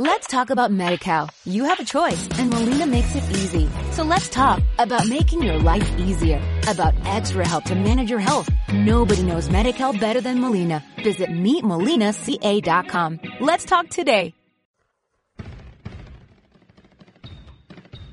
Let's 0.00 0.26
talk 0.28 0.48
about 0.48 0.70
MediCal. 0.70 1.28
You 1.44 1.64
have 1.64 1.78
a 1.78 1.84
choice 1.84 2.26
and 2.38 2.48
Molina 2.48 2.86
makes 2.86 3.14
it 3.14 3.22
easy. 3.36 3.68
So 3.92 4.02
let's 4.02 4.30
talk 4.30 4.62
about 4.78 5.06
making 5.06 5.42
your 5.42 5.58
life 5.58 5.86
easier, 5.98 6.40
about 6.66 6.94
extra 7.04 7.46
help 7.46 7.64
to 7.64 7.74
manage 7.74 8.08
your 8.08 8.18
health. 8.18 8.48
Nobody 8.72 9.22
knows 9.22 9.50
MediCal 9.50 10.00
better 10.00 10.22
than 10.22 10.40
Molina. 10.40 10.82
Visit 11.04 11.28
meetmolinaca.com. 11.28 13.20
Let's 13.40 13.66
talk 13.66 13.90
today. 13.90 14.32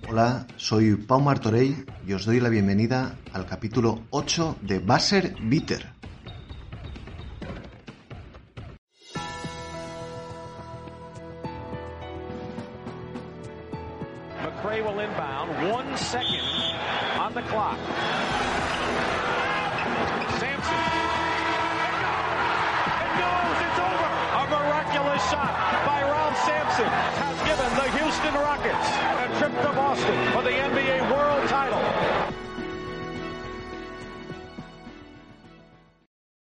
Hola, 0.10 0.46
soy 0.58 0.98
Pau 0.98 1.22
Martorell 1.22 1.86
y 2.06 2.12
os 2.12 2.26
doy 2.26 2.42
la 2.42 2.50
bienvenida 2.50 3.18
al 3.32 3.46
capítulo 3.46 4.04
8 4.10 4.58
de 4.62 4.80
Basser 4.80 5.36
Bitter. 5.42 5.97
One 15.18 15.98
second 15.98 16.46
on 17.18 17.34
the 17.34 17.42
clock. 17.50 17.80
A 24.38 24.46
miraculous 24.48 25.24
shot 25.32 25.56
by 25.88 26.04
Ralph 26.04 26.38
Sampson 26.46 26.86
has 26.86 27.38
given 27.50 27.70
the 27.82 27.88
Houston 27.98 28.34
Rockets 28.36 28.90
a 29.18 29.40
trip 29.40 29.54
to 29.64 29.74
Boston 29.74 30.32
for 30.34 30.44
the 30.44 30.52
NBA 30.52 31.10
World 31.12 31.50
Title. 31.50 31.82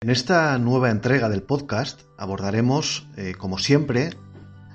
En 0.02 0.12
esta 0.12 0.60
nueva 0.60 0.92
entrega 0.92 1.28
del 1.30 1.42
podcast 1.42 2.02
abordaremos, 2.18 3.08
eh, 3.18 3.34
como 3.36 3.58
siempre, 3.58 4.12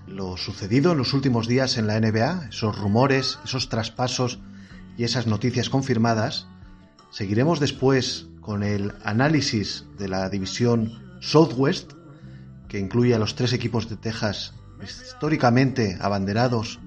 lo 0.06 0.36
sucedido 0.36 0.92
en 0.92 0.98
los 0.98 1.14
últimos 1.14 1.48
días 1.48 1.78
en 1.78 1.86
la 1.86 1.98
NBA, 1.98 2.48
esos 2.50 2.78
rumores, 2.78 3.38
esos 3.44 3.68
traspasos 3.68 4.38
y 4.96 5.04
esas 5.04 5.26
noticias 5.26 5.70
confirmadas. 5.70 6.46
Seguiremos 7.10 7.60
después 7.60 8.26
con 8.40 8.62
el 8.62 8.92
análisis 9.02 9.86
de 9.98 10.08
la 10.08 10.28
división 10.28 11.18
Southwest, 11.20 11.92
que 12.68 12.78
incluye 12.78 13.14
a 13.14 13.18
los 13.18 13.34
tres 13.34 13.52
equipos 13.52 13.88
de 13.88 13.96
Texas 13.96 14.54
históricamente 14.82 15.96
abanderados 16.00 16.80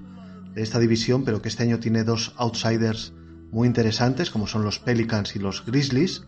de 0.54 0.62
esta 0.62 0.78
división, 0.78 1.24
pero 1.24 1.42
que 1.42 1.48
este 1.48 1.64
año 1.64 1.80
tiene 1.80 2.04
dos 2.04 2.34
outsiders 2.36 3.12
muy 3.50 3.66
interesantes, 3.66 4.30
como 4.30 4.46
son 4.46 4.62
los 4.62 4.78
Pelicans 4.78 5.34
y 5.34 5.38
los 5.38 5.64
Grizzlies. 5.64 6.24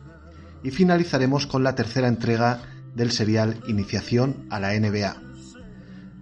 Y 0.63 0.71
finalizaremos 0.71 1.47
con 1.47 1.63
la 1.63 1.75
tercera 1.75 2.09
entrega 2.09 2.63
del 2.95 3.13
serial 3.13 3.61
Iniciación 3.69 4.47
a 4.51 4.61
la 4.61 4.79
NBA. 4.79 5.30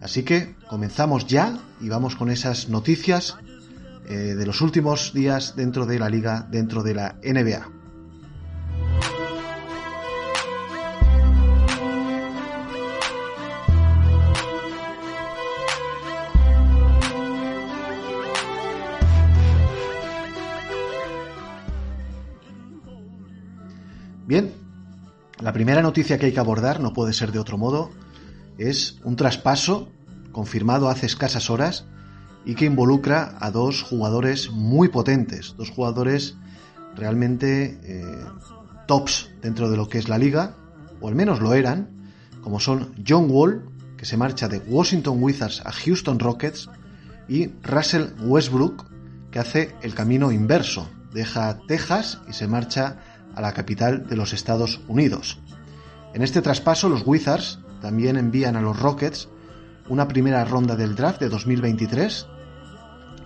Así 0.00 0.22
que 0.22 0.54
comenzamos 0.68 1.26
ya 1.26 1.58
y 1.80 1.88
vamos 1.88 2.14
con 2.14 2.30
esas 2.30 2.68
noticias 2.68 3.36
eh, 4.08 4.34
de 4.34 4.46
los 4.46 4.60
últimos 4.60 5.12
días 5.12 5.56
dentro 5.56 5.86
de 5.86 5.98
la 5.98 6.08
liga, 6.08 6.46
dentro 6.50 6.82
de 6.82 6.94
la 6.94 7.16
NBA. 7.22 7.78
Bien, 24.28 24.52
la 25.40 25.54
primera 25.54 25.80
noticia 25.80 26.18
que 26.18 26.26
hay 26.26 26.32
que 26.32 26.38
abordar, 26.40 26.80
no 26.80 26.92
puede 26.92 27.14
ser 27.14 27.32
de 27.32 27.38
otro 27.38 27.56
modo, 27.56 27.90
es 28.58 28.98
un 29.04 29.16
traspaso 29.16 29.88
confirmado 30.32 30.90
hace 30.90 31.06
escasas 31.06 31.48
horas 31.48 31.86
y 32.44 32.54
que 32.54 32.66
involucra 32.66 33.36
a 33.40 33.50
dos 33.50 33.82
jugadores 33.82 34.50
muy 34.50 34.88
potentes, 34.88 35.54
dos 35.56 35.70
jugadores 35.70 36.36
realmente 36.94 37.78
eh, 37.82 38.24
tops 38.86 39.30
dentro 39.40 39.70
de 39.70 39.76
lo 39.76 39.88
que 39.88 39.98
es 39.98 40.08
la 40.08 40.18
liga, 40.18 40.56
o 41.00 41.08
al 41.08 41.14
menos 41.14 41.40
lo 41.40 41.54
eran, 41.54 42.10
como 42.42 42.60
son 42.60 42.94
John 43.06 43.26
Wall, 43.30 43.64
que 43.96 44.04
se 44.04 44.16
marcha 44.16 44.48
de 44.48 44.58
Washington 44.58 45.22
Wizards 45.22 45.62
a 45.64 45.72
Houston 45.72 46.18
Rockets, 46.18 46.68
y 47.28 47.48
Russell 47.62 48.06
Westbrook, 48.20 48.86
que 49.30 49.38
hace 49.38 49.74
el 49.82 49.94
camino 49.94 50.32
inverso, 50.32 50.88
deja 51.12 51.58
Texas 51.68 52.18
y 52.28 52.32
se 52.32 52.48
marcha 52.48 52.96
a 53.34 53.40
la 53.40 53.52
capital 53.52 54.06
de 54.06 54.16
los 54.16 54.32
Estados 54.32 54.80
Unidos. 54.88 55.38
En 56.14 56.22
este 56.22 56.40
traspaso 56.40 56.88
los 56.88 57.06
Wizards 57.06 57.58
también 57.80 58.16
envían 58.16 58.56
a 58.56 58.62
los 58.62 58.78
Rockets 58.78 59.28
una 59.88 60.06
primera 60.06 60.44
ronda 60.44 60.76
del 60.76 60.94
draft 60.94 61.20
de 61.20 61.28
2023, 61.28 62.26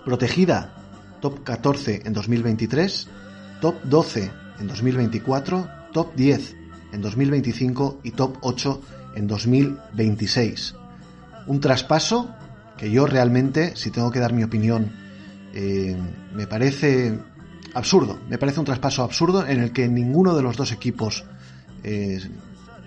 protegida 0.05 0.75
top 1.21 1.43
14 1.43 2.03
en 2.05 2.13
2023, 2.13 3.09
top 3.61 3.83
12 3.85 4.31
en 4.61 4.67
2024, 4.69 5.69
top 5.93 6.15
10 6.15 6.57
en 6.93 7.03
2025 7.03 8.01
y 8.03 8.11
top 8.13 8.39
8 8.43 8.81
en 9.17 9.27
2026. 9.27 10.75
Un 11.47 11.61
traspaso 11.61 12.35
que 12.77 12.91
yo 12.91 13.07
realmente, 13.07 13.77
si 13.77 13.91
tengo 13.91 14.11
que 14.11 14.21
dar 14.21 14.33
mi 14.33 14.45
opinión, 14.45 14.93
eh, 15.55 15.97
me 16.35 16.47
parece 16.47 17.19
absurdo. 17.75 18.19
Me 18.29 18.39
parece 18.39 18.61
un 18.61 18.67
traspaso 18.67 19.03
absurdo 19.03 19.47
en 19.47 19.61
el 19.61 19.73
que 19.73 19.89
ninguno 19.89 20.35
de 20.35 20.43
los 20.43 20.57
dos 20.57 20.73
equipos 20.73 21.25
eh, 21.85 22.21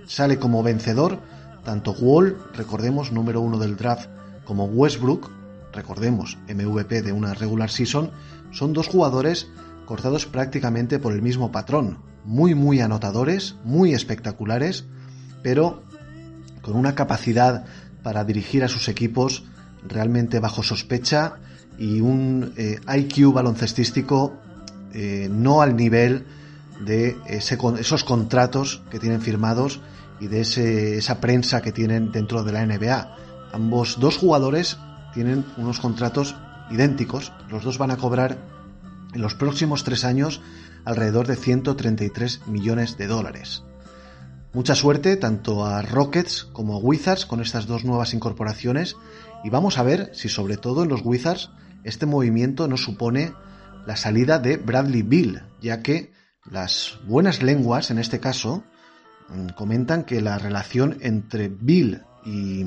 sale 0.05 0.37
como 0.37 0.63
vencedor 0.63 1.19
tanto 1.65 1.91
Wall, 1.91 2.37
recordemos, 2.53 3.11
número 3.11 3.41
uno 3.41 3.57
del 3.57 3.75
draft, 3.75 4.07
como 4.45 4.65
Westbrook, 4.65 5.29
recordemos, 5.73 6.37
MVP 6.47 7.01
de 7.01 7.11
una 7.11 7.33
regular 7.33 7.69
season, 7.69 8.11
son 8.51 8.71
dos 8.71 8.87
jugadores 8.87 9.49
cortados 9.85 10.25
prácticamente 10.25 10.99
por 10.99 11.11
el 11.11 11.21
mismo 11.21 11.51
patrón. 11.51 11.97
Muy, 12.23 12.55
muy 12.55 12.79
anotadores, 12.79 13.55
muy 13.65 13.93
espectaculares, 13.93 14.85
pero 15.43 15.83
con 16.61 16.75
una 16.75 16.95
capacidad 16.95 17.65
para 18.01 18.23
dirigir 18.23 18.63
a 18.63 18.67
sus 18.69 18.87
equipos 18.87 19.43
realmente 19.87 20.39
bajo 20.39 20.63
sospecha 20.63 21.35
y 21.77 21.99
un 22.01 22.53
eh, 22.57 22.79
IQ 22.87 23.33
baloncestístico 23.33 24.33
eh, 24.93 25.27
no 25.29 25.61
al 25.61 25.75
nivel 25.75 26.25
de 26.83 27.17
esos 27.27 28.03
contratos 28.03 28.81
que 28.89 28.99
tienen 28.99 29.21
firmados 29.21 29.81
y 30.19 30.27
de 30.27 30.41
ese, 30.41 30.97
esa 30.97 31.19
prensa 31.19 31.61
que 31.61 31.71
tienen 31.71 32.11
dentro 32.11 32.43
de 32.43 32.51
la 32.51 32.65
NBA. 32.65 33.15
Ambos 33.53 33.99
dos 33.99 34.17
jugadores 34.17 34.77
tienen 35.13 35.45
unos 35.57 35.79
contratos 35.79 36.35
idénticos. 36.71 37.31
Los 37.49 37.63
dos 37.63 37.77
van 37.77 37.91
a 37.91 37.97
cobrar 37.97 38.37
en 39.13 39.21
los 39.21 39.35
próximos 39.35 39.83
tres 39.83 40.03
años 40.03 40.41
alrededor 40.83 41.27
de 41.27 41.35
133 41.35 42.47
millones 42.47 42.97
de 42.97 43.07
dólares. 43.07 43.63
Mucha 44.53 44.75
suerte 44.75 45.17
tanto 45.17 45.65
a 45.65 45.81
Rockets 45.81 46.45
como 46.45 46.75
a 46.75 46.79
Wizards 46.79 47.25
con 47.25 47.41
estas 47.41 47.67
dos 47.67 47.83
nuevas 47.83 48.13
incorporaciones 48.13 48.95
y 49.43 49.49
vamos 49.49 49.77
a 49.77 49.83
ver 49.83 50.11
si 50.13 50.29
sobre 50.29 50.55
todo 50.57 50.83
en 50.83 50.89
los 50.89 51.01
Wizards 51.03 51.51
este 51.83 52.05
movimiento 52.05 52.67
no 52.67 52.77
supone 52.77 53.33
la 53.85 53.97
salida 53.97 54.39
de 54.39 54.57
Bradley 54.57 55.01
Bill, 55.01 55.43
ya 55.61 55.81
que 55.81 56.13
las 56.49 56.99
buenas 57.05 57.43
lenguas 57.43 57.91
en 57.91 57.99
este 57.99 58.19
caso 58.19 58.63
comentan 59.55 60.03
que 60.03 60.21
la 60.21 60.37
relación 60.37 60.97
entre 61.01 61.49
Bill 61.49 62.01
y, 62.25 62.65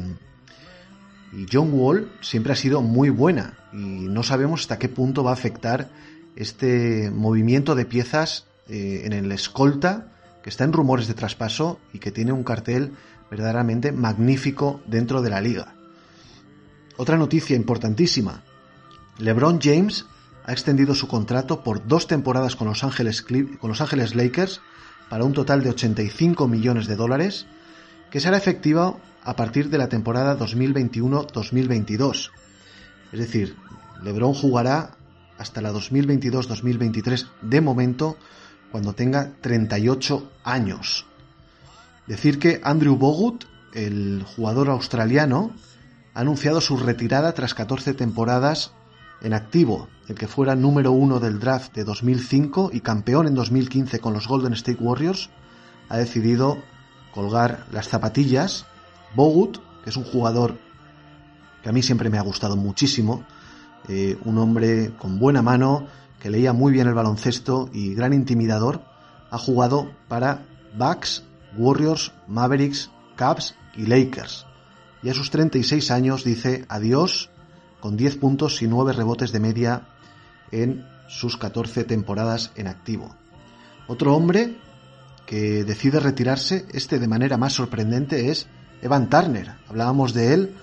y, 1.32 1.46
John 1.50 1.70
Wall 1.72 2.10
siempre 2.20 2.52
ha 2.52 2.56
sido 2.56 2.82
muy 2.82 3.10
buena 3.10 3.58
y 3.72 3.76
no 3.76 4.22
sabemos 4.22 4.62
hasta 4.62 4.78
qué 4.78 4.88
punto 4.88 5.22
va 5.22 5.30
a 5.30 5.34
afectar 5.34 5.90
este 6.36 7.10
movimiento 7.10 7.74
de 7.74 7.84
piezas 7.84 8.46
eh, 8.68 9.02
en 9.04 9.12
el 9.12 9.32
escolta 9.32 10.12
que 10.42 10.50
está 10.50 10.64
en 10.64 10.72
rumores 10.72 11.08
de 11.08 11.14
traspaso 11.14 11.80
y 11.92 11.98
que 11.98 12.12
tiene 12.12 12.32
un 12.32 12.44
cartel 12.44 12.92
verdaderamente 13.30 13.92
magnífico 13.92 14.80
dentro 14.86 15.20
de 15.20 15.30
la 15.30 15.40
liga. 15.40 15.74
Otra 16.96 17.16
noticia 17.16 17.56
importantísima. 17.56 18.42
LeBron 19.18 19.60
James 19.60 20.06
ha 20.44 20.52
extendido 20.52 20.94
su 20.94 21.08
contrato 21.08 21.62
por 21.62 21.86
dos 21.86 22.06
temporadas 22.06 22.56
con 22.56 22.68
Los 22.68 22.84
Ángeles, 22.84 23.22
con 23.22 23.68
Los 23.68 23.80
Ángeles 23.80 24.14
Lakers 24.14 24.60
para 25.08 25.24
un 25.24 25.32
total 25.32 25.62
de 25.62 25.70
85 25.70 26.48
millones 26.48 26.86
de 26.86 26.96
dólares, 26.96 27.46
que 28.10 28.20
será 28.20 28.36
efectiva 28.36 28.96
a 29.22 29.36
partir 29.36 29.70
de 29.70 29.78
la 29.78 29.88
temporada 29.88 30.38
2021-2022. 30.38 32.30
Es 33.12 33.18
decir, 33.18 33.56
LeBron 34.02 34.34
jugará 34.34 34.92
hasta 35.38 35.60
la 35.60 35.72
2022-2023 35.72 37.26
de 37.42 37.60
momento 37.60 38.16
cuando 38.70 38.92
tenga 38.92 39.32
38 39.40 40.30
años. 40.44 41.06
Decir 42.06 42.38
que 42.38 42.60
Andrew 42.64 42.96
Bogut, 42.96 43.44
el 43.74 44.24
jugador 44.24 44.70
australiano, 44.70 45.52
ha 46.14 46.20
anunciado 46.20 46.60
su 46.60 46.76
retirada 46.76 47.32
tras 47.34 47.54
14 47.54 47.94
temporadas 47.94 48.72
en 49.20 49.34
activo, 49.34 49.88
el 50.08 50.14
que 50.14 50.28
fuera 50.28 50.54
número 50.54 50.92
uno 50.92 51.20
del 51.20 51.38
draft 51.38 51.74
de 51.74 51.84
2005 51.84 52.70
y 52.72 52.80
campeón 52.80 53.26
en 53.26 53.34
2015 53.34 53.98
con 54.00 54.12
los 54.12 54.28
Golden 54.28 54.52
State 54.52 54.82
Warriors, 54.82 55.30
ha 55.88 55.96
decidido 55.96 56.58
colgar 57.12 57.66
las 57.72 57.88
zapatillas. 57.88 58.66
Bogut, 59.14 59.58
que 59.82 59.90
es 59.90 59.96
un 59.96 60.04
jugador 60.04 60.58
que 61.62 61.68
a 61.68 61.72
mí 61.72 61.82
siempre 61.82 62.10
me 62.10 62.18
ha 62.18 62.22
gustado 62.22 62.56
muchísimo. 62.56 63.24
Eh, 63.88 64.18
un 64.24 64.38
hombre 64.38 64.92
con 64.98 65.18
buena 65.18 65.42
mano, 65.42 65.86
que 66.20 66.30
leía 66.30 66.52
muy 66.52 66.72
bien 66.72 66.86
el 66.86 66.94
baloncesto 66.94 67.70
y 67.72 67.94
gran 67.94 68.12
intimidador. 68.12 68.82
Ha 69.30 69.38
jugado 69.38 69.90
para 70.08 70.46
Bucks, 70.76 71.24
Warriors, 71.56 72.12
Mavericks, 72.26 72.90
Cavs 73.16 73.54
y 73.74 73.86
Lakers. 73.86 74.46
Y 75.02 75.10
a 75.10 75.14
sus 75.14 75.30
36 75.30 75.90
años 75.90 76.24
dice 76.24 76.64
adiós 76.68 77.30
con 77.80 77.96
10 77.96 78.18
puntos 78.18 78.62
y 78.62 78.66
9 78.66 78.92
rebotes 78.92 79.32
de 79.32 79.40
media 79.40 79.88
en 80.50 80.86
sus 81.08 81.36
14 81.36 81.84
temporadas 81.84 82.52
en 82.56 82.66
activo. 82.66 83.14
Otro 83.86 84.14
hombre 84.14 84.56
que 85.26 85.64
decide 85.64 86.00
retirarse, 86.00 86.66
este 86.72 86.98
de 86.98 87.08
manera 87.08 87.36
más 87.36 87.52
sorprendente, 87.52 88.30
es 88.30 88.46
Evan 88.82 89.10
Turner. 89.10 89.56
Hablábamos 89.68 90.14
de 90.14 90.34
él 90.34 90.54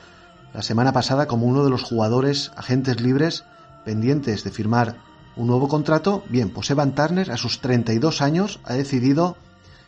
la 0.54 0.62
semana 0.62 0.94
pasada 0.94 1.28
como 1.28 1.48
uno 1.48 1.64
de 1.64 1.70
los 1.70 1.84
jugadores 1.84 2.52
agentes 2.56 3.02
libres 3.02 3.44
pendientes 3.84 4.44
de 4.44 4.52
firmar 4.52 4.96
un 5.36 5.48
nuevo 5.48 5.68
contrato. 5.68 6.24
Bien, 6.30 6.50
pues 6.50 6.70
Evan 6.70 6.96
Turner 6.96 7.32
a 7.32 7.38
sus 7.38 7.60
32 7.60 8.22
años 8.22 8.60
ha 8.64 8.74
decidido 8.74 9.38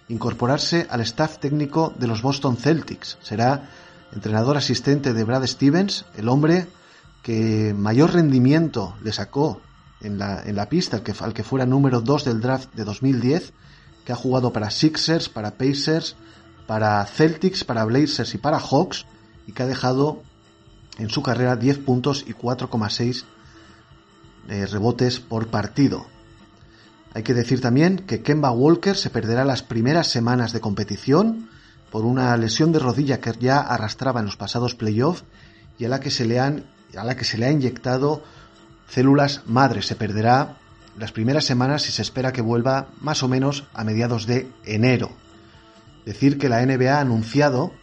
incorporarse 0.10 0.88
al 0.90 1.02
staff 1.02 1.40
técnico 1.40 1.94
de 1.98 2.08
los 2.08 2.22
Boston 2.22 2.58
Celtics. 2.58 3.18
Será 3.22 3.70
entrenador 4.14 4.58
asistente 4.58 5.14
de 5.14 5.24
Brad 5.24 5.46
Stevens, 5.46 6.06
el 6.16 6.30
hombre 6.30 6.68
que 7.28 7.74
mayor 7.78 8.14
rendimiento 8.14 8.96
le 9.04 9.12
sacó 9.12 9.60
en 10.00 10.18
la, 10.18 10.44
en 10.46 10.56
la 10.56 10.70
pista, 10.70 10.96
al 10.96 11.04
que, 11.04 11.14
al 11.20 11.34
que 11.34 11.44
fuera 11.44 11.66
número 11.66 12.00
2 12.00 12.24
del 12.24 12.40
draft 12.40 12.74
de 12.74 12.86
2010 12.86 13.52
que 14.06 14.14
ha 14.14 14.16
jugado 14.16 14.54
para 14.54 14.72
Sixers, 14.72 15.28
para 15.28 15.58
Pacers, 15.58 16.16
para 16.68 17.06
Celtics, 17.06 17.66
para 17.66 17.84
Blazers 17.84 18.34
y 18.34 18.38
para 18.38 18.62
Hawks, 18.62 19.06
y 19.46 19.52
que 19.52 19.64
ha 19.64 19.66
dejado 19.66 20.24
en 21.00 21.10
su 21.10 21.22
carrera 21.22 21.58
10 21.58 21.80
puntos 21.80 22.24
y 22.26 22.32
4,6 22.32 23.26
eh, 24.48 24.66
rebotes 24.66 25.20
por 25.20 25.48
partido. 25.48 26.06
Hay 27.14 27.24
que 27.24 27.34
decir 27.34 27.60
también 27.60 27.98
que 27.98 28.24
Kemba 28.24 28.52
Walker 28.52 28.96
se 28.96 29.10
perderá 29.10 29.44
las 29.44 29.64
primeras 29.64 30.08
semanas 30.08 30.54
de 30.54 30.62
competición 30.62 31.50
por 31.92 32.06
una 32.06 32.38
lesión 32.38 32.72
de 32.72 32.80
rodilla 32.80 33.20
que 33.20 33.34
ya 33.38 33.60
arrastraba 33.60 34.22
en 34.22 34.28
los 34.28 34.38
pasados 34.38 34.76
playoffs 34.76 35.26
y 35.78 35.84
a 35.84 35.90
la 35.90 36.00
que 36.00 36.12
se 36.12 36.24
le 36.24 36.40
han 36.40 36.77
a 36.96 37.04
la 37.04 37.16
que 37.16 37.26
se 37.26 37.38
le 37.38 37.46
ha 37.46 37.52
inyectado 37.52 38.24
células 38.88 39.42
madre. 39.46 39.82
Se 39.82 39.96
perderá 39.96 40.58
las 40.98 41.12
primeras 41.12 41.46
semanas 41.46 41.88
y 41.90 41.92
se 41.92 42.02
espera 42.02 42.34
que 42.34 42.42
vuelva 42.42 42.88
más 43.02 43.24
o 43.24 43.28
menos 43.28 43.66
a 43.74 43.84
mediados 43.84 44.26
de 44.26 44.48
enero. 44.66 45.12
Decir 46.06 46.38
que 46.38 46.50
la 46.50 46.66
NBA 46.66 46.98
ha 46.98 47.02
anunciado 47.02 47.74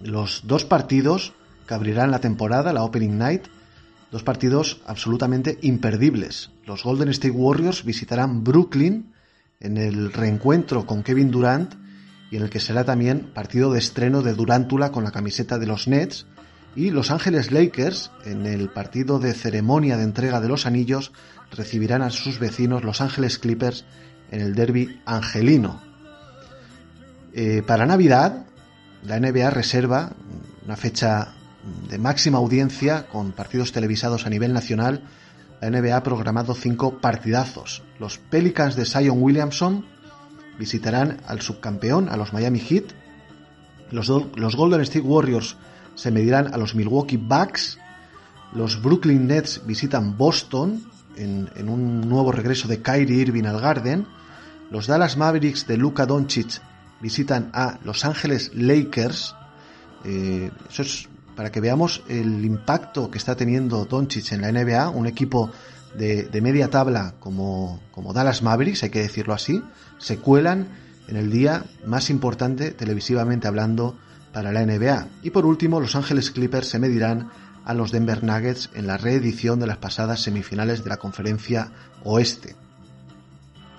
los 0.00 0.42
dos 0.44 0.64
partidos 0.64 1.32
que 1.66 1.74
abrirán 1.74 2.10
la 2.10 2.20
temporada, 2.20 2.72
la 2.72 2.84
Opening 2.84 3.18
Night, 3.18 3.44
dos 4.10 4.22
partidos 4.22 4.80
absolutamente 4.86 5.58
imperdibles. 5.62 6.50
Los 6.64 6.84
Golden 6.84 7.08
State 7.10 7.34
Warriors 7.34 7.84
visitarán 7.84 8.44
Brooklyn 8.44 9.12
en 9.60 9.76
el 9.76 10.12
reencuentro 10.12 10.86
con 10.86 11.02
Kevin 11.02 11.30
Durant 11.30 11.74
y 12.30 12.36
en 12.36 12.42
el 12.42 12.50
que 12.50 12.60
será 12.60 12.84
también 12.84 13.30
partido 13.34 13.72
de 13.72 13.78
estreno 13.78 14.22
de 14.22 14.34
Durantula 14.34 14.90
con 14.90 15.04
la 15.04 15.10
camiseta 15.10 15.58
de 15.58 15.66
los 15.66 15.86
Nets 15.88 16.26
y 16.76 16.90
Los 16.90 17.10
Ángeles 17.10 17.50
Lakers 17.50 18.10
en 18.24 18.46
el 18.46 18.68
partido 18.70 19.18
de 19.18 19.34
ceremonia 19.34 19.96
de 19.96 20.04
entrega 20.04 20.40
de 20.40 20.48
los 20.48 20.66
anillos 20.66 21.12
recibirán 21.50 22.02
a 22.02 22.10
sus 22.10 22.38
vecinos 22.38 22.84
Los 22.84 23.00
Ángeles 23.00 23.38
Clippers 23.38 23.84
en 24.30 24.40
el 24.40 24.54
derby 24.54 25.00
angelino. 25.04 25.82
Eh, 27.32 27.62
para 27.66 27.86
Navidad, 27.86 28.46
la 29.04 29.18
NBA 29.18 29.50
reserva 29.50 30.12
una 30.64 30.76
fecha 30.76 31.32
de 31.88 31.98
máxima 31.98 32.38
audiencia 32.38 33.06
con 33.08 33.32
partidos 33.32 33.72
televisados 33.72 34.26
a 34.26 34.30
nivel 34.30 34.52
nacional. 34.52 35.02
La 35.60 35.70
NBA 35.70 35.96
ha 35.96 36.02
programado 36.02 36.54
cinco 36.54 37.00
partidazos. 37.00 37.82
Los 37.98 38.18
Pelicans 38.18 38.76
de 38.76 38.84
Zion 38.84 39.20
Williamson 39.20 39.84
visitarán 40.58 41.20
al 41.26 41.40
subcampeón, 41.40 42.08
a 42.08 42.16
los 42.16 42.32
Miami 42.32 42.60
Heat. 42.60 42.84
Los, 43.90 44.08
los 44.08 44.56
Golden 44.56 44.80
State 44.82 45.00
Warriors 45.00 45.56
se 45.94 46.10
medirán 46.10 46.52
a 46.52 46.56
los 46.56 46.74
Milwaukee 46.74 47.16
Bucks. 47.16 47.78
Los 48.52 48.82
Brooklyn 48.82 49.26
Nets 49.26 49.62
visitan 49.66 50.16
Boston 50.16 50.84
en, 51.16 51.68
un 51.68 52.08
nuevo 52.08 52.32
regreso 52.32 52.68
de 52.68 52.80
Kyrie 52.82 53.20
Irving 53.20 53.44
al 53.44 53.60
Garden. 53.60 54.06
Los 54.70 54.86
Dallas 54.86 55.16
Mavericks 55.16 55.66
de 55.66 55.76
Luka 55.76 56.06
Doncic 56.06 56.60
visitan 57.00 57.50
a 57.52 57.78
Los 57.84 58.04
Ángeles 58.04 58.52
Lakers. 58.54 59.34
Eh, 60.04 60.50
eso 60.68 60.82
es 60.82 61.08
para 61.36 61.50
que 61.50 61.60
veamos 61.60 62.02
el 62.08 62.44
impacto 62.44 63.10
que 63.10 63.18
está 63.18 63.36
teniendo 63.36 63.84
Doncic 63.84 64.32
en 64.32 64.42
la 64.42 64.52
NBA, 64.52 64.90
un 64.90 65.06
equipo 65.06 65.50
de, 65.94 66.40
media 66.42 66.68
tabla 66.68 67.14
como, 67.18 67.80
como 67.90 68.12
Dallas 68.12 68.42
Mavericks, 68.42 68.82
hay 68.82 68.90
que 68.90 69.00
decirlo 69.00 69.34
así, 69.34 69.62
se 69.98 70.18
cuelan 70.18 70.68
en 71.08 71.16
el 71.16 71.30
día 71.30 71.64
más 71.84 72.10
importante 72.10 72.70
televisivamente 72.70 73.48
hablando 73.48 73.96
para 74.32 74.52
la 74.52 74.64
NBA. 74.64 75.08
Y 75.22 75.30
por 75.30 75.46
último, 75.46 75.80
Los 75.80 75.96
Ángeles 75.96 76.30
Clippers 76.30 76.68
se 76.68 76.78
medirán 76.78 77.30
a 77.64 77.74
los 77.74 77.92
Denver 77.92 78.24
Nuggets 78.24 78.70
en 78.74 78.86
la 78.86 78.96
reedición 78.96 79.60
de 79.60 79.66
las 79.66 79.76
pasadas 79.76 80.22
semifinales 80.22 80.82
de 80.82 80.90
la 80.90 80.96
conferencia 80.96 81.70
oeste. 82.04 82.56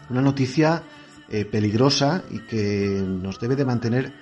Una 0.09 0.21
noticia 0.21 0.83
eh, 1.29 1.45
peligrosa 1.45 2.23
y 2.29 2.39
que 2.39 3.03
nos 3.05 3.39
debe 3.39 3.55
de 3.55 3.65
mantener 3.65 4.13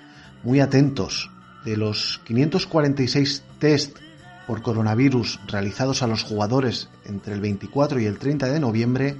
muy 0.42 0.60
atentos. 0.60 1.30
De 1.64 1.76
los 1.76 2.20
546 2.24 3.42
test 3.58 3.98
por 4.46 4.62
coronavirus 4.62 5.38
realizados 5.46 6.02
a 6.02 6.06
los 6.06 6.22
jugadores 6.22 6.88
entre 7.04 7.34
el 7.34 7.40
24 7.40 8.00
y 8.00 8.06
el 8.06 8.18
30 8.18 8.48
de 8.48 8.60
noviembre, 8.60 9.16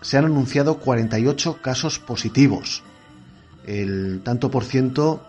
se 0.00 0.18
han 0.18 0.24
anunciado 0.24 0.78
48 0.78 1.60
casos 1.62 1.98
positivos. 1.98 2.82
El 3.66 4.20
tanto 4.24 4.50
por 4.50 4.64
ciento 4.64 5.24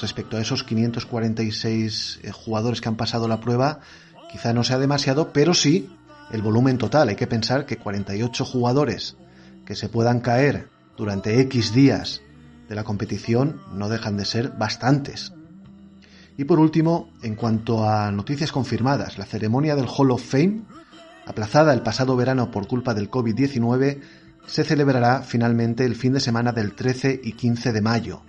respecto 0.00 0.36
a 0.36 0.40
esos 0.40 0.64
546 0.64 2.20
eh, 2.22 2.32
jugadores 2.32 2.80
que 2.80 2.88
han 2.88 2.96
pasado 2.96 3.28
la 3.28 3.40
prueba, 3.40 3.80
quizá 4.30 4.52
no 4.52 4.64
sea 4.64 4.78
demasiado, 4.78 5.32
pero 5.32 5.54
sí 5.54 5.90
el 6.30 6.42
volumen 6.42 6.78
total. 6.78 7.08
Hay 7.08 7.16
que 7.16 7.26
pensar 7.26 7.66
que 7.66 7.76
48 7.76 8.44
jugadores 8.44 9.16
que 9.66 9.76
se 9.76 9.88
puedan 9.88 10.20
caer 10.20 10.68
durante 10.96 11.40
X 11.40 11.72
días 11.72 12.22
de 12.68 12.74
la 12.74 12.84
competición 12.84 13.60
no 13.74 13.88
dejan 13.88 14.16
de 14.16 14.24
ser 14.24 14.50
bastantes. 14.50 15.32
Y 16.36 16.44
por 16.44 16.58
último, 16.58 17.10
en 17.22 17.34
cuanto 17.34 17.86
a 17.88 18.10
noticias 18.10 18.52
confirmadas, 18.52 19.18
la 19.18 19.26
ceremonia 19.26 19.76
del 19.76 19.86
Hall 19.86 20.10
of 20.10 20.24
Fame, 20.24 20.62
aplazada 21.26 21.74
el 21.74 21.82
pasado 21.82 22.16
verano 22.16 22.50
por 22.50 22.66
culpa 22.66 22.94
del 22.94 23.10
COVID-19, 23.10 24.00
se 24.46 24.64
celebrará 24.64 25.22
finalmente 25.22 25.84
el 25.84 25.94
fin 25.94 26.14
de 26.14 26.20
semana 26.20 26.52
del 26.52 26.74
13 26.74 27.20
y 27.22 27.32
15 27.32 27.72
de 27.72 27.80
mayo. 27.80 28.22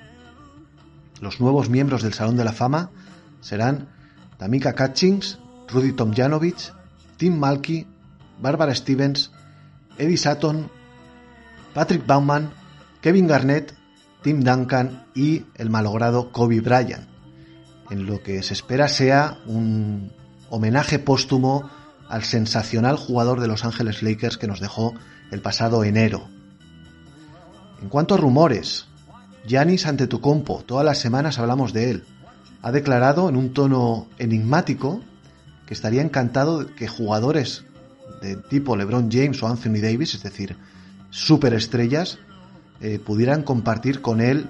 Los 1.22 1.40
nuevos 1.40 1.70
miembros 1.70 2.04
del 2.04 2.14
Salón 2.14 2.38
de 2.38 2.44
la 2.44 2.54
Fama 2.54 2.90
serán 3.42 3.90
Tamika 4.38 4.74
Catchings, 4.74 5.40
Rudy 5.70 5.94
Tomjanovich, 5.94 6.74
Tim 7.18 7.38
Malky, 7.38 7.88
Barbara 8.42 8.76
Stevens, 8.76 9.32
Eddie 9.98 10.18
Sutton, 10.18 10.70
Patrick 11.74 12.06
Baumann, 12.06 12.52
Kevin 13.02 13.28
Garnett, 13.28 13.74
Tim 14.22 14.42
Duncan 14.42 15.06
y 15.14 15.46
el 15.56 15.70
malogrado 15.70 16.32
Kobe 16.32 16.62
Bryant, 16.62 17.08
en 17.90 18.06
lo 18.06 18.24
que 18.24 18.42
se 18.44 18.54
espera 18.54 18.88
sea 18.88 19.38
un 19.46 20.12
homenaje 20.50 21.00
póstumo 21.00 21.70
al 22.10 22.24
sensacional 22.24 22.96
jugador 22.96 23.40
de 23.40 23.48
Los 23.48 23.66
Ángeles 23.66 24.04
Lakers 24.04 24.38
que 24.38 24.48
nos 24.48 24.60
dejó 24.60 24.94
el 25.32 25.42
pasado 25.42 25.84
enero. 25.84 26.28
En 27.82 27.90
cuanto 27.90 28.16
a 28.16 28.18
rumores, 28.18 28.88
Giannis 29.46 29.86
Antetokounmpo, 29.86 30.64
todas 30.66 30.86
las 30.86 31.00
semanas 31.00 31.38
hablamos 31.40 31.74
de 31.74 31.92
él. 31.92 32.04
Ha 32.62 32.72
declarado 32.72 33.28
en 33.28 33.36
un 33.36 33.54
tono 33.54 34.08
enigmático 34.18 35.02
que 35.66 35.74
estaría 35.74 36.02
encantado 36.02 36.68
que 36.76 36.88
jugadores 36.88 37.66
de 38.22 38.38
tipo 38.38 38.78
LeBron 38.78 39.10
James 39.12 39.42
o 39.44 39.48
Anthony 39.48 39.82
Davis, 39.82 40.16
es 40.16 40.24
decir, 40.24 40.56
superestrellas, 41.10 42.20
eh, 42.80 43.00
pudieran 43.00 43.44
compartir 43.44 44.02
con 44.02 44.22
él 44.22 44.50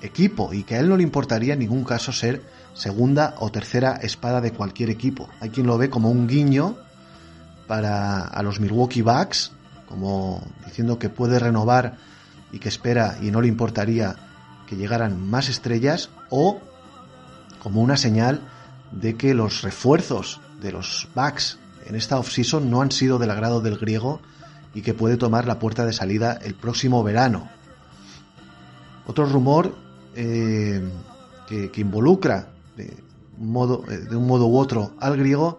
equipo 0.00 0.52
y 0.52 0.64
que 0.64 0.76
a 0.76 0.80
él 0.80 0.88
no 0.88 0.96
le 0.96 1.02
importaría 1.02 1.52
en 1.52 1.60
ningún 1.60 1.84
caso 1.84 2.12
ser 2.12 2.42
segunda 2.74 3.34
o 3.38 3.50
tercera 3.52 3.96
espada 3.96 4.40
de 4.40 4.52
cualquier 4.52 4.90
equipo. 4.90 5.28
Hay 5.40 5.50
quien 5.50 5.66
lo 5.66 5.78
ve 5.78 5.90
como 5.90 6.10
un 6.10 6.26
guiño 6.26 6.76
para 7.66 8.22
a 8.22 8.42
los 8.42 8.60
Milwaukee 8.60 9.02
Bucks, 9.02 9.52
como 9.86 10.42
diciendo 10.64 10.98
que 10.98 11.08
puede 11.08 11.38
renovar 11.38 11.98
y 12.52 12.58
que 12.58 12.68
espera 12.68 13.18
y 13.20 13.30
no 13.30 13.40
le 13.40 13.48
importaría 13.48 14.16
que 14.66 14.76
llegaran 14.76 15.28
más 15.28 15.48
estrellas 15.48 16.10
o 16.30 16.60
como 17.62 17.80
una 17.80 17.96
señal 17.96 18.40
de 18.92 19.16
que 19.16 19.34
los 19.34 19.62
refuerzos 19.62 20.40
de 20.60 20.72
los 20.72 21.08
Bucks 21.14 21.58
en 21.86 21.94
esta 21.94 22.18
offseason 22.18 22.70
no 22.70 22.82
han 22.82 22.92
sido 22.92 23.18
del 23.18 23.30
agrado 23.30 23.60
del 23.60 23.78
griego 23.78 24.20
y 24.74 24.82
que 24.82 24.94
puede 24.94 25.16
tomar 25.16 25.46
la 25.46 25.58
puerta 25.58 25.84
de 25.84 25.92
salida 25.92 26.38
el 26.42 26.54
próximo 26.54 27.02
verano. 27.02 27.48
Otro 29.06 29.26
rumor 29.26 29.74
eh, 30.14 30.82
que, 31.48 31.80
involucra 31.80 32.48
eh, 32.78 32.96
modo, 33.38 33.84
eh, 33.90 33.98
de 33.98 34.16
un 34.16 34.26
modo 34.26 34.46
u 34.46 34.56
otro 34.56 34.94
al 35.00 35.16
griego, 35.16 35.58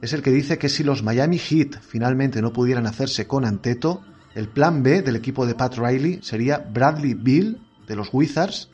es 0.00 0.12
el 0.12 0.22
que 0.22 0.30
dice 0.30 0.58
que 0.58 0.68
si 0.68 0.82
los 0.82 1.02
Miami 1.02 1.38
Heat 1.38 1.80
finalmente 1.80 2.40
no 2.40 2.52
pudieran 2.52 2.86
hacerse 2.86 3.26
con 3.26 3.44
Anteto, 3.44 4.02
el 4.34 4.48
plan 4.48 4.82
B 4.82 5.02
del 5.02 5.16
equipo 5.16 5.46
de 5.46 5.54
Pat 5.54 5.76
Riley 5.76 6.20
sería 6.22 6.58
Bradley 6.58 7.14
Bill 7.14 7.60
de 7.86 7.96
los 7.96 8.08
Wizards, 8.12 8.68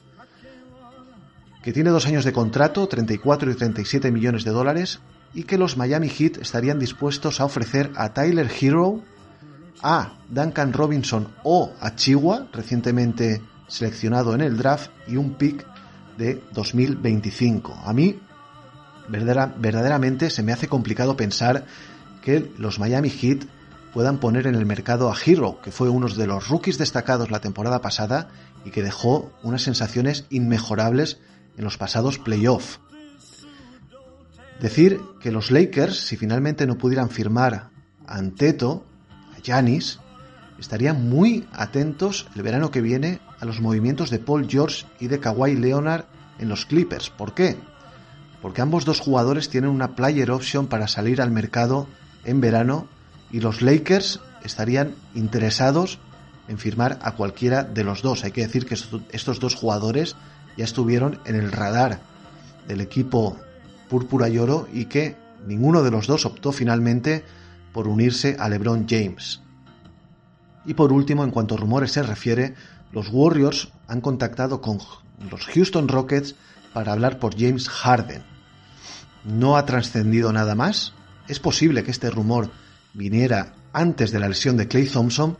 que 1.62 1.72
tiene 1.72 1.90
dos 1.90 2.06
años 2.06 2.24
de 2.24 2.32
contrato, 2.32 2.86
34 2.86 3.50
y 3.50 3.54
37 3.54 4.12
millones 4.12 4.44
de 4.44 4.52
dólares, 4.52 5.00
y 5.34 5.44
que 5.44 5.58
los 5.58 5.76
Miami 5.76 6.08
Heat 6.08 6.38
estarían 6.38 6.78
dispuestos 6.78 7.40
a 7.40 7.44
ofrecer 7.44 7.90
a 7.96 8.12
Tyler 8.12 8.48
Hero, 8.60 9.02
a 9.82 10.18
Duncan 10.28 10.72
Robinson 10.72 11.28
o 11.42 11.72
a 11.80 11.94
Chihuahua, 11.94 12.48
recientemente 12.52 13.42
seleccionado 13.66 14.34
en 14.34 14.42
el 14.42 14.56
draft, 14.56 14.90
y 15.08 15.16
un 15.16 15.34
pick 15.34 15.66
de 16.16 16.40
2025. 16.52 17.82
A 17.84 17.92
mí, 17.92 18.18
verdaderamente, 19.08 20.30
se 20.30 20.42
me 20.42 20.52
hace 20.52 20.68
complicado 20.68 21.16
pensar 21.16 21.66
que 22.22 22.52
los 22.58 22.78
Miami 22.78 23.10
Heat 23.10 23.44
puedan 23.96 24.18
poner 24.18 24.46
en 24.46 24.56
el 24.56 24.66
mercado 24.66 25.10
a 25.10 25.16
Hero, 25.16 25.58
que 25.62 25.72
fue 25.72 25.88
uno 25.88 26.06
de 26.06 26.26
los 26.26 26.48
rookies 26.48 26.76
destacados 26.76 27.30
la 27.30 27.40
temporada 27.40 27.80
pasada 27.80 28.28
y 28.62 28.70
que 28.70 28.82
dejó 28.82 29.32
unas 29.42 29.62
sensaciones 29.62 30.26
inmejorables 30.28 31.16
en 31.56 31.64
los 31.64 31.78
pasados 31.78 32.18
playoffs. 32.18 32.78
Decir 34.60 35.00
que 35.18 35.32
los 35.32 35.50
Lakers, 35.50 35.96
si 35.96 36.18
finalmente 36.18 36.66
no 36.66 36.76
pudieran 36.76 37.08
firmar 37.08 37.54
a 37.54 37.70
Anteto, 38.06 38.84
a 39.34 39.40
Giannis, 39.40 39.98
estarían 40.58 41.08
muy 41.08 41.48
atentos 41.54 42.28
el 42.36 42.42
verano 42.42 42.70
que 42.70 42.82
viene 42.82 43.20
a 43.40 43.46
los 43.46 43.62
movimientos 43.62 44.10
de 44.10 44.18
Paul 44.18 44.46
George 44.46 44.84
y 45.00 45.06
de 45.06 45.20
Kawhi 45.20 45.56
Leonard 45.56 46.04
en 46.38 46.50
los 46.50 46.66
Clippers. 46.66 47.08
¿Por 47.08 47.32
qué? 47.32 47.56
Porque 48.42 48.60
ambos 48.60 48.84
dos 48.84 49.00
jugadores 49.00 49.48
tienen 49.48 49.70
una 49.70 49.96
player 49.96 50.32
option 50.32 50.66
para 50.66 50.86
salir 50.86 51.22
al 51.22 51.30
mercado 51.30 51.86
en 52.26 52.42
verano 52.42 52.94
y 53.36 53.40
los 53.40 53.60
Lakers 53.60 54.20
estarían 54.44 54.94
interesados 55.14 55.98
en 56.48 56.56
firmar 56.56 56.98
a 57.02 57.16
cualquiera 57.16 57.64
de 57.64 57.84
los 57.84 58.00
dos. 58.00 58.24
Hay 58.24 58.32
que 58.32 58.40
decir 58.40 58.64
que 58.64 58.78
estos 59.12 59.40
dos 59.40 59.54
jugadores 59.54 60.16
ya 60.56 60.64
estuvieron 60.64 61.20
en 61.26 61.36
el 61.36 61.52
radar 61.52 62.00
del 62.66 62.80
equipo 62.80 63.36
púrpura 63.90 64.30
y 64.30 64.38
oro 64.38 64.66
y 64.72 64.86
que 64.86 65.16
ninguno 65.46 65.82
de 65.82 65.90
los 65.90 66.06
dos 66.06 66.24
optó 66.24 66.50
finalmente 66.50 67.26
por 67.74 67.88
unirse 67.88 68.38
a 68.40 68.48
LeBron 68.48 68.86
James. 68.88 69.42
Y 70.64 70.72
por 70.72 70.90
último, 70.90 71.22
en 71.22 71.30
cuanto 71.30 71.56
a 71.56 71.58
rumores 71.58 71.92
se 71.92 72.02
refiere, 72.02 72.54
los 72.90 73.10
Warriors 73.10 73.68
han 73.86 74.00
contactado 74.00 74.62
con 74.62 74.78
los 75.30 75.44
Houston 75.44 75.88
Rockets 75.88 76.36
para 76.72 76.92
hablar 76.92 77.18
por 77.18 77.38
James 77.38 77.68
Harden. 77.68 78.22
No 79.24 79.58
ha 79.58 79.66
trascendido 79.66 80.32
nada 80.32 80.54
más. 80.54 80.94
Es 81.28 81.38
posible 81.38 81.84
que 81.84 81.90
este 81.90 82.08
rumor 82.08 82.50
viniera 82.96 83.54
antes 83.72 84.10
de 84.10 84.18
la 84.18 84.28
lesión 84.28 84.56
de 84.56 84.68
Clay 84.68 84.86
Thompson 84.86 85.36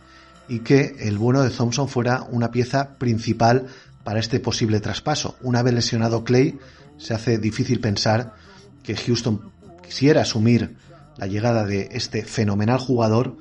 y 0.49 0.61
que 0.61 0.97
el 1.01 1.19
bueno 1.19 1.43
de 1.43 1.51
Thompson 1.51 1.89
fuera 1.89 2.23
una 2.31 2.51
pieza 2.51 2.97
principal 2.99 3.67
para 4.05 4.21
este 4.21 4.39
posible 4.39 4.81
traspaso. 4.81 5.37
Una 5.41 5.63
vez 5.63 5.75
lesionado 5.75 6.23
Clay, 6.23 6.59
se 6.99 7.15
hace 7.15 7.39
difícil 7.39 7.81
pensar 7.81 8.35
que 8.83 8.97
Houston 8.97 9.51
quisiera 9.83 10.23
asumir 10.23 10.77
la 11.17 11.27
llegada 11.27 11.65
de 11.65 11.89
este 11.93 12.25
fenomenal 12.25 12.79
jugador 12.79 13.37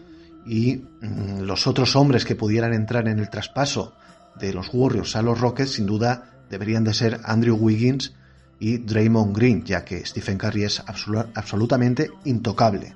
y 0.46 0.84
mm, 1.02 1.42
los 1.42 1.68
otros 1.68 1.96
hombres 1.96 2.26
que 2.26 2.36
pudieran 2.36 2.74
entrar 2.74 3.08
en 3.08 3.20
el 3.20 3.30
traspaso 3.30 3.94
de 4.40 4.54
los 4.54 4.70
Warriors 4.74 5.16
a 5.16 5.22
los 5.22 5.40
Rockets 5.40 5.74
sin 5.74 5.86
duda 5.86 6.32
deberían 6.50 6.84
de 6.84 6.94
ser 6.94 7.20
Andrew 7.26 7.56
Wiggins 7.56 8.14
y 8.60 8.78
Draymond 8.78 9.36
Green, 9.36 9.64
ya 9.66 9.84
que 9.84 10.06
Stephen 10.06 10.38
Curry 10.38 10.64
es 10.64 10.82
absolutamente 10.88 12.10
intocable. 12.24 12.96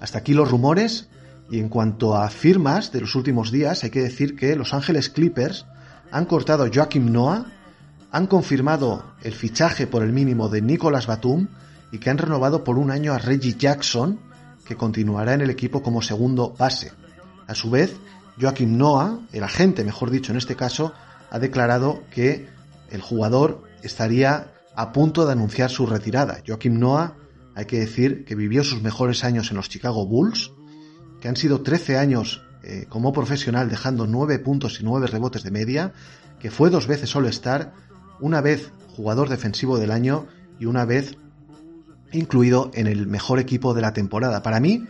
Hasta 0.00 0.18
aquí 0.18 0.34
los 0.34 0.50
rumores 0.50 1.08
y 1.50 1.60
en 1.60 1.68
cuanto 1.68 2.16
a 2.16 2.28
firmas 2.30 2.92
de 2.92 3.00
los 3.00 3.14
últimos 3.14 3.50
días, 3.50 3.84
hay 3.84 3.90
que 3.90 4.02
decir 4.02 4.36
que 4.36 4.54
Los 4.56 4.74
Ángeles 4.74 5.08
Clippers 5.08 5.66
han 6.10 6.26
cortado 6.26 6.64
a 6.64 6.70
Joaquim 6.72 7.10
Noah, 7.10 7.46
han 8.10 8.26
confirmado 8.26 9.04
el 9.22 9.34
fichaje 9.34 9.86
por 9.86 10.02
el 10.02 10.12
mínimo 10.12 10.48
de 10.48 10.62
Nicolas 10.62 11.06
Batum 11.06 11.48
y 11.92 11.98
que 11.98 12.10
han 12.10 12.18
renovado 12.18 12.64
por 12.64 12.78
un 12.78 12.90
año 12.90 13.12
a 13.12 13.18
Reggie 13.18 13.56
Jackson, 13.58 14.18
que 14.64 14.76
continuará 14.76 15.34
en 15.34 15.40
el 15.40 15.50
equipo 15.50 15.82
como 15.82 16.02
segundo 16.02 16.54
base. 16.58 16.92
A 17.46 17.54
su 17.54 17.70
vez, 17.70 17.96
Joaquim 18.40 18.76
Noah, 18.76 19.20
el 19.32 19.42
agente 19.42 19.84
mejor 19.84 20.10
dicho 20.10 20.32
en 20.32 20.38
este 20.38 20.54
caso, 20.54 20.92
ha 21.30 21.38
declarado 21.38 22.02
que 22.10 22.48
el 22.90 23.00
jugador 23.00 23.62
estaría 23.82 24.52
a 24.74 24.92
punto 24.92 25.26
de 25.26 25.32
anunciar 25.32 25.70
su 25.70 25.86
retirada. 25.86 26.38
Joaquim 26.46 26.78
Noah, 26.78 27.14
hay 27.58 27.66
que 27.66 27.80
decir 27.80 28.24
que 28.24 28.36
vivió 28.36 28.62
sus 28.62 28.82
mejores 28.82 29.24
años 29.24 29.50
en 29.50 29.56
los 29.56 29.68
Chicago 29.68 30.06
Bulls, 30.06 30.52
que 31.20 31.26
han 31.26 31.34
sido 31.34 31.62
13 31.62 31.98
años 31.98 32.40
eh, 32.62 32.86
como 32.88 33.12
profesional 33.12 33.68
dejando 33.68 34.06
9 34.06 34.38
puntos 34.38 34.78
y 34.78 34.84
9 34.84 35.08
rebotes 35.08 35.42
de 35.42 35.50
media, 35.50 35.92
que 36.38 36.52
fue 36.52 36.70
dos 36.70 36.86
veces 36.86 37.16
All-Star, 37.16 37.74
una 38.20 38.40
vez 38.40 38.70
jugador 38.94 39.28
defensivo 39.28 39.76
del 39.76 39.90
año 39.90 40.28
y 40.60 40.66
una 40.66 40.84
vez 40.84 41.16
incluido 42.12 42.70
en 42.74 42.86
el 42.86 43.08
mejor 43.08 43.40
equipo 43.40 43.74
de 43.74 43.82
la 43.82 43.92
temporada. 43.92 44.40
Para 44.44 44.60
mí, 44.60 44.86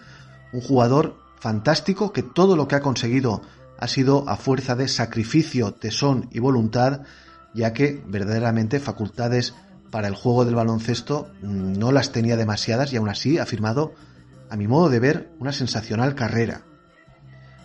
un 0.53 0.61
jugador 0.61 1.17
fantástico 1.41 2.13
que 2.13 2.23
todo 2.23 2.55
lo 2.55 2.69
que 2.69 2.77
ha 2.77 2.83
conseguido 2.83 3.41
ha 3.79 3.89
sido 3.89 4.29
a 4.29 4.37
fuerza 4.37 4.77
de 4.77 4.89
sacrificio, 4.89 5.73
tesón 5.73 6.29
y 6.33 6.39
voluntad, 6.39 7.01
ya 7.55 7.73
que 7.73 8.05
verdaderamente 8.07 8.79
facultades 8.79 9.55
para 9.91 10.09
el 10.09 10.15
juego 10.15 10.45
del 10.45 10.55
baloncesto 10.55 11.29
mm, 11.43 11.79
no 11.79 11.93
las 11.93 12.13
tenía 12.13 12.37
demasiadas 12.37 12.93
y 12.93 12.97
aún 12.97 13.09
así 13.09 13.39
ha 13.39 13.47
firmado 13.47 13.95
a 14.51 14.57
mi 14.57 14.67
modo 14.67 14.89
de 14.89 15.01
ver, 15.01 15.31
una 15.39 15.53
sensacional 15.53 16.15
carrera. 16.15 16.63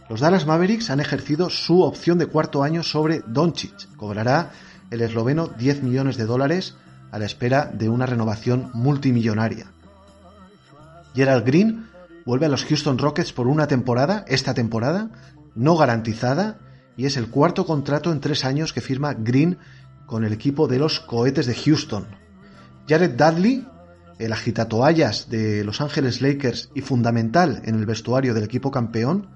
Los 0.10 0.20
Dallas 0.20 0.46
Mavericks 0.46 0.90
han 0.90 1.00
ejercido 1.00 1.50
su 1.50 1.82
opción 1.82 2.18
de 2.18 2.28
cuarto 2.28 2.64
año 2.64 2.84
sobre 2.84 3.24
Doncic. 3.26 3.96
Cobrará 3.96 4.52
el 4.92 5.02
esloveno 5.02 5.48
10 5.48 5.84
millones 5.84 6.18
de 6.18 6.26
dólares 6.26 6.76
a 7.12 7.20
la 7.20 7.26
espera 7.26 7.72
de 7.74 7.90
una 7.90 8.06
renovación 8.06 8.70
multimillonaria. 8.74 9.68
Gerald 11.16 11.46
Green 11.46 11.88
vuelve 12.26 12.48
a 12.48 12.50
los 12.50 12.66
Houston 12.66 12.98
Rockets 12.98 13.34
por 13.34 13.48
una 13.48 13.68
temporada, 13.68 14.26
esta 14.28 14.54
temporada, 14.54 15.10
no 15.56 15.78
garantizada, 15.78 16.58
y 16.98 17.06
es 17.06 17.18
el 17.18 17.30
cuarto 17.30 17.66
contrato 17.66 18.12
en 18.12 18.20
tres 18.20 18.46
años 18.46 18.74
que 18.74 18.82
firma 18.82 19.14
Green 19.14 19.58
con 20.14 20.26
el 20.26 20.32
equipo 20.32 20.68
de 20.68 20.78
los 20.78 21.00
Cohetes 21.00 21.48
de 21.48 21.56
Houston. 21.56 22.06
Jared 22.88 23.16
Dudley 23.16 23.66
el 24.20 24.32
agitatoallas 24.32 25.28
de 25.28 25.64
Los 25.64 25.82
Ángeles 25.82 26.22
Lakers 26.22 26.70
y 26.76 26.82
fundamental 26.82 27.64
en 27.66 27.74
el 27.74 27.88
vestuario 27.88 28.36
del 28.36 28.44
equipo 28.44 28.70
campeón, 28.70 29.30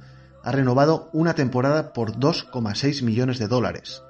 ha 0.43 0.51
renovado 0.51 1.09
una 1.13 1.33
temporada 1.33 1.93
por 1.93 2.11
2,6 2.11 3.01
millones 3.01 3.39
de 3.39 3.47
dólares. 3.47 4.03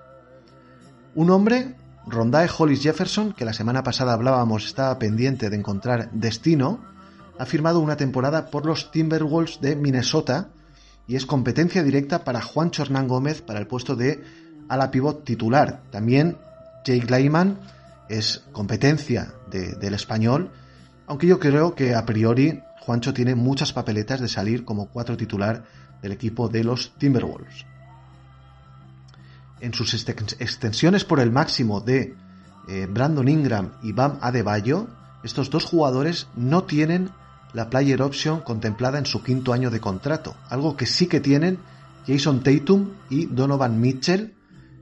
Un 1.16 1.30
hombre, 1.30 1.78
Rondae 2.06 2.50
Hollis 2.58 2.84
Jefferson, 2.84 3.32
que 3.32 3.46
la 3.46 3.54
semana 3.54 3.82
pasada 3.82 4.12
hablábamos 4.12 4.66
estaba 4.66 5.00
pendiente 5.00 5.50
de 5.50 5.56
encontrar 5.56 6.12
destino, 6.12 6.84
ha 7.40 7.46
firmado 7.46 7.80
una 7.80 7.96
temporada 7.96 8.50
por 8.52 8.66
los 8.66 8.92
Timberwolves 8.92 9.62
de 9.62 9.78
Minnesota 9.78 10.50
y 11.08 11.16
es 11.16 11.26
competencia 11.26 11.82
directa 11.82 12.26
para 12.26 12.42
Juan 12.42 12.72
Chornán 12.72 13.08
Gómez 13.08 13.42
para 13.42 13.60
el 13.60 13.68
puesto 13.68 13.96
de 13.96 14.22
ala 14.68 14.92
pivot 14.92 15.24
titular. 15.24 15.82
También 15.92 16.36
Jake 16.88 17.08
Lyman 17.12 17.60
es 18.08 18.46
competencia 18.53 19.34
del 19.51 19.94
español, 19.94 20.51
aunque 21.06 21.27
yo 21.27 21.38
creo 21.38 21.75
que 21.75 21.94
a 21.94 22.06
priori 22.06 22.62
Juancho 22.79 23.13
tiene 23.13 23.36
muchas 23.36 23.74
papeletas 23.74 24.22
de 24.22 24.29
salir 24.29 24.63
como 24.63 24.88
cuatro 24.88 25.17
titular 25.17 25.65
del 26.01 26.13
equipo 26.13 26.48
de 26.48 26.63
los 26.63 26.94
Timberwolves. 26.98 27.65
En 29.60 29.74
sus 29.74 29.94
extensiones 29.94 31.03
por 31.03 31.20
el 31.20 31.32
máximo 31.32 31.82
de 31.82 32.15
eh, 32.70 32.88
Brandon 32.89 33.27
Ingram 33.27 33.72
y 33.84 33.91
Bam 33.91 34.20
Adebayo, 34.22 34.88
estos 35.24 35.50
dos 35.50 35.65
jugadores 35.65 36.27
no 36.38 36.63
tienen 36.63 37.10
la 37.53 37.70
player 37.70 38.01
option 38.01 38.39
contemplada 38.39 38.98
en 38.98 39.06
su 39.06 39.24
quinto 39.24 39.51
año 39.51 39.72
de 39.72 39.82
contrato, 39.82 40.36
algo 40.50 40.77
que 40.77 40.86
sí 40.86 41.08
que 41.08 41.20
tienen 41.20 41.60
Jason 42.06 42.44
Tatum 42.44 42.91
y 43.10 43.25
Donovan 43.25 43.82
Mitchell 43.82 44.37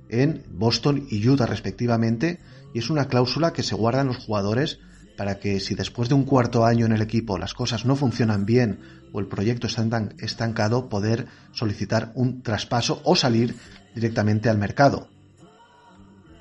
en 0.09 0.43
Boston 0.50 1.07
y 1.09 1.27
Utah 1.27 1.45
respectivamente, 1.45 2.39
y 2.74 2.79
es 2.79 2.89
una 2.89 3.07
cláusula 3.07 3.53
que 3.53 3.63
se 3.63 3.75
guardan 3.75 4.07
los 4.07 4.17
jugadores 4.17 4.79
para 5.17 5.39
que 5.39 5.59
si 5.59 5.75
después 5.75 6.09
de 6.09 6.15
un 6.15 6.25
cuarto 6.25 6.65
año 6.65 6.85
en 6.85 6.91
el 6.91 7.01
equipo 7.01 7.38
las 7.38 7.53
cosas 7.53 7.85
no 7.85 7.95
funcionan 7.95 8.45
bien 8.45 8.79
o 9.13 9.19
el 9.19 9.27
proyecto 9.27 9.67
está 9.67 9.85
estancado, 10.19 10.89
poder 10.89 11.27
solicitar 11.53 12.12
un 12.15 12.41
traspaso 12.41 13.01
o 13.05 13.15
salir 13.15 13.55
directamente 13.93 14.50
al 14.50 14.57
mercado. 14.57 15.07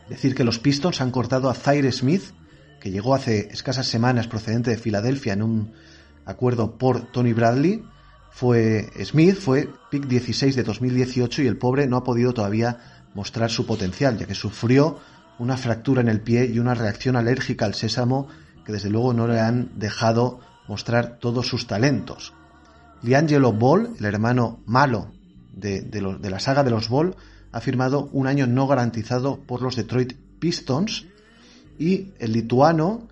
Decir 0.09 0.35
que 0.35 0.45
los 0.45 0.59
Pistons 0.59 1.01
han 1.01 1.13
cortado 1.13 1.49
a 1.49 1.55
Zaire 1.55 1.93
Smith, 1.93 2.23
que 2.81 2.91
llegó 2.91 3.15
hace 3.15 3.49
escasas 3.53 3.87
semanas 3.87 4.27
procedente 4.27 4.71
de 4.71 4.77
Filadelfia 4.77 5.33
en 5.33 5.43
un 5.43 5.73
acuerdo 6.27 6.77
por 6.77 7.13
Tony 7.13 7.33
Bradley. 7.33 7.83
Fue 8.31 8.91
Smith, 9.05 9.37
fue 9.37 9.71
pick 9.91 10.07
16 10.07 10.57
de 10.57 10.65
2018 10.65 11.43
y 11.43 11.47
el 11.47 11.57
pobre 11.57 11.87
no 11.87 11.97
ha 11.97 12.05
podido 12.05 12.35
todavía 12.35 12.94
mostrar 13.15 13.51
su 13.51 13.67
potencial, 13.67 14.19
ya 14.19 14.27
que 14.27 14.35
sufrió 14.35 14.99
una 15.39 15.57
fractura 15.57 16.01
en 16.01 16.09
el 16.09 16.21
pie 16.21 16.47
y 16.47 16.59
una 16.59 16.75
reacción 16.75 17.17
alérgica 17.17 17.65
al 17.65 17.75
sésamo 17.75 18.29
que 18.65 18.73
desde 18.73 18.91
luego 18.91 19.13
no 19.13 19.27
le 19.27 19.41
han 19.41 19.71
dejado 19.79 20.41
mostrar 20.69 21.19
todos 21.19 21.47
sus 21.47 21.67
talentos. 21.67 22.33
Liangelo 23.03 23.53
Ball, 23.53 23.95
el 23.99 24.05
hermano 24.05 24.61
malo 24.67 25.13
de, 25.53 25.83
de, 25.83 26.31
la 26.31 26.41
saga 26.41 26.65
de 26.65 26.71
los 26.71 26.89
Ball, 26.89 27.15
ha 27.53 27.61
firmado 27.61 28.09
un 28.13 28.27
año 28.27 28.47
no 28.47 28.67
garantizado 28.67 29.39
por 29.41 29.63
los 29.63 29.77
Detroit 29.77 30.15
Pistons 30.39 31.07
y 31.79 32.13
el 32.19 32.33
lituano 32.33 33.09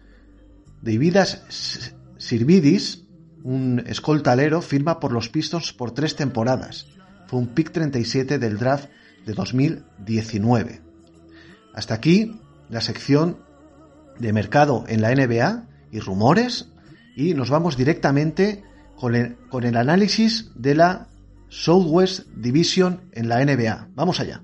Davidas 0.81 1.43
Sirvidis, 2.19 3.05
un 3.45 3.83
escoltalero, 3.87 4.63
firma 4.63 4.99
por 4.99 5.13
los 5.13 5.29
Pistons 5.29 5.73
por 5.73 5.93
tres 5.93 6.17
temporadas. 6.17 6.87
Fue 7.27 7.39
un 7.39 7.49
pick 7.49 7.73
37 7.73 8.39
del 8.39 8.59
draft 8.59 8.89
de 9.27 9.33
2019. 9.35 10.81
Hasta 11.75 11.95
aquí 11.95 12.41
la 12.69 12.81
sección 12.81 13.39
de 14.19 14.33
mercado 14.33 14.85
en 14.89 15.01
la 15.01 15.15
NBA 15.15 15.67
y 15.91 16.01
rumores 16.01 16.69
y 17.17 17.35
nos 17.35 17.51
vamos 17.51 17.77
directamente 17.77 18.65
con 18.97 19.15
el, 19.15 19.37
con 19.49 19.65
el 19.65 19.77
análisis 19.77 20.51
de 20.55 20.75
la 20.75 21.09
Southwest 21.49 22.27
Division 22.37 23.03
en 23.13 23.29
la 23.29 23.45
NBA. 23.45 23.89
Vamos 23.95 24.21
allá. 24.21 24.43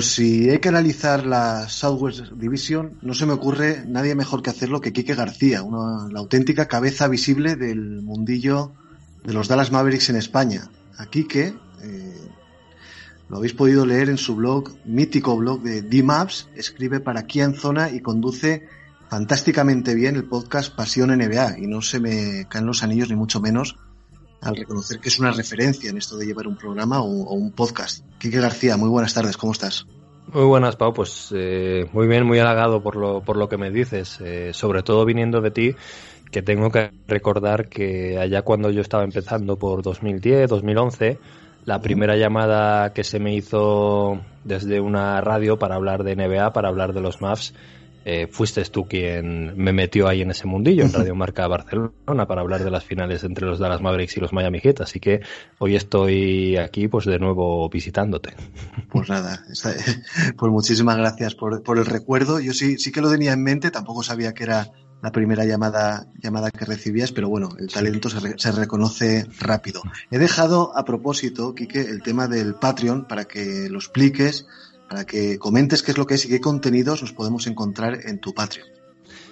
Pues 0.00 0.12
si 0.14 0.48
hay 0.48 0.60
que 0.60 0.70
analizar 0.70 1.26
la 1.26 1.68
Southwest 1.68 2.32
Division, 2.32 2.96
no 3.02 3.12
se 3.12 3.26
me 3.26 3.34
ocurre 3.34 3.84
nadie 3.86 4.14
mejor 4.14 4.42
que 4.42 4.48
hacerlo 4.48 4.80
que 4.80 4.94
Quique 4.94 5.14
García, 5.14 5.62
una, 5.62 6.10
la 6.10 6.20
auténtica 6.20 6.68
cabeza 6.68 7.06
visible 7.06 7.54
del 7.54 8.00
mundillo 8.00 8.72
de 9.22 9.34
los 9.34 9.46
Dallas 9.46 9.70
Mavericks 9.70 10.08
en 10.08 10.16
España. 10.16 10.70
A 10.96 11.04
Quique 11.04 11.52
eh, 11.82 12.28
lo 13.28 13.36
habéis 13.36 13.52
podido 13.52 13.84
leer 13.84 14.08
en 14.08 14.16
su 14.16 14.36
blog, 14.36 14.70
mítico 14.86 15.36
blog 15.36 15.60
de 15.60 15.82
D-Maps, 15.82 16.48
escribe 16.56 17.00
para 17.00 17.20
aquí 17.20 17.42
Zona 17.52 17.90
y 17.90 18.00
conduce 18.00 18.66
fantásticamente 19.10 19.94
bien 19.94 20.16
el 20.16 20.24
podcast 20.24 20.74
Pasión 20.74 21.10
NBA 21.10 21.58
y 21.58 21.66
no 21.66 21.82
se 21.82 22.00
me 22.00 22.46
caen 22.48 22.64
los 22.64 22.82
anillos 22.82 23.10
ni 23.10 23.16
mucho 23.16 23.38
menos 23.42 23.76
al 24.40 24.56
reconocer 24.56 25.00
que 25.00 25.08
es 25.08 25.18
una 25.18 25.32
referencia 25.32 25.90
en 25.90 25.98
esto 25.98 26.16
de 26.16 26.26
llevar 26.26 26.46
un 26.46 26.56
programa 26.56 27.02
o, 27.02 27.34
un 27.34 27.52
podcast. 27.52 28.04
Quique 28.18 28.40
García, 28.40 28.76
muy 28.76 28.88
buenas 28.88 29.14
tardes, 29.14 29.36
¿cómo 29.36 29.52
estás? 29.52 29.86
Muy 30.32 30.44
buenas, 30.44 30.76
Pau. 30.76 30.92
Pues 30.92 31.32
eh, 31.34 31.86
muy 31.92 32.06
bien, 32.06 32.24
muy 32.24 32.38
halagado 32.38 32.82
por 32.82 32.96
lo, 32.96 33.22
por 33.22 33.36
lo 33.36 33.48
que 33.48 33.56
me 33.56 33.70
dices. 33.70 34.18
Eh, 34.20 34.52
sobre 34.54 34.82
todo 34.82 35.04
viniendo 35.04 35.40
de 35.40 35.50
ti, 35.50 35.74
que 36.30 36.42
tengo 36.42 36.70
que 36.70 36.92
recordar 37.08 37.68
que 37.68 38.18
allá 38.18 38.42
cuando 38.42 38.70
yo 38.70 38.80
estaba 38.80 39.04
empezando 39.04 39.56
por 39.56 39.82
2010, 39.82 40.48
2011, 40.48 41.18
la 41.64 41.80
primera 41.80 42.16
llamada 42.16 42.92
que 42.92 43.04
se 43.04 43.18
me 43.18 43.34
hizo 43.34 44.20
desde 44.44 44.80
una 44.80 45.20
radio 45.20 45.58
para 45.58 45.74
hablar 45.74 46.04
de 46.04 46.16
NBA, 46.16 46.52
para 46.52 46.68
hablar 46.68 46.92
de 46.92 47.00
los 47.00 47.20
Mavs, 47.20 47.52
eh, 48.04 48.26
fuiste 48.30 48.64
tú 48.64 48.86
quien 48.86 49.56
me 49.56 49.72
metió 49.72 50.08
ahí 50.08 50.22
en 50.22 50.30
ese 50.30 50.46
mundillo, 50.46 50.84
en 50.84 50.92
Radio 50.92 51.14
Marca 51.14 51.46
Barcelona, 51.46 52.26
para 52.26 52.40
hablar 52.40 52.64
de 52.64 52.70
las 52.70 52.84
finales 52.84 53.24
entre 53.24 53.46
los 53.46 53.58
Dallas 53.58 53.80
Mavericks 53.80 54.16
y 54.16 54.20
los 54.20 54.32
Miami 54.32 54.60
Heat. 54.60 54.80
Así 54.80 55.00
que 55.00 55.20
hoy 55.58 55.76
estoy 55.76 56.56
aquí, 56.56 56.88
pues 56.88 57.04
de 57.04 57.18
nuevo 57.18 57.68
visitándote. 57.68 58.34
Pues 58.90 59.08
nada, 59.08 59.44
pues 60.36 60.52
muchísimas 60.52 60.96
gracias 60.96 61.34
por, 61.34 61.62
por, 61.62 61.78
el 61.78 61.86
recuerdo. 61.86 62.40
Yo 62.40 62.52
sí, 62.52 62.78
sí 62.78 62.90
que 62.90 63.00
lo 63.00 63.10
tenía 63.10 63.32
en 63.32 63.42
mente, 63.42 63.70
tampoco 63.70 64.02
sabía 64.02 64.32
que 64.32 64.44
era 64.44 64.70
la 65.02 65.12
primera 65.12 65.44
llamada, 65.44 66.06
llamada 66.22 66.50
que 66.50 66.64
recibías, 66.64 67.12
pero 67.12 67.28
bueno, 67.28 67.50
el 67.58 67.68
talento 67.68 68.10
se, 68.10 68.38
se 68.38 68.52
reconoce 68.52 69.26
rápido. 69.38 69.82
He 70.10 70.18
dejado 70.18 70.76
a 70.76 70.84
propósito, 70.84 71.54
Quique, 71.54 71.80
el 71.80 72.02
tema 72.02 72.28
del 72.28 72.54
Patreon 72.54 73.06
para 73.06 73.24
que 73.24 73.68
lo 73.70 73.78
expliques 73.78 74.46
para 74.90 75.04
que 75.04 75.38
comentes 75.38 75.84
qué 75.84 75.92
es 75.92 75.98
lo 75.98 76.04
que 76.04 76.14
es 76.14 76.24
y 76.24 76.28
qué 76.28 76.40
contenidos 76.40 77.00
nos 77.00 77.12
podemos 77.12 77.46
encontrar 77.46 78.00
en 78.06 78.18
tu 78.18 78.34
Patreon. 78.34 78.66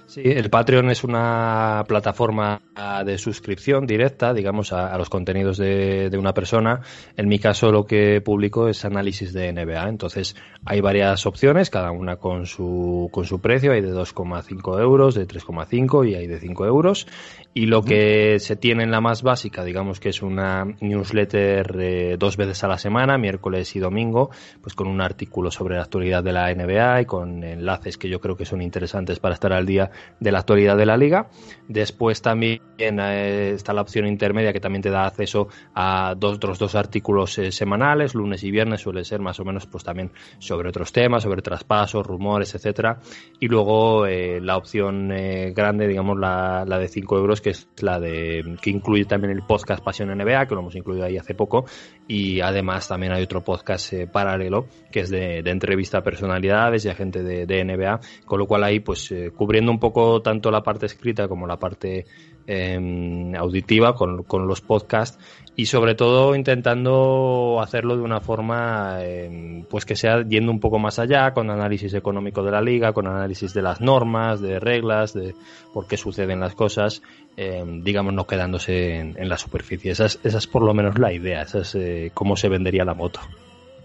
Sí, 0.07 0.23
el 0.25 0.49
Patreon 0.49 0.89
es 0.89 1.05
una 1.05 1.85
plataforma 1.87 2.63
de 3.05 3.19
suscripción 3.19 3.87
directa, 3.87 4.33
digamos, 4.33 4.73
a, 4.73 4.97
los 4.97 5.11
contenidos 5.11 5.59
de, 5.59 6.17
una 6.19 6.33
persona. 6.33 6.81
En 7.17 7.29
mi 7.29 7.39
caso, 7.39 7.71
lo 7.71 7.85
que 7.85 8.23
publico 8.23 8.69
es 8.69 8.87
análisis 8.87 9.35
de 9.35 9.53
NBA. 9.53 9.89
Entonces, 9.89 10.35
hay 10.65 10.81
varias 10.81 11.27
opciones, 11.27 11.69
cada 11.69 11.91
una 11.91 12.17
con 12.17 12.47
su, 12.47 13.11
con 13.13 13.27
su 13.27 13.41
precio. 13.41 13.73
Hay 13.73 13.83
de 13.83 13.93
2,5 13.93 14.81
euros, 14.81 15.15
de 15.15 15.27
3,5 15.27 16.09
y 16.09 16.15
hay 16.15 16.27
de 16.27 16.41
5 16.41 16.65
euros. 16.65 17.07
Y 17.55 17.67
lo 17.67 17.83
que 17.83 18.39
se 18.39 18.57
tiene 18.57 18.85
en 18.85 18.91
la 18.91 19.01
más 19.01 19.23
básica, 19.23 19.65
digamos 19.65 19.99
que 19.99 20.11
es 20.11 20.23
una 20.23 20.65
newsletter 20.81 21.77
eh, 21.81 22.17
dos 22.17 22.37
veces 22.37 22.63
a 22.63 22.69
la 22.69 22.79
semana, 22.79 23.19
miércoles 23.19 23.75
y 23.75 23.81
domingo, 23.81 24.31
pues 24.61 24.75
con 24.75 24.87
un 24.87 25.01
artículo 25.01 25.51
sobre 25.51 25.75
la 25.75 25.83
actualidad 25.83 26.23
de 26.23 26.33
la 26.33 26.55
NBA 26.55 27.01
y 27.01 27.07
con 27.07 27.43
enlaces 27.43 27.97
que 27.97 28.09
yo 28.09 28.21
creo 28.21 28.37
que 28.37 28.45
son 28.45 28.63
interesantes 28.63 29.19
para 29.19 29.35
estar 29.35 29.53
al 29.53 29.67
día 29.67 29.91
de 30.21 30.31
la 30.31 30.41
actualidad 30.41 30.77
de 30.77 30.87
la 30.87 30.97
liga. 30.97 31.31
Después 31.67 32.23
también 32.23 32.61
eh, 32.79 33.53
está 33.55 33.73
la 33.73 33.81
opción 33.81 34.07
intermedia 34.07 34.53
que 34.53 34.61
también 34.61 34.83
te 34.83 34.91
da 34.91 35.07
acceso 35.07 35.49
a 35.75 36.15
dos, 36.17 36.37
otros 36.37 36.61
dos 36.61 36.75
artículos 36.77 37.39
eh, 37.39 37.51
semanales, 37.51 38.15
lunes 38.15 38.45
y 38.45 38.53
viernes 38.53 38.83
suele 38.83 39.03
ser 39.05 39.21
más 39.21 39.41
o 39.41 39.45
menos 39.45 39.67
pues 39.67 39.83
también 39.83 40.13
sobre 40.39 40.69
otros 40.69 40.93
temas, 40.93 41.25
sobre 41.25 41.43
traspasos, 41.43 42.07
rumores, 42.07 42.55
etcétera. 42.55 43.01
Y 43.41 43.49
luego 43.49 44.07
la 44.07 44.57
opción 44.57 45.09
grande, 45.55 45.89
digamos 45.89 46.19
la, 46.19 46.65
la 46.67 46.79
de 46.79 46.89
5 46.89 47.17
euros, 47.17 47.38
que 47.41 47.51
es 47.51 47.69
la 47.81 48.01
de 48.01 48.57
que 48.61 48.71
incluye 48.71 49.05
también 49.05 49.33
el 49.33 49.43
podcast 49.43 49.83
Pasión 49.83 50.09
NBA, 50.17 50.47
que 50.47 50.55
lo 50.55 50.61
hemos 50.61 50.77
incluido 50.77 51.05
ahí 51.05 51.17
hace 51.17 51.35
poco, 51.35 51.65
y 52.07 52.41
además 52.41 52.89
también 52.89 53.13
hay 53.13 53.23
otro 53.23 53.43
podcast 53.43 53.93
paralelo 54.13 54.67
que 54.91 55.01
es 55.01 55.11
de, 55.11 55.39
entrevista 55.39 55.99
a 55.99 56.03
personalidades 56.03 56.85
y 56.85 56.89
a 56.89 56.95
gente 56.95 57.23
de, 57.23 57.65
NBA, 57.65 58.01
con 58.25 58.39
lo 58.39 58.47
cual 58.47 58.65
ahí 58.65 58.81
pues 58.81 59.13
cubriendo 59.37 59.71
un 59.71 59.79
poco 59.79 60.23
tanto 60.23 60.51
la 60.51 60.63
parte 60.63 60.87
escrita 60.87 61.29
como 61.29 61.47
la 61.47 61.59
parte 61.59 62.07
em, 62.47 63.35
auditiva 63.35 63.95
con, 63.95 64.25
los 64.47 64.61
podcasts 64.61 65.19
y 65.57 65.67
sobre 65.67 65.95
todo 65.95 66.35
intentando 66.35 67.59
hacerlo 67.61 67.97
de 67.97 68.03
una 68.03 68.21
forma 68.21 68.99
em, 69.03 69.65
pues 69.65 69.85
que 69.85 69.97
sea 69.97 70.23
yendo 70.23 70.53
un 70.53 70.61
poco 70.61 70.79
más 70.79 70.99
allá 70.99 71.33
con 71.33 71.51
análisis 71.51 71.93
económico 71.95 72.43
de 72.43 72.53
la 72.53 72.63
liga 72.63 72.93
con 72.93 73.07
análisis 73.07 73.53
de 73.55 73.63
las 73.63 73.81
normas 73.81 74.41
de 74.41 74.61
reglas 74.61 75.13
de 75.13 75.35
por 75.75 75.87
qué 75.87 75.97
suceden 75.97 76.41
las 76.41 76.55
cosas 76.55 77.03
em, 77.39 77.83
digamos 77.85 78.13
no 78.13 78.27
quedándose 78.27 78.99
en, 78.99 79.29
la 79.29 79.39
superficie 79.39 79.93
esa 79.93 80.07
es, 80.07 80.47
por 80.47 80.63
lo 80.63 80.75
menos 80.75 80.99
la 80.99 81.13
idea 81.13 81.43
esa 81.43 81.61
es 81.61 81.75
eh, 81.75 82.11
cómo 82.13 82.37
se 82.37 82.49
vendería 82.49 82.85
la 82.85 82.95
moto 82.95 83.21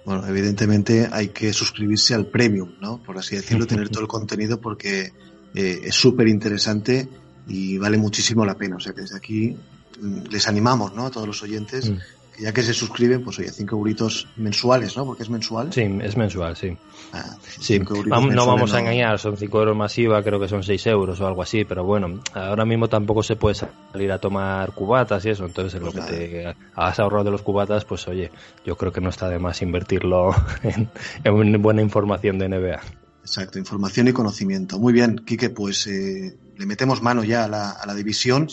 bueno, 0.05 0.27
evidentemente 0.27 1.07
hay 1.11 1.29
que 1.29 1.53
suscribirse 1.53 2.13
al 2.13 2.25
premium, 2.25 2.73
¿no? 2.81 3.01
Por 3.01 3.17
así 3.17 3.37
decirlo, 3.37 3.65
tener 3.65 3.87
todo 3.87 4.01
el 4.01 4.09
contenido 4.09 4.59
porque 4.59 5.13
eh, 5.55 5.81
es 5.83 5.95
súper 5.95 6.27
interesante 6.27 7.07
y 7.47 7.77
vale 7.77 7.97
muchísimo 7.97 8.45
la 8.45 8.55
pena. 8.55 8.75
O 8.75 8.79
sea 8.79 8.93
que 8.93 9.01
desde 9.01 9.15
aquí 9.17 9.55
mm, 10.01 10.23
les 10.29 10.47
animamos 10.47 10.93
¿no? 10.93 11.05
a 11.05 11.11
todos 11.11 11.27
los 11.27 11.41
oyentes 11.43 11.89
mm. 11.89 11.97
Ya 12.39 12.51
que 12.51 12.63
se 12.63 12.73
suscriben, 12.73 13.23
pues 13.23 13.39
oye, 13.39 13.51
5 13.51 13.75
euritos 13.75 14.27
mensuales, 14.37 14.97
¿no? 14.97 15.05
Porque 15.05 15.23
es 15.23 15.29
mensual. 15.29 15.71
Sí, 15.71 15.81
es 16.01 16.17
mensual, 16.17 16.55
sí. 16.55 16.75
Ah, 17.11 17.35
sí. 17.59 17.79
no 17.79 18.45
vamos 18.45 18.73
a 18.73 18.79
engañar, 18.79 19.19
son 19.19 19.37
5 19.37 19.59
euros 19.59 19.77
masiva, 19.77 20.21
creo 20.23 20.39
que 20.39 20.47
son 20.47 20.63
6 20.63 20.87
euros 20.87 21.19
o 21.21 21.27
algo 21.27 21.41
así, 21.43 21.63
pero 21.65 21.83
bueno, 21.83 22.21
ahora 22.33 22.65
mismo 22.65 22.87
tampoco 22.87 23.23
se 23.23 23.35
puede 23.35 23.55
salir 23.55 24.11
a 24.11 24.19
tomar 24.19 24.73
cubatas 24.73 25.25
y 25.25 25.29
eso, 25.29 25.45
entonces 25.45 25.75
en 25.75 25.85
lo 25.85 25.91
que 25.91 26.01
te 26.01 26.55
has 26.75 26.99
ahorrado 26.99 27.25
de 27.25 27.31
los 27.31 27.41
cubatas, 27.41 27.85
pues 27.85 28.07
oye, 28.07 28.31
yo 28.65 28.75
creo 28.75 28.91
que 28.91 29.01
no 29.01 29.09
está 29.09 29.29
de 29.29 29.39
más 29.39 29.61
invertirlo 29.61 30.35
en, 30.63 30.89
en 31.23 31.61
buena 31.61 31.81
información 31.81 32.39
de 32.39 32.49
NBA. 32.49 32.81
Exacto, 33.21 33.57
información 33.57 34.09
y 34.09 34.13
conocimiento. 34.13 34.79
Muy 34.79 34.91
bien, 34.91 35.15
Quique, 35.25 35.49
pues 35.49 35.87
eh, 35.87 36.35
le 36.57 36.65
metemos 36.65 37.01
mano 37.01 37.23
ya 37.23 37.45
a 37.45 37.47
la, 37.47 37.69
a 37.71 37.85
la 37.85 37.95
división 37.95 38.49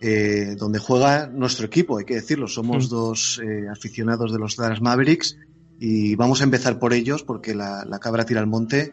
eh, 0.00 0.56
donde 0.58 0.78
juega 0.78 1.26
nuestro 1.26 1.66
equipo, 1.66 1.98
hay 1.98 2.04
que 2.04 2.14
decirlo. 2.14 2.48
Somos 2.48 2.88
dos 2.88 3.40
eh, 3.42 3.68
aficionados 3.70 4.32
de 4.32 4.38
los 4.38 4.56
Dallas 4.56 4.80
Mavericks 4.80 5.36
y 5.78 6.14
vamos 6.14 6.40
a 6.40 6.44
empezar 6.44 6.78
por 6.78 6.92
ellos 6.92 7.22
porque 7.22 7.54
la, 7.54 7.84
la, 7.84 7.98
cabra 7.98 8.24
tira 8.24 8.40
al 8.40 8.46
monte. 8.46 8.92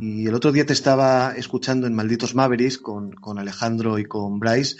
Y 0.00 0.26
el 0.26 0.34
otro 0.34 0.50
día 0.50 0.64
te 0.64 0.72
estaba 0.72 1.34
escuchando 1.36 1.86
en 1.86 1.94
Malditos 1.94 2.34
Mavericks 2.34 2.78
con, 2.78 3.12
con 3.12 3.38
Alejandro 3.38 3.98
y 3.98 4.06
con 4.06 4.38
Bryce 4.38 4.76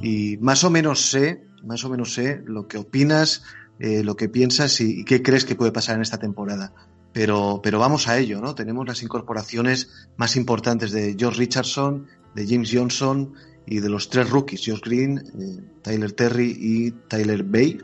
y 0.00 0.38
más 0.38 0.62
o 0.62 0.70
menos 0.70 1.10
sé, 1.10 1.44
más 1.64 1.84
o 1.84 1.90
menos 1.90 2.14
sé 2.14 2.40
lo 2.46 2.68
que 2.68 2.78
opinas, 2.78 3.42
eh, 3.80 4.04
lo 4.04 4.16
que 4.16 4.28
piensas 4.28 4.80
y, 4.80 5.00
y 5.00 5.04
qué 5.04 5.22
crees 5.22 5.44
que 5.44 5.56
puede 5.56 5.72
pasar 5.72 5.96
en 5.96 6.02
esta 6.02 6.18
temporada 6.18 6.72
pero, 7.14 7.60
pero 7.62 7.78
vamos 7.78 8.08
a 8.08 8.18
ello, 8.18 8.40
¿no? 8.40 8.54
Tenemos 8.56 8.86
las 8.86 9.02
incorporaciones 9.02 10.08
más 10.16 10.36
importantes 10.36 10.90
de 10.90 11.14
George 11.16 11.38
Richardson, 11.38 12.08
de 12.34 12.46
James 12.46 12.70
Johnson 12.70 13.34
y 13.66 13.80
de 13.80 13.88
los 13.88 14.08
tres 14.08 14.30
rookies, 14.30 14.62
Josh 14.66 14.80
Green, 14.80 15.18
eh, 15.18 15.60
Tyler 15.82 16.12
Terry 16.12 16.56
y 16.58 16.90
Tyler 17.08 17.42
Bay. 17.42 17.78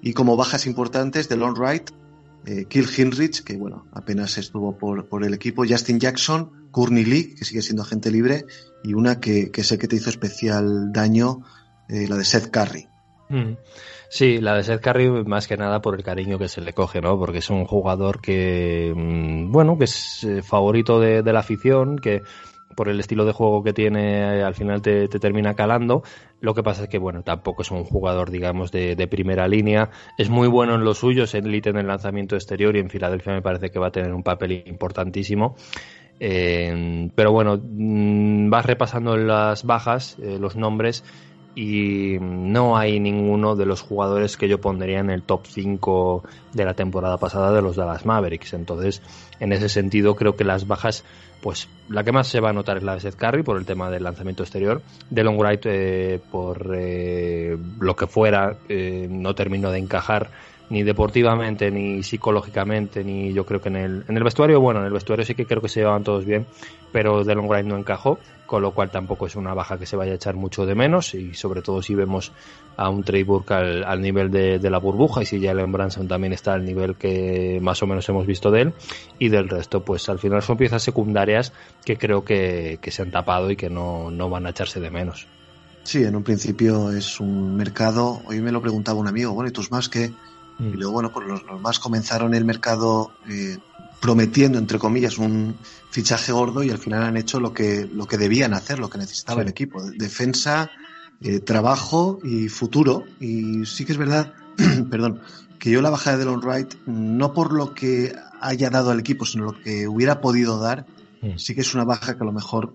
Y 0.00 0.12
como 0.14 0.36
bajas 0.36 0.66
importantes 0.66 1.28
de 1.28 1.36
Lon 1.36 1.54
Wright, 1.54 1.90
eh, 2.44 2.64
Kill 2.68 2.88
Hinrich, 2.96 3.44
que 3.44 3.56
bueno, 3.56 3.86
apenas 3.92 4.36
estuvo 4.38 4.76
por, 4.76 5.06
por, 5.06 5.24
el 5.24 5.32
equipo, 5.32 5.64
Justin 5.68 6.00
Jackson, 6.00 6.68
Courtney 6.72 7.04
Lee, 7.04 7.34
que 7.36 7.44
sigue 7.44 7.62
siendo 7.62 7.82
agente 7.82 8.10
libre, 8.10 8.46
y 8.82 8.94
una 8.94 9.20
que, 9.20 9.50
que 9.52 9.62
sé 9.62 9.78
que 9.78 9.86
te 9.86 9.96
hizo 9.96 10.10
especial 10.10 10.92
daño, 10.92 11.42
eh, 11.88 12.08
la 12.08 12.16
de 12.16 12.24
Seth 12.24 12.50
Curry. 12.50 12.88
Mm. 13.28 13.56
Sí, 14.08 14.38
la 14.38 14.56
de 14.56 14.64
Seth 14.64 14.82
Curry 14.82 15.24
más 15.24 15.46
que 15.46 15.56
nada 15.56 15.80
por 15.80 15.94
el 15.94 16.02
cariño 16.02 16.38
que 16.38 16.48
se 16.48 16.60
le 16.60 16.72
coge, 16.72 17.00
¿no? 17.00 17.16
Porque 17.16 17.38
es 17.38 17.48
un 17.48 17.64
jugador 17.64 18.20
que, 18.20 18.92
mm, 18.94 19.52
bueno, 19.52 19.78
que 19.78 19.84
es 19.84 20.24
eh, 20.24 20.42
favorito 20.42 20.98
de, 20.98 21.22
de 21.22 21.32
la 21.32 21.40
afición, 21.40 21.96
que 21.96 22.22
por 22.76 22.88
el 22.88 23.00
estilo 23.00 23.24
de 23.24 23.32
juego 23.32 23.62
que 23.62 23.72
tiene 23.72 24.38
eh, 24.38 24.42
al 24.42 24.54
final 24.54 24.82
te, 24.82 25.08
te, 25.08 25.18
termina 25.18 25.54
calando. 25.54 26.02
Lo 26.40 26.54
que 26.54 26.62
pasa 26.62 26.84
es 26.84 26.88
que, 26.88 26.98
bueno, 26.98 27.22
tampoco 27.22 27.62
es 27.62 27.70
un 27.70 27.84
jugador, 27.84 28.30
digamos, 28.30 28.72
de, 28.72 28.96
de, 28.96 29.06
primera 29.06 29.46
línea. 29.48 29.90
Es 30.18 30.28
muy 30.28 30.48
bueno 30.48 30.74
en 30.74 30.84
lo 30.84 30.94
suyo, 30.94 31.24
es 31.24 31.34
elite 31.34 31.70
en 31.70 31.78
el 31.78 31.86
lanzamiento 31.86 32.34
exterior 32.34 32.76
y 32.76 32.80
en 32.80 32.90
Filadelfia 32.90 33.32
me 33.32 33.42
parece 33.42 33.70
que 33.70 33.78
va 33.78 33.88
a 33.88 33.92
tener 33.92 34.12
un 34.12 34.22
papel 34.22 34.64
importantísimo. 34.66 35.56
Eh, 36.24 37.10
pero 37.14 37.32
bueno, 37.32 37.58
mmm, 37.60 38.48
vas 38.48 38.64
repasando 38.64 39.16
las 39.16 39.64
bajas, 39.64 40.16
eh, 40.22 40.38
los 40.38 40.54
nombres 40.54 41.04
y 41.54 42.16
no 42.20 42.76
hay 42.76 42.98
ninguno 42.98 43.56
de 43.56 43.66
los 43.66 43.82
jugadores 43.82 44.36
que 44.36 44.48
yo 44.48 44.60
pondría 44.60 45.00
en 45.00 45.10
el 45.10 45.22
top 45.22 45.46
5 45.46 46.22
de 46.52 46.64
la 46.64 46.74
temporada 46.74 47.18
pasada 47.18 47.52
de 47.52 47.60
los 47.60 47.76
Dallas 47.76 48.06
Mavericks. 48.06 48.54
Entonces, 48.54 49.02
en 49.38 49.52
ese 49.52 49.68
sentido, 49.68 50.14
creo 50.14 50.34
que 50.34 50.44
las 50.44 50.66
bajas, 50.66 51.04
pues 51.42 51.68
la 51.88 52.04
que 52.04 52.12
más 52.12 52.28
se 52.28 52.40
va 52.40 52.50
a 52.50 52.52
notar 52.52 52.76
es 52.76 52.84
la 52.84 52.94
de 52.94 53.00
Seth 53.00 53.16
Curry 53.16 53.42
por 53.42 53.58
el 53.58 53.66
tema 53.66 53.90
del 53.90 54.04
lanzamiento 54.04 54.44
exterior. 54.44 54.80
De 55.10 55.24
Long 55.24 55.38
Wright, 55.38 55.66
eh, 55.66 56.20
por 56.30 56.72
eh, 56.74 57.58
lo 57.80 57.96
que 57.96 58.06
fuera, 58.06 58.58
eh, 58.68 59.08
no 59.10 59.34
terminó 59.34 59.70
de 59.72 59.78
encajar 59.78 60.30
ni 60.70 60.84
deportivamente, 60.84 61.70
ni 61.70 62.02
psicológicamente, 62.02 63.04
ni 63.04 63.32
yo 63.34 63.44
creo 63.44 63.60
que 63.60 63.68
en 63.68 63.76
el, 63.76 64.04
en 64.08 64.16
el 64.16 64.22
vestuario, 64.22 64.60
bueno, 64.60 64.80
en 64.80 64.86
el 64.86 64.92
vestuario 64.92 65.24
sí 65.24 65.34
que 65.34 65.44
creo 65.44 65.60
que 65.60 65.68
se 65.68 65.80
llevaban 65.80 66.04
todos 66.04 66.24
bien, 66.24 66.46
pero 66.92 67.24
Delon 67.24 67.48
Wright 67.48 67.66
no 67.66 67.76
encajó, 67.76 68.18
con 68.46 68.62
lo 68.62 68.72
cual 68.72 68.90
tampoco 68.90 69.26
es 69.26 69.34
una 69.34 69.54
baja 69.54 69.78
que 69.78 69.86
se 69.86 69.96
vaya 69.96 70.12
a 70.12 70.16
echar 70.16 70.34
mucho 70.34 70.66
de 70.66 70.74
menos, 70.74 71.14
y 71.14 71.34
sobre 71.34 71.62
todo 71.62 71.80
si 71.82 71.94
vemos 71.94 72.32
a 72.76 72.90
un 72.90 73.02
Trey 73.02 73.22
Burke 73.22 73.54
al, 73.54 73.84
al 73.84 74.00
nivel 74.00 74.30
de, 74.30 74.58
de, 74.58 74.70
la 74.70 74.78
burbuja, 74.78 75.22
y 75.22 75.26
si 75.26 75.42
Jalen 75.42 75.72
Branson 75.72 76.06
también 76.06 76.32
está 76.32 76.52
al 76.52 76.64
nivel 76.64 76.96
que 76.96 77.58
más 77.62 77.82
o 77.82 77.86
menos 77.86 78.08
hemos 78.08 78.26
visto 78.26 78.50
de 78.50 78.62
él, 78.62 78.74
y 79.18 79.30
del 79.30 79.48
resto, 79.48 79.82
pues 79.84 80.08
al 80.08 80.18
final 80.18 80.42
son 80.42 80.56
piezas 80.58 80.82
secundarias 80.82 81.52
que 81.84 81.96
creo 81.96 82.24
que, 82.24 82.78
que 82.82 82.90
se 82.90 83.02
han 83.02 83.10
tapado 83.10 83.50
y 83.50 83.56
que 83.56 83.70
no, 83.70 84.10
no 84.10 84.28
van 84.28 84.46
a 84.46 84.50
echarse 84.50 84.80
de 84.80 84.90
menos. 84.90 85.26
Sí, 85.84 86.04
en 86.04 86.14
un 86.14 86.22
principio 86.22 86.92
es 86.92 87.18
un 87.18 87.56
mercado, 87.56 88.20
hoy 88.26 88.40
me 88.40 88.52
lo 88.52 88.60
preguntaba 88.60 89.00
un 89.00 89.08
amigo, 89.08 89.32
bueno, 89.32 89.48
¿y 89.48 89.52
tus 89.52 89.70
más 89.70 89.88
que 89.88 90.12
y 90.58 90.76
luego, 90.76 90.92
bueno, 90.92 91.10
pues 91.12 91.26
los, 91.26 91.42
los 91.44 91.60
más 91.60 91.78
comenzaron 91.78 92.34
el 92.34 92.44
mercado 92.44 93.10
eh, 93.28 93.58
prometiendo, 94.00 94.58
entre 94.58 94.78
comillas, 94.78 95.18
un 95.18 95.56
fichaje 95.92 96.32
gordo 96.32 96.62
y 96.62 96.70
al 96.70 96.78
final 96.78 97.02
han 97.02 97.18
hecho 97.18 97.38
lo 97.38 97.52
que, 97.52 97.86
lo 97.92 98.06
que 98.06 98.16
debían 98.16 98.54
hacer, 98.54 98.78
lo 98.78 98.88
que 98.88 98.98
necesitaba 98.98 99.42
sí. 99.42 99.42
el 99.42 99.50
equipo. 99.50 99.82
Defensa, 99.82 100.70
eh, 101.20 101.40
trabajo 101.40 102.18
y 102.24 102.48
futuro. 102.48 103.04
Y 103.20 103.66
sí 103.66 103.84
que 103.84 103.92
es 103.92 103.98
verdad, 103.98 104.32
perdón, 104.90 105.20
que 105.58 105.70
yo 105.70 105.82
la 105.82 105.90
bajada 105.90 106.16
de 106.16 106.24
Long 106.24 106.42
Wright, 106.42 106.74
no 106.86 107.34
por 107.34 107.52
lo 107.52 107.74
que 107.74 108.16
haya 108.40 108.70
dado 108.70 108.90
al 108.90 109.00
equipo, 109.00 109.26
sino 109.26 109.44
lo 109.44 109.60
que 109.60 109.86
hubiera 109.86 110.22
podido 110.22 110.58
dar, 110.58 110.86
mm. 111.20 111.36
sí 111.36 111.54
que 111.54 111.60
es 111.60 111.74
una 111.74 111.84
baja 111.84 112.16
que 112.16 112.22
a 112.22 112.26
lo 112.26 112.32
mejor 112.32 112.72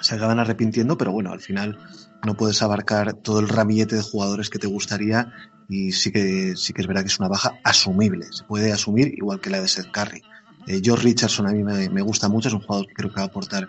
se 0.00 0.14
acaban 0.14 0.38
arrepintiendo, 0.38 0.96
pero 0.96 1.12
bueno, 1.12 1.32
al 1.32 1.40
final 1.40 1.78
no 2.24 2.34
puedes 2.34 2.62
abarcar 2.62 3.12
todo 3.12 3.38
el 3.38 3.48
ramillete 3.48 3.96
de 3.96 4.02
jugadores 4.02 4.48
que 4.48 4.58
te 4.58 4.66
gustaría 4.66 5.32
y 5.68 5.92
sí 5.92 6.10
que, 6.10 6.54
sí 6.56 6.72
que 6.72 6.80
es 6.80 6.88
verdad 6.88 7.02
que 7.02 7.08
es 7.08 7.18
una 7.18 7.28
baja 7.28 7.58
asumible, 7.64 8.26
se 8.32 8.44
puede 8.44 8.72
asumir 8.72 9.12
igual 9.14 9.40
que 9.40 9.50
la 9.50 9.60
de 9.60 9.68
Seth 9.68 9.90
Curry. 9.90 10.22
Eh, 10.66 10.80
George 10.82 11.04
Richardson 11.04 11.46
a 11.46 11.52
mí 11.52 11.62
me, 11.62 11.88
me, 11.88 12.02
gusta 12.02 12.28
mucho, 12.28 12.48
es 12.48 12.54
un 12.54 12.60
jugador 12.60 12.86
que 12.88 12.94
creo 12.94 13.10
que 13.10 13.16
va 13.16 13.22
a 13.22 13.26
aportar 13.26 13.68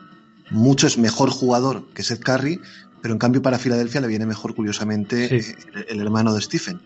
mucho, 0.50 0.88
es 0.88 0.98
mejor 0.98 1.30
jugador 1.30 1.86
que 1.94 2.04
Seth 2.04 2.24
Curry, 2.24 2.62
pero 3.02 3.14
en 3.14 3.20
cambio 3.20 3.42
para 3.42 3.60
Filadelfia 3.60 4.02
le 4.02 4.08
viene 4.08 4.26
mejor 4.26 4.56
curiosamente 4.56 5.42
sí. 5.42 5.54
el, 5.74 5.86
el, 5.90 6.00
hermano 6.00 6.34
de 6.34 6.42
Stephen. 6.42 6.80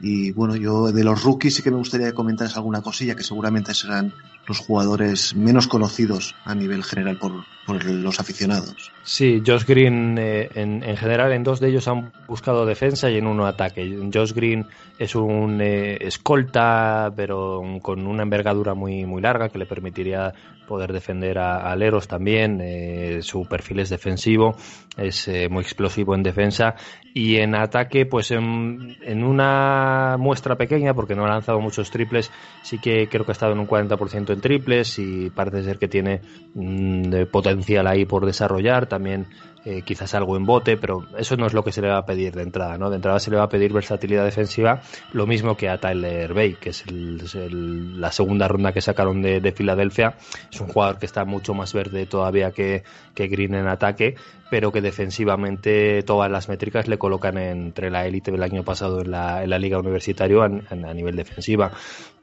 Y 0.00 0.30
bueno, 0.32 0.56
yo 0.56 0.92
de 0.92 1.04
los 1.04 1.24
rookies 1.24 1.54
sí 1.54 1.62
que 1.62 1.70
me 1.70 1.78
gustaría 1.78 2.12
comentar 2.12 2.48
alguna 2.54 2.82
cosilla 2.82 3.14
que 3.14 3.24
seguramente 3.24 3.72
serán 3.74 4.12
los 4.46 4.58
jugadores 4.58 5.34
menos 5.34 5.68
conocidos 5.68 6.34
a 6.44 6.54
nivel 6.54 6.84
general 6.84 7.18
por, 7.18 7.44
por 7.66 7.84
los 7.84 8.20
aficionados. 8.20 8.92
Sí, 9.02 9.42
Josh 9.44 9.64
Green 9.64 10.16
eh, 10.18 10.48
en, 10.54 10.82
en, 10.84 10.96
general 10.96 11.32
en 11.32 11.42
dos 11.42 11.60
de 11.60 11.68
ellos 11.68 11.88
han 11.88 12.12
buscado 12.28 12.64
defensa 12.64 13.10
y 13.10 13.18
en 13.18 13.26
uno 13.26 13.46
ataque. 13.46 14.08
Josh 14.12 14.32
Green 14.32 14.66
es 14.98 15.14
un 15.14 15.60
eh, 15.60 15.98
escolta, 16.00 17.12
pero 17.14 17.60
con 17.82 18.06
una 18.06 18.22
envergadura 18.22 18.74
muy, 18.74 19.04
muy 19.04 19.20
larga 19.20 19.48
que 19.48 19.58
le 19.58 19.66
permitiría 19.66 20.32
poder 20.66 20.92
defender 20.92 21.38
a, 21.38 21.56
a 21.56 21.72
aleros 21.72 22.08
también. 22.08 22.60
Eh, 22.60 23.18
su 23.22 23.46
perfil 23.46 23.80
es 23.80 23.90
defensivo, 23.90 24.56
es 24.96 25.28
eh, 25.28 25.48
muy 25.48 25.62
explosivo 25.62 26.14
en 26.14 26.22
defensa 26.22 26.74
y 27.14 27.36
en 27.36 27.54
ataque, 27.54 28.06
pues 28.06 28.30
en, 28.30 28.96
en, 29.02 29.24
una 29.24 30.16
muestra 30.18 30.56
pequeña, 30.56 30.92
porque 30.94 31.14
no 31.14 31.24
ha 31.24 31.28
lanzado 31.28 31.60
muchos 31.60 31.90
triples, 31.90 32.30
sí 32.62 32.78
que 32.78 33.08
creo 33.08 33.24
que 33.24 33.30
ha 33.30 33.32
estado 33.32 33.52
en 33.52 33.60
un 33.60 33.68
40% 33.68 34.32
en 34.32 34.40
triples 34.40 34.98
y 34.98 35.30
parece 35.30 35.62
ser 35.62 35.78
que 35.78 35.88
tiene 35.88 36.20
mmm, 36.54 37.26
potencial 37.30 37.55
ahí 37.86 38.04
por 38.04 38.26
desarrollar. 38.26 38.86
También 38.86 39.26
eh, 39.68 39.82
quizás 39.82 40.14
algo 40.14 40.36
en 40.36 40.46
bote, 40.46 40.76
pero 40.76 41.04
eso 41.18 41.36
no 41.36 41.44
es 41.44 41.52
lo 41.52 41.64
que 41.64 41.72
se 41.72 41.82
le 41.82 41.88
va 41.88 41.98
a 41.98 42.06
pedir 42.06 42.32
de 42.32 42.44
entrada, 42.44 42.78
¿no? 42.78 42.88
De 42.88 42.94
entrada 42.94 43.18
se 43.18 43.32
le 43.32 43.36
va 43.36 43.42
a 43.42 43.48
pedir 43.48 43.72
versatilidad 43.72 44.24
defensiva, 44.24 44.80
lo 45.12 45.26
mismo 45.26 45.56
que 45.56 45.68
a 45.68 45.78
Tyler 45.78 46.32
Bay, 46.34 46.54
que 46.54 46.70
es 46.70 46.84
el, 46.86 48.00
la 48.00 48.12
segunda 48.12 48.46
ronda 48.46 48.72
que 48.72 48.80
sacaron 48.80 49.22
de, 49.22 49.40
de, 49.40 49.50
Filadelfia. 49.50 50.14
Es 50.52 50.60
un 50.60 50.68
jugador 50.68 51.00
que 51.00 51.06
está 51.06 51.24
mucho 51.24 51.52
más 51.52 51.72
verde 51.72 52.06
todavía 52.06 52.52
que, 52.52 52.84
que 53.12 53.26
Green 53.26 53.56
en 53.56 53.66
ataque, 53.66 54.14
pero 54.50 54.70
que 54.70 54.80
defensivamente 54.80 56.04
todas 56.04 56.30
las 56.30 56.48
métricas 56.48 56.86
le 56.86 56.96
colocan 56.96 57.36
entre 57.36 57.90
la 57.90 58.06
élite 58.06 58.30
del 58.30 58.44
año 58.44 58.62
pasado 58.62 59.00
en 59.00 59.10
la, 59.10 59.42
en 59.42 59.50
la 59.50 59.58
liga 59.58 59.80
universitaria 59.80 60.44
a 60.44 60.94
nivel 60.94 61.16
defensiva. 61.16 61.72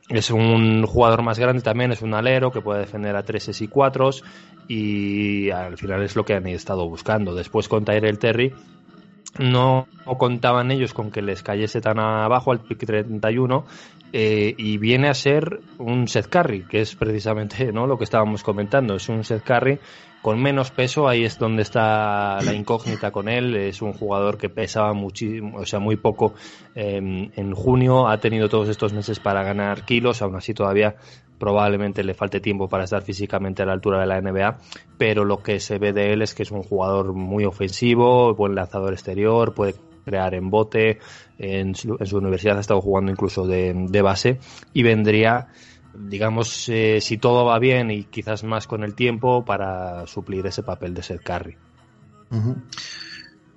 Es 0.09 0.31
un 0.31 0.85
jugador 0.85 1.23
más 1.23 1.39
grande 1.39 1.61
también, 1.61 1.91
es 1.91 2.01
un 2.01 2.13
alero 2.13 2.51
que 2.51 2.61
puede 2.61 2.81
defender 2.81 3.15
a 3.15 3.23
treses 3.23 3.61
y 3.61 3.67
cuatros 3.67 4.23
y 4.67 5.49
al 5.49 5.77
final 5.77 6.03
es 6.03 6.15
lo 6.15 6.25
que 6.25 6.33
han 6.33 6.47
estado 6.47 6.87
buscando. 6.89 7.33
Después 7.33 7.69
con 7.69 7.85
Tyrell 7.85 8.19
Terry 8.19 8.53
no 9.39 9.87
contaban 10.17 10.71
ellos 10.71 10.93
con 10.93 11.09
que 11.09 11.21
les 11.21 11.41
cayese 11.41 11.81
tan 11.81 11.99
abajo 11.99 12.51
al 12.51 12.59
pick 12.59 12.85
31 12.85 13.65
eh, 14.11 14.53
y 14.57 14.77
viene 14.77 15.09
a 15.09 15.13
ser 15.13 15.61
un 15.79 16.07
Seth 16.07 16.27
Curry, 16.27 16.65
que 16.65 16.81
es 16.81 16.95
precisamente 16.95 17.71
¿no? 17.71 17.87
lo 17.87 17.97
que 17.97 18.03
estábamos 18.03 18.43
comentando. 18.43 18.95
Es 18.95 19.09
un 19.09 19.23
Seth 19.23 19.43
Curry 19.43 19.79
con 20.23 20.41
menos 20.41 20.71
peso, 20.71 21.09
ahí 21.09 21.25
es 21.25 21.37
donde 21.37 21.63
está 21.63 22.39
la 22.41 22.53
incógnita 22.53 23.11
con 23.11 23.27
él. 23.27 23.57
Es 23.57 23.81
un 23.81 23.91
jugador 23.91 24.37
que 24.37 24.47
pesaba 24.47 24.93
muchísimo, 24.93 25.57
o 25.57 25.65
sea, 25.65 25.79
muy 25.79 25.97
poco 25.97 26.33
eh, 26.75 27.29
en 27.35 27.53
junio. 27.53 28.07
Ha 28.07 28.17
tenido 28.19 28.47
todos 28.47 28.69
estos 28.69 28.93
meses 28.93 29.19
para 29.19 29.43
ganar 29.43 29.83
kilos, 29.83 30.21
aún 30.21 30.37
así 30.37 30.53
todavía 30.53 30.95
probablemente 31.37 32.05
le 32.05 32.13
falte 32.13 32.39
tiempo 32.39 32.69
para 32.69 32.85
estar 32.85 33.01
físicamente 33.01 33.63
a 33.63 33.65
la 33.65 33.73
altura 33.73 33.99
de 33.99 34.05
la 34.05 34.21
NBA, 34.21 34.59
pero 34.97 35.25
lo 35.25 35.43
que 35.43 35.59
se 35.59 35.77
ve 35.77 35.91
de 35.91 36.13
él 36.13 36.21
es 36.21 36.33
que 36.33 36.43
es 36.43 36.51
un 36.51 36.63
jugador 36.63 37.11
muy 37.11 37.43
ofensivo, 37.43 38.33
buen 38.33 38.55
lanzador 38.55 38.93
exterior, 38.93 39.53
puede 39.53 39.75
crear 40.05 40.35
en 40.35 40.49
bote, 40.49 40.99
en 41.37 41.75
su, 41.75 41.97
en 41.99 42.05
su 42.05 42.17
universidad 42.17 42.55
ha 42.55 42.61
estado 42.61 42.79
jugando 42.79 43.11
incluso 43.11 43.45
de, 43.45 43.73
de 43.73 44.01
base 44.01 44.39
y 44.71 44.83
vendría 44.83 45.49
digamos, 45.93 46.67
eh, 46.69 46.99
si 47.01 47.17
todo 47.17 47.45
va 47.45 47.59
bien 47.59 47.91
y 47.91 48.03
quizás 48.05 48.43
más 48.43 48.67
con 48.67 48.83
el 48.83 48.95
tiempo 48.95 49.45
para 49.45 50.07
suplir 50.07 50.45
ese 50.45 50.63
papel 50.63 50.93
de 50.93 51.03
Seth 51.03 51.23
Curry. 51.23 51.57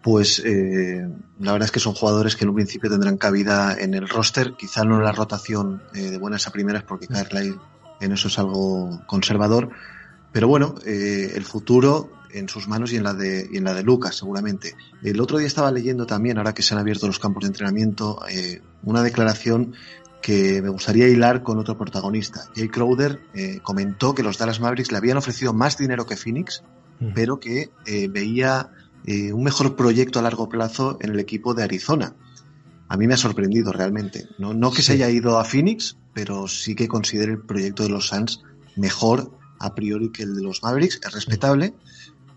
Pues 0.03 0.41
eh, 0.45 1.09
la 1.41 1.53
verdad 1.53 1.67
es 1.67 1.73
que 1.73 1.81
son 1.81 1.95
jugadores 1.95 2.37
que 2.37 2.45
en 2.45 2.51
un 2.51 2.57
principio 2.57 2.91
tendrán 2.91 3.17
cabida 3.17 3.75
en 3.79 3.95
el 3.95 4.09
roster, 4.09 4.55
quizá 4.55 4.85
no 4.85 4.99
en 4.99 5.05
la 5.05 5.13
rotación 5.13 5.83
eh, 5.95 6.11
de 6.11 6.19
buenas 6.19 6.47
a 6.47 6.53
primeras, 6.53 6.85
porque 6.85 7.09
Carlisle 7.09 7.59
en 8.01 8.13
eso 8.13 8.29
es 8.29 8.39
algo 8.39 9.03
conservador, 9.07 9.71
Pero 10.33 10.49
bueno, 10.49 10.75
eh, 10.85 11.33
el 11.35 11.45
futuro 11.45 12.11
en 12.31 12.49
sus 12.49 12.69
manos 12.69 12.93
y 12.93 12.97
en 12.97 13.05
la 13.05 13.15
de 13.15 13.49
y 13.51 13.57
en 13.57 13.65
la 13.65 13.73
de 13.73 13.83
Lucas 13.83 14.17
seguramente. 14.17 14.75
El 15.03 15.21
otro 15.21 15.39
día 15.39 15.47
estaba 15.47 15.73
leyendo 15.73 16.07
también, 16.07 16.37
ahora 16.37 16.53
que 16.53 16.63
se 16.63 16.75
han 16.75 16.81
abierto 16.81 17.07
los 17.07 17.19
campos 17.19 17.45
de 17.45 17.49
entrenamiento, 17.49 18.21
eh, 18.29 18.61
una 18.83 19.03
declaración 19.03 19.75
que 20.27 20.61
me 20.61 20.71
gustaría 20.71 21.07
hilar 21.07 21.45
con 21.45 21.57
otro 21.59 21.79
protagonista. 21.79 22.41
Jay 22.57 22.69
Crowder 22.69 23.21
eh, 23.33 23.61
comentó 23.63 24.13
que 24.13 24.25
los 24.25 24.39
Dallas 24.39 24.59
Mavericks 24.59 24.91
le 24.91 24.99
habían 24.99 25.17
ofrecido 25.17 25.53
más 25.53 25.79
dinero 25.79 26.05
que 26.05 26.17
Phoenix, 26.17 26.63
Mm. 26.99 27.13
pero 27.15 27.39
que 27.39 27.71
eh, 27.85 28.09
veía 28.09 28.71
eh, 29.05 29.33
un 29.33 29.45
mejor 29.45 29.77
proyecto 29.77 30.19
a 30.19 30.23
largo 30.23 30.49
plazo 30.49 30.99
en 31.01 31.11
el 31.11 31.21
equipo 31.21 31.55
de 31.55 31.63
Arizona. 31.63 32.15
A 32.89 32.97
mí 32.97 33.07
me 33.07 33.15
ha 33.15 33.19
sorprendido 33.19 33.73
realmente. 33.73 34.29
No, 34.39 34.55
no 34.55 34.71
que 34.71 34.83
se 34.83 34.93
haya 34.93 35.11
ido 35.11 35.39
a 35.39 35.45
Phoenix, 35.45 35.97
pero 36.15 36.49
sí 36.49 36.75
que 36.75 36.89
considero 36.89 37.33
el 37.33 37.41
proyecto 37.41 37.83
de 37.83 37.91
los 37.91 38.09
Suns 38.09 38.43
mejor 38.77 39.31
a 39.59 39.75
priori 39.75 40.11
que 40.11 40.23
el 40.23 40.35
de 40.35 40.43
los 40.43 40.63
Mavericks, 40.63 41.01
es 41.05 41.13
respetable. 41.13 41.75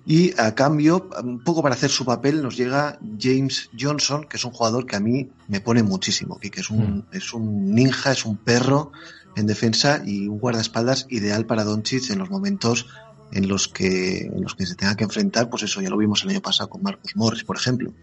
Y 0.09 0.33
a 0.39 0.55
cambio, 0.55 1.07
un 1.23 1.43
poco 1.43 1.61
para 1.61 1.75
hacer 1.75 1.91
su 1.91 2.03
papel, 2.03 2.41
nos 2.41 2.57
llega 2.57 2.97
James 3.19 3.69
Johnson, 3.79 4.25
que 4.27 4.37
es 4.37 4.43
un 4.43 4.49
jugador 4.49 4.87
que 4.87 4.95
a 4.95 4.99
mí 4.99 5.29
me 5.47 5.61
pone 5.61 5.83
muchísimo, 5.83 6.39
que 6.39 6.49
es 6.59 6.71
un, 6.71 7.05
es 7.11 7.31
un 7.31 7.75
ninja, 7.75 8.11
es 8.11 8.25
un 8.25 8.35
perro 8.35 8.91
en 9.35 9.45
defensa 9.45 10.01
y 10.03 10.27
un 10.27 10.39
guardaespaldas 10.39 11.05
ideal 11.11 11.45
para 11.45 11.63
Doncic 11.63 12.09
en 12.09 12.17
los 12.17 12.31
momentos 12.31 12.87
en 13.31 13.47
los 13.47 13.67
que 13.67 14.21
en 14.25 14.41
los 14.41 14.55
que 14.55 14.65
se 14.65 14.73
tenga 14.73 14.95
que 14.95 15.03
enfrentar, 15.03 15.47
pues 15.47 15.61
eso 15.61 15.79
ya 15.79 15.91
lo 15.91 15.97
vimos 15.97 16.23
el 16.23 16.31
año 16.31 16.41
pasado 16.41 16.71
con 16.71 16.81
Marcus 16.81 17.15
Morris, 17.15 17.43
por 17.43 17.57
ejemplo. 17.57 17.93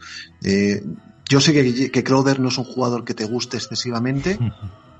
Eh, 0.44 0.84
yo 1.28 1.40
sé 1.40 1.52
que, 1.52 1.90
que 1.90 2.04
Crowder 2.04 2.38
no 2.38 2.50
es 2.50 2.58
un 2.58 2.66
jugador 2.66 3.04
que 3.04 3.14
te 3.14 3.24
guste 3.24 3.56
excesivamente 3.56 4.38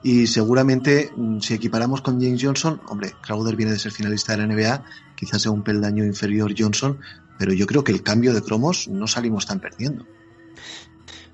y 0.02 0.26
seguramente 0.26 1.12
mm, 1.16 1.38
si 1.38 1.54
equiparamos 1.54 2.00
con 2.00 2.20
James 2.20 2.42
Johnson, 2.42 2.80
hombre, 2.88 3.14
Crowder 3.20 3.54
viene 3.54 3.70
de 3.70 3.78
ser 3.78 3.92
finalista 3.92 4.36
de 4.36 4.38
la 4.38 4.52
NBA, 4.52 4.84
quizás 5.16 5.42
sea 5.42 5.50
un 5.50 5.62
peldaño 5.62 6.04
inferior 6.04 6.54
Johnson, 6.56 6.98
pero 7.38 7.52
yo 7.52 7.66
creo 7.66 7.82
que 7.82 7.92
el 7.92 8.02
cambio 8.02 8.32
de 8.32 8.42
cromos 8.42 8.88
no 8.88 9.06
salimos 9.06 9.46
tan 9.46 9.60
perdiendo. 9.60 10.06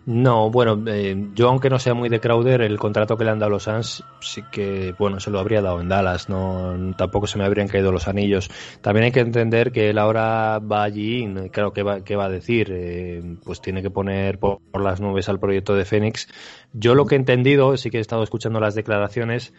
No, 0.05 0.51
bueno, 0.51 0.83
eh, 0.89 1.29
yo 1.33 1.49
aunque 1.49 1.71
no 1.71 1.79
sea 1.79 1.95
muy 1.95 2.09
de 2.09 2.19
Crowder, 2.19 2.63
el 2.63 2.77
contrato 2.77 3.17
que 3.17 3.25
le 3.25 3.31
han 3.31 3.39
dado 3.39 3.51
los 3.51 3.63
Suns 3.63 4.03
sí 4.21 4.43
que, 4.51 4.97
bueno, 4.99 5.21
se 5.21 5.31
lo 5.31 5.39
habría 5.39 5.63
dado 5.63 5.81
en 5.81 5.89
Dallas, 5.89 6.29
no, 6.29 6.93
tampoco 6.97 7.29
se 7.29 7.39
me 7.39 7.45
habrían 7.45 7.69
caído 7.69 7.93
los 7.93 8.09
anillos. 8.09 8.51
También 8.81 9.05
hay 9.05 9.13
que 9.13 9.21
entender 9.21 9.71
que 9.71 9.91
él 9.91 9.99
ahora 9.99 10.59
va 10.59 10.83
allí, 10.83 11.33
claro, 11.53 11.73
¿qué 11.73 11.85
va, 11.85 12.03
qué 12.03 12.17
va 12.17 12.25
a 12.25 12.29
decir? 12.31 12.71
Eh, 12.73 13.37
pues 13.45 13.61
tiene 13.61 13.81
que 13.81 13.91
poner 13.91 14.41
por, 14.41 14.59
por 14.73 14.83
las 14.83 15.01
nubes 15.01 15.29
al 15.29 15.39
proyecto 15.39 15.77
de 15.77 15.85
Phoenix. 15.85 16.27
Yo 16.73 16.97
lo 16.97 17.07
que 17.07 17.15
he 17.15 17.19
entendido, 17.19 17.77
sí 17.77 17.91
que 17.91 17.99
he 17.99 18.01
estado 18.01 18.25
escuchando 18.25 18.59
las 18.59 18.75
declaraciones, 18.75 19.53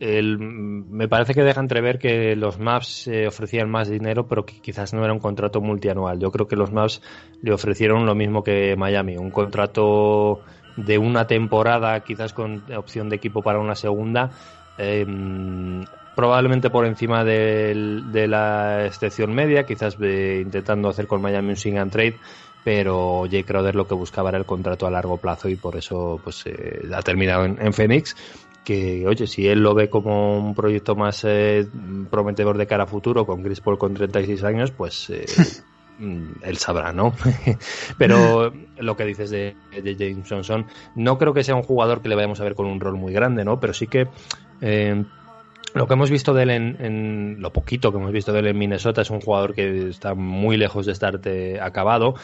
el, 0.00 0.38
me 0.38 1.08
parece 1.08 1.34
que 1.34 1.42
deja 1.42 1.60
entrever 1.60 1.98
que 1.98 2.36
los 2.36 2.58
Maps 2.58 3.08
eh, 3.08 3.26
ofrecían 3.26 3.70
más 3.70 3.88
dinero, 3.88 4.26
pero 4.26 4.44
que 4.44 4.60
quizás 4.60 4.94
no 4.94 5.04
era 5.04 5.12
un 5.12 5.18
contrato 5.18 5.60
multianual. 5.60 6.18
Yo 6.18 6.30
creo 6.30 6.46
que 6.46 6.56
los 6.56 6.72
Maps 6.72 7.02
le 7.42 7.52
ofrecieron 7.52 8.06
lo 8.06 8.14
mismo 8.14 8.42
que 8.42 8.76
Miami, 8.76 9.16
un 9.16 9.30
contrato 9.30 10.40
de 10.76 10.98
una 10.98 11.26
temporada, 11.26 12.00
quizás 12.00 12.32
con 12.32 12.62
opción 12.76 13.08
de 13.08 13.16
equipo 13.16 13.42
para 13.42 13.58
una 13.58 13.74
segunda. 13.74 14.30
Eh, 14.78 15.04
probablemente 16.18 16.68
por 16.68 16.84
encima 16.84 17.22
de, 17.22 18.26
la 18.28 18.86
excepción 18.86 19.32
media, 19.32 19.64
quizás 19.64 19.96
eh, 20.00 20.40
intentando 20.42 20.88
hacer 20.88 21.06
con 21.06 21.22
Miami 21.22 21.50
un 21.50 21.56
sing 21.56 21.78
and 21.78 21.92
trade, 21.92 22.16
pero 22.64 23.24
Jay 23.30 23.44
Crowder 23.44 23.76
lo 23.76 23.86
que 23.86 23.94
buscaba 23.94 24.30
era 24.30 24.38
el 24.38 24.44
contrato 24.44 24.84
a 24.84 24.90
largo 24.90 25.18
plazo 25.18 25.48
y 25.48 25.54
por 25.54 25.76
eso 25.76 26.20
pues 26.24 26.44
eh, 26.46 26.82
ha 26.92 27.02
terminado 27.02 27.44
en, 27.44 27.56
en 27.64 27.72
Phoenix 27.72 28.16
que 28.62 29.06
oye 29.06 29.26
si 29.26 29.46
él 29.48 29.60
lo 29.60 29.74
ve 29.74 29.88
como 29.88 30.38
un 30.38 30.54
proyecto 30.54 30.94
más 30.96 31.24
eh, 31.24 31.68
prometedor 32.10 32.58
de 32.58 32.66
cara 32.66 32.84
a 32.84 32.86
futuro 32.86 33.26
con 33.26 33.42
Chris 33.42 33.60
Paul 33.60 33.78
con 33.78 33.94
36 33.94 34.44
años 34.44 34.72
pues 34.72 35.08
eh, 35.10 35.24
mm, 35.96 36.32
él 36.42 36.56
sabrá 36.58 36.92
no 36.92 37.14
pero 37.98 38.52
lo 38.76 38.96
que 38.96 39.04
dices 39.04 39.30
de, 39.30 39.56
de 39.70 39.96
James 39.98 40.28
Johnson 40.28 40.66
no 40.94 41.18
creo 41.18 41.32
que 41.34 41.44
sea 41.44 41.54
un 41.54 41.62
jugador 41.62 42.02
que 42.02 42.08
le 42.08 42.14
vayamos 42.16 42.40
a 42.40 42.44
ver 42.44 42.54
con 42.54 42.66
un 42.66 42.80
rol 42.80 42.96
muy 42.96 43.12
grande 43.12 43.44
no 43.44 43.58
pero 43.60 43.72
sí 43.72 43.88
que 43.88 44.10
eh, 44.60 45.04
lo 45.74 45.86
que 45.86 45.94
hemos 45.94 46.10
visto 46.10 46.32
de 46.32 46.44
él 46.44 46.50
en, 46.50 46.76
en- 46.80 47.36
lo 47.40 47.52
poquito 47.52 47.92
que 47.92 47.98
hemos 47.98 48.12
visto 48.12 48.32
de 48.32 48.40
él 48.40 48.46
en 48.48 48.58
Minnesota 48.58 49.02
es 49.02 49.10
un 49.10 49.20
jugador 49.20 49.54
que 49.54 49.88
está 49.88 50.14
muy 50.14 50.56
lejos 50.56 50.86
de 50.86 50.92
estar 50.92 51.20
acabado. 51.60 52.14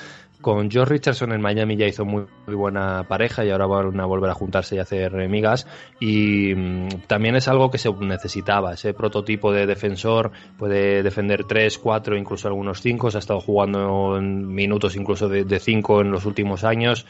Con 0.44 0.70
George 0.70 0.92
Richardson 0.92 1.32
en 1.32 1.40
Miami 1.40 1.74
ya 1.74 1.86
hizo 1.86 2.04
muy, 2.04 2.26
muy 2.46 2.54
buena 2.54 3.06
pareja 3.08 3.46
y 3.46 3.50
ahora 3.50 3.64
van 3.64 3.98
a 3.98 4.04
volver 4.04 4.28
a 4.28 4.34
juntarse 4.34 4.76
y 4.76 4.78
hacer 4.78 5.14
migas. 5.26 5.66
Y 6.00 6.54
mm, 6.54 6.88
también 7.06 7.34
es 7.34 7.48
algo 7.48 7.70
que 7.70 7.78
se 7.78 7.90
necesitaba, 7.90 8.74
ese 8.74 8.92
prototipo 8.92 9.52
de 9.52 9.64
defensor, 9.64 10.32
puede 10.58 11.02
defender 11.02 11.44
3, 11.44 11.78
4, 11.78 12.18
incluso 12.18 12.46
algunos 12.46 12.82
5, 12.82 13.10
se 13.10 13.16
ha 13.16 13.20
estado 13.20 13.40
jugando 13.40 14.18
en 14.18 14.54
minutos 14.54 14.96
incluso 14.96 15.30
de 15.30 15.58
5 15.58 16.02
en 16.02 16.10
los 16.10 16.26
últimos 16.26 16.62
años. 16.62 17.06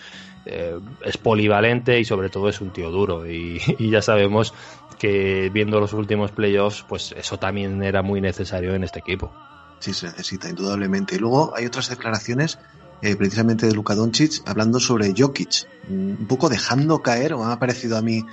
Eh, 0.46 0.78
es 1.04 1.16
polivalente 1.16 1.98
y 1.98 2.04
sobre 2.04 2.28
todo 2.28 2.48
es 2.48 2.60
un 2.60 2.70
tío 2.70 2.92
duro 2.92 3.26
y, 3.26 3.60
y 3.80 3.90
ya 3.90 4.00
sabemos 4.00 4.54
que 5.00 5.50
viendo 5.52 5.80
los 5.80 5.92
últimos 5.92 6.30
playoffs, 6.30 6.84
pues 6.88 7.12
eso 7.18 7.36
también 7.36 7.82
era 7.82 8.02
muy 8.02 8.20
necesario 8.20 8.76
en 8.76 8.84
este 8.84 9.00
equipo. 9.00 9.32
Sí, 9.80 9.92
se 9.92 10.06
necesita, 10.06 10.48
indudablemente. 10.48 11.16
Y 11.16 11.18
luego 11.18 11.52
hay 11.56 11.66
otras 11.66 11.90
declaraciones, 11.90 12.58
eh, 13.02 13.16
precisamente 13.16 13.66
de 13.66 13.74
Luka 13.74 13.94
Doncic, 13.94 14.42
hablando 14.46 14.80
sobre 14.80 15.12
Jokic, 15.16 15.66
mm, 15.88 15.92
un 16.20 16.26
poco 16.26 16.48
dejando 16.48 17.02
caer, 17.02 17.34
o 17.34 17.44
me 17.44 17.52
ha 17.52 17.58
parecido 17.58 17.96
a 17.96 18.02
mí 18.02 18.24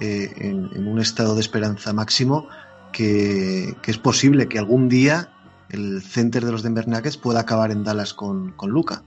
eh, 0.00 0.32
en, 0.36 0.86
un 0.86 1.00
estado 1.00 1.34
de 1.34 1.40
esperanza 1.40 1.92
máximo, 1.92 2.48
que, 2.92 3.74
es 3.86 3.98
posible 3.98 4.48
que 4.48 4.58
algún 4.58 4.88
día 4.88 5.30
el 5.70 6.02
center 6.02 6.44
de 6.44 6.52
los 6.52 6.62
Denver 6.62 6.88
Nuggets 6.88 7.16
pueda 7.16 7.40
acabar 7.40 7.70
en 7.70 7.84
Dallas 7.84 8.14
con, 8.14 8.52
con 8.52 8.70
Luka. 8.70 9.02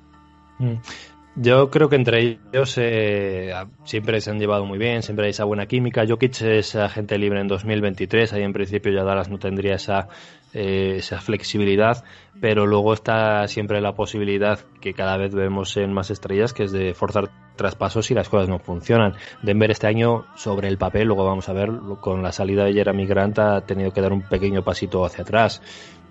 Yo 1.36 1.71
creo 1.71 1.88
que 1.88 1.95
entre 1.95 2.39
ellos 2.54 2.76
eh, 2.78 3.54
siempre 3.86 4.19
se 4.19 4.32
han 4.32 4.39
llevado 4.39 4.65
muy 4.65 4.78
bien, 4.78 5.02
siempre 5.02 5.26
hay 5.26 5.32
esa 5.32 5.45
buena 5.45 5.65
química. 5.65 6.04
Jokic 6.08 6.41
es 6.41 6.76
agente 6.76 7.17
libre 7.17 7.39
en 7.39 7.47
2023, 7.47 8.34
ahí 8.34 8.43
en 8.43 8.52
principio 8.52 8.91
ya 8.91 9.04
Dallas 9.04 9.30
no 9.30 9.39
tendría 9.39 9.76
esa, 9.76 10.10
eh, 10.54 10.96
esa 10.98 11.22
flexibilidad, 11.22 12.04
pero 12.42 12.66
luego 12.66 12.94
está 12.94 13.48
siempre 13.48 13.80
la 13.80 13.94
posibilidad 13.94 14.60
que 14.82 14.94
cada 14.94 15.16
vez 15.16 15.34
vemos 15.34 15.78
en 15.78 15.94
más 15.94 16.10
estrellas, 16.12 16.54
que 16.54 16.64
es 16.64 16.72
de 16.72 16.94
forzar 16.94 17.30
traspasos 17.56 18.12
y 18.12 18.14
las 18.14 18.28
cosas 18.28 18.50
no 18.50 18.60
funcionan. 18.60 19.16
Denver 19.42 19.72
este 19.72 19.88
año, 19.88 20.26
sobre 20.36 20.68
el 20.68 20.78
papel, 20.78 21.08
luego 21.08 21.26
vamos 21.26 21.48
a 21.48 21.54
ver, 21.54 21.72
con 22.02 22.22
la 22.22 22.32
salida 22.32 22.66
de 22.66 22.74
Jeremy 22.74 23.06
Grant 23.06 23.40
ha 23.40 23.62
tenido 23.62 23.92
que 23.92 24.02
dar 24.02 24.12
un 24.12 24.24
pequeño 24.24 24.64
pasito 24.64 25.06
hacia 25.06 25.24
atrás. 25.24 25.62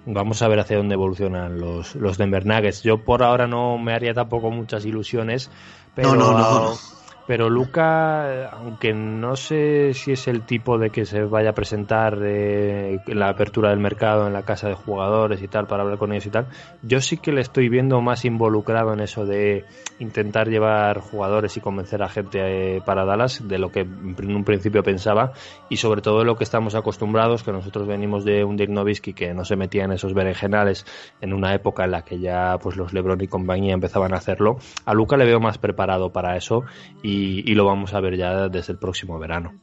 Vamos 0.06 0.40
a 0.40 0.48
ver 0.48 0.60
hacia 0.60 0.78
dónde 0.78 0.94
evolucionan 0.94 1.60
los, 1.60 1.94
los 1.94 2.16
Denver 2.16 2.46
Nuggets. 2.46 2.82
Yo 2.82 3.04
por 3.04 3.22
ahora 3.22 3.46
no 3.46 3.76
me 3.76 3.92
haría 3.92 4.14
tampoco 4.14 4.50
muchas 4.50 4.86
ilusiones, 4.86 5.50
pero, 5.94 6.14
no, 6.14 6.32
no, 6.32 6.38
no. 6.38 6.99
Pero 7.30 7.48
Luca, 7.48 8.48
aunque 8.48 8.92
no 8.92 9.36
sé 9.36 9.94
si 9.94 10.10
es 10.10 10.26
el 10.26 10.42
tipo 10.42 10.78
de 10.78 10.90
que 10.90 11.06
se 11.06 11.22
vaya 11.22 11.50
a 11.50 11.52
presentar 11.52 12.18
eh, 12.24 12.98
en 13.06 13.18
la 13.20 13.28
apertura 13.28 13.70
del 13.70 13.78
mercado 13.78 14.26
en 14.26 14.32
la 14.32 14.42
casa 14.42 14.66
de 14.66 14.74
jugadores 14.74 15.40
y 15.40 15.46
tal 15.46 15.68
para 15.68 15.84
hablar 15.84 15.96
con 15.96 16.10
ellos 16.10 16.26
y 16.26 16.30
tal, 16.30 16.48
yo 16.82 17.00
sí 17.00 17.18
que 17.18 17.30
le 17.30 17.40
estoy 17.40 17.68
viendo 17.68 18.00
más 18.00 18.24
involucrado 18.24 18.92
en 18.94 18.98
eso 18.98 19.26
de 19.26 19.64
intentar 20.00 20.48
llevar 20.48 20.98
jugadores 20.98 21.56
y 21.56 21.60
convencer 21.60 22.02
a 22.02 22.08
gente 22.08 22.40
eh, 22.40 22.82
para 22.84 23.04
Dallas 23.04 23.46
de 23.46 23.58
lo 23.60 23.70
que 23.70 23.82
en 23.82 24.34
un 24.34 24.42
principio 24.42 24.82
pensaba 24.82 25.32
y 25.68 25.76
sobre 25.76 26.02
todo 26.02 26.24
lo 26.24 26.34
que 26.34 26.42
estamos 26.42 26.74
acostumbrados, 26.74 27.44
que 27.44 27.52
nosotros 27.52 27.86
venimos 27.86 28.24
de 28.24 28.42
un 28.42 28.56
Dirk 28.56 28.70
Nowitzki 28.70 29.12
que 29.12 29.34
no 29.34 29.44
se 29.44 29.54
metía 29.54 29.84
en 29.84 29.92
esos 29.92 30.14
berenjenales 30.14 30.84
en 31.20 31.32
una 31.32 31.54
época 31.54 31.84
en 31.84 31.92
la 31.92 32.02
que 32.02 32.18
ya 32.18 32.58
pues 32.60 32.74
los 32.74 32.92
LeBron 32.92 33.20
y 33.20 33.28
compañía 33.28 33.72
empezaban 33.72 34.14
a 34.14 34.16
hacerlo. 34.16 34.58
A 34.84 34.94
Luca 34.94 35.16
le 35.16 35.26
veo 35.26 35.38
más 35.38 35.58
preparado 35.58 36.10
para 36.10 36.36
eso 36.36 36.64
y, 37.04 37.19
y 37.20 37.54
lo 37.54 37.64
vamos 37.64 37.94
a 37.94 38.00
ver 38.00 38.16
ya 38.16 38.48
desde 38.48 38.72
el 38.72 38.78
próximo 38.78 39.18
verano. 39.18 39.54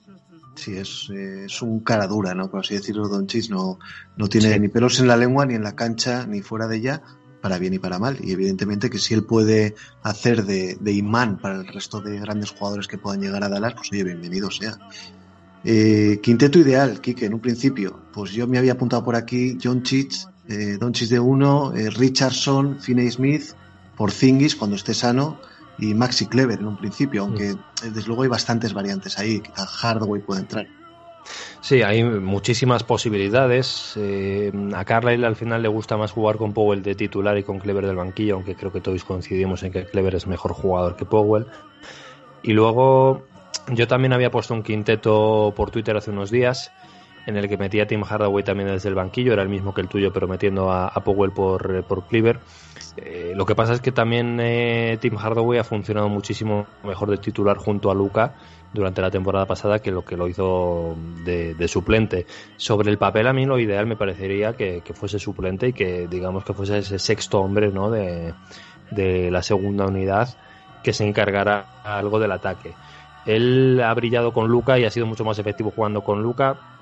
Sí, 0.56 0.76
es, 0.76 1.10
eh, 1.14 1.46
es 1.46 1.62
un 1.62 1.82
cara 1.82 2.08
dura, 2.08 2.34
¿no? 2.34 2.50
Por 2.50 2.62
así 2.62 2.74
decirlo, 2.74 3.08
Doncic 3.08 3.50
no, 3.50 3.78
no 4.18 4.28
tiene 4.28 4.54
Sí. 4.54 4.60
ni 4.60 4.70
pelos 4.70 5.00
en 5.00 5.08
la 5.08 5.16
lengua, 5.16 5.46
ni 5.46 5.54
en 5.54 5.64
la 5.64 5.76
cancha, 5.76 6.26
ni 6.26 6.42
fuera 6.42 6.68
de 6.68 6.78
ella, 6.78 7.02
para 7.42 7.60
bien 7.60 7.76
y 7.76 7.80
para 7.80 8.00
mal. 8.00 8.18
Y 8.24 8.32
evidentemente 8.32 8.90
que 8.90 8.98
si 8.98 9.14
él 9.14 9.24
puede 9.24 9.76
hacer 10.02 10.46
de, 10.46 10.76
de 10.80 10.92
imán 10.94 11.38
para 11.38 11.58
el 11.62 11.68
resto 11.68 12.02
de 12.02 12.20
grandes 12.20 12.50
jugadores 12.52 12.88
que 12.88 12.98
puedan 12.98 13.22
llegar 13.22 13.44
a 13.44 13.50
Dallas, 13.50 13.76
pues 13.76 13.92
oye, 13.92 14.04
bienvenido 14.04 14.50
sea. 14.50 14.78
Eh, 15.64 16.20
quinteto 16.24 16.60
ideal, 16.60 17.02
Kike, 17.02 17.26
en 17.26 17.34
un 17.34 17.40
principio. 17.40 18.00
Pues 18.14 18.32
yo 18.32 18.48
me 18.48 18.58
había 18.58 18.74
apuntado 18.74 19.04
por 19.04 19.16
aquí 19.16 19.58
John 19.62 19.84
Chich, 19.84 20.26
eh, 20.48 20.78
Doncic 20.80 21.10
de 21.10 21.20
uno, 21.20 21.74
eh, 21.76 21.90
Richardson, 21.90 22.80
Finney 22.80 23.12
Smith, 23.12 23.52
Porzingis 23.96 24.56
cuando 24.56 24.76
esté 24.76 24.94
sano 24.94 25.40
y 25.80 25.94
Maxi 25.94 26.26
Clever 26.26 26.60
en 26.60 26.68
un 26.68 26.78
principio, 26.78 27.24
aunque 27.24 27.52
eh, 27.52 27.56
desde 27.84 28.08
luego 28.08 28.24
hay 28.24 28.30
bastantes 28.30 28.74
variantes 28.74 29.18
ahí, 29.20 29.40
quizá 29.42 29.66
Hardaway 29.66 30.22
puede 30.22 30.42
entrar. 30.42 30.68
Sí, 31.62 31.82
hay 31.82 32.04
muchísimas 32.04 32.84
posibilidades. 32.84 33.94
Eh, 33.98 34.52
a 34.74 34.86
Carlisle 34.86 35.28
al 35.28 35.36
final 35.36 35.62
le 35.62 35.68
gusta 35.68 35.98
más 35.98 36.12
jugar 36.12 36.38
con 36.38 36.54
Powell 36.54 36.82
de 36.82 36.96
titular 36.96 37.38
y 37.38 37.44
con 37.44 37.60
Clever 37.60 37.86
del 37.86 37.96
banquillo, 37.96 38.36
aunque 38.36 38.56
creo 38.56 38.72
que 38.72 38.80
todos 38.80 39.04
coincidimos 39.04 39.64
en 39.64 39.74
que 39.74 39.86
Clever 39.86 40.16
es 40.16 40.28
mejor 40.28 40.54
jugador 40.54 40.96
que 40.96 41.06
Powell. 41.06 41.48
Y 42.44 42.54
luego 42.54 43.26
yo 43.74 43.88
también 43.88 44.14
había 44.14 44.32
puesto 44.32 44.54
un 44.54 44.64
quinteto 44.64 45.54
por 45.56 45.72
Twitter 45.72 45.98
hace 45.98 46.12
unos 46.12 46.32
días 46.32 46.72
en 47.28 47.36
el 47.36 47.48
que 47.50 47.58
metía 47.58 47.84
a 47.84 47.88
Tim 47.88 48.04
Hardaway 48.04 48.44
también 48.44 48.70
desde 48.70 48.88
el 48.88 48.96
banquillo, 48.96 49.34
era 49.34 49.44
el 49.44 49.50
mismo 49.50 49.74
que 49.74 49.82
el 49.82 49.90
tuyo, 49.90 50.14
pero 50.14 50.30
metiendo 50.30 50.72
a, 50.72 50.90
Powell 51.04 51.32
por, 51.32 51.84
por 51.84 52.08
Cleaver. 52.08 52.40
Eh, 52.96 53.34
lo 53.36 53.46
que 53.46 53.54
pasa 53.54 53.74
es 53.74 53.82
que 53.82 53.92
también 53.92 54.40
eh, 54.40 54.98
Tim 55.02 55.18
Hardaway 55.18 55.60
ha 55.60 55.66
funcionado 55.66 56.08
muchísimo 56.08 56.66
mejor 56.86 57.12
de 57.12 57.18
titular 57.18 57.58
junto 57.58 57.92
a 57.92 57.94
Luca 57.94 58.36
durante 58.74 59.02
la 59.02 59.12
temporada 59.12 59.46
pasada 59.46 59.80
que 59.80 59.92
lo 59.92 60.06
que 60.06 60.16
lo 60.16 60.30
hizo 60.30 60.96
de, 61.26 61.68
suplente. 61.68 62.26
Sobre 62.56 62.90
el 62.90 62.98
papel 62.98 63.28
a 63.28 63.34
mí 63.34 63.46
lo 63.46 63.60
ideal 63.60 63.86
me 63.88 63.98
parecería 63.98 64.54
que, 64.54 64.82
fuese 64.94 65.20
suplente 65.20 65.68
y 65.68 65.74
que 65.74 66.08
digamos 66.08 66.46
que 66.46 66.54
fuese 66.54 66.78
ese 66.78 66.98
sexto 66.98 67.42
hombre 67.42 67.72
¿no? 67.72 67.92
de, 67.92 68.34
de 68.92 69.30
la 69.32 69.44
segunda 69.44 69.86
unidad 69.86 70.30
que 70.82 70.94
se 70.94 71.06
encargara 71.06 71.82
algo 71.84 72.20
del 72.20 72.32
ataque. 72.32 72.74
Él 73.26 73.82
ha 73.84 73.94
brillado 73.94 74.32
con 74.32 74.48
Luca 74.48 74.80
y 74.80 74.86
ha 74.86 74.90
sido 74.90 75.06
mucho 75.06 75.26
más 75.26 75.38
efectivo 75.38 75.74
jugando 75.76 76.02
con 76.02 76.24
Luca. 76.24 76.77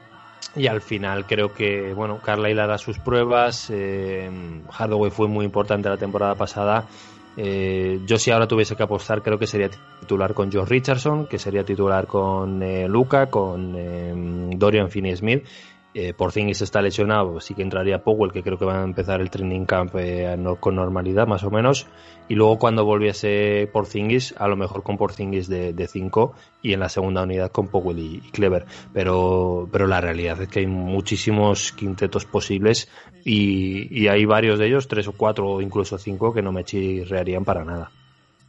Y 0.55 0.67
al 0.67 0.81
final 0.81 1.25
creo 1.25 1.53
que, 1.53 1.93
bueno, 1.93 2.19
Carlisle 2.19 2.61
hará 2.61 2.77
sus 2.77 2.97
pruebas. 2.99 3.69
Eh, 3.69 4.29
Hardaway 4.71 5.11
fue 5.11 5.27
muy 5.27 5.45
importante 5.45 5.89
la 5.89 5.97
temporada 5.97 6.35
pasada. 6.35 6.85
Eh, 7.37 7.99
yo 8.05 8.17
si 8.17 8.31
ahora 8.31 8.47
tuviese 8.47 8.77
que 8.77 8.83
apostar 8.83 9.21
creo 9.21 9.37
que 9.37 9.47
sería 9.47 9.69
titular 9.99 10.33
con 10.33 10.49
Josh 10.51 10.69
Richardson, 10.69 11.27
que 11.27 11.37
sería 11.37 11.65
titular 11.65 12.07
con 12.07 12.63
eh, 12.63 12.87
Luca, 12.87 13.29
con 13.29 14.57
Dorian 14.57 14.89
Finney-Smith 14.89 15.43
eh, 15.95 16.13
Porzingis 16.13 16.61
está 16.61 16.81
lesionado, 16.81 17.39
sí 17.39 17.53
que 17.53 17.61
entraría 17.61 18.03
Powell, 18.03 18.33
que 18.33 18.43
creo 18.43 18.59
que 18.59 18.65
va 18.65 18.81
a 18.81 18.83
empezar 18.83 19.21
el 19.21 19.29
training 19.29 19.65
camp 19.65 19.95
eh, 19.95 20.35
con 20.59 20.75
normalidad, 20.75 21.25
más 21.25 21.43
o 21.43 21.49
menos. 21.49 21.87
Y 22.27 22.35
luego 22.35 22.59
cuando 22.59 22.83
volviese 22.83 23.69
Porzingis, 23.71 24.33
a 24.37 24.47
lo 24.49 24.57
mejor 24.57 24.83
con 24.83 24.97
Porzingis 24.97 25.47
de 25.47 25.87
5 25.87 26.35
y 26.61 26.73
en 26.73 26.81
la 26.81 26.89
segunda 26.89 27.23
unidad 27.23 27.49
con 27.49 27.69
Powell 27.69 27.99
y, 27.99 28.19
Clever. 28.31 28.65
Pero, 28.91 29.69
pero 29.71 29.87
la 29.87 30.01
realidad 30.01 30.41
es 30.41 30.49
que 30.49 30.59
hay 30.59 30.67
muchísimos 30.67 31.71
quintetos 31.71 32.25
posibles 32.25 32.89
y, 33.23 34.07
hay 34.07 34.25
varios 34.25 34.59
de 34.59 34.67
ellos, 34.67 34.89
tres 34.89 35.07
o 35.07 35.13
cuatro 35.13 35.49
o 35.49 35.61
incluso 35.61 35.97
cinco, 35.97 36.33
que 36.33 36.41
no 36.41 36.51
me 36.51 36.65
chirrearían 36.65 37.45
para 37.45 37.63
nada. 37.63 37.89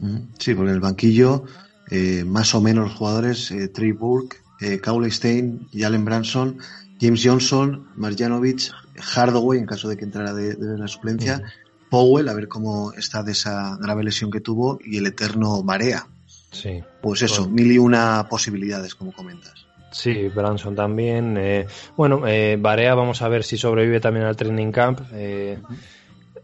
Mm, 0.01 0.19
sí, 0.39 0.55
con 0.57 0.69
el 0.69 0.81
banquillo, 0.81 1.45
eh, 1.91 2.25
más 2.27 2.55
o 2.57 2.61
menos 2.61 2.89
los 2.89 2.95
jugadores, 2.95 3.51
eh, 3.53 3.69
Trey 3.69 3.93
Burke, 3.93 4.39
eh, 4.61 4.81
Stein 5.11 5.69
y 5.71 5.85
Allen 5.85 6.05
Branson 6.05 6.59
James 7.01 7.23
Johnson, 7.25 7.89
Marjanovic, 7.97 8.73
Hardaway 8.99 9.59
en 9.59 9.67
caso 9.67 9.89
de 9.89 9.97
que 9.97 10.05
entrara 10.05 10.33
de, 10.33 10.57
la 10.59 10.89
suplencia, 10.89 11.43
Powell, 11.91 12.29
a 12.29 12.35
ver 12.35 12.49
cómo 12.49 12.93
está 12.93 13.23
de 13.23 13.33
esa 13.33 13.77
grave 13.81 14.05
lesión 14.05 14.31
que 14.31 14.41
tuvo, 14.41 14.79
y 14.85 14.99
el 14.99 15.07
eterno 15.07 15.63
Marea. 15.63 16.07
Sí. 16.51 16.83
Pues 17.03 17.23
eso, 17.23 17.49
mil 17.49 17.71
y 17.71 17.79
una 17.79 18.27
posibilidades, 18.29 18.95
como 18.95 19.13
comentas. 19.13 19.67
Sí, 19.97 20.29
Branson 20.29 20.75
también. 20.75 21.37
Eh, 21.39 21.67
bueno, 21.97 22.27
eh, 22.27 22.59
Barea, 22.61 22.95
vamos 22.95 23.23
a 23.23 23.29
ver 23.29 23.45
si 23.45 23.57
sobrevive 23.57 24.01
también 24.01 24.27
al 24.27 24.37
training 24.37 24.71
camp. 24.71 25.01
Eh, 25.13 25.59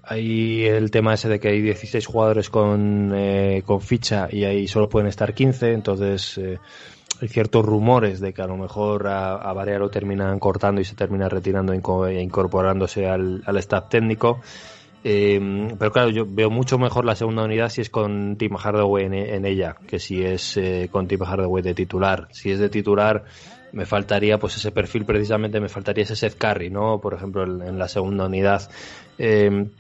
hay 0.05 0.65
el 0.65 0.91
tema 0.91 1.15
ese 1.15 1.29
de 1.29 1.39
que 1.39 1.49
hay 1.49 1.61
16 1.61 2.07
jugadores 2.07 2.49
con, 2.49 3.13
eh, 3.15 3.63
con 3.65 3.81
ficha 3.81 4.29
y 4.31 4.45
ahí 4.45 4.67
solo 4.69 4.89
pueden 4.89 5.09
estar 5.09 5.35
15, 5.35 5.73
entonces 5.73 6.39
hay 6.39 6.59
ciertos 7.29 7.65
rumores 7.65 8.21
de 8.21 8.33
que 8.33 8.43
a 8.43 8.47
lo 8.47 8.57
mejor 8.57 9.07
a, 9.07 9.35
a 9.35 9.53
Barea 9.53 9.79
lo 9.79 9.91
terminan 9.91 10.39
cortando 10.39 10.81
y 10.81 10.85
se 10.85 10.95
termina 10.95 11.29
retirando 11.29 11.73
e 11.73 12.23
incorporándose 12.23 13.07
al, 13.09 13.43
staff 13.59 13.89
técnico. 13.89 14.41
Em, 15.05 15.77
pero 15.79 15.91
claro, 15.91 16.11
yo 16.11 16.25
veo 16.29 16.49
mucho 16.49 16.79
mejor 16.79 17.05
la 17.05 17.17
segunda 17.17 17.43
unidad 17.43 17.69
si 17.71 17.81
es 17.81 17.91
con 17.91 18.37
Tim 18.37 18.57
Hardaway 18.57 19.07
en, 19.07 19.45
ella, 19.45 19.77
que 19.87 19.99
si 19.99 20.23
es 20.23 20.57
eh, 20.57 20.89
con 20.93 21.09
Tim 21.09 21.23
Hardaway 21.23 21.63
de 21.63 21.75
titular. 21.75 22.29
Si 22.31 22.51
es 22.51 22.59
de 22.59 22.69
titular, 22.69 23.25
me 23.73 23.87
faltaría 23.87 24.39
pues 24.39 24.57
ese 24.57 24.71
perfil 24.71 25.05
precisamente, 25.05 25.61
me 25.61 25.69
faltaría 25.69 26.05
ese 26.05 26.15
Seth 26.15 26.37
Curry, 26.37 26.71
¿no? 26.71 27.01
Por 27.01 27.15
ejemplo, 27.15 27.43
en, 27.43 27.79
la 27.79 27.89
segunda 27.89 28.27
unidad. 28.27 28.71
Em, 29.19 29.71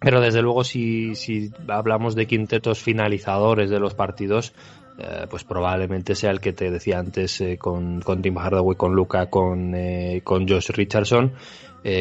pero 0.00 0.20
desde 0.20 0.42
luego, 0.42 0.64
si, 0.64 1.14
si 1.14 1.50
hablamos 1.68 2.14
de 2.14 2.26
quintetos 2.26 2.82
finalizadores 2.82 3.70
de 3.70 3.78
los 3.78 3.94
partidos, 3.94 4.52
eh, 4.96 5.26
pues 5.28 5.42
probablemente 5.42 6.14
sea 6.14 6.30
el 6.30 6.40
que 6.40 6.52
te 6.52 6.70
decía 6.70 7.00
antes 7.00 7.40
eh, 7.40 7.58
con, 7.58 8.00
con, 8.00 8.22
Tim 8.22 8.36
Hardaway, 8.36 8.76
con 8.76 8.94
Luca, 8.94 9.26
con, 9.26 9.74
eh, 9.74 10.20
con 10.22 10.48
Josh 10.48 10.70
Richardson, 10.70 11.32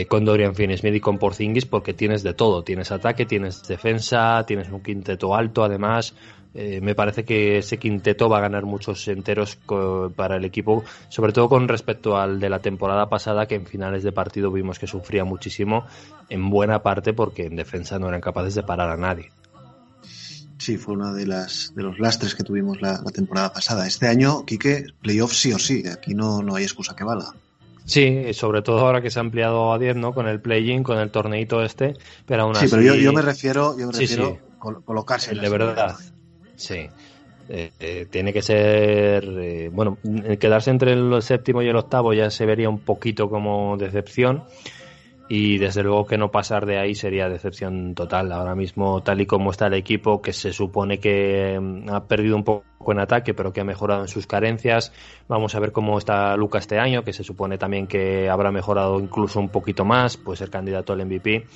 con 0.07 0.23
Dorian 0.23 0.55
Finney-Smith 0.55 0.95
y 0.95 0.99
con 1.01 1.17
Porzingis, 1.17 1.65
porque 1.65 1.93
tienes 1.93 2.23
de 2.23 2.33
todo. 2.33 2.63
Tienes 2.63 2.89
ataque, 2.93 3.25
tienes 3.25 3.67
defensa, 3.67 4.45
tienes 4.47 4.69
un 4.69 4.81
quinteto 4.81 5.35
alto, 5.35 5.61
además. 5.61 6.15
me 6.53 6.95
parece 6.95 7.25
que 7.25 7.57
ese 7.57 7.77
quinteto 7.77 8.29
va 8.29 8.37
a 8.37 8.41
ganar 8.41 8.63
muchos 8.63 9.05
enteros 9.09 9.57
para 10.15 10.37
el 10.37 10.45
equipo, 10.45 10.85
sobre 11.09 11.33
todo 11.33 11.49
con 11.49 11.67
respecto 11.67 12.15
al 12.15 12.39
de 12.39 12.49
la 12.49 12.59
temporada 12.59 13.09
pasada, 13.09 13.45
que 13.45 13.55
en 13.55 13.65
finales 13.65 14.03
de 14.03 14.13
partido 14.13 14.53
vimos 14.53 14.79
que 14.79 14.87
sufría 14.87 15.25
muchísimo, 15.25 15.85
en 16.29 16.49
buena 16.49 16.81
parte 16.81 17.11
porque 17.11 17.47
en 17.47 17.57
defensa 17.57 17.99
no 17.99 18.07
eran 18.07 18.21
capaces 18.21 18.55
de 18.55 18.63
parar 18.63 18.89
a 18.89 18.95
nadie. 18.95 19.31
Sí, 20.63 20.77
fue 20.77 20.93
uno 20.93 21.13
de, 21.13 21.25
las, 21.25 21.73
de 21.75 21.83
los 21.83 21.99
lastres 21.99 22.35
que 22.35 22.43
tuvimos 22.45 22.81
la, 22.81 23.03
temporada 23.13 23.51
pasada. 23.51 23.85
Este 23.85 24.07
año, 24.07 24.45
Quique, 24.45 24.85
playoff 25.01 25.33
sí 25.33 25.51
o 25.51 25.59
sí. 25.59 25.83
Aquí 25.91 26.15
no, 26.15 26.41
no 26.41 26.55
hay 26.55 26.63
excusa 26.63 26.95
que 26.95 27.03
valga. 27.03 27.33
Sí, 27.83 28.33
sobre 28.33 28.61
todo 28.61 28.79
ahora 28.79 29.01
que 29.01 29.09
se 29.09 29.19
ha 29.19 29.23
ampliado 29.23 29.73
a 29.73 29.77
10, 29.77 29.97
¿no? 29.97 30.13
Con 30.13 30.25
el 30.29 30.39
play-in, 30.39 30.83
con 30.83 30.99
el 30.99 31.11
torneito 31.11 31.61
este, 31.61 31.97
pero 32.25 32.43
aún 32.43 32.55
sí, 32.55 32.67
pero 32.71 32.81
yo, 32.95 33.11
me 33.11 33.21
refiero, 33.21 33.77
yo 33.77 33.87
me 33.87 33.91
refiero 33.91 34.39
colocarse. 34.85 35.31
El 35.31 35.41
de 35.41 35.49
verdad, 35.49 35.97
sí. 36.55 36.87
Eh, 37.49 37.71
eh, 37.81 38.07
tiene 38.09 38.31
que 38.31 38.41
ser, 38.41 39.25
eh, 39.25 39.69
bueno, 39.69 39.97
quedarse 40.39 40.71
entre 40.71 40.93
el 40.93 41.21
séptimo 41.21 41.61
y 41.61 41.67
el 41.67 41.75
octavo 41.75 42.13
ya 42.13 42.29
se 42.29 42.45
vería 42.45 42.69
un 42.69 42.79
poquito 42.79 43.29
como 43.29 43.75
decepción 43.75 44.45
y 45.35 45.57
desde 45.57 45.81
luego 45.81 46.05
que 46.05 46.15
no 46.15 46.29
pasar 46.29 46.67
de 46.67 46.77
ahí 46.77 46.93
sería 46.93 47.27
decepción 47.27 47.95
total. 47.95 48.31
Ahora 48.31 48.53
mismo, 48.53 49.01
tal 49.01 49.19
y 49.19 49.25
como 49.25 49.49
está 49.49 49.65
el 49.65 49.73
equipo, 49.73 50.21
que 50.21 50.31
se 50.31 50.53
supone 50.53 50.99
que 50.99 51.59
mm, 51.59 51.89
ha 51.89 52.05
perdido 52.07 52.35
un 52.35 52.43
poco 52.43 52.91
en 52.91 52.99
ataque, 52.99 53.33
pero 53.33 53.51
que 53.51 53.59
ha 53.59 53.63
mejorado 53.63 54.03
en 54.03 54.07
sus 54.07 54.27
carencias. 54.27 54.93
Vamos 55.27 55.55
a 55.55 55.59
ver 55.59 55.71
cómo 55.71 55.97
está 55.97 56.37
Luca 56.37 56.59
este 56.59 56.77
año, 56.77 57.03
que 57.03 57.13
se 57.13 57.23
supone 57.23 57.57
también 57.57 57.87
que 57.87 58.29
habrá 58.29 58.51
mejorado 58.51 58.99
incluso 58.99 59.39
un 59.39 59.49
poquito 59.49 59.85
más, 59.85 60.17
puede 60.17 60.37
ser 60.37 60.51
candidato 60.51 60.93
al 60.93 61.03
MVP. 61.03 61.47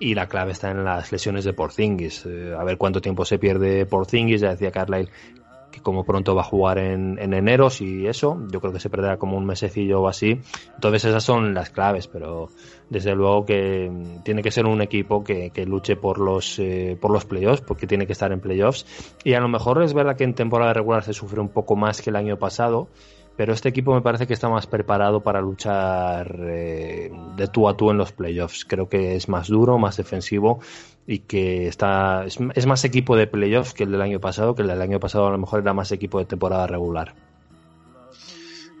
Y 0.00 0.14
la 0.14 0.26
clave 0.26 0.52
está 0.52 0.70
en 0.72 0.84
las 0.84 1.10
lesiones 1.10 1.44
de 1.46 1.54
Porzingis. 1.54 2.26
Eh, 2.26 2.54
a 2.54 2.62
ver 2.62 2.76
cuánto 2.76 3.00
tiempo 3.00 3.24
se 3.24 3.38
pierde 3.38 3.86
Porzingis. 3.86 4.42
Ya 4.42 4.50
decía 4.50 4.70
Carlyle 4.70 5.08
que 5.74 5.82
como 5.82 6.04
pronto 6.04 6.36
va 6.36 6.42
a 6.42 6.44
jugar 6.44 6.78
en, 6.78 7.18
en 7.18 7.34
enero, 7.34 7.68
y 7.80 8.06
eso, 8.06 8.38
yo 8.48 8.60
creo 8.60 8.72
que 8.72 8.78
se 8.78 8.90
perderá 8.90 9.16
como 9.16 9.36
un 9.36 9.44
mesecillo 9.44 10.02
o 10.02 10.08
así. 10.08 10.40
Entonces 10.74 11.04
esas 11.04 11.24
son 11.24 11.52
las 11.52 11.70
claves, 11.70 12.06
pero 12.06 12.48
desde 12.88 13.14
luego 13.16 13.44
que 13.44 13.90
tiene 14.22 14.42
que 14.42 14.52
ser 14.52 14.66
un 14.66 14.80
equipo 14.82 15.24
que, 15.24 15.50
que 15.50 15.66
luche 15.66 15.96
por 15.96 16.20
los, 16.20 16.60
eh, 16.60 16.96
por 17.00 17.10
los 17.10 17.24
playoffs, 17.24 17.60
porque 17.60 17.88
tiene 17.88 18.06
que 18.06 18.12
estar 18.12 18.30
en 18.30 18.40
playoffs. 18.40 18.86
Y 19.24 19.34
a 19.34 19.40
lo 19.40 19.48
mejor 19.48 19.82
es 19.82 19.94
verdad 19.94 20.16
que 20.16 20.24
en 20.24 20.34
temporada 20.34 20.72
regular 20.72 21.02
se 21.02 21.12
sufre 21.12 21.40
un 21.40 21.48
poco 21.48 21.74
más 21.74 22.00
que 22.00 22.10
el 22.10 22.16
año 22.16 22.38
pasado, 22.38 22.88
pero 23.36 23.52
este 23.52 23.68
equipo 23.68 23.94
me 23.94 24.02
parece 24.02 24.26
que 24.26 24.34
está 24.34 24.48
más 24.48 24.66
preparado 24.66 25.22
para 25.22 25.40
luchar 25.40 26.36
eh, 26.40 27.10
de 27.36 27.48
tú 27.48 27.68
a 27.68 27.76
tú 27.76 27.90
en 27.90 27.98
los 27.98 28.12
playoffs. 28.12 28.64
Creo 28.64 28.88
que 28.88 29.16
es 29.16 29.28
más 29.28 29.48
duro, 29.48 29.78
más 29.78 29.96
defensivo 29.96 30.60
y 31.06 31.20
que 31.20 31.66
está 31.66 32.24
es, 32.24 32.66
más 32.66 32.84
equipo 32.84 33.16
de 33.16 33.26
playoffs 33.26 33.74
que 33.74 33.84
el 33.84 33.90
del 33.90 34.02
año 34.02 34.20
pasado, 34.20 34.54
que 34.54 34.62
el 34.62 34.68
del 34.68 34.80
año 34.80 35.00
pasado 35.00 35.26
a 35.26 35.30
lo 35.30 35.38
mejor 35.38 35.60
era 35.60 35.74
más 35.74 35.90
equipo 35.90 36.18
de 36.18 36.26
temporada 36.26 36.66
regular. 36.66 37.14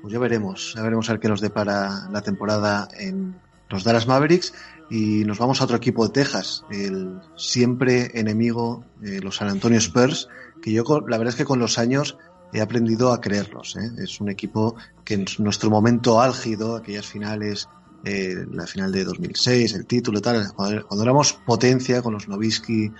Pues 0.00 0.12
ya 0.12 0.20
veremos, 0.20 0.74
ya 0.76 0.82
veremos 0.82 1.08
a 1.08 1.14
ver 1.14 1.20
qué 1.20 1.28
nos 1.28 1.40
depara 1.40 2.08
la 2.10 2.20
temporada 2.20 2.88
en 2.98 3.34
los 3.70 3.82
Dallas 3.82 4.06
Mavericks 4.06 4.54
y 4.90 5.24
nos 5.24 5.38
vamos 5.38 5.60
a 5.60 5.64
otro 5.64 5.78
equipo 5.78 6.06
de 6.06 6.12
Texas, 6.12 6.64
el 6.70 7.20
siempre 7.36 8.10
enemigo, 8.14 8.84
los 9.00 9.36
San 9.36 9.48
Antonio 9.48 9.78
Spurs, 9.78 10.28
que 10.62 10.72
yo 10.72 10.84
la 11.08 11.16
verdad 11.16 11.32
es 11.32 11.36
que 11.36 11.46
con 11.46 11.58
los 11.58 11.78
años 11.78 12.18
he 12.54 12.60
aprendido 12.60 13.12
a 13.12 13.20
creerlos. 13.20 13.76
¿eh? 13.76 13.90
Es 13.98 14.20
un 14.20 14.30
equipo 14.30 14.76
que 15.04 15.14
en 15.14 15.26
nuestro 15.38 15.68
momento 15.68 16.20
álgido, 16.20 16.76
aquellas 16.76 17.04
finales 17.04 17.68
eh, 18.04 18.46
la 18.52 18.66
final 18.66 18.92
de 18.92 19.04
2006, 19.04 19.74
el 19.74 19.86
título 19.86 20.18
y 20.18 20.22
tal, 20.22 20.52
cuando, 20.54 21.02
éramos 21.02 21.32
potencia 21.32 22.02
con 22.02 22.12
los 22.12 22.28
Novisky 22.28 22.92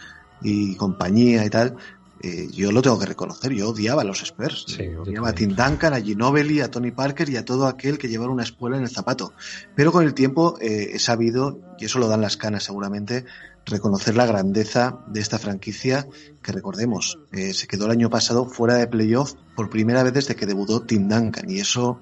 y 0.43 0.75
compañía 0.77 1.45
y 1.45 1.51
tal, 1.51 1.77
eh, 2.23 2.49
yo 2.51 2.73
lo 2.73 2.81
tengo 2.81 2.99
que 2.99 3.05
reconocer, 3.05 3.53
yo 3.53 3.69
odiaba 3.69 4.01
a 4.01 4.05
los 4.05 4.23
Spurs. 4.23 4.79
odiaba 4.99 5.29
a 5.29 5.35
Tim 5.35 5.55
Duncan, 5.55 5.93
a 5.93 6.01
Ginobili, 6.01 6.63
a 6.63 6.71
Tony 6.71 6.91
Parker 6.91 7.29
y 7.29 7.37
a 7.37 7.45
todo 7.45 7.67
aquel 7.67 7.99
que 7.99 8.09
llevara 8.09 8.33
una 8.33 8.45
espuela 8.45 8.79
en 8.79 8.85
el 8.85 8.89
zapato. 8.89 9.35
Pero 9.75 9.93
con 9.93 10.05
el 10.05 10.15
tiempo 10.15 10.57
eh, 10.59 10.93
he 10.95 10.99
sabido, 10.99 11.61
y 11.79 11.85
eso 11.85 11.99
lo 11.99 12.09
dan 12.09 12.23
las 12.23 12.39
canas 12.39 12.65
seguramente, 12.65 13.27
reconocer 13.67 14.17
la 14.17 14.27
grandeza 14.27 14.99
de 15.07 15.21
esta 15.21 15.39
franquicia 15.39 16.07
que 16.43 16.53
recordemos, 16.53 17.19
se 17.33 17.67
quedó 17.67 17.87
el 17.87 17.93
año 17.93 18.11
pasado 18.11 18.47
fuera 18.47 18.77
de 18.77 18.87
playoff 18.87 19.35
por 19.57 19.71
primera 19.71 20.03
vez 20.03 20.13
desde 20.13 20.37
que 20.37 20.47
debutó 20.47 20.83
Tim 20.83 21.09
Duncan 21.09 21.51
y 21.51 21.61
eso 21.61 22.01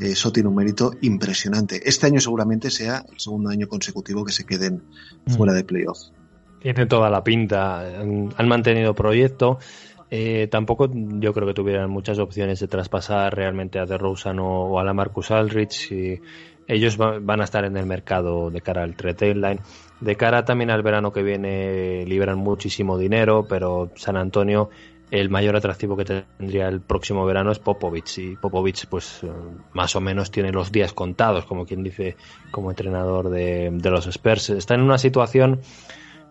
eso 0.00 0.32
tiene 0.32 0.48
un 0.48 0.54
mérito 0.54 0.92
impresionante. 1.02 1.80
Este 1.84 2.06
año 2.06 2.20
seguramente 2.20 2.70
sea 2.70 3.04
el 3.10 3.20
segundo 3.20 3.50
año 3.50 3.68
consecutivo 3.68 4.24
que 4.24 4.32
se 4.32 4.44
queden 4.44 4.82
mm. 5.26 5.32
fuera 5.32 5.52
de 5.52 5.64
playoff. 5.64 5.98
Tiene 6.60 6.86
toda 6.86 7.10
la 7.10 7.22
pinta. 7.22 8.00
Han 8.00 8.48
mantenido 8.48 8.94
proyecto. 8.94 9.58
Eh, 10.10 10.48
tampoco 10.50 10.90
yo 10.92 11.32
creo 11.32 11.46
que 11.46 11.54
tuvieran 11.54 11.90
muchas 11.90 12.18
opciones 12.18 12.60
de 12.60 12.68
traspasar 12.68 13.34
realmente 13.34 13.78
a 13.78 13.86
DeRozan 13.86 14.40
o, 14.40 14.64
o 14.64 14.78
a 14.80 14.84
la 14.84 14.92
Marcus 14.92 15.30
Aldrich. 15.30 15.92
Y 15.92 16.20
ellos 16.66 16.96
van 16.96 17.40
a 17.40 17.44
estar 17.44 17.64
en 17.64 17.76
el 17.76 17.86
mercado 17.86 18.50
de 18.50 18.60
cara 18.60 18.82
al 18.82 18.94
trade 18.94 19.34
line. 19.34 19.60
De 20.00 20.16
cara 20.16 20.44
también 20.44 20.70
al 20.70 20.82
verano 20.82 21.12
que 21.12 21.22
viene, 21.22 22.04
liberan 22.06 22.38
muchísimo 22.38 22.96
dinero, 22.96 23.46
pero 23.48 23.90
San 23.96 24.16
Antonio 24.16 24.70
el 25.10 25.28
mayor 25.28 25.56
atractivo 25.56 25.96
que 25.96 26.04
tendría 26.04 26.68
el 26.68 26.80
próximo 26.80 27.26
verano 27.26 27.50
es 27.50 27.58
Popovich 27.58 28.18
y 28.18 28.36
Popovich 28.36 28.86
pues 28.86 29.22
eh, 29.24 29.28
más 29.72 29.96
o 29.96 30.00
menos 30.00 30.30
tiene 30.30 30.52
los 30.52 30.70
días 30.70 30.92
contados 30.92 31.44
como 31.46 31.66
quien 31.66 31.82
dice 31.82 32.16
como 32.50 32.70
entrenador 32.70 33.28
de, 33.28 33.76
los 33.82 34.06
Spurs 34.06 34.50
está 34.50 34.74
en 34.74 34.82
una 34.82 34.98
situación 34.98 35.60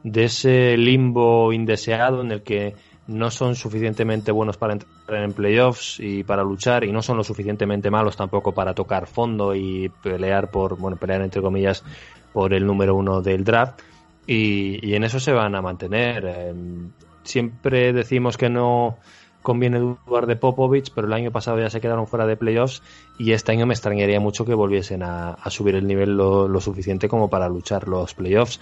de 0.04 0.26
ese 0.26 0.78
limbo 0.78 1.52
indeseado 1.52 2.22
en 2.22 2.32
el 2.32 2.42
que 2.42 2.74
no 3.10 3.32
son 3.32 3.56
suficientemente 3.56 4.32
buenos 4.32 4.58
para 4.58 4.74
entrar 4.74 5.24
en 5.24 5.34
playoffs 5.34 6.00
y 6.00 6.24
para 6.24 6.44
luchar 6.44 6.84
y 6.84 6.92
no 6.92 7.02
son 7.02 7.18
lo 7.18 7.24
suficientemente 7.24 7.90
malos 7.90 8.16
tampoco 8.16 8.54
para 8.54 8.74
tocar 8.74 9.08
fondo 9.08 9.56
y 9.56 9.90
pelear 10.04 10.52
por 10.52 10.78
bueno 10.78 10.96
pelear 10.96 11.22
entre 11.22 11.42
comillas 11.42 11.84
por 12.32 12.54
el 12.54 12.66
número 12.66 12.96
uno 12.96 13.22
del 13.22 13.44
draft 13.44 13.82
y, 14.28 14.94
en 14.94 15.04
eso 15.04 15.20
se 15.20 15.32
van 15.32 15.56
a 15.56 15.62
mantener 15.62 16.24
em, 16.26 16.92
siempre 17.24 17.94
decimos 17.94 18.38
que 18.38 18.48
no 18.50 18.98
conviene 19.42 19.80
dudar 19.80 20.28
de 20.28 20.36
Popovich, 20.36 20.92
pero 20.94 21.08
el 21.08 21.14
año 21.14 21.32
pasado 21.32 21.60
ya 21.60 21.70
se 21.70 21.82
quedaron 21.82 22.08
fuera 22.08 22.28
de 22.28 22.38
playoffs 22.38 22.84
y 23.18 23.32
este 23.32 23.52
año 23.52 23.66
me 23.66 23.74
extrañaría 23.74 24.20
mucho 24.20 24.46
que 24.46 24.54
volviesen 24.54 25.02
a, 25.02 25.38
subir 25.50 25.76
el 25.76 25.88
nivel 25.88 26.16
lo, 26.16 26.60
suficiente 26.60 27.08
como 27.08 27.30
para 27.30 27.48
luchar 27.48 27.88
los 27.88 28.14
playoffs. 28.14 28.60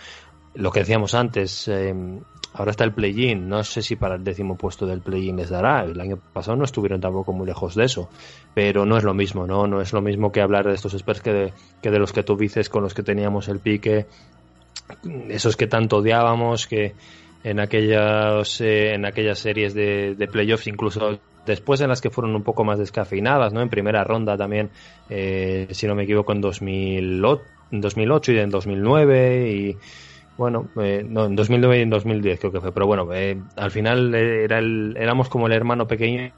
Lo 0.53 0.71
que 0.71 0.81
decíamos 0.81 1.13
antes, 1.13 1.67
em, 1.67 2.21
ahora 2.57 2.71
está 2.71 2.83
el 2.83 2.91
play-in, 2.91 3.47
no 3.47 3.63
sé 3.63 3.83
si 3.83 3.95
para 3.95 4.15
el 4.15 4.23
décimo 4.23 4.57
puesto 4.57 4.87
del 4.87 5.01
play-in 5.01 5.35
les 5.37 5.49
dará, 5.49 5.83
el 5.83 5.99
año 5.99 6.17
pasado 6.33 6.57
no 6.57 6.63
estuvieron 6.63 6.99
tampoco 6.99 7.31
muy 7.31 7.45
lejos 7.45 7.75
de 7.75 7.85
eso, 7.85 8.09
pero 8.55 8.85
no 8.85 8.97
es 8.97 9.03
lo 9.03 9.13
mismo, 9.13 9.45
¿no? 9.45 9.67
No 9.67 9.79
es 9.79 9.93
lo 9.93 10.01
mismo 10.01 10.31
que 10.31 10.41
hablar 10.41 10.65
de 10.65 10.73
estos 10.73 10.95
Spurs 10.95 11.21
que 11.21 11.33
de, 11.33 11.53
que 11.81 11.91
de 11.91 11.99
los 11.99 12.13
que 12.13 12.23
tú 12.23 12.35
dices 12.35 12.67
con 12.69 12.81
los 12.81 12.95
que 12.95 13.03
teníamos 13.03 13.47
el 13.47 13.59
pique, 13.59 14.07
esos 15.29 15.55
que 15.55 15.67
tanto 15.67 15.97
odiábamos, 15.97 16.65
que 16.65 16.95
en 17.43 17.59
aquellas, 17.59 18.59
eh, 18.61 18.95
en 18.95 19.05
aquellas 19.05 19.37
series 19.37 19.75
de, 19.75 20.15
de, 20.15 20.27
playoffs, 20.27 20.65
incluso 20.65 21.19
después 21.45 21.79
en 21.81 21.89
las 21.89 22.01
que 22.01 22.09
fueron 22.09 22.35
un 22.35 22.43
poco 22.43 22.63
más 22.63 22.79
descafeinadas, 22.79 23.53
¿no? 23.53 23.61
En 23.61 23.69
primera 23.69 24.03
ronda 24.03 24.35
también, 24.35 24.71
eh, 25.09 25.67
si 25.71 25.85
no 25.85 25.93
me 25.93 26.03
equivoco, 26.03 26.33
en 26.33 26.41
2008, 26.41 27.43
en 27.71 27.81
2008 27.81 28.31
y 28.31 28.39
en 28.39 28.49
2009 28.49 29.51
y 29.51 29.77
bueno, 30.37 30.69
eh, 30.81 31.03
no, 31.07 31.25
en 31.25 31.35
2009 31.35 31.79
y 31.79 31.81
en 31.81 31.89
2010 31.89 32.39
creo 32.39 32.51
que 32.51 32.61
fue, 32.61 32.71
pero 32.71 32.85
bueno, 32.85 33.11
eh, 33.13 33.41
al 33.55 33.71
final 33.71 34.13
era 34.13 34.59
el, 34.59 34.95
éramos 34.97 35.29
como 35.29 35.47
el 35.47 35.53
hermano 35.53 35.87
pequeño 35.87 36.31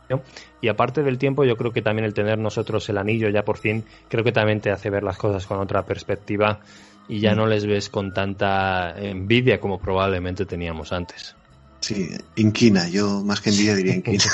y 0.61 0.67
aparte 0.67 1.03
del 1.03 1.17
tiempo 1.17 1.43
yo 1.43 1.57
creo 1.57 1.73
que 1.73 1.81
también 1.81 2.05
el 2.05 2.13
tener 2.13 2.37
nosotros 2.37 2.87
el 2.89 2.97
anillo 2.97 3.29
ya 3.29 3.43
por 3.43 3.57
fin, 3.57 3.83
creo 4.07 4.23
que 4.23 4.31
también 4.31 4.61
te 4.61 4.71
hace 4.71 4.89
ver 4.89 5.03
las 5.03 5.17
cosas 5.17 5.45
con 5.45 5.59
otra 5.59 5.85
perspectiva 5.85 6.59
y 7.09 7.19
ya 7.19 7.33
no 7.35 7.47
les 7.47 7.65
ves 7.65 7.89
con 7.89 8.13
tanta 8.13 8.95
envidia 8.97 9.59
como 9.59 9.79
probablemente 9.79 10.45
teníamos 10.45 10.93
antes. 10.93 11.35
Sí, 11.81 12.09
inquina, 12.35 12.87
yo 12.89 13.23
más 13.23 13.41
que 13.41 13.49
envidia 13.49 13.75
diría 13.75 13.95
inquina. 13.95 14.25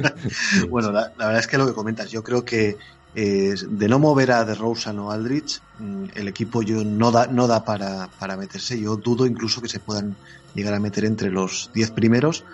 bueno, 0.70 0.92
la, 0.92 1.10
verdad 1.16 1.38
es 1.38 1.46
que 1.46 1.58
lo 1.58 1.66
que 1.66 1.72
comentas, 1.72 2.10
yo 2.10 2.22
creo 2.22 2.44
que 2.44 2.76
eh, 3.14 3.54
de 3.68 3.88
no 3.88 3.98
mover 3.98 4.32
a 4.32 4.44
DeRozan 4.44 4.98
o 4.98 5.10
Aldrich, 5.10 5.60
mm, 5.71 5.71
el 6.14 6.28
equipo 6.28 6.62
yo 6.62 6.84
no 6.84 7.10
da, 7.10 7.26
no 7.26 7.46
da 7.46 7.64
para, 7.64 8.08
para 8.18 8.36
meterse. 8.36 8.80
Yo 8.80 8.96
dudo 8.96 9.26
incluso 9.26 9.60
que 9.60 9.68
se 9.68 9.80
puedan 9.80 10.16
llegar 10.54 10.74
a 10.74 10.80
meter 10.80 11.04
entre 11.04 11.30
los 11.30 11.70
10 11.74 11.90
primeros 11.92 12.44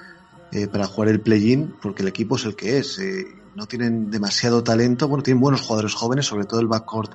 eh, 0.52 0.66
para 0.66 0.86
jugar 0.86 1.10
el 1.10 1.20
play-in, 1.20 1.74
porque 1.82 2.02
el 2.02 2.08
equipo 2.08 2.36
es 2.36 2.44
el 2.44 2.56
que 2.56 2.78
es. 2.78 2.98
Eh, 2.98 3.26
no 3.54 3.66
tienen 3.66 4.10
demasiado 4.10 4.62
talento, 4.62 5.08
bueno, 5.08 5.22
tienen 5.22 5.40
buenos 5.40 5.62
jugadores 5.62 5.94
jóvenes, 5.94 6.26
sobre 6.26 6.44
todo 6.44 6.60
el 6.60 6.68
backcourt 6.68 7.12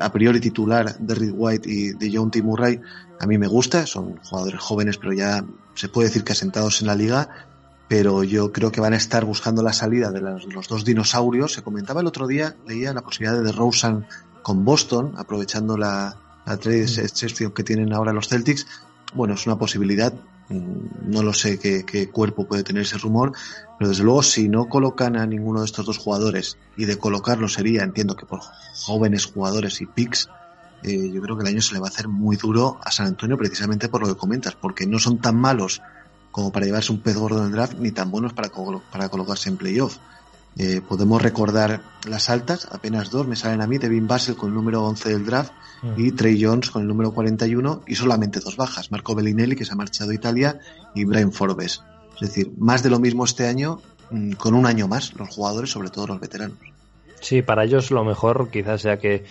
a 0.00 0.12
priori 0.12 0.40
titular 0.40 0.96
de 0.98 1.14
Reed 1.14 1.32
White 1.34 1.68
y 1.68 1.92
de 1.92 2.10
John 2.12 2.30
T. 2.30 2.42
Murray, 2.42 2.80
a 3.20 3.26
mí 3.26 3.38
me 3.38 3.46
gusta, 3.46 3.86
son 3.86 4.16
jugadores 4.18 4.60
jóvenes, 4.60 4.98
pero 4.98 5.12
ya 5.12 5.44
se 5.74 5.88
puede 5.88 6.08
decir 6.08 6.24
que 6.24 6.32
asentados 6.32 6.80
en 6.80 6.86
la 6.86 6.94
liga, 6.94 7.28
pero 7.88 8.22
yo 8.24 8.52
creo 8.52 8.70
que 8.70 8.80
van 8.80 8.94
a 8.94 8.96
estar 8.96 9.24
buscando 9.24 9.62
la 9.62 9.72
salida 9.72 10.10
de 10.10 10.20
los, 10.20 10.68
dos 10.68 10.84
dinosaurios. 10.84 11.52
Se 11.52 11.62
comentaba 11.62 12.00
el 12.00 12.06
otro 12.06 12.26
día, 12.26 12.56
leía 12.66 12.92
la 12.92 13.02
posibilidad 13.02 13.42
de 13.42 13.52
Rosen 13.52 14.06
con 14.42 14.64
Boston, 14.64 15.14
aprovechando 15.16 15.76
la, 15.76 16.16
la 16.46 16.56
trade 16.56 16.86
mm. 16.86 17.50
que 17.52 17.64
tienen 17.64 17.92
ahora 17.92 18.12
los 18.12 18.28
Celtics. 18.28 18.66
Bueno, 19.14 19.34
es 19.34 19.46
una 19.46 19.58
posibilidad, 19.58 20.12
mm, 20.48 21.10
no 21.10 21.22
lo 21.22 21.32
sé 21.32 21.58
qué, 21.58 21.84
qué, 21.84 22.08
cuerpo 22.08 22.46
puede 22.46 22.62
tener 22.62 22.82
ese 22.82 22.98
rumor, 22.98 23.32
pero 23.78 23.90
desde 23.90 24.04
luego 24.04 24.22
si 24.22 24.48
no 24.48 24.68
colocan 24.68 25.16
a 25.16 25.26
ninguno 25.26 25.60
de 25.60 25.66
estos 25.66 25.86
dos 25.86 25.98
jugadores, 25.98 26.56
y 26.76 26.86
de 26.86 26.96
colocarlo 26.96 27.48
sería, 27.48 27.82
entiendo 27.82 28.16
que 28.16 28.26
por 28.26 28.40
jóvenes 28.74 29.26
jugadores 29.26 29.80
y 29.80 29.86
picks, 29.86 30.28
eh, 30.82 31.10
yo 31.12 31.22
creo 31.22 31.36
que 31.36 31.42
el 31.42 31.48
año 31.48 31.62
se 31.62 31.74
le 31.74 31.80
va 31.80 31.86
a 31.86 31.90
hacer 31.90 32.08
muy 32.08 32.36
duro 32.36 32.78
a 32.82 32.90
San 32.90 33.06
Antonio 33.06 33.38
precisamente 33.38 33.88
por 33.88 34.00
lo 34.00 34.08
que 34.08 34.18
comentas, 34.18 34.54
porque 34.54 34.86
no 34.86 34.98
son 34.98 35.18
tan 35.18 35.36
malos 35.36 35.80
como 36.32 36.50
para 36.50 36.66
llevarse 36.66 36.90
un 36.92 37.00
pez 37.00 37.16
gordo 37.16 37.38
en 37.38 37.46
el 37.46 37.52
draft, 37.52 37.74
ni 37.78 37.92
tan 37.92 38.10
buenos 38.10 38.32
para, 38.32 38.50
para 38.90 39.08
colocarse 39.08 39.50
en 39.50 39.58
playoff. 39.58 39.98
Eh, 40.58 40.82
podemos 40.86 41.22
recordar 41.22 41.80
las 42.06 42.28
altas, 42.28 42.68
apenas 42.70 43.10
dos 43.10 43.26
me 43.26 43.36
salen 43.36 43.62
a 43.62 43.66
mí, 43.66 43.78
Devin 43.78 44.06
Basel 44.06 44.36
con 44.36 44.50
el 44.50 44.54
número 44.54 44.84
11 44.84 45.08
del 45.08 45.24
draft 45.24 45.52
mm. 45.82 45.92
y 45.96 46.12
Trey 46.12 46.42
Jones 46.42 46.70
con 46.70 46.82
el 46.82 46.88
número 46.88 47.12
41 47.12 47.82
y 47.86 47.94
solamente 47.94 48.40
dos 48.40 48.56
bajas, 48.56 48.90
Marco 48.90 49.14
Bellinelli 49.14 49.56
que 49.56 49.64
se 49.64 49.72
ha 49.72 49.76
marchado 49.76 50.10
a 50.10 50.14
Italia 50.14 50.58
y 50.94 51.04
Brian 51.04 51.32
Forbes. 51.32 51.82
Es 52.16 52.20
decir, 52.20 52.52
más 52.58 52.82
de 52.82 52.90
lo 52.90 53.00
mismo 53.00 53.24
este 53.24 53.46
año 53.46 53.80
mm, 54.10 54.32
con 54.32 54.54
un 54.54 54.66
año 54.66 54.88
más 54.88 55.14
los 55.14 55.30
jugadores, 55.30 55.70
sobre 55.70 55.88
todo 55.88 56.08
los 56.08 56.20
veteranos. 56.20 56.58
Sí, 57.20 57.40
para 57.40 57.64
ellos 57.64 57.90
lo 57.90 58.04
mejor 58.04 58.50
quizás 58.50 58.82
sea 58.82 58.98
que 58.98 59.24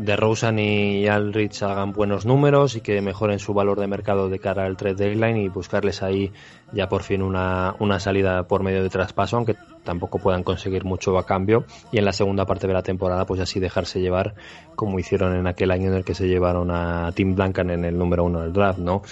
de 0.00 0.16
Rosen 0.16 0.58
y 0.58 1.06
Aldrich 1.06 1.62
hagan 1.62 1.92
buenos 1.92 2.26
números 2.26 2.76
y 2.76 2.80
que 2.80 3.00
mejoren 3.00 3.38
su 3.38 3.54
valor 3.54 3.78
de 3.78 3.86
mercado 3.86 4.28
de 4.28 4.38
cara 4.38 4.64
al 4.64 4.76
trade 4.76 4.94
deadline 4.94 5.36
y 5.36 5.48
buscarles 5.48 6.02
ahí 6.02 6.32
ya 6.72 6.88
por 6.88 7.02
fin 7.02 7.22
una, 7.22 7.74
una 7.78 8.00
salida 8.00 8.44
por 8.44 8.62
medio 8.62 8.82
de 8.82 8.88
traspaso, 8.88 9.36
aunque 9.36 9.56
tampoco 9.84 10.18
puedan 10.18 10.42
conseguir 10.42 10.84
mucho 10.84 11.18
a 11.18 11.26
cambio 11.26 11.64
y 11.92 11.98
en 11.98 12.04
la 12.04 12.12
segunda 12.12 12.46
parte 12.46 12.66
de 12.66 12.72
la 12.72 12.82
temporada 12.82 13.26
pues 13.26 13.40
así 13.40 13.60
dejarse 13.60 14.00
llevar 14.00 14.34
como 14.74 14.98
hicieron 14.98 15.36
en 15.36 15.46
aquel 15.46 15.70
año 15.70 15.88
en 15.90 15.96
el 15.96 16.04
que 16.04 16.14
se 16.14 16.28
llevaron 16.28 16.70
a 16.70 17.12
Tim 17.12 17.34
Duncan 17.34 17.70
en 17.70 17.84
el 17.84 17.96
número 17.96 18.24
uno 18.24 18.40
del 18.40 18.52
draft, 18.52 18.78
¿no? 18.78 19.02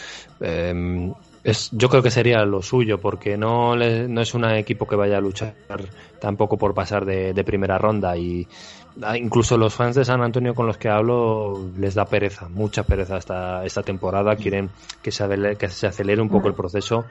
Em, 0.41 1.13
es, 1.45 1.71
yo 1.73 1.89
creo 1.89 2.03
que 2.03 2.11
sería 2.11 2.45
lo 2.45 2.63
suyo, 2.63 2.99
porque 3.01 3.37
no, 3.37 3.75
no 3.77 4.21
es 4.21 4.35
un 4.35 4.45
equipo 4.45 4.87
que 4.87 4.97
vaya 4.97 5.19
a 5.19 5.21
luchar 5.21 5.55
tampoco 6.21 6.59
por 6.59 6.75
pasar 6.75 7.05
de, 7.07 7.33
de 7.33 7.45
primera 7.45 7.79
ronda 7.79 8.17
y 8.17 8.47
incluso 9.17 9.57
los 9.57 9.75
fans 9.75 9.97
de 9.97 10.05
San 10.05 10.23
Antonio 10.23 10.55
con 10.55 10.67
los 10.67 10.79
que 10.79 10.89
hablo 10.89 11.71
les 11.77 11.95
da 11.95 12.05
pereza, 12.05 12.49
mucha 12.49 12.83
pereza 12.83 13.17
esta, 13.17 13.65
esta 13.65 13.83
temporada, 13.83 14.37
quieren 14.37 14.71
que 15.03 15.11
se, 15.11 15.57
que 15.57 15.69
se 15.69 15.87
acelere 15.87 16.21
un 16.21 16.29
poco 16.29 16.49
el 16.49 16.55
proceso. 16.55 17.05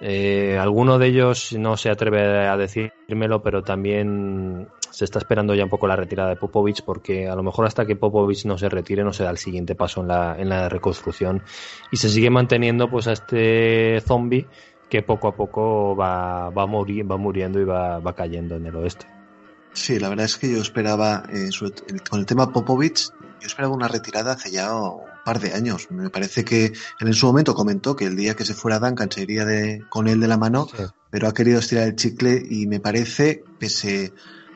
Eh, 0.00 0.58
alguno 0.60 0.98
de 0.98 1.06
ellos 1.06 1.54
no 1.54 1.76
se 1.76 1.88
atreve 1.88 2.46
a 2.46 2.56
decírmelo, 2.56 3.42
pero 3.42 3.62
también 3.62 4.68
se 4.90 5.04
está 5.04 5.18
esperando 5.18 5.54
ya 5.54 5.64
un 5.64 5.70
poco 5.70 5.86
la 5.86 5.96
retirada 5.96 6.30
de 6.30 6.36
Popovich, 6.36 6.82
porque 6.84 7.28
a 7.28 7.34
lo 7.34 7.42
mejor 7.42 7.66
hasta 7.66 7.86
que 7.86 7.96
Popovich 7.96 8.44
no 8.44 8.58
se 8.58 8.68
retire 8.68 9.04
no 9.04 9.12
se 9.12 9.24
da 9.24 9.30
el 9.30 9.38
siguiente 9.38 9.74
paso 9.74 10.02
en 10.02 10.08
la, 10.08 10.36
en 10.38 10.48
la 10.48 10.68
reconstrucción 10.68 11.42
y 11.90 11.96
se 11.96 12.08
sigue 12.08 12.30
manteniendo 12.30 12.90
pues 12.90 13.06
a 13.06 13.12
este 13.12 14.00
zombie 14.00 14.46
que 14.88 15.02
poco 15.02 15.28
a 15.28 15.34
poco 15.34 15.96
va, 15.96 16.50
va, 16.50 16.64
va 16.64 17.16
muriendo 17.16 17.60
y 17.60 17.64
va, 17.64 17.98
va 17.98 18.14
cayendo 18.14 18.56
en 18.56 18.66
el 18.66 18.76
oeste. 18.76 19.06
Sí, 19.76 19.98
la 19.98 20.08
verdad 20.08 20.24
es 20.24 20.38
que 20.38 20.50
yo 20.50 20.62
esperaba, 20.62 21.24
eh, 21.28 21.50
con 22.08 22.18
el 22.18 22.26
tema 22.26 22.50
Popovich, 22.50 23.10
yo 23.40 23.46
esperaba 23.46 23.74
una 23.74 23.88
retirada 23.88 24.32
hace 24.32 24.50
ya 24.50 24.74
un 24.74 25.02
par 25.22 25.38
de 25.38 25.52
años. 25.52 25.90
Me 25.90 26.08
parece 26.08 26.46
que 26.46 26.72
en 26.98 27.14
su 27.14 27.26
momento 27.26 27.54
comentó 27.54 27.94
que 27.94 28.06
el 28.06 28.16
día 28.16 28.34
que 28.34 28.46
se 28.46 28.54
fuera 28.54 28.78
Duncan 28.78 29.12
se 29.12 29.20
iría 29.20 29.44
de, 29.44 29.84
con 29.90 30.08
él 30.08 30.18
de 30.18 30.28
la 30.28 30.38
mano, 30.38 30.66
pero 31.10 31.28
ha 31.28 31.34
querido 31.34 31.58
estirar 31.58 31.88
el 31.88 31.94
chicle 31.94 32.42
y 32.48 32.66
me 32.66 32.80
parece, 32.80 33.44
pese 33.60 34.14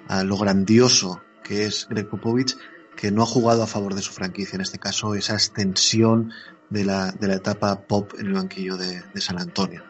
a 0.08 0.24
lo 0.24 0.38
grandioso 0.38 1.20
que 1.44 1.66
es 1.66 1.86
Greg 1.90 2.08
Popovich, 2.08 2.56
que 2.96 3.12
no 3.12 3.22
ha 3.22 3.26
jugado 3.26 3.62
a 3.62 3.66
favor 3.66 3.94
de 3.94 4.02
su 4.02 4.12
franquicia. 4.12 4.56
En 4.56 4.62
este 4.62 4.78
caso, 4.78 5.14
esa 5.14 5.34
extensión 5.34 6.32
de 6.70 6.86
la, 6.86 7.12
de 7.12 7.28
la 7.28 7.34
etapa 7.34 7.82
pop 7.82 8.14
en 8.18 8.26
el 8.26 8.32
banquillo 8.32 8.78
de 8.78 9.02
San 9.20 9.38
Antonio. 9.38 9.89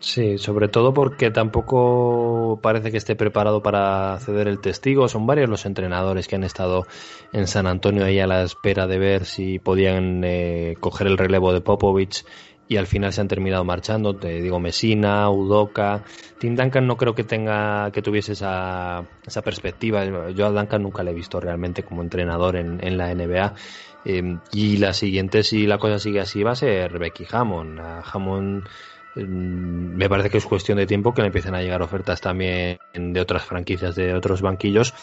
Sí, 0.00 0.38
sobre 0.38 0.68
todo 0.68 0.94
porque 0.94 1.30
tampoco 1.32 2.60
parece 2.62 2.92
que 2.92 2.98
esté 2.98 3.16
preparado 3.16 3.62
para 3.62 4.16
ceder 4.20 4.46
el 4.46 4.60
testigo. 4.60 5.08
Son 5.08 5.26
varios 5.26 5.48
los 5.50 5.66
entrenadores 5.66 6.28
que 6.28 6.36
han 6.36 6.44
estado 6.44 6.86
en 7.32 7.48
San 7.48 7.66
Antonio 7.66 8.04
ahí 8.04 8.20
a 8.20 8.28
la 8.28 8.42
espera 8.42 8.86
de 8.86 8.98
ver 8.98 9.24
si 9.24 9.58
podían 9.58 10.22
eh, 10.24 10.76
coger 10.78 11.08
el 11.08 11.18
relevo 11.18 11.52
de 11.52 11.60
Popovich 11.60 12.24
y 12.68 12.76
al 12.76 12.86
final 12.86 13.12
se 13.12 13.22
han 13.22 13.28
terminado 13.28 13.64
marchando. 13.64 14.14
Te 14.14 14.40
digo 14.40 14.60
Mesina, 14.60 15.28
Udoka. 15.30 16.04
Tim 16.38 16.54
Duncan 16.54 16.86
no 16.86 16.96
creo 16.96 17.14
que 17.16 17.24
tenga, 17.24 17.90
que 17.90 18.00
tuviese 18.00 18.32
esa, 18.34 19.04
esa 19.26 19.42
perspectiva. 19.42 20.30
Yo 20.30 20.46
a 20.46 20.50
Duncan 20.50 20.82
nunca 20.82 21.02
le 21.02 21.10
he 21.10 21.14
visto 21.14 21.40
realmente 21.40 21.82
como 21.82 22.02
entrenador 22.02 22.54
en, 22.54 22.78
en 22.86 22.98
la 22.98 23.12
NBA. 23.12 23.54
Eh, 24.04 24.38
y 24.52 24.76
la 24.76 24.92
siguiente, 24.92 25.42
si 25.42 25.66
la 25.66 25.78
cosa 25.78 25.98
sigue 25.98 26.20
así, 26.20 26.44
va 26.44 26.52
a 26.52 26.56
ser 26.56 27.00
Becky 27.00 27.26
Hammond. 27.28 27.80
A 27.80 28.02
Hammond 28.12 28.64
me 29.26 30.08
parece 30.08 30.30
que 30.30 30.38
es 30.38 30.46
cuestión 30.46 30.78
de 30.78 30.86
tiempo 30.86 31.14
que 31.14 31.22
le 31.22 31.28
empiecen 31.28 31.54
a 31.54 31.62
llegar 31.62 31.82
ofertas 31.82 32.20
también 32.20 32.78
de 32.94 33.20
otras 33.20 33.44
franquicias, 33.44 33.94
de 33.94 34.14
otros 34.14 34.42
banquillos, 34.42 34.94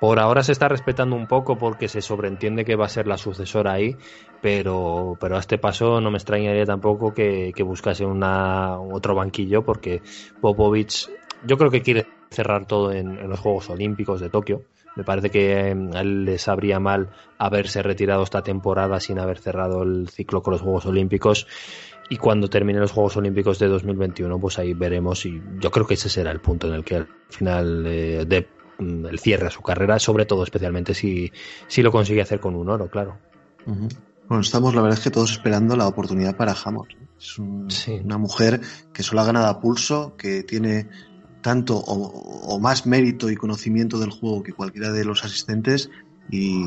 Por 0.00 0.18
ahora 0.18 0.42
se 0.42 0.52
está 0.52 0.68
respetando 0.68 1.16
un 1.16 1.26
poco 1.26 1.56
porque 1.56 1.88
se 1.88 2.02
sobreentiende 2.02 2.64
que 2.64 2.76
va 2.76 2.86
a 2.86 2.88
ser 2.88 3.06
la 3.06 3.16
sucesora 3.16 3.72
ahí, 3.72 3.96
pero, 4.42 5.16
pero 5.20 5.36
a 5.36 5.40
este 5.40 5.56
paso 5.56 6.00
no 6.00 6.10
me 6.10 6.18
extrañaría 6.18 6.66
tampoco 6.66 7.14
que, 7.14 7.52
que 7.54 7.62
buscase 7.62 8.04
una, 8.04 8.78
otro 8.78 9.14
banquillo 9.14 9.64
porque 9.64 10.02
Popovich 10.40 11.08
yo 11.46 11.56
creo 11.56 11.70
que 11.70 11.82
quiere 11.82 12.06
cerrar 12.30 12.66
todo 12.66 12.92
en, 12.92 13.28
los 13.28 13.40
Juegos 13.40 13.70
Olímpicos 13.70 14.20
de 14.20 14.28
Tokio. 14.28 14.62
Me 14.96 15.04
parece 15.04 15.30
que 15.30 15.70
em, 15.70 15.92
a 15.94 16.00
él 16.00 16.24
le 16.24 16.38
sabría 16.38 16.78
mal 16.78 17.10
haberse 17.38 17.82
retirado 17.82 18.22
esta 18.22 18.42
temporada 18.42 19.00
sin 19.00 19.18
haber 19.18 19.38
cerrado 19.38 19.82
el 19.82 20.08
ciclo 20.08 20.42
con 20.42 20.52
los 20.52 20.60
Juegos 20.60 20.86
Olímpicos. 20.86 21.46
Y 22.10 22.18
cuando 22.18 22.48
termine 22.48 22.80
los 22.80 22.92
Juegos 22.92 23.16
Olímpicos 23.16 23.58
de 23.58 23.66
2021, 23.68 24.38
pues 24.38 24.58
ahí 24.58 24.74
veremos. 24.74 25.24
Y 25.24 25.42
yo 25.58 25.70
creo 25.70 25.86
que 25.86 25.94
ese 25.94 26.08
será 26.08 26.30
el 26.30 26.40
punto 26.40 26.68
en 26.68 26.74
el 26.74 26.84
que 26.84 26.96
al 26.96 27.08
final 27.30 27.86
eh, 27.86 28.24
de 28.26 28.46
Mm, 28.78 29.06
el 29.06 29.18
cierre 29.18 29.46
a 29.46 29.50
su 29.50 29.62
carrera, 29.62 29.98
sobre 29.98 30.26
todo 30.26 30.42
especialmente 30.42 30.94
si, 30.94 31.32
si 31.68 31.82
lo 31.82 31.92
consigue 31.92 32.22
hacer 32.22 32.40
con 32.40 32.56
un 32.56 32.68
oro, 32.68 32.88
claro. 32.88 33.18
Bueno, 33.66 34.40
estamos 34.40 34.74
la 34.74 34.82
verdad 34.82 34.98
es 34.98 35.04
que 35.04 35.10
todos 35.10 35.32
esperando 35.32 35.76
la 35.76 35.86
oportunidad 35.86 36.36
para 36.36 36.54
Hammond. 36.54 36.88
Es 37.18 37.38
una 37.38 38.18
mujer 38.18 38.60
que 38.92 39.02
solo 39.02 39.20
ha 39.20 39.24
ganado 39.24 39.46
a 39.46 39.60
pulso, 39.60 40.16
que 40.16 40.42
tiene 40.42 40.88
tanto 41.40 41.76
o, 41.76 42.58
más 42.58 42.86
mérito 42.86 43.30
y 43.30 43.36
conocimiento 43.36 43.98
del 43.98 44.10
juego 44.10 44.42
que 44.42 44.52
cualquiera 44.52 44.90
de 44.92 45.04
los 45.04 45.24
asistentes 45.24 45.90
y 46.30 46.64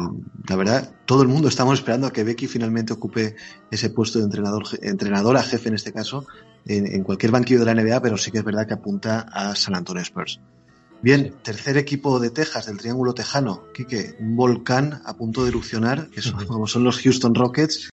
la 0.48 0.56
verdad 0.56 0.92
todo 1.06 1.24
el 1.24 1.28
mundo 1.28 1.48
estamos 1.48 1.80
esperando 1.80 2.08
a 2.08 2.14
que 2.14 2.24
Becky 2.24 2.48
finalmente 2.48 2.94
ocupe 2.94 3.36
ese 3.72 3.90
puesto 3.90 4.20
de 4.20 4.26
entrenador 4.26 4.64
entrenadora 4.82 5.42
jefe 5.42 5.70
en 5.70 5.76
este 5.76 5.92
caso 5.92 6.28
en, 6.66 6.86
en 6.86 7.04
cualquier 7.04 7.32
banquillo 7.32 7.64
de 7.64 7.74
la 7.74 7.82
NBA 7.82 8.02
pero 8.02 8.18
sí 8.18 8.32
que 8.32 8.38
es 8.38 8.44
verdad 8.44 8.68
que 8.68 8.76
apunta 8.76 9.22
a 9.22 9.56
San 9.56 9.76
Antonio 9.76 10.04
Spurs. 10.04 10.40
Bien, 11.02 11.36
tercer 11.44 11.78
equipo 11.78 12.20
de 12.20 12.32
Texas, 12.32 12.66
del 12.66 12.78
Triángulo 12.78 13.14
Tejano. 13.14 13.72
Quique, 13.72 14.16
un 14.20 14.36
volcán 14.36 15.02
a 15.06 15.16
punto 15.16 15.44
de 15.44 15.50
erupcionar, 15.50 16.10
que 16.10 16.22
son, 16.24 16.46
como 16.48 16.66
son 16.66 16.84
los 16.84 17.00
Houston 17.02 17.36
Rockets. 17.36 17.90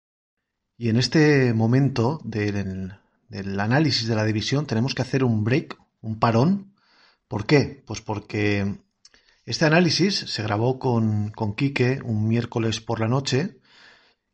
Y 0.79 0.89
en 0.89 0.97
este 0.97 1.53
momento 1.53 2.21
del, 2.25 2.95
análisis 3.31 4.09
de 4.09 4.15
la 4.15 4.25
división 4.25 4.67
tenemos 4.67 4.95
que 4.95 5.03
hacer 5.03 5.23
un 5.23 5.45
break, 5.45 5.79
un 6.01 6.19
parón. 6.19 6.73
¿Por 7.29 7.45
qué? 7.45 7.83
Pues 7.87 8.01
porque 8.01 8.79
este 9.47 9.65
análisis 9.67 10.17
se 10.17 10.43
grabó 10.43 10.79
con, 10.79 11.31
con 11.31 11.55
Quique 11.55 12.01
un 12.03 12.29
miércoles 12.29 12.81
por 12.81 13.01
la 13.01 13.09
noche 13.09 13.59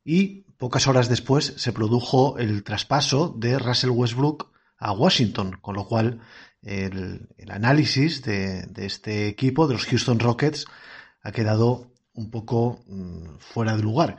y 0.05 0.43
pocas 0.57 0.87
horas 0.87 1.09
después 1.09 1.55
se 1.57 1.73
produjo 1.73 2.39
el 2.39 2.63
traspaso 2.63 3.35
de 3.37 3.59
Russell 3.59 3.91
Westbrook 3.91 4.53
a 4.79 4.93
Washington, 4.93 5.59
con 5.61 5.75
lo 5.75 5.87
cual 5.87 6.21
el, 6.63 7.29
análisis 7.49 8.23
de, 8.23 8.69
este 8.77 9.29
equipo, 9.29 9.67
de 9.67 9.75
los 9.75 9.87
Houston 9.87 10.19
Rockets, 10.19 10.67
ha 11.23 11.33
quedado 11.33 11.93
un 12.13 12.31
poco 12.31 12.83
mm, 12.87 13.39
fuera 13.39 13.77
de 13.77 13.83
lugar. 13.83 14.17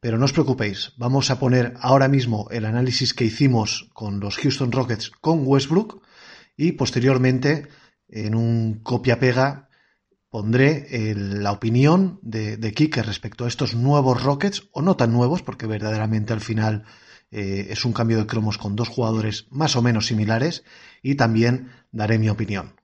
Pero 0.00 0.16
no 0.16 0.26
os 0.26 0.32
preocupéis, 0.32 0.92
vamos 0.96 1.30
a 1.30 1.40
poner 1.40 1.74
ahora 1.80 2.08
mismo 2.08 2.48
el 2.50 2.64
análisis 2.64 3.14
que 3.14 3.24
hicimos 3.24 3.88
con 3.92 4.20
los 4.20 4.36
Houston 4.36 4.70
Rockets 4.70 5.10
con 5.10 5.42
Westbrook 5.44 6.02
y 6.56 6.72
posteriormente 6.72 7.66
en 8.08 8.34
un 8.34 8.80
copia-pega 8.82 9.67
pondré 10.30 11.14
la 11.14 11.52
opinión 11.52 12.18
de, 12.22 12.56
de 12.56 12.72
Kike 12.72 13.02
respecto 13.02 13.44
a 13.44 13.48
estos 13.48 13.74
nuevos 13.74 14.22
Rockets, 14.22 14.68
o 14.72 14.82
no 14.82 14.96
tan 14.96 15.12
nuevos, 15.12 15.42
porque 15.42 15.66
verdaderamente 15.66 16.32
al 16.32 16.40
final 16.40 16.84
eh, 17.30 17.68
es 17.70 17.84
un 17.84 17.92
cambio 17.92 18.18
de 18.18 18.26
cromos 18.26 18.56
con 18.56 18.74
dos 18.74 18.88
jugadores 18.88 19.46
más 19.50 19.76
o 19.76 19.82
menos 19.82 20.06
similares 20.06 20.64
y 21.02 21.16
también 21.16 21.70
daré 21.92 22.18
mi 22.18 22.28
opinión. 22.28 22.74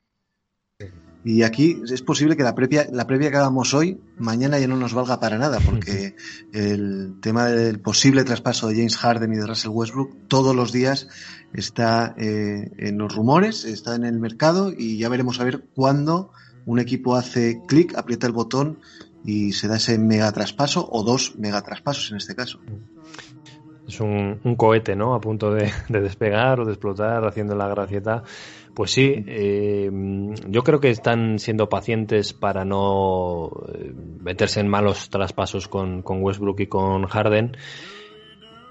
Y 1.27 1.43
aquí 1.43 1.81
es 1.91 2.03
posible 2.03 2.37
que 2.37 2.43
la 2.43 2.55
previa, 2.55 2.87
la 2.93 3.07
previa 3.07 3.31
que 3.31 3.39
hagamos 3.39 3.73
hoy, 3.73 3.99
mañana 4.19 4.59
ya 4.59 4.69
no 4.69 4.77
nos 4.77 4.93
valga 4.93 5.21
para 5.21 5.39
nada, 5.39 5.59
porque 5.59 6.17
el 6.53 7.15
tema 7.23 7.47
del 7.47 7.81
posible 7.81 8.25
traspaso 8.25 8.69
de 8.69 8.75
James 8.75 8.99
Harden 8.99 9.33
y 9.33 9.37
de 9.37 9.47
Russell 9.47 9.71
Westbrook 9.71 10.29
todos 10.29 10.55
los 10.55 10.71
días 10.71 11.09
está 11.55 12.15
eh, 12.19 12.71
en 12.77 12.99
los 12.99 13.15
rumores, 13.15 13.65
está 13.65 13.95
en 13.95 14.05
el 14.05 14.21
mercado 14.21 14.71
y 14.77 14.99
ya 14.99 15.09
veremos 15.09 15.41
a 15.41 15.45
ver 15.45 15.65
cuándo 15.75 16.31
un 16.67 16.79
equipo 16.79 17.17
hace 17.17 17.61
clic, 17.67 17.97
aprieta 17.97 18.27
el 18.27 18.33
botón 18.33 18.79
y 19.25 19.53
se 19.53 19.69
da 19.69 19.77
ese 19.77 19.99
mega 19.99 20.31
traspaso 20.33 20.87
o 20.91 21.03
dos 21.03 21.37
mega 21.37 21.63
traspasos 21.63 22.11
en 22.11 22.19
este 22.19 22.35
caso 22.35 22.61
es 23.87 24.01
un, 24.01 24.57
cohete, 24.57 24.97
¿no? 24.97 25.15
A 25.15 25.21
punto 25.21 25.53
de, 25.53 25.71
despegar 25.89 26.61
o 26.61 26.65
de 26.65 26.73
explotar, 26.73 27.25
haciendo 27.27 27.55
la 27.55 27.69
gracieta. 27.69 28.23
Pues 28.75 28.91
sí, 28.91 29.25
eh, 29.29 29.91
yo 30.49 30.63
creo 30.65 30.81
que 30.81 30.91
están 30.91 31.39
siendo 31.39 31.69
pacientes 31.69 32.33
para 32.33 32.65
no 32.65 33.51
eh, 33.73 33.93
meterse 34.21 34.61
en 34.61 34.69
malos 34.69 35.11
traspasos 35.11 35.69
con 35.69 36.03
Westbrook 36.05 36.61
y 36.61 36.67
con 36.67 37.05
Harden. 37.07 37.57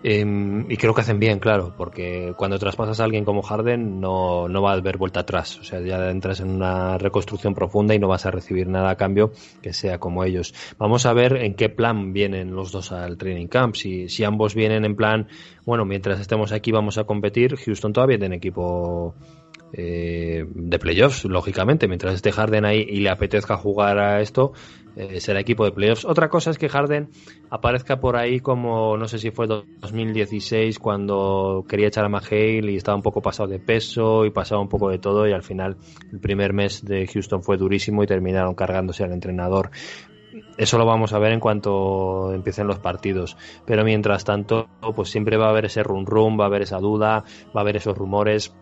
Em, 0.06 0.70
y 0.70 0.76
creo 0.76 0.93
que 0.93 0.99
hacen 0.99 1.18
bien, 1.18 1.39
claro, 1.39 1.74
porque 1.78 2.34
cuando 2.36 2.60
traspasas 2.60 2.99
a 2.99 3.06
alguien 3.06 3.24
como 3.24 3.41
Harden 3.41 4.01
no, 4.01 4.49
no 4.49 4.62
va 4.62 4.72
a 4.72 4.74
haber 4.76 4.97
vuelta 4.97 5.22
atrás. 5.22 5.58
O 5.60 5.64
sea, 5.64 5.80
ya 5.80 6.10
entras 6.10 6.41
en 6.41 6.49
una 6.49 6.97
reconstrucción 6.97 7.56
profunda 7.56 7.95
y 7.95 7.99
no 7.99 8.10
vas 8.10 8.26
a 8.26 8.32
recibir 8.32 8.68
nada 8.68 8.89
a 8.89 8.97
cambio 8.97 9.32
que 9.62 9.72
sea 9.72 9.99
como 9.99 10.26
ellos. 10.26 10.54
Vamos 10.78 11.06
a 11.06 11.14
ver 11.14 11.38
en 11.38 11.56
qué 11.56 11.70
plan 11.70 12.12
vienen 12.12 12.54
los 12.54 12.74
dos 12.74 12.91
al 12.91 13.18
training 13.18 13.47
camp. 13.47 13.76
Si, 13.76 14.10
si 14.10 14.26
ambos 14.26 14.56
vienen 14.56 14.84
en 14.84 14.97
plan, 14.97 15.30
bueno, 15.66 15.86
mientras 15.86 16.20
estemos 16.20 16.51
aquí 16.51 16.74
vamos 16.74 16.97
a 16.97 17.06
competir, 17.06 17.56
Houston 17.56 17.93
todavía 17.93 18.20
tiene 18.20 18.36
equipo 18.36 19.16
eh, 19.72 20.45
de 20.54 20.80
playoffs, 20.80 21.26
lógicamente. 21.26 21.88
Mientras 21.88 22.14
esté 22.14 22.32
Harden 22.32 22.66
ahí 22.66 22.86
y 22.88 22.99
le 22.99 23.10
apetezca 23.10 23.58
jugar 23.58 23.97
a 23.99 24.22
esto, 24.22 24.54
eh, 24.96 25.20
será 25.20 25.39
equipo 25.39 25.66
de 25.66 25.72
playoffs. 25.72 26.06
Otra 26.06 26.30
cosa 26.30 26.52
es 26.52 26.58
que 26.58 26.70
Harden 26.70 27.10
aparezca 27.50 28.00
por 28.00 28.16
ahí 28.16 28.39
como, 28.39 28.98
no 28.98 29.08
sé 29.08 29.18
si 29.18 29.32
fue 29.32 29.48
2016 29.48 30.78
cuando 30.80 31.66
quería 31.68 31.88
echar 31.88 32.06
a 32.06 32.10
McHale 32.10 32.72
y 32.72 32.76
estaba 32.76 32.96
un 32.96 33.02
poco 33.02 33.22
pasado 33.22 33.50
de 33.50 33.60
peso 33.60 34.26
y 34.26 34.30
pasaba 34.32 34.62
un 34.62 34.70
poco 34.70 34.89
de 34.89 35.00
todo 35.00 35.28
y 35.28 35.34
al 35.34 35.44
final 35.44 35.78
el 36.12 36.20
primer 36.20 36.54
mes 36.54 36.86
de 36.86 37.08
Houston 37.08 37.44
fue 37.44 37.58
durísimo 37.58 38.04
y 38.04 38.08
terminaron 38.08 38.54
cargándose 38.54 39.04
al 39.04 39.12
entrenador. 39.12 39.72
Eso 40.58 40.78
lo 40.78 40.86
vamos 40.86 41.14
a 41.14 41.20
ver 41.20 41.32
en 41.32 41.39
cuanto 41.39 42.34
empiecen 42.34 42.68
los 42.68 42.80
partidos. 42.80 43.38
Pero 43.66 43.84
mientras 43.84 44.24
tanto, 44.24 44.68
pues 44.96 45.10
siempre 45.10 45.38
va 45.38 45.48
a 45.48 45.50
haber 45.50 45.66
ese 45.66 45.84
rum 45.84 46.06
rum, 46.06 46.39
va 46.39 46.46
a 46.46 46.48
haber 46.48 46.64
esa 46.64 46.80
duda, 46.80 47.24
va 47.56 47.60
a 47.60 47.62
haber 47.62 47.78
esos 47.78 47.98
rumores. 47.98 48.54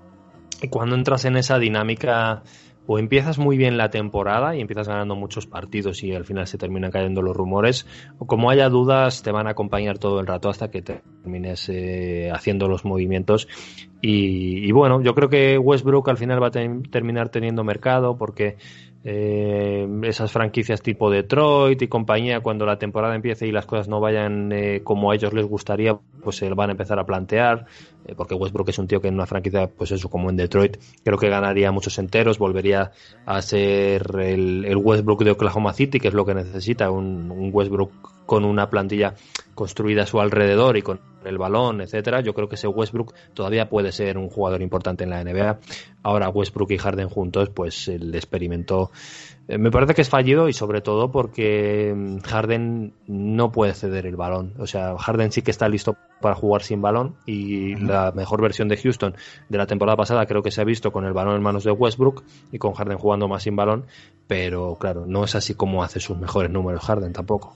Y 0.61 0.69
cuando 0.69 0.95
entras 0.95 1.25
en 1.25 1.37
esa 1.37 1.59
dinámica 1.59 2.43
o 2.87 2.99
empiezas 2.99 3.37
muy 3.37 3.57
bien 3.57 3.77
la 3.77 3.89
temporada 3.89 4.55
y 4.55 4.61
empiezas 4.61 4.87
ganando 4.87 5.15
muchos 5.15 5.47
partidos 5.47 6.03
y 6.03 6.13
al 6.13 6.25
final 6.25 6.47
se 6.47 6.57
terminan 6.57 6.91
cayendo 6.91 7.21
los 7.21 7.35
rumores, 7.35 7.87
o 8.19 8.25
como 8.25 8.49
haya 8.49 8.69
dudas 8.69 9.23
te 9.23 9.31
van 9.31 9.47
a 9.47 9.51
acompañar 9.51 9.97
todo 9.97 10.19
el 10.19 10.27
rato 10.27 10.49
hasta 10.49 10.71
que 10.71 10.81
termines 10.81 11.69
eh, 11.69 12.29
haciendo 12.33 12.67
los 12.67 12.85
movimientos. 12.85 13.47
Y, 14.03 14.71
bueno, 14.71 15.01
yo 15.03 15.13
creo 15.13 15.29
que 15.29 15.59
Westbrook 15.59 16.09
al 16.09 16.17
final 16.17 16.41
va 16.41 16.47
a 16.47 16.51
terminar 16.51 17.29
teniendo 17.29 17.63
mercado 17.63 18.17
porque 18.17 18.57
eh, 19.03 19.87
esas 20.03 20.31
franquicias 20.31 20.81
tipo 20.81 21.09
Detroit 21.09 21.81
y 21.81 21.87
compañía, 21.87 22.39
cuando 22.39 22.65
la 22.65 22.77
temporada 22.77 23.15
empiece 23.15 23.47
y 23.47 23.51
las 23.51 23.65
cosas 23.65 23.87
no 23.87 23.99
vayan 23.99 24.51
eh, 24.51 24.81
como 24.83 25.11
a 25.11 25.15
ellos 25.15 25.33
les 25.33 25.45
gustaría, 25.45 25.97
pues 26.23 26.35
se 26.35 26.49
van 26.49 26.69
a 26.69 26.71
empezar 26.73 26.99
a 26.99 27.05
plantear, 27.05 27.65
porque 28.15 28.35
Westbrook 28.35 28.69
es 28.69 28.79
un 28.79 28.87
tío 28.87 29.01
que 29.01 29.07
en 29.07 29.15
una 29.15 29.25
franquicia, 29.25 29.67
pues 29.67 29.91
eso, 29.91 30.09
como 30.09 30.29
en 30.29 30.37
Detroit, 30.37 30.77
creo 31.03 31.17
que 31.17 31.29
ganaría 31.29 31.71
muchos 31.71 31.97
enteros, 31.99 32.37
volvería 32.37 32.91
a 33.25 33.41
ser 33.41 34.03
el, 34.19 34.75
Westbrook 34.75 35.23
de 35.23 35.31
Oklahoma 35.31 35.73
City, 35.73 35.99
que 35.99 36.07
es 36.07 36.13
lo 36.13 36.25
que 36.25 36.33
necesita, 36.33 36.91
un, 36.91 37.31
un 37.31 37.49
Westbrook 37.53 37.91
con 38.25 38.45
una 38.45 38.69
plantilla 38.69 39.15
construida 39.55 40.03
a 40.03 40.05
su 40.05 40.21
alrededor 40.21 40.77
y 40.77 40.81
con 40.81 41.01
el 41.25 41.37
balón, 41.37 41.81
etcétera, 41.81 42.21
yo 42.21 42.33
creo 42.33 42.47
que 42.47 42.55
ese 42.55 42.67
Westbrook 42.67 43.13
todavía 43.33 43.69
puede 43.69 43.91
ser 43.91 44.17
un 44.17 44.29
jugador 44.29 44.61
importante 44.61 45.03
en 45.03 45.09
la 45.09 45.23
NBA. 45.23 45.59
Ahora 46.03 46.29
Westbrook 46.29 46.71
y 46.71 46.77
Harden 46.77 47.09
juntos, 47.09 47.49
pues 47.49 47.87
el 47.87 48.15
experimento 48.15 48.91
eh, 49.40 49.40
me 49.47 49.71
parece 49.71 49.93
que 49.93 50.01
es 50.01 50.09
fallido 50.09 50.47
y 50.47 50.53
sobre 50.53 50.81
todo 50.81 51.11
porque 51.11 51.93
mm, 51.95 52.19
Harden 52.19 52.93
no 53.07 53.51
puede 53.51 53.73
ceder 53.73 54.05
el 54.05 54.15
balón. 54.15 54.53
O 54.59 54.67
sea, 54.67 54.97
Harden 54.97 55.31
sí 55.31 55.41
que 55.41 55.51
está 55.51 55.67
listo 55.67 55.97
para 56.21 56.35
jugar 56.35 56.63
sin 56.63 56.81
balón 56.81 57.15
y 57.25 57.75
la 57.75 58.11
mejor 58.11 58.41
versión 58.41 58.67
de 58.67 58.77
Houston 58.77 59.15
de 59.49 59.57
la 59.57 59.67
temporada 59.67 59.97
pasada 59.97 60.25
creo 60.25 60.43
que 60.43 60.51
se 60.51 60.61
ha 60.61 60.65
visto 60.65 60.91
con 60.91 61.05
el 61.05 61.13
balón 61.13 61.35
en 61.35 61.41
manos 61.41 61.63
de 61.63 61.71
Westbrook 61.71 62.23
y 62.51 62.59
con 62.59 62.73
Harden 62.73 62.97
jugando 62.97 63.27
más 63.27 63.43
sin 63.43 63.55
balón, 63.55 63.85
pero 64.27 64.77
claro, 64.79 65.05
no 65.07 65.23
es 65.23 65.35
así 65.35 65.55
como 65.55 65.83
hace 65.83 65.99
sus 65.99 66.17
mejores 66.17 66.51
números 66.51 66.83
Harden 66.83 67.11
tampoco. 67.11 67.55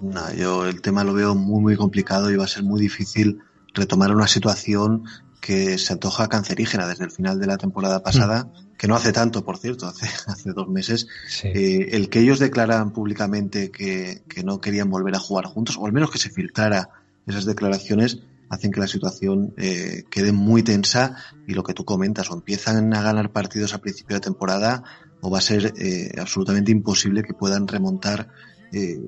No, 0.00 0.32
yo 0.34 0.66
el 0.66 0.82
tema 0.82 1.04
lo 1.04 1.14
veo 1.14 1.34
muy, 1.34 1.60
muy 1.60 1.76
complicado 1.76 2.30
y 2.30 2.36
va 2.36 2.44
a 2.44 2.48
ser 2.48 2.64
muy 2.64 2.80
difícil 2.80 3.40
retomar 3.74 4.14
una 4.14 4.26
situación 4.26 5.04
que 5.40 5.76
se 5.78 5.92
antoja 5.92 6.28
cancerígena 6.28 6.86
desde 6.86 7.04
el 7.04 7.10
final 7.10 7.40
de 7.40 7.46
la 7.46 7.58
temporada 7.58 8.02
pasada, 8.02 8.44
mm. 8.44 8.71
Que 8.82 8.88
no 8.88 8.96
hace 8.96 9.12
tanto, 9.12 9.44
por 9.44 9.58
cierto, 9.58 9.86
hace, 9.86 10.06
hace 10.26 10.50
dos 10.50 10.68
meses, 10.68 11.06
eh, 11.44 11.90
el 11.92 12.08
que 12.08 12.18
ellos 12.18 12.40
declaran 12.40 12.92
públicamente 12.92 13.70
que, 13.70 14.24
que, 14.28 14.42
no 14.42 14.60
querían 14.60 14.90
volver 14.90 15.14
a 15.14 15.20
jugar 15.20 15.44
juntos, 15.44 15.76
o 15.78 15.86
al 15.86 15.92
menos 15.92 16.10
que 16.10 16.18
se 16.18 16.30
filtrara 16.30 16.88
esas 17.24 17.44
declaraciones, 17.44 18.18
hacen 18.48 18.72
que 18.72 18.80
la 18.80 18.88
situación 18.88 19.54
eh, 19.56 20.02
quede 20.10 20.32
muy 20.32 20.64
tensa 20.64 21.14
y 21.46 21.54
lo 21.54 21.62
que 21.62 21.74
tú 21.74 21.84
comentas, 21.84 22.28
o 22.32 22.34
empiezan 22.34 22.92
a 22.92 23.02
ganar 23.02 23.30
partidos 23.30 23.72
a 23.72 23.78
principio 23.78 24.16
de 24.16 24.20
temporada 24.20 24.82
o 25.20 25.30
va 25.30 25.38
a 25.38 25.42
ser 25.42 25.74
eh, 25.78 26.10
absolutamente 26.20 26.72
imposible 26.72 27.22
que 27.22 27.34
puedan 27.34 27.68
remontar 27.68 28.30
eh, 28.72 29.00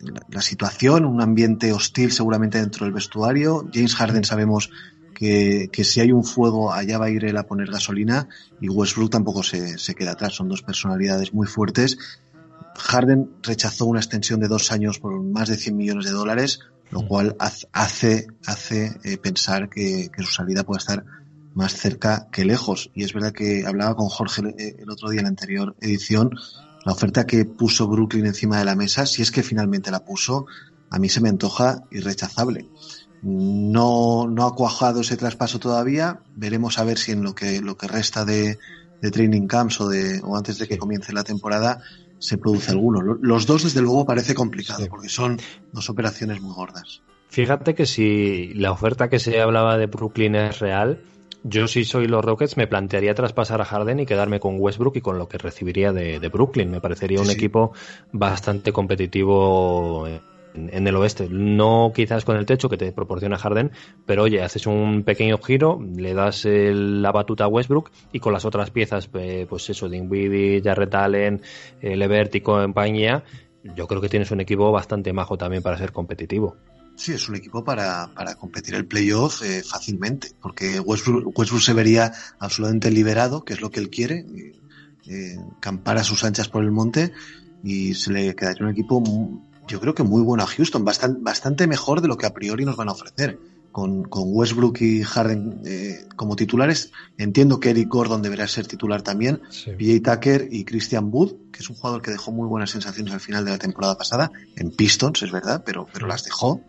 la, 0.00 0.26
la, 0.28 0.42
situación, 0.42 1.04
un 1.04 1.22
ambiente 1.22 1.72
hostil 1.72 2.10
seguramente 2.10 2.58
dentro 2.58 2.84
del 2.84 2.94
vestuario. 2.94 3.70
James 3.72 3.94
Harden 3.94 4.24
sabemos 4.24 4.70
que, 5.20 5.68
que, 5.70 5.84
si 5.84 6.00
hay 6.00 6.12
un 6.12 6.24
fuego 6.24 6.72
allá 6.72 6.96
va 6.96 7.04
a 7.04 7.10
ir 7.10 7.26
él 7.26 7.36
a 7.36 7.42
poner 7.42 7.70
gasolina 7.70 8.26
y 8.58 8.70
Westbrook 8.70 9.10
tampoco 9.10 9.42
se, 9.42 9.76
se 9.76 9.94
queda 9.94 10.12
atrás, 10.12 10.32
son 10.32 10.48
dos 10.48 10.62
personalidades 10.62 11.34
muy 11.34 11.46
fuertes. 11.46 11.98
Harden 12.74 13.30
rechazó 13.42 13.84
una 13.84 14.00
extensión 14.00 14.40
de 14.40 14.48
dos 14.48 14.72
años 14.72 14.98
por 14.98 15.22
más 15.22 15.50
de 15.50 15.58
100 15.58 15.76
millones 15.76 16.06
de 16.06 16.12
dólares, 16.12 16.60
lo 16.90 17.06
cual 17.06 17.36
hace, 17.38 18.28
hace 18.46 18.96
eh, 19.04 19.18
pensar 19.18 19.68
que, 19.68 20.10
que, 20.10 20.22
su 20.22 20.32
salida 20.32 20.64
puede 20.64 20.78
estar 20.78 21.04
más 21.52 21.74
cerca 21.74 22.28
que 22.32 22.46
lejos. 22.46 22.90
Y 22.94 23.04
es 23.04 23.12
verdad 23.12 23.32
que 23.32 23.66
hablaba 23.66 23.96
con 23.96 24.08
Jorge 24.08 24.40
eh, 24.56 24.76
el 24.78 24.88
otro 24.88 25.10
día 25.10 25.20
en 25.20 25.24
la 25.24 25.30
anterior 25.30 25.76
edición, 25.82 26.30
la 26.86 26.92
oferta 26.92 27.26
que 27.26 27.44
puso 27.44 27.88
Brooklyn 27.88 28.24
encima 28.24 28.58
de 28.58 28.64
la 28.64 28.74
mesa, 28.74 29.04
si 29.04 29.20
es 29.20 29.30
que 29.30 29.42
finalmente 29.42 29.90
la 29.90 30.02
puso, 30.02 30.46
a 30.88 30.98
mí 30.98 31.10
se 31.10 31.20
me 31.20 31.28
antoja 31.28 31.84
irrechazable. 31.90 32.70
No, 33.22 34.26
no 34.28 34.46
ha 34.46 34.54
cuajado 34.54 35.00
ese 35.00 35.16
traspaso 35.16 35.58
todavía. 35.58 36.20
Veremos 36.36 36.78
a 36.78 36.84
ver 36.84 36.98
si 36.98 37.12
en 37.12 37.22
lo 37.22 37.34
que, 37.34 37.60
lo 37.60 37.76
que 37.76 37.86
resta 37.86 38.24
de, 38.24 38.58
de 39.00 39.10
training 39.10 39.46
camps 39.46 39.80
o, 39.80 39.88
de, 39.88 40.20
o 40.22 40.36
antes 40.36 40.58
de 40.58 40.66
que 40.66 40.78
comience 40.78 41.12
la 41.12 41.24
temporada 41.24 41.82
se 42.18 42.38
produce 42.38 42.70
alguno. 42.70 43.00
Los 43.02 43.46
dos, 43.46 43.64
desde 43.64 43.80
luego, 43.80 44.04
parece 44.04 44.34
complicado 44.34 44.84
sí. 44.84 44.88
porque 44.90 45.08
son 45.08 45.38
dos 45.72 45.88
operaciones 45.90 46.40
muy 46.40 46.54
gordas. 46.54 47.02
Fíjate 47.28 47.74
que 47.74 47.86
si 47.86 48.52
la 48.54 48.72
oferta 48.72 49.08
que 49.08 49.18
se 49.18 49.40
hablaba 49.40 49.76
de 49.78 49.86
Brooklyn 49.86 50.34
es 50.34 50.58
real, 50.58 51.00
yo 51.42 51.68
si 51.68 51.84
soy 51.84 52.06
los 52.06 52.24
Rockets 52.24 52.56
me 52.56 52.66
plantearía 52.66 53.14
traspasar 53.14 53.60
a 53.60 53.64
Harden 53.64 54.00
y 54.00 54.06
quedarme 54.06 54.40
con 54.40 54.56
Westbrook 54.58 54.96
y 54.96 55.00
con 55.00 55.16
lo 55.18 55.28
que 55.28 55.38
recibiría 55.38 55.92
de, 55.92 56.20
de 56.20 56.28
Brooklyn. 56.28 56.70
Me 56.70 56.80
parecería 56.80 57.18
sí, 57.18 57.22
un 57.22 57.28
sí. 57.30 57.34
equipo 57.34 57.72
bastante 58.12 58.72
competitivo 58.72 60.06
en 60.54 60.86
el 60.86 60.96
oeste. 60.96 61.28
No 61.30 61.92
quizás 61.94 62.24
con 62.24 62.36
el 62.36 62.46
techo 62.46 62.68
que 62.68 62.76
te 62.76 62.92
proporciona 62.92 63.38
Harden, 63.38 63.70
pero 64.06 64.24
oye, 64.24 64.42
haces 64.42 64.66
un 64.66 65.02
pequeño 65.04 65.38
giro, 65.38 65.80
le 65.80 66.14
das 66.14 66.44
el, 66.44 67.02
la 67.02 67.12
batuta 67.12 67.44
a 67.44 67.48
Westbrook 67.48 67.90
y 68.12 68.20
con 68.20 68.32
las 68.32 68.44
otras 68.44 68.70
piezas, 68.70 69.08
eh, 69.14 69.46
pues 69.48 69.68
eso, 69.70 69.88
Dinwiddie, 69.88 70.62
Jarrett 70.62 70.94
Allen, 70.94 71.42
eh, 71.80 71.96
Levert 71.96 72.34
y 72.34 72.40
compañía, 72.40 73.24
yo 73.76 73.86
creo 73.86 74.00
que 74.00 74.08
tienes 74.08 74.30
un 74.30 74.40
equipo 74.40 74.70
bastante 74.72 75.12
majo 75.12 75.36
también 75.36 75.62
para 75.62 75.78
ser 75.78 75.92
competitivo. 75.92 76.56
Sí, 76.96 77.12
es 77.12 77.28
un 77.28 77.36
equipo 77.36 77.64
para, 77.64 78.10
para 78.14 78.34
competir 78.34 78.74
el 78.74 78.84
playoff 78.84 79.42
eh, 79.42 79.62
fácilmente, 79.62 80.28
porque 80.40 80.80
Westbrook, 80.80 81.38
Westbrook, 81.38 81.62
se 81.62 81.72
vería 81.72 82.12
absolutamente 82.38 82.90
liberado, 82.90 83.42
que 83.44 83.54
es 83.54 83.60
lo 83.60 83.70
que 83.70 83.80
él 83.80 83.88
quiere, 83.88 84.24
campar 85.58 85.96
a 85.98 86.04
sus 86.04 86.22
anchas 86.22 86.48
por 86.48 86.62
el 86.62 86.70
monte 86.70 87.12
y 87.64 87.94
se 87.94 88.12
le 88.12 88.34
quedaría 88.36 88.64
un 88.64 88.70
equipo 88.70 89.02
yo 89.70 89.80
creo 89.80 89.94
que 89.94 90.02
muy 90.02 90.22
bueno 90.22 90.42
a 90.42 90.46
Houston, 90.46 90.84
bastante, 90.84 91.20
bastante 91.22 91.66
mejor 91.66 92.00
de 92.00 92.08
lo 92.08 92.16
que 92.16 92.26
a 92.26 92.34
priori 92.34 92.64
nos 92.64 92.76
van 92.76 92.88
a 92.88 92.92
ofrecer. 92.92 93.38
Con, 93.70 94.02
con 94.02 94.24
Westbrook 94.26 94.80
y 94.80 95.04
Harden 95.04 95.62
eh, 95.64 96.08
como 96.16 96.34
titulares, 96.34 96.90
entiendo 97.18 97.60
que 97.60 97.70
Eric 97.70 97.88
Gordon 97.88 98.20
deberá 98.20 98.48
ser 98.48 98.66
titular 98.66 99.02
también, 99.02 99.42
sí. 99.48 99.70
PJ 99.70 100.12
Tucker 100.12 100.48
y 100.50 100.64
Christian 100.64 101.08
Wood, 101.12 101.34
que 101.52 101.60
es 101.60 101.70
un 101.70 101.76
jugador 101.76 102.02
que 102.02 102.10
dejó 102.10 102.32
muy 102.32 102.48
buenas 102.48 102.70
sensaciones 102.70 103.14
al 103.14 103.20
final 103.20 103.44
de 103.44 103.52
la 103.52 103.58
temporada 103.58 103.96
pasada, 103.96 104.32
en 104.56 104.72
Pistons, 104.72 105.22
es 105.22 105.30
verdad, 105.30 105.62
pero, 105.64 105.86
pero 105.92 106.08
las 106.08 106.24
dejó. 106.24 106.62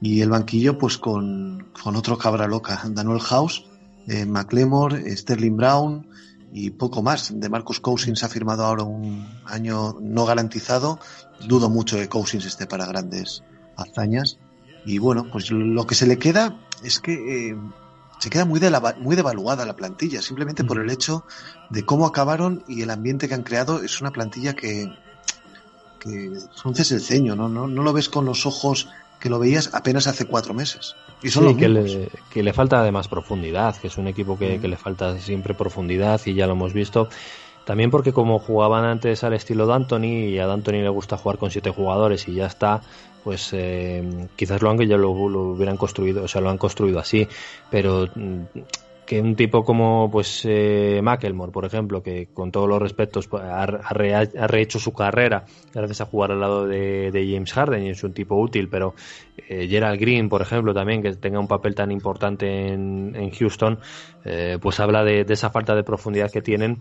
Y 0.00 0.22
el 0.22 0.30
banquillo, 0.30 0.76
pues 0.76 0.98
con, 0.98 1.68
con 1.84 1.94
otro 1.94 2.18
cabra 2.18 2.48
loca, 2.48 2.82
Daniel 2.84 3.20
House, 3.20 3.64
eh, 4.08 4.26
McLemore, 4.26 5.16
Sterling 5.16 5.56
Brown, 5.56 6.08
y 6.52 6.70
poco 6.70 7.02
más. 7.02 7.32
De 7.38 7.48
Marcus 7.48 7.80
Cousins 7.80 8.24
ha 8.24 8.28
firmado 8.28 8.64
ahora 8.64 8.82
un 8.82 9.26
año 9.44 9.96
no 10.00 10.26
garantizado 10.26 10.98
dudo 11.46 11.68
mucho 11.68 11.96
que 11.96 12.08
Cousins 12.08 12.44
esté 12.44 12.66
para 12.66 12.86
grandes 12.86 13.42
hazañas. 13.76 14.38
Y 14.84 14.98
bueno, 14.98 15.26
pues 15.30 15.50
lo 15.50 15.86
que 15.86 15.94
se 15.94 16.06
le 16.06 16.18
queda 16.18 16.58
es 16.82 17.00
que 17.00 17.50
eh, 17.50 17.56
se 18.18 18.30
queda 18.30 18.44
muy, 18.44 18.60
de 18.60 18.70
la, 18.70 18.96
muy 18.98 19.16
devaluada 19.16 19.64
la 19.64 19.76
plantilla, 19.76 20.22
simplemente 20.22 20.64
por 20.64 20.78
el 20.78 20.90
hecho 20.90 21.24
de 21.70 21.84
cómo 21.84 22.06
acabaron 22.06 22.64
y 22.68 22.82
el 22.82 22.90
ambiente 22.90 23.28
que 23.28 23.34
han 23.34 23.42
creado. 23.42 23.82
Es 23.82 24.00
una 24.00 24.10
plantilla 24.10 24.54
que, 24.54 24.92
que 25.98 26.32
frunces 26.56 26.92
el 26.92 27.00
ceño, 27.00 27.36
¿no? 27.36 27.48
¿no? 27.48 27.66
No 27.66 27.82
lo 27.82 27.92
ves 27.92 28.08
con 28.08 28.24
los 28.24 28.46
ojos 28.46 28.88
que 29.20 29.28
lo 29.28 29.38
veías 29.38 29.70
apenas 29.74 30.06
hace 30.06 30.24
cuatro 30.24 30.54
meses. 30.54 30.96
Y 31.22 31.28
son 31.28 31.48
sí, 31.48 31.56
que 31.56 31.68
le, 31.68 32.10
que 32.30 32.42
le, 32.42 32.52
falta 32.54 32.80
además 32.80 33.06
profundidad, 33.06 33.76
que 33.76 33.88
es 33.88 33.98
un 33.98 34.08
equipo 34.08 34.38
que, 34.38 34.56
mm. 34.56 34.60
que 34.62 34.68
le 34.68 34.76
falta 34.76 35.18
siempre 35.18 35.54
profundidad 35.54 36.20
y 36.24 36.34
ya 36.34 36.46
lo 36.46 36.52
hemos 36.52 36.72
visto. 36.72 37.10
También 37.70 37.92
porque 37.92 38.12
como 38.12 38.40
jugaban 38.40 38.84
antes 38.84 39.22
al 39.22 39.32
estilo 39.32 39.64
de 39.64 39.74
Anthony 39.74 40.30
y 40.30 40.40
a 40.40 40.52
Anthony 40.52 40.82
le 40.82 40.88
gusta 40.88 41.16
jugar 41.16 41.38
con 41.38 41.52
siete 41.52 41.70
jugadores 41.70 42.26
y 42.26 42.34
ya 42.34 42.46
está, 42.46 42.80
pues 43.22 43.50
eh, 43.52 44.26
quizás 44.34 44.60
lo 44.60 44.70
han 44.70 44.78
ya 44.80 44.96
lo, 44.96 45.10
hubieran 45.12 45.76
construido, 45.76 46.24
o 46.24 46.26
sea, 46.26 46.40
lo 46.40 46.50
han 46.50 46.58
construido 46.58 46.98
así, 46.98 47.28
pero 47.70 48.08
mm, 48.12 48.40
que 49.06 49.20
un 49.20 49.36
tipo 49.36 49.62
como 49.62 50.10
pues 50.10 50.44
eh, 50.48 50.98
Macklemore, 51.00 51.52
por 51.52 51.64
ejemplo, 51.64 52.02
que 52.02 52.26
con 52.34 52.50
todos 52.50 52.68
los 52.68 52.82
respetos 52.82 53.28
pues, 53.28 53.44
ha, 53.44 53.66
re, 53.66 54.16
ha, 54.16 54.24
rehecho 54.48 54.80
su 54.80 54.92
carrera 54.92 55.44
gracias 55.72 56.00
a 56.00 56.06
jugar 56.06 56.32
al 56.32 56.40
lado 56.40 56.66
de, 56.66 57.12
James 57.12 57.52
Harden 57.52 57.84
y 57.84 57.90
es 57.90 58.02
un 58.02 58.12
tipo 58.12 58.34
útil, 58.34 58.68
pero 58.68 58.94
eh, 59.48 59.68
Gerald 59.68 60.00
Green, 60.00 60.28
por 60.28 60.42
ejemplo, 60.42 60.74
también 60.74 61.02
que 61.02 61.12
tenga 61.12 61.38
un 61.38 61.46
papel 61.46 61.76
tan 61.76 61.92
importante 61.92 62.72
en, 62.72 63.14
en 63.14 63.30
Houston, 63.30 63.78
eh, 64.24 64.58
pues 64.60 64.80
habla 64.80 65.04
de, 65.04 65.22
de 65.22 65.34
esa 65.34 65.50
falta 65.50 65.76
de 65.76 65.84
profundidad 65.84 66.32
que 66.32 66.42
tienen 66.42 66.80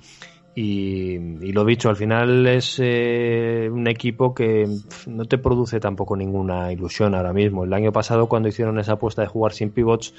y, 0.62 1.54
lo 1.54 1.64
dicho, 1.64 1.88
al 1.88 1.96
final 1.96 2.46
es 2.46 2.80
eh, 2.84 3.70
un 3.72 3.88
equipo 3.88 4.34
que 4.34 4.68
no 5.08 5.24
te 5.24 5.38
produce 5.38 5.80
tampoco 5.80 6.18
ninguna 6.18 6.74
ilusión 6.74 7.16
ahora 7.16 7.32
mismo. 7.32 7.64
El 7.64 7.72
año 7.72 7.94
pasado, 7.94 8.28
cuando 8.28 8.50
hicieron 8.50 8.78
esa 8.78 8.94
apuesta 8.94 9.22
de 9.22 9.30
jugar 9.30 9.54
sin 9.54 9.70
pivots, 9.70 10.14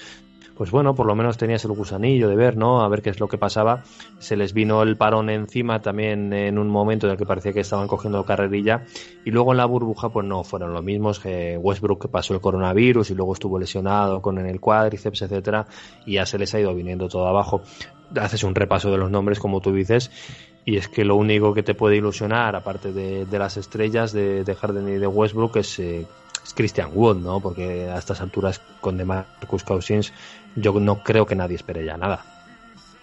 pues 0.60 0.70
bueno, 0.72 0.94
por 0.94 1.06
lo 1.06 1.14
menos 1.14 1.38
tenías 1.38 1.64
el 1.64 1.72
gusanillo 1.72 2.28
de 2.28 2.36
ver, 2.36 2.58
¿no? 2.58 2.82
A 2.82 2.88
ver 2.90 3.00
qué 3.00 3.08
es 3.08 3.18
lo 3.18 3.28
que 3.28 3.38
pasaba. 3.38 3.82
Se 4.18 4.36
les 4.36 4.52
vino 4.52 4.82
el 4.82 4.98
parón 4.98 5.30
encima 5.30 5.80
también 5.80 6.34
en 6.34 6.58
un 6.58 6.68
momento 6.68 7.06
en 7.06 7.12
el 7.12 7.16
que 7.16 7.24
parecía 7.24 7.54
que 7.54 7.60
estaban 7.60 7.88
cogiendo 7.88 8.22
carrerilla. 8.26 8.84
Y 9.24 9.30
luego 9.30 9.52
en 9.52 9.56
la 9.56 9.64
burbuja, 9.64 10.10
pues 10.10 10.26
no, 10.26 10.44
fueron 10.44 10.74
los 10.74 10.84
mismos. 10.84 11.18
que 11.18 11.56
Westbrook 11.56 12.10
pasó 12.10 12.34
el 12.34 12.42
coronavirus 12.42 13.10
y 13.10 13.14
luego 13.14 13.32
estuvo 13.32 13.58
lesionado 13.58 14.20
con 14.20 14.36
el 14.36 14.60
cuádriceps, 14.60 15.22
etcétera, 15.22 15.64
y 16.04 16.16
ya 16.16 16.26
se 16.26 16.36
les 16.36 16.54
ha 16.54 16.60
ido 16.60 16.74
viniendo 16.74 17.08
todo 17.08 17.26
abajo 17.26 17.62
haces 18.20 18.42
un 18.42 18.56
repaso 18.56 18.90
de 18.90 18.98
los 18.98 19.10
nombres, 19.10 19.38
como 19.38 19.60
tú 19.60 19.72
dices, 19.72 20.10
y 20.64 20.76
es 20.76 20.88
que 20.88 21.04
lo 21.04 21.14
único 21.14 21.54
que 21.54 21.62
te 21.62 21.74
puede 21.74 21.96
ilusionar, 21.96 22.56
aparte 22.56 22.92
de, 22.92 23.24
de 23.24 23.38
las 23.38 23.56
estrellas 23.56 24.12
de, 24.12 24.42
de, 24.42 24.54
Harden 24.56 24.88
y 24.88 24.98
de 24.98 25.06
Westbrook, 25.06 25.58
es, 25.58 25.78
eh, 25.78 26.06
es, 26.44 26.52
Christian 26.54 26.90
Wood, 26.92 27.18
¿no? 27.18 27.38
Porque 27.38 27.88
a 27.88 27.98
estas 27.98 28.20
alturas 28.20 28.60
con 28.80 28.96
DeMarcus 28.96 29.62
Cousins 29.62 30.12
yo 30.56 30.78
no 30.80 31.02
creo 31.02 31.26
que 31.26 31.34
nadie 31.34 31.56
espere 31.56 31.84
ya 31.84 31.96
nada. 31.96 32.24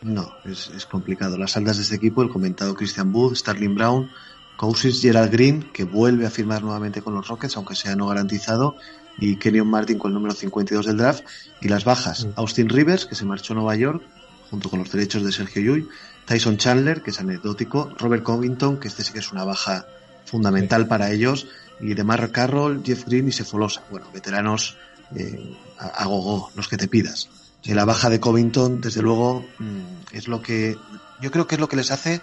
No, 0.02 0.32
es, 0.46 0.70
es 0.76 0.86
complicado. 0.86 1.38
Las 1.38 1.58
aldas 1.58 1.78
de 1.78 1.84
este 1.84 1.96
equipo, 1.96 2.22
el 2.22 2.30
comentado 2.30 2.76
Christian 2.76 3.14
Wood, 3.14 3.36
Starling 3.36 3.76
Brown, 3.76 4.10
Cousins, 4.58 5.02
Gerald 5.02 5.32
Green, 5.32 5.70
que 5.72 5.86
vuelve 5.86 6.26
a 6.26 6.30
firmar 6.30 6.62
nuevamente 6.62 7.02
con 7.02 7.14
los 7.14 7.28
Rockets, 7.28 7.56
aunque 7.58 7.76
sea 7.76 7.96
no 7.96 8.08
garantizado, 8.08 8.76
y 9.18 9.38
Kenyon 9.38 9.68
Martin 9.68 9.98
con 9.98 10.12
el 10.12 10.16
número 10.16 10.34
52 10.34 10.86
del 10.86 10.98
draft, 10.98 11.24
y 11.62 11.68
las 11.68 11.86
bajas, 11.86 12.26
mm. 12.26 12.30
Austin 12.36 12.70
Rivers, 12.70 13.06
que 13.06 13.16
se 13.16 13.26
marchó 13.26 13.54
a 13.54 13.56
Nueva 13.56 13.76
York, 13.76 14.04
junto 14.50 14.70
con 14.70 14.80
los 14.80 14.92
derechos 14.92 15.24
de 15.24 15.32
Sergio 15.32 15.62
Llull, 15.62 15.90
Tyson 16.26 16.58
Chandler, 16.58 17.02
que 17.02 17.12
es 17.12 17.20
anecdótico, 17.20 17.94
Robert 17.98 18.24
Covington, 18.24 18.80
que 18.80 18.88
este 18.88 19.04
sí 19.04 19.14
que 19.14 19.20
es 19.20 19.32
una 19.32 19.44
baja 19.44 19.86
fundamental 20.26 20.84
sí. 20.84 20.90
para 20.90 21.12
ellos, 21.12 21.48
y 21.80 21.94
de 21.94 22.04
Mark 22.04 22.32
Carroll, 22.32 22.82
Jeff 22.84 23.06
Green 23.06 23.28
y 23.28 23.32
Sefolosa. 23.32 23.84
Bueno, 23.90 24.08
veteranos 24.14 24.78
eh, 25.16 25.56
a, 25.78 25.86
a 25.86 26.06
gogo, 26.06 26.52
los 26.56 26.68
que 26.68 26.78
te 26.78 26.88
pidas. 26.88 27.30
La 27.68 27.86
baja 27.86 28.10
de 28.10 28.20
Covington, 28.20 28.82
desde 28.82 29.02
luego, 29.02 29.46
mm, 29.60 30.16
es 30.16 30.28
lo 30.28 30.42
que 30.42 30.78
yo 31.22 31.32
creo 31.32 31.48
que 31.48 31.56
es 31.56 31.62
lo 31.62 31.68
que 31.68 31.76
les 31.76 31.92
hace 31.92 32.22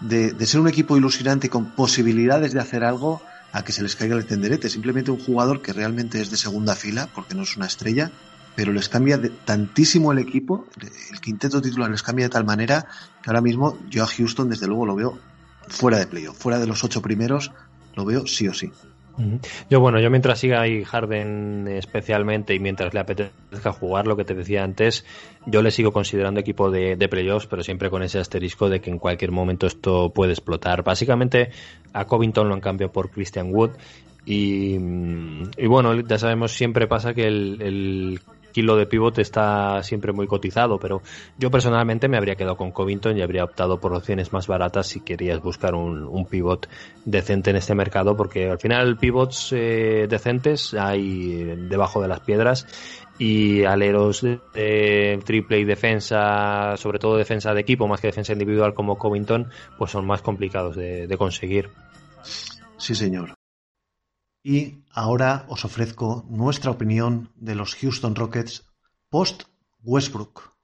de, 0.00 0.46
ser 0.46 0.60
un 0.60 0.68
equipo 0.68 0.96
ilusionante 0.96 1.48
con 1.48 1.72
posibilidades 1.72 2.52
de 2.52 2.60
hacer 2.60 2.84
algo 2.84 3.20
a 3.52 3.64
que 3.64 3.72
se 3.72 3.82
les 3.82 3.96
caiga 3.96 4.16
el 4.16 4.26
tenderete. 4.26 4.68
Simplemente 4.68 5.10
un 5.10 5.18
jugador 5.18 5.62
que 5.62 5.72
realmente 5.72 6.20
es 6.20 6.30
de 6.30 6.36
segunda 6.36 6.74
fila, 6.74 7.08
porque 7.14 7.34
no 7.34 7.42
es 7.42 7.56
una 7.56 7.66
estrella, 7.66 8.10
pero 8.54 8.72
les 8.72 8.88
cambia 8.88 9.18
de, 9.18 9.30
tantísimo 9.30 10.12
el 10.12 10.18
equipo, 10.18 10.66
el 11.10 11.20
quinteto 11.20 11.60
titular 11.62 11.90
les 11.90 12.02
cambia 12.02 12.26
de 12.26 12.30
tal 12.30 12.44
manera 12.44 12.86
que 13.22 13.30
ahora 13.30 13.40
mismo 13.40 13.78
yo 13.88 14.04
a 14.04 14.06
Houston 14.06 14.48
desde 14.48 14.66
luego 14.66 14.86
lo 14.86 14.94
veo 14.94 15.18
fuera 15.68 15.98
de 15.98 16.06
playoff, 16.06 16.38
fuera 16.38 16.58
de 16.58 16.66
los 16.66 16.84
ocho 16.84 17.02
primeros, 17.02 17.52
lo 17.94 18.04
veo 18.04 18.26
sí 18.26 18.48
o 18.48 18.54
sí. 18.54 18.70
Yo, 19.68 19.80
bueno, 19.80 20.00
yo 20.00 20.10
mientras 20.10 20.38
siga 20.38 20.60
ahí 20.60 20.84
Harden 20.84 21.66
especialmente 21.68 22.54
y 22.54 22.60
mientras 22.60 22.94
le 22.94 23.00
apetezca 23.00 23.72
jugar, 23.72 24.06
lo 24.06 24.16
que 24.16 24.24
te 24.24 24.34
decía 24.34 24.62
antes, 24.62 25.04
yo 25.46 25.62
le 25.62 25.70
sigo 25.70 25.92
considerando 25.92 26.40
equipo 26.40 26.70
de, 26.70 26.96
de, 26.96 27.08
playoffs, 27.08 27.46
pero 27.46 27.62
siempre 27.62 27.90
con 27.90 28.02
ese 28.02 28.18
asterisco 28.18 28.68
de 28.68 28.80
que 28.80 28.90
en 28.90 28.98
cualquier 28.98 29.32
momento 29.32 29.66
esto 29.66 30.10
puede 30.10 30.32
explotar. 30.32 30.84
Básicamente, 30.84 31.50
a 31.92 32.04
Covington 32.04 32.48
lo 32.48 32.54
han 32.54 32.60
cambiado 32.60 32.92
por 32.92 33.10
Christian 33.10 33.52
Wood 33.52 33.70
y, 34.24 34.74
y 34.74 35.66
bueno, 35.66 35.98
ya 36.00 36.18
sabemos, 36.18 36.52
siempre 36.52 36.86
pasa 36.86 37.14
que 37.14 37.26
el 37.26 38.20
kilo 38.58 38.74
de 38.74 38.86
pivot 38.86 39.16
está 39.20 39.84
siempre 39.84 40.12
muy 40.12 40.26
cotizado, 40.26 40.80
pero 40.80 41.00
yo 41.38 41.48
personalmente 41.48 42.08
me 42.08 42.16
habría 42.16 42.34
quedado 42.34 42.56
con 42.56 42.72
Covington 42.72 43.16
y 43.16 43.22
habría 43.22 43.44
optado 43.44 43.78
por 43.78 43.94
opciones 43.94 44.32
más 44.32 44.48
baratas 44.48 44.88
si 44.88 44.98
querías 44.98 45.40
buscar 45.40 45.76
un, 45.76 46.26
pivot 46.26 46.68
decente 47.04 47.50
en 47.50 47.56
este 47.56 47.76
mercado, 47.76 48.16
porque 48.16 48.50
al 48.50 48.58
final 48.58 48.96
pivots 48.96 49.52
eh, 49.52 50.08
decentes 50.08 50.74
hay 50.74 51.44
debajo 51.68 52.02
de 52.02 52.08
las 52.08 52.18
piedras 52.18 52.66
y 53.16 53.62
aleros 53.62 54.22
de, 54.22 55.20
triple 55.24 55.60
y 55.60 55.64
defensa, 55.64 56.76
sobre 56.78 56.98
todo 56.98 57.16
defensa 57.16 57.54
de 57.54 57.60
equipo 57.60 57.86
más 57.86 58.00
que 58.00 58.08
defensa 58.08 58.32
individual 58.32 58.74
como 58.74 58.98
Covington, 58.98 59.52
pues 59.78 59.92
son 59.92 60.04
más 60.04 60.20
complicados 60.20 60.74
de 60.74 61.14
conseguir. 61.16 61.70
Sí, 62.76 62.96
señor. 62.96 63.37
Y 64.48 64.82
ahora 64.92 65.44
os 65.50 65.66
ofrezco 65.66 66.24
nuestra 66.30 66.70
opinión 66.70 67.30
de 67.36 67.54
los 67.54 67.74
Houston 67.74 68.14
Rockets 68.14 68.64
post 69.10 69.42
Westbrook. 69.82 70.57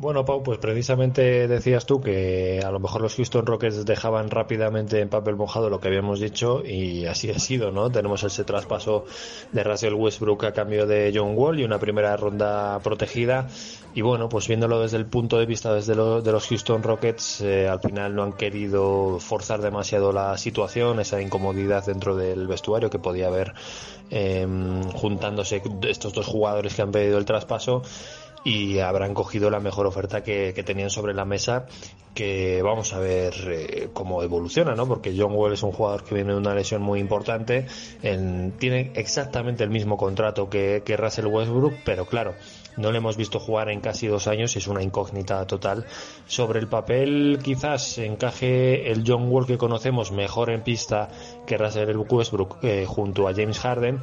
Bueno, 0.00 0.24
Pau, 0.24 0.42
pues 0.42 0.56
precisamente 0.56 1.46
decías 1.46 1.84
tú 1.84 2.00
que 2.00 2.62
a 2.64 2.70
lo 2.70 2.80
mejor 2.80 3.02
los 3.02 3.16
Houston 3.16 3.44
Rockets 3.44 3.84
dejaban 3.84 4.30
rápidamente 4.30 4.98
en 4.98 5.10
papel 5.10 5.36
mojado 5.36 5.68
lo 5.68 5.78
que 5.78 5.88
habíamos 5.88 6.20
dicho 6.20 6.64
y 6.64 7.04
así 7.04 7.30
ha 7.30 7.38
sido, 7.38 7.70
¿no? 7.70 7.90
Tenemos 7.90 8.24
ese 8.24 8.44
traspaso 8.44 9.04
de 9.52 9.62
Russell 9.62 9.92
Westbrook 9.92 10.42
a 10.44 10.52
cambio 10.52 10.86
de 10.86 11.12
John 11.14 11.34
Wall 11.36 11.60
y 11.60 11.64
una 11.64 11.78
primera 11.78 12.16
ronda 12.16 12.78
protegida 12.82 13.48
y 13.94 14.00
bueno, 14.00 14.30
pues 14.30 14.48
viéndolo 14.48 14.80
desde 14.80 14.96
el 14.96 15.04
punto 15.04 15.38
de 15.38 15.44
vista 15.44 15.74
desde 15.74 15.94
de 15.94 16.32
los 16.32 16.46
Houston 16.46 16.82
Rockets, 16.82 17.42
eh, 17.42 17.68
al 17.68 17.80
final 17.80 18.14
no 18.14 18.22
han 18.22 18.32
querido 18.32 19.18
forzar 19.20 19.60
demasiado 19.60 20.12
la 20.12 20.38
situación, 20.38 21.00
esa 21.00 21.20
incomodidad 21.20 21.84
dentro 21.84 22.16
del 22.16 22.46
vestuario 22.46 22.88
que 22.88 22.98
podía 22.98 23.26
haber 23.26 23.52
em, 24.08 24.82
juntándose 24.92 25.60
estos 25.86 26.14
dos 26.14 26.26
jugadores 26.26 26.74
que 26.74 26.80
han 26.80 26.90
pedido 26.90 27.18
el 27.18 27.26
traspaso 27.26 27.82
y 28.44 28.78
habrán 28.78 29.14
cogido 29.14 29.50
la 29.50 29.60
mejor 29.60 29.86
oferta 29.86 30.22
que, 30.22 30.52
tenían 30.64 30.90
sobre 30.90 31.14
la 31.14 31.24
mesa 31.24 31.66
que 32.14 32.60
vamos 32.62 32.92
a 32.92 32.98
ver 32.98 33.34
eh, 33.46 33.88
cómo 33.92 34.22
evoluciona, 34.22 34.74
¿no? 34.74 34.86
Porque 34.86 35.14
John 35.16 35.32
Wall 35.32 35.52
es 35.52 35.62
un 35.62 35.72
jugador 35.72 36.04
que 36.04 36.14
viene 36.14 36.32
de 36.32 36.38
una 36.38 36.54
lesión 36.54 36.82
muy 36.82 36.98
importante, 37.00 37.66
tiene 38.00 38.92
exactamente 38.94 39.64
el 39.64 39.70
mismo 39.70 39.96
contrato 39.96 40.50
que, 40.50 40.82
que 40.84 40.96
Russell 40.96 41.26
Westbrook, 41.26 41.74
pero 41.84 42.06
claro, 42.06 42.34
no 42.76 42.92
le 42.92 42.98
hemos 42.98 43.16
visto 43.16 43.38
jugar 43.38 43.68
en 43.68 43.80
casi 43.80 44.06
dos 44.06 44.26
años 44.26 44.54
y 44.54 44.58
es 44.58 44.66
una 44.66 44.82
incógnita 44.82 45.46
total. 45.46 45.86
Sobre 46.26 46.60
el 46.60 46.68
papel 46.68 47.38
quizás 47.42 47.98
encaje 47.98 48.90
el 48.90 49.04
John 49.06 49.30
Wall 49.30 49.46
que 49.46 49.58
conocemos 49.58 50.12
mejor 50.12 50.50
en 50.50 50.62
pista 50.62 51.08
que 51.50 51.58
Russell 51.58 51.96
Westbrook 52.08 52.58
eh, 52.62 52.84
junto 52.86 53.26
a 53.26 53.34
James 53.34 53.58
Harden, 53.58 53.98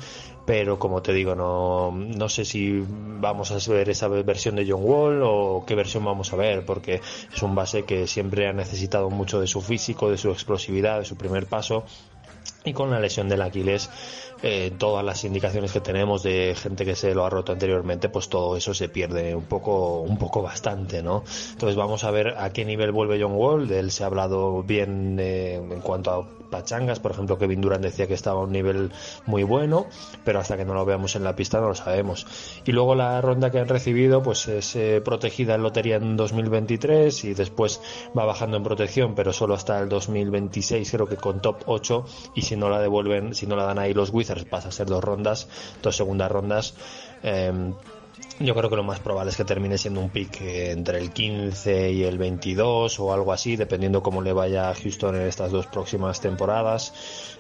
pero 0.46 0.78
como 0.78 1.02
te 1.02 1.14
digo, 1.14 1.34
no, 1.34 1.92
no 1.92 2.28
sé 2.28 2.44
si 2.44 2.84
vamos 2.86 3.52
a 3.52 3.72
ver 3.72 3.90
esa 3.90 4.10
versión 4.10 4.58
de 4.58 4.70
John 4.70 4.82
Wall 4.84 5.22
o 5.24 5.64
qué 5.66 5.74
versión 5.74 6.04
vamos 6.04 6.34
a 6.34 6.36
ver, 6.36 6.66
porque 6.66 7.00
es 7.34 7.42
un 7.42 7.56
base 7.56 7.86
que 7.86 8.06
siempre 8.06 8.50
ha 8.50 8.54
necesitado 8.54 9.10
mucho 9.10 9.40
de 9.40 9.48
su 9.48 9.62
físico, 9.62 10.12
de 10.12 10.18
su 10.18 10.30
explosividad, 10.30 11.00
de 11.00 11.06
su 11.06 11.16
primer 11.16 11.48
paso 11.48 11.86
y 12.68 12.74
con 12.74 12.92
la 12.92 13.00
lesión 13.00 13.30
del 13.30 13.42
Aquiles 13.42 13.90
eh, 14.44 14.72
todas 14.78 15.04
las 15.04 15.24
indicaciones 15.24 15.72
que 15.72 15.80
tenemos 15.80 16.22
de 16.22 16.56
gente 16.56 16.86
que 16.86 16.96
se 16.96 17.16
lo 17.16 17.26
ha 17.26 17.30
roto 17.30 17.54
anteriormente, 17.54 18.08
pues 18.10 18.30
todo 18.30 18.56
eso 18.56 18.74
se 18.74 18.88
pierde 18.88 19.36
un 19.36 19.46
poco, 19.46 20.02
un 20.02 20.18
poco 20.18 20.44
bastante, 20.44 21.02
¿no? 21.02 21.24
Entonces 21.52 21.76
vamos 21.76 22.04
a 22.04 22.12
ver 22.12 22.36
a 22.38 22.52
qué 22.52 22.64
nivel 22.64 22.92
vuelve 22.92 23.20
John 23.20 23.34
Wall. 23.34 23.72
Él 23.72 23.90
se 23.90 24.04
ha 24.04 24.08
hablado 24.08 24.62
bien 24.62 25.18
eh, 25.20 25.56
en 25.56 25.82
cuanto 25.82 26.12
a 26.12 26.28
pachangas, 26.50 27.00
por 27.00 27.12
ejemplo, 27.12 27.38
Kevin 27.38 27.62
Durant 27.62 27.84
decía 27.84 28.08
que 28.08 28.14
estaba 28.14 28.40
a 28.40 28.44
un 28.44 28.52
nivel 28.52 28.92
muy 29.26 29.44
bueno, 29.44 29.88
pero 30.24 30.40
hasta 30.40 30.56
que 30.56 30.66
no 30.66 30.74
lo 30.74 30.86
veamos 30.86 31.16
en 31.16 31.24
la 31.24 31.36
pista 31.36 31.60
no 31.60 31.70
lo 31.70 31.76
sabemos. 31.76 32.26
Y 32.66 32.72
luego 32.72 32.96
la 32.96 33.20
ronda 33.22 33.52
que 33.52 33.60
han 33.60 33.68
recibido, 33.68 34.22
pues 34.22 34.48
es 34.48 34.76
eh, 34.76 35.02
protegida 35.04 35.56
en 35.56 35.64
lotería 35.64 35.98
en 35.98 36.16
2023 36.16 37.26
y 37.26 37.34
después 37.34 37.82
va 38.18 38.26
bajando 38.26 38.58
en 38.58 38.64
protección, 38.64 39.16
pero 39.16 39.34
solo 39.34 39.56
hasta 39.56 39.80
el 39.80 39.90
2026, 39.90 40.90
creo 40.90 41.08
que 41.08 41.18
con 41.18 41.42
top 41.42 41.64
8, 41.66 42.06
y 42.36 42.44
no 42.58 42.70
la 42.70 42.80
devuelven, 42.80 43.34
si 43.34 43.48
no 43.48 43.56
la 43.56 43.64
dan 43.64 43.80
ahí 43.80 43.94
los 43.94 44.12
Wizards 44.12 44.46
pasa 44.46 44.70
a 44.70 44.72
ser 44.72 44.88
dos 44.88 45.04
rondas, 45.04 45.48
dos 45.82 45.96
segundas 45.96 46.32
rondas. 46.32 46.74
Em, 47.24 47.74
yo 48.40 48.54
creo 48.54 48.70
que 48.70 48.76
lo 48.76 48.84
más 48.84 49.00
probable 49.00 49.32
es 49.32 49.38
que 49.38 49.46
termine 49.46 49.78
siendo 49.78 50.00
un 50.00 50.10
pick 50.10 50.42
entre 50.42 51.00
el 51.00 51.12
15 51.12 51.92
y 51.92 52.04
el 52.04 52.18
22 52.18 53.00
o 53.00 53.14
algo 53.14 53.34
así, 53.34 53.56
dependiendo 53.56 54.04
cómo 54.04 54.22
le 54.22 54.34
vaya 54.34 54.70
a 54.70 54.76
Houston 54.76 55.16
en 55.16 55.24
estas 55.24 55.52
dos 55.52 55.68
próximas 55.68 56.22
temporadas. 56.22 56.94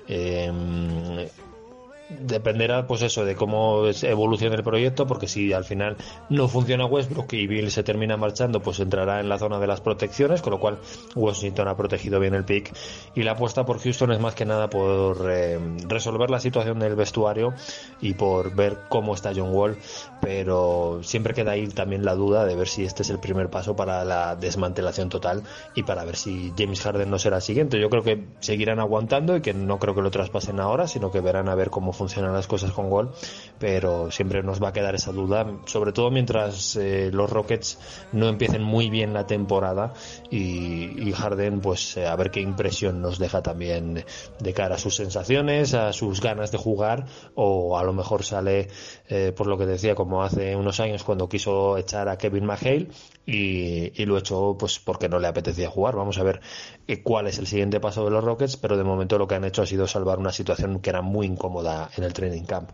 Eh, 0.07 0.51
dependerá 2.09 2.87
pues 2.87 3.01
eso 3.01 3.25
de 3.25 3.35
cómo 3.35 3.85
evolucione 4.03 4.55
el 4.55 4.63
proyecto 4.63 5.07
porque 5.07 5.27
si 5.27 5.53
al 5.53 5.65
final 5.65 5.97
no 6.29 6.47
funciona 6.47 6.85
Westbrook 6.85 7.33
y 7.33 7.47
Bill 7.47 7.71
se 7.71 7.83
termina 7.83 8.17
marchando 8.17 8.61
pues 8.61 8.79
entrará 8.79 9.19
en 9.19 9.29
la 9.29 9.37
zona 9.37 9.59
de 9.59 9.67
las 9.67 9.81
protecciones 9.81 10.41
con 10.41 10.51
lo 10.51 10.59
cual 10.59 10.79
Washington 11.15 11.67
ha 11.67 11.75
protegido 11.75 12.19
bien 12.19 12.33
el 12.33 12.45
pick. 12.45 12.73
Y 13.15 13.23
la 13.23 13.31
apuesta 13.31 13.65
por 13.65 13.79
Houston 13.79 14.11
es 14.11 14.19
más 14.19 14.35
que 14.35 14.45
nada 14.45 14.69
por 14.69 15.29
eh, 15.29 15.59
resolver 15.87 16.29
la 16.29 16.39
situación 16.39 16.79
del 16.79 16.95
vestuario 16.95 17.53
y 18.01 18.13
por 18.13 18.55
ver 18.55 18.77
cómo 18.89 19.13
está 19.13 19.31
John 19.35 19.53
Wall 19.53 19.77
pero 20.21 20.99
siempre 21.03 21.33
queda 21.33 21.51
ahí 21.51 21.67
también 21.67 22.03
la 22.03 22.15
duda 22.15 22.45
de 22.45 22.55
ver 22.55 22.67
si 22.67 22.83
este 22.83 23.03
es 23.03 23.09
el 23.09 23.19
primer 23.19 23.49
paso 23.49 23.75
para 23.75 24.03
la 24.05 24.35
desmantelación 24.35 25.09
total 25.09 25.43
y 25.75 25.83
para 25.83 26.05
ver 26.05 26.15
si 26.15 26.53
James 26.57 26.81
Harden 26.81 27.09
no 27.09 27.19
será 27.19 27.37
el 27.37 27.41
siguiente. 27.41 27.79
Yo 27.79 27.89
creo 27.89 28.03
que 28.03 28.25
seguirán 28.39 28.79
aguantando 28.79 29.35
y 29.35 29.41
que 29.41 29.53
no 29.53 29.79
creo 29.79 29.93
que 29.95 30.01
lo 30.01 30.11
traspasen 30.11 30.59
ahora 30.59 30.87
sino 30.87 31.11
que 31.11 31.21
verán 31.21 31.49
a 31.49 31.55
ver 31.55 31.69
cómo 31.69 31.93
funcionan 31.97 32.33
las 32.33 32.47
cosas 32.47 32.71
con 32.71 32.89
Gol, 32.89 33.11
pero 33.59 34.11
siempre 34.11 34.43
nos 34.43 34.61
va 34.61 34.69
a 34.69 34.73
quedar 34.73 34.95
esa 34.95 35.11
duda, 35.11 35.45
sobre 35.65 35.91
todo 35.91 36.11
mientras 36.11 36.75
eh, 36.75 37.09
los 37.11 37.29
Rockets 37.29 37.77
no 38.13 38.29
empiecen 38.29 38.63
muy 38.63 38.89
bien 38.89 39.13
la 39.13 39.25
temporada 39.25 39.93
y, 40.29 41.11
Harden, 41.11 41.61
pues 41.61 41.97
eh, 41.97 42.05
a 42.05 42.15
ver 42.15 42.31
qué 42.31 42.41
impresión 42.41 43.01
nos 43.01 43.17
deja 43.17 43.41
también 43.41 44.05
de 44.39 44.53
cara 44.53 44.75
a 44.75 44.77
sus 44.77 44.95
sensaciones, 44.95 45.73
a 45.73 45.93
sus 45.93 46.21
ganas 46.21 46.51
de 46.51 46.57
jugar, 46.57 47.05
o 47.35 47.77
a 47.77 47.83
lo 47.83 47.93
mejor 47.93 48.23
sale, 48.23 48.67
eh, 49.09 49.33
por 49.35 49.47
lo 49.47 49.57
que 49.57 49.65
decía, 49.65 49.95
como 49.95 50.23
hace 50.23 50.55
unos 50.55 50.79
años 50.79 51.03
cuando 51.03 51.29
quiso 51.29 51.77
echar 51.77 52.09
a 52.09 52.17
Kevin 52.17 52.45
McHale 52.45 52.89
y, 53.25 54.05
lo 54.05 54.17
echó 54.17 54.57
pues 54.57 54.79
porque 54.79 55.07
no 55.09 55.19
le 55.19 55.27
apetecía 55.27 55.69
jugar. 55.69 55.95
Vamos 55.95 56.17
a 56.17 56.23
ver 56.23 56.41
cuál 57.03 57.27
es 57.27 57.39
el 57.39 57.47
siguiente 57.47 57.79
paso 57.79 58.03
de 58.03 58.11
los 58.11 58.23
Rockets, 58.23 58.57
pero 58.57 58.77
de 58.77 58.83
momento 58.83 59.17
lo 59.17 59.27
que 59.27 59.35
han 59.35 59.45
hecho 59.45 59.61
ha 59.61 59.65
sido 59.65 59.87
salvar 59.87 60.19
una 60.19 60.31
situación 60.31 60.79
que 60.79 60.89
era 60.89 61.01
muy 61.01 61.25
incómoda 61.25 61.89
en 61.95 62.03
el 62.03 62.13
training 62.13 62.43
camp. 62.43 62.71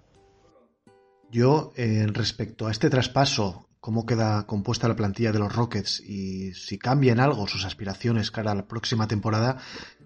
Yo, 1.31 1.73
eh, 1.75 2.05
respecto 2.07 2.67
a 2.67 2.71
este 2.71 2.89
traspaso, 2.89 3.67
cómo 3.79 4.05
queda 4.05 4.45
compuesta 4.45 4.87
la 4.87 4.95
plantilla 4.95 5.31
de 5.31 5.39
los 5.39 5.55
Rockets 5.55 5.99
y 5.99 6.53
si 6.53 6.77
cambian 6.77 7.19
algo 7.19 7.47
sus 7.47 7.65
aspiraciones 7.65 8.31
cara 8.31 8.51
a 8.51 8.55
la 8.55 8.67
próxima 8.67 9.07
temporada, 9.07 9.57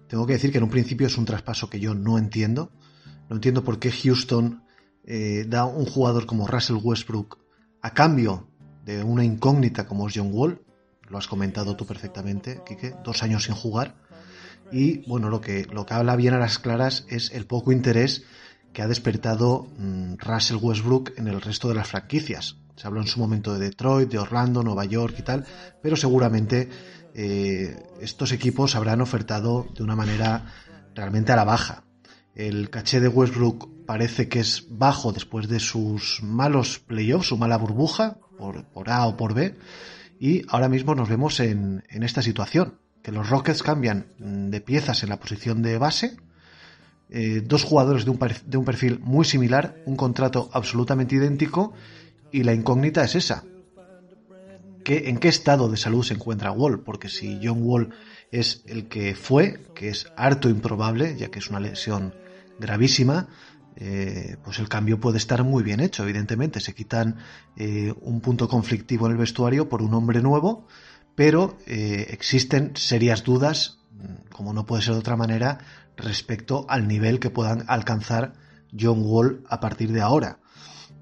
tengo 0.08 0.26
que 0.26 0.32
decir 0.32 0.50
que 0.50 0.58
en 0.58 0.64
un 0.64 0.70
principio 0.70 1.06
es 1.06 1.18
un 1.18 1.26
traspaso 1.26 1.68
que 1.68 1.80
yo 1.80 1.94
no 1.94 2.18
entiendo. 2.18 2.72
No 3.28 3.36
entiendo 3.36 3.62
por 3.62 3.78
qué 3.78 3.92
Houston 3.92 4.64
eh, 5.10 5.46
da 5.48 5.64
un 5.64 5.86
jugador 5.86 6.26
como 6.26 6.46
Russell 6.46 6.76
Westbrook 6.82 7.38
a 7.80 7.94
cambio 7.94 8.46
de 8.84 9.02
una 9.02 9.24
incógnita 9.24 9.86
como 9.86 10.06
John 10.14 10.28
Wall. 10.30 10.60
Lo 11.08 11.16
has 11.16 11.26
comentado 11.26 11.76
tú 11.76 11.86
perfectamente, 11.86 12.60
Kike, 12.66 12.96
dos 13.02 13.22
años 13.22 13.44
sin 13.44 13.54
jugar. 13.54 13.94
Y 14.70 15.08
bueno, 15.08 15.30
lo 15.30 15.40
que, 15.40 15.64
lo 15.64 15.86
que 15.86 15.94
habla 15.94 16.14
bien 16.14 16.34
a 16.34 16.38
las 16.38 16.58
claras 16.58 17.06
es 17.08 17.32
el 17.32 17.46
poco 17.46 17.72
interés 17.72 18.24
que 18.74 18.82
ha 18.82 18.86
despertado 18.86 19.68
mm, 19.78 20.16
Russell 20.18 20.58
Westbrook 20.60 21.14
en 21.16 21.28
el 21.28 21.40
resto 21.40 21.68
de 21.68 21.76
las 21.76 21.88
franquicias. 21.88 22.56
Se 22.76 22.86
habló 22.86 23.00
en 23.00 23.06
su 23.06 23.18
momento 23.18 23.54
de 23.54 23.60
Detroit, 23.60 24.10
de 24.10 24.18
Orlando, 24.18 24.62
Nueva 24.62 24.84
York 24.84 25.14
y 25.18 25.22
tal, 25.22 25.46
pero 25.82 25.96
seguramente 25.96 26.68
eh, 27.14 27.82
estos 28.02 28.30
equipos 28.32 28.76
habrán 28.76 29.00
ofertado 29.00 29.66
de 29.74 29.82
una 29.82 29.96
manera 29.96 30.52
realmente 30.94 31.32
a 31.32 31.36
la 31.36 31.44
baja. 31.44 31.84
El 32.34 32.68
caché 32.68 33.00
de 33.00 33.08
Westbrook 33.08 33.77
parece 33.88 34.28
que 34.28 34.40
es 34.40 34.66
bajo 34.68 35.12
después 35.12 35.48
de 35.48 35.60
sus 35.60 36.22
malos 36.22 36.78
playoffs, 36.78 37.28
su 37.28 37.38
mala 37.38 37.56
burbuja, 37.56 38.18
por, 38.36 38.90
A 38.90 39.06
o 39.06 39.16
por 39.16 39.32
B, 39.32 39.56
y 40.20 40.42
ahora 40.50 40.68
mismo 40.68 40.94
nos 40.94 41.08
vemos 41.08 41.40
en, 41.40 41.82
en 41.88 42.02
esta 42.02 42.20
situación, 42.20 42.74
que 43.02 43.12
los 43.12 43.30
Rockets 43.30 43.62
cambian 43.62 44.08
de 44.18 44.60
piezas 44.60 45.02
en 45.04 45.08
la 45.08 45.18
posición 45.18 45.62
de 45.62 45.78
base, 45.78 46.18
eh, 47.08 47.40
dos 47.42 47.64
jugadores 47.64 48.04
de 48.04 48.10
un, 48.10 48.18
de 48.44 48.58
un 48.58 48.66
perfil 48.66 49.00
muy 49.00 49.24
similar, 49.24 49.82
un 49.86 49.96
contrato 49.96 50.50
absolutamente 50.52 51.14
idéntico 51.14 51.72
y 52.30 52.42
la 52.42 52.52
incógnita 52.52 53.02
es 53.04 53.14
esa. 53.14 53.44
¿Qué, 54.84 55.08
¿En 55.08 55.16
qué 55.16 55.28
estado 55.28 55.70
de 55.70 55.78
salud 55.78 56.04
se 56.04 56.12
encuentra 56.12 56.52
Wall? 56.52 56.82
Porque 56.82 57.08
si 57.08 57.40
John 57.42 57.62
Wall 57.62 57.94
es 58.32 58.64
el 58.66 58.88
que 58.88 59.14
fue, 59.14 59.64
que 59.74 59.88
es 59.88 60.12
harto 60.14 60.50
improbable, 60.50 61.16
ya 61.16 61.30
que 61.30 61.38
es 61.38 61.48
una 61.48 61.60
lesión 61.60 62.12
gravísima, 62.58 63.28
eh, 63.80 64.36
pues 64.44 64.58
el 64.58 64.68
cambio 64.68 65.00
puede 65.00 65.18
estar 65.18 65.44
muy 65.44 65.62
bien 65.62 65.80
hecho, 65.80 66.02
evidentemente. 66.02 66.60
Se 66.60 66.74
quitan 66.74 67.16
eh, 67.56 67.94
un 68.00 68.20
punto 68.20 68.48
conflictivo 68.48 69.06
en 69.06 69.12
el 69.12 69.18
vestuario 69.18 69.68
por 69.68 69.82
un 69.82 69.94
hombre 69.94 70.20
nuevo, 70.20 70.66
pero 71.14 71.58
existen 71.66 72.76
serias 72.76 73.24
dudas, 73.24 73.78
como 74.30 74.52
no 74.52 74.66
puede 74.66 74.82
ser 74.82 74.94
de 74.94 75.00
otra 75.00 75.16
manera, 75.16 75.58
respecto 75.96 76.64
al 76.68 76.86
nivel 76.86 77.18
que 77.18 77.30
puedan 77.30 77.64
alcanzar 77.66 78.34
John 78.78 79.02
Wall 79.02 79.44
a 79.48 79.60
partir 79.60 79.92
de 79.92 80.00
ahora. 80.00 80.38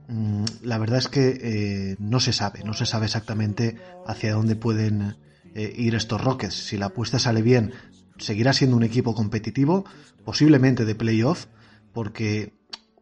mm, 0.08 0.44
la 0.62 0.78
verdad 0.78 0.98
es 0.98 1.08
que 1.08 1.38
eh, 1.42 1.96
no 1.98 2.20
se 2.20 2.32
sabe, 2.32 2.62
no 2.64 2.74
se 2.74 2.86
sabe 2.86 3.06
exactamente 3.06 3.76
hacia 4.06 4.34
dónde 4.34 4.56
pueden 4.56 5.16
eh, 5.54 5.72
ir 5.76 5.94
estos 5.94 6.22
Rockets. 6.22 6.54
Si 6.54 6.76
la 6.76 6.86
apuesta 6.86 7.18
sale 7.18 7.42
bien, 7.42 7.72
seguirá 8.18 8.52
siendo 8.52 8.76
un 8.76 8.84
equipo 8.84 9.14
competitivo, 9.14 9.84
posiblemente 10.24 10.84
de 10.84 10.94
playoff, 10.94 11.46
porque 11.92 12.54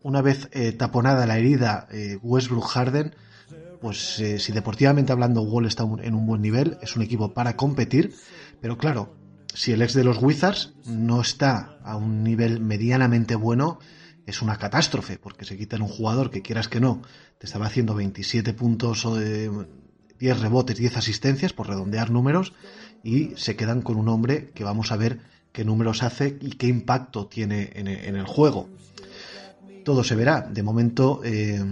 una 0.05 0.23
vez 0.23 0.49
eh, 0.53 0.71
taponada 0.71 1.27
la 1.27 1.39
herida 1.39 1.89
Westbrook 2.23 2.69
Harden, 2.69 3.17
pues 3.81 4.23
si 4.39 4.53
deportivamente 4.53 5.11
hablando 5.11 5.43
Wall 5.43 5.67
está 5.67 5.83
en 5.83 6.15
un 6.15 6.27
buen 6.27 6.41
nivel, 6.41 6.79
es 6.81 6.95
un 6.95 7.03
equipo 7.03 7.35
para 7.35 7.57
competir, 7.57 8.15
pero 8.61 8.79
claro, 8.79 9.17
si 9.55 9.73
el 9.73 9.83
ex 9.83 9.95
de 9.95 10.05
los 10.05 10.23
Wizards 10.23 10.75
no 10.87 11.21
está 11.21 11.79
a 11.83 11.97
un 11.97 12.23
nivel 12.23 12.61
medianamente 12.61 13.35
bueno, 13.35 13.79
es 14.27 14.43
una 14.43 14.57
catástrofe, 14.57 15.19
porque 15.19 15.45
se 15.45 15.57
quitan 15.57 15.83
un 15.83 15.89
jugador 15.89 16.31
que 16.31 16.43
quieras 16.43 16.69
que 16.69 16.81
no, 16.81 17.03
te 17.39 17.47
estaba 17.47 17.67
haciendo 17.67 17.95
27 17.95 18.55
puntos 18.55 19.05
o 19.05 19.17
de 19.17 19.51
10 20.19 20.41
rebotes, 20.41 20.77
10 20.77 20.97
asistencias, 20.97 21.53
por 21.53 21.69
redondear 21.69 22.11
números, 22.11 22.53
y 23.03 23.33
se 23.37 23.57
quedan 23.57 23.83
con 23.83 23.97
un 23.97 24.09
hombre 24.09 24.51
que 24.55 24.65
vamos 24.65 24.93
a 24.93 24.97
ver 24.97 25.21
qué 25.53 25.65
números 25.65 26.03
hace 26.03 26.39
y 26.41 26.53
qué 26.53 26.67
impacto 26.67 27.27
tiene 27.27 27.71
en, 27.75 27.87
el 27.87 28.27
juego. 28.27 28.69
Todo 29.85 30.03
se 30.03 30.15
verá. 30.17 30.41
De 30.41 30.63
momento 30.63 31.21
eh, 31.25 31.63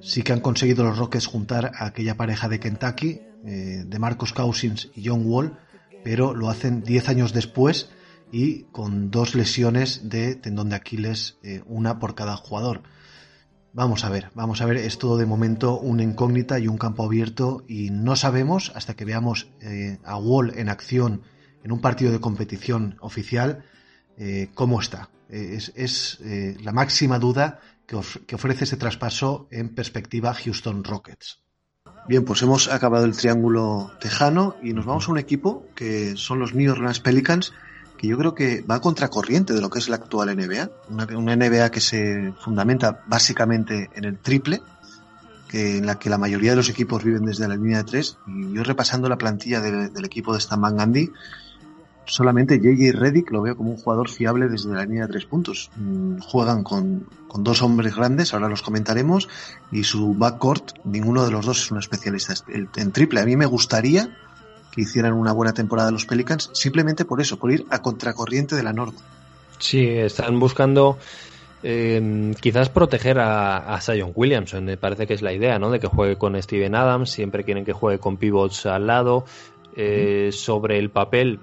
sí 0.00 0.22
que 0.22 0.32
han 0.32 0.40
conseguido 0.40 0.84
los 0.84 0.98
Rockets 0.98 1.26
juntar 1.26 1.70
a 1.76 1.86
aquella 1.86 2.16
pareja 2.16 2.48
de 2.48 2.58
Kentucky, 2.58 3.20
eh, 3.44 3.84
de 3.86 3.98
Marcos 4.00 4.32
Cousins 4.32 4.90
y 4.96 5.08
John 5.08 5.22
Wall, 5.24 5.56
pero 6.02 6.34
lo 6.34 6.50
hacen 6.50 6.82
10 6.82 7.08
años 7.08 7.32
después 7.32 7.90
y 8.32 8.64
con 8.72 9.12
dos 9.12 9.36
lesiones 9.36 10.08
de 10.08 10.34
tendón 10.34 10.70
de 10.70 10.76
Aquiles, 10.76 11.38
eh, 11.44 11.62
una 11.66 12.00
por 12.00 12.16
cada 12.16 12.36
jugador. 12.36 12.82
Vamos 13.72 14.04
a 14.04 14.08
ver, 14.08 14.30
vamos 14.34 14.60
a 14.60 14.66
ver, 14.66 14.78
es 14.78 14.98
todo 14.98 15.16
de 15.16 15.24
momento 15.24 15.78
una 15.78 16.02
incógnita 16.02 16.58
y 16.58 16.66
un 16.66 16.78
campo 16.78 17.04
abierto 17.04 17.64
y 17.68 17.90
no 17.90 18.16
sabemos 18.16 18.72
hasta 18.74 18.94
que 18.94 19.06
veamos 19.06 19.48
a 20.04 20.18
Wall 20.18 20.52
en 20.58 20.68
acción 20.68 21.22
en 21.64 21.72
un 21.72 21.80
partido 21.80 22.12
de 22.12 22.20
competición 22.20 22.96
oficial 23.00 23.64
cómo 24.52 24.78
está. 24.78 25.08
Es, 25.32 26.18
la 26.62 26.72
máxima 26.72 27.18
duda 27.18 27.60
que, 27.86 27.98
que 28.26 28.34
ofrece 28.34 28.64
ese 28.64 28.76
traspaso 28.76 29.48
en 29.50 29.74
perspectiva 29.74 30.34
Houston 30.34 30.84
Rockets. 30.84 31.40
Bien, 32.08 32.24
pues 32.24 32.42
hemos 32.42 32.68
acabado 32.68 33.04
el 33.04 33.16
triángulo 33.16 33.92
tejano 34.00 34.56
y 34.62 34.72
nos 34.72 34.86
vamos 34.86 35.08
a 35.08 35.12
un 35.12 35.18
equipo 35.18 35.66
que 35.74 36.16
son 36.16 36.38
los 36.38 36.54
New 36.54 36.72
Orleans 36.72 37.00
Pelicans 37.00 37.52
que 38.02 38.08
yo 38.08 38.18
creo 38.18 38.34
que 38.34 38.62
va 38.62 38.74
a 38.74 38.80
contracorriente 38.80 39.52
de 39.52 39.60
lo 39.60 39.70
que 39.70 39.78
es 39.78 39.88
la 39.88 39.94
actual 39.94 40.36
NBA, 40.36 40.70
una, 40.90 41.36
NBA 41.36 41.70
que 41.70 41.80
se 41.80 42.32
fundamenta 42.40 43.04
básicamente 43.06 43.90
en 43.94 44.04
el 44.04 44.18
triple, 44.18 44.60
que, 45.48 45.78
en 45.78 45.86
la 45.86 46.00
que 46.00 46.10
la 46.10 46.18
mayoría 46.18 46.50
de 46.50 46.56
los 46.56 46.68
equipos 46.68 47.04
viven 47.04 47.24
desde 47.24 47.46
la 47.46 47.54
línea 47.54 47.78
de 47.78 47.84
tres, 47.84 48.18
y 48.26 48.54
yo 48.54 48.64
repasando 48.64 49.08
la 49.08 49.18
plantilla 49.18 49.60
del 49.60 50.04
equipo 50.04 50.32
de 50.32 50.40
Stan 50.40 50.60
Van 50.60 50.76
Gundy, 50.76 51.12
solamente 52.04 52.58
JJ 52.58 52.92
Reddick 52.92 53.30
lo 53.30 53.42
veo 53.42 53.56
como 53.56 53.70
un 53.70 53.76
jugador 53.76 54.08
fiable 54.08 54.48
desde 54.48 54.72
la 54.72 54.84
línea 54.84 55.06
de 55.06 55.12
tres 55.12 55.24
puntos. 55.24 55.70
Mm, 55.76 56.18
juegan 56.18 56.62
con, 56.62 57.06
con, 57.28 57.44
dos 57.44 57.62
hombres 57.62 57.96
grandes, 57.96 58.34
ahora 58.34 58.48
los 58.48 58.62
comentaremos, 58.62 59.28
y 59.70 59.84
su 59.84 60.14
backcourt, 60.14 60.72
ninguno 60.84 61.24
de 61.24 61.30
los 61.30 61.46
dos 61.46 61.62
es 61.62 61.70
un 61.70 61.78
especialista 61.78 62.34
en 62.48 62.92
triple. 62.92 63.20
A 63.20 63.24
mí 63.24 63.36
me 63.36 63.46
gustaría 63.46 64.16
que 64.72 64.80
hicieran 64.80 65.12
una 65.12 65.32
buena 65.32 65.52
temporada 65.52 65.90
los 65.90 66.06
Pelicans, 66.06 66.50
simplemente 66.54 67.04
por 67.04 67.20
eso, 67.20 67.38
por 67.38 67.52
ir 67.52 67.66
a 67.70 67.82
contracorriente 67.82 68.56
de 68.56 68.62
la 68.62 68.72
norma. 68.72 68.98
Sí, 69.58 69.86
están 69.86 70.40
buscando 70.40 70.98
eh, 71.62 72.34
quizás 72.40 72.70
proteger 72.70 73.20
a, 73.20 73.74
a 73.74 73.80
Zion 73.80 74.12
Williamson, 74.14 74.64
me 74.64 74.76
parece 74.76 75.06
que 75.06 75.14
es 75.14 75.22
la 75.22 75.32
idea, 75.32 75.58
¿no? 75.58 75.70
De 75.70 75.78
que 75.78 75.86
juegue 75.86 76.16
con 76.16 76.40
Steven 76.42 76.74
Adams, 76.74 77.10
siempre 77.10 77.44
quieren 77.44 77.64
que 77.64 77.72
juegue 77.72 77.98
con 77.98 78.16
pivots 78.16 78.66
al 78.66 78.86
lado. 78.86 79.24
Eh, 79.74 80.28
sobre 80.32 80.78
el 80.78 80.90
papel, 80.90 81.40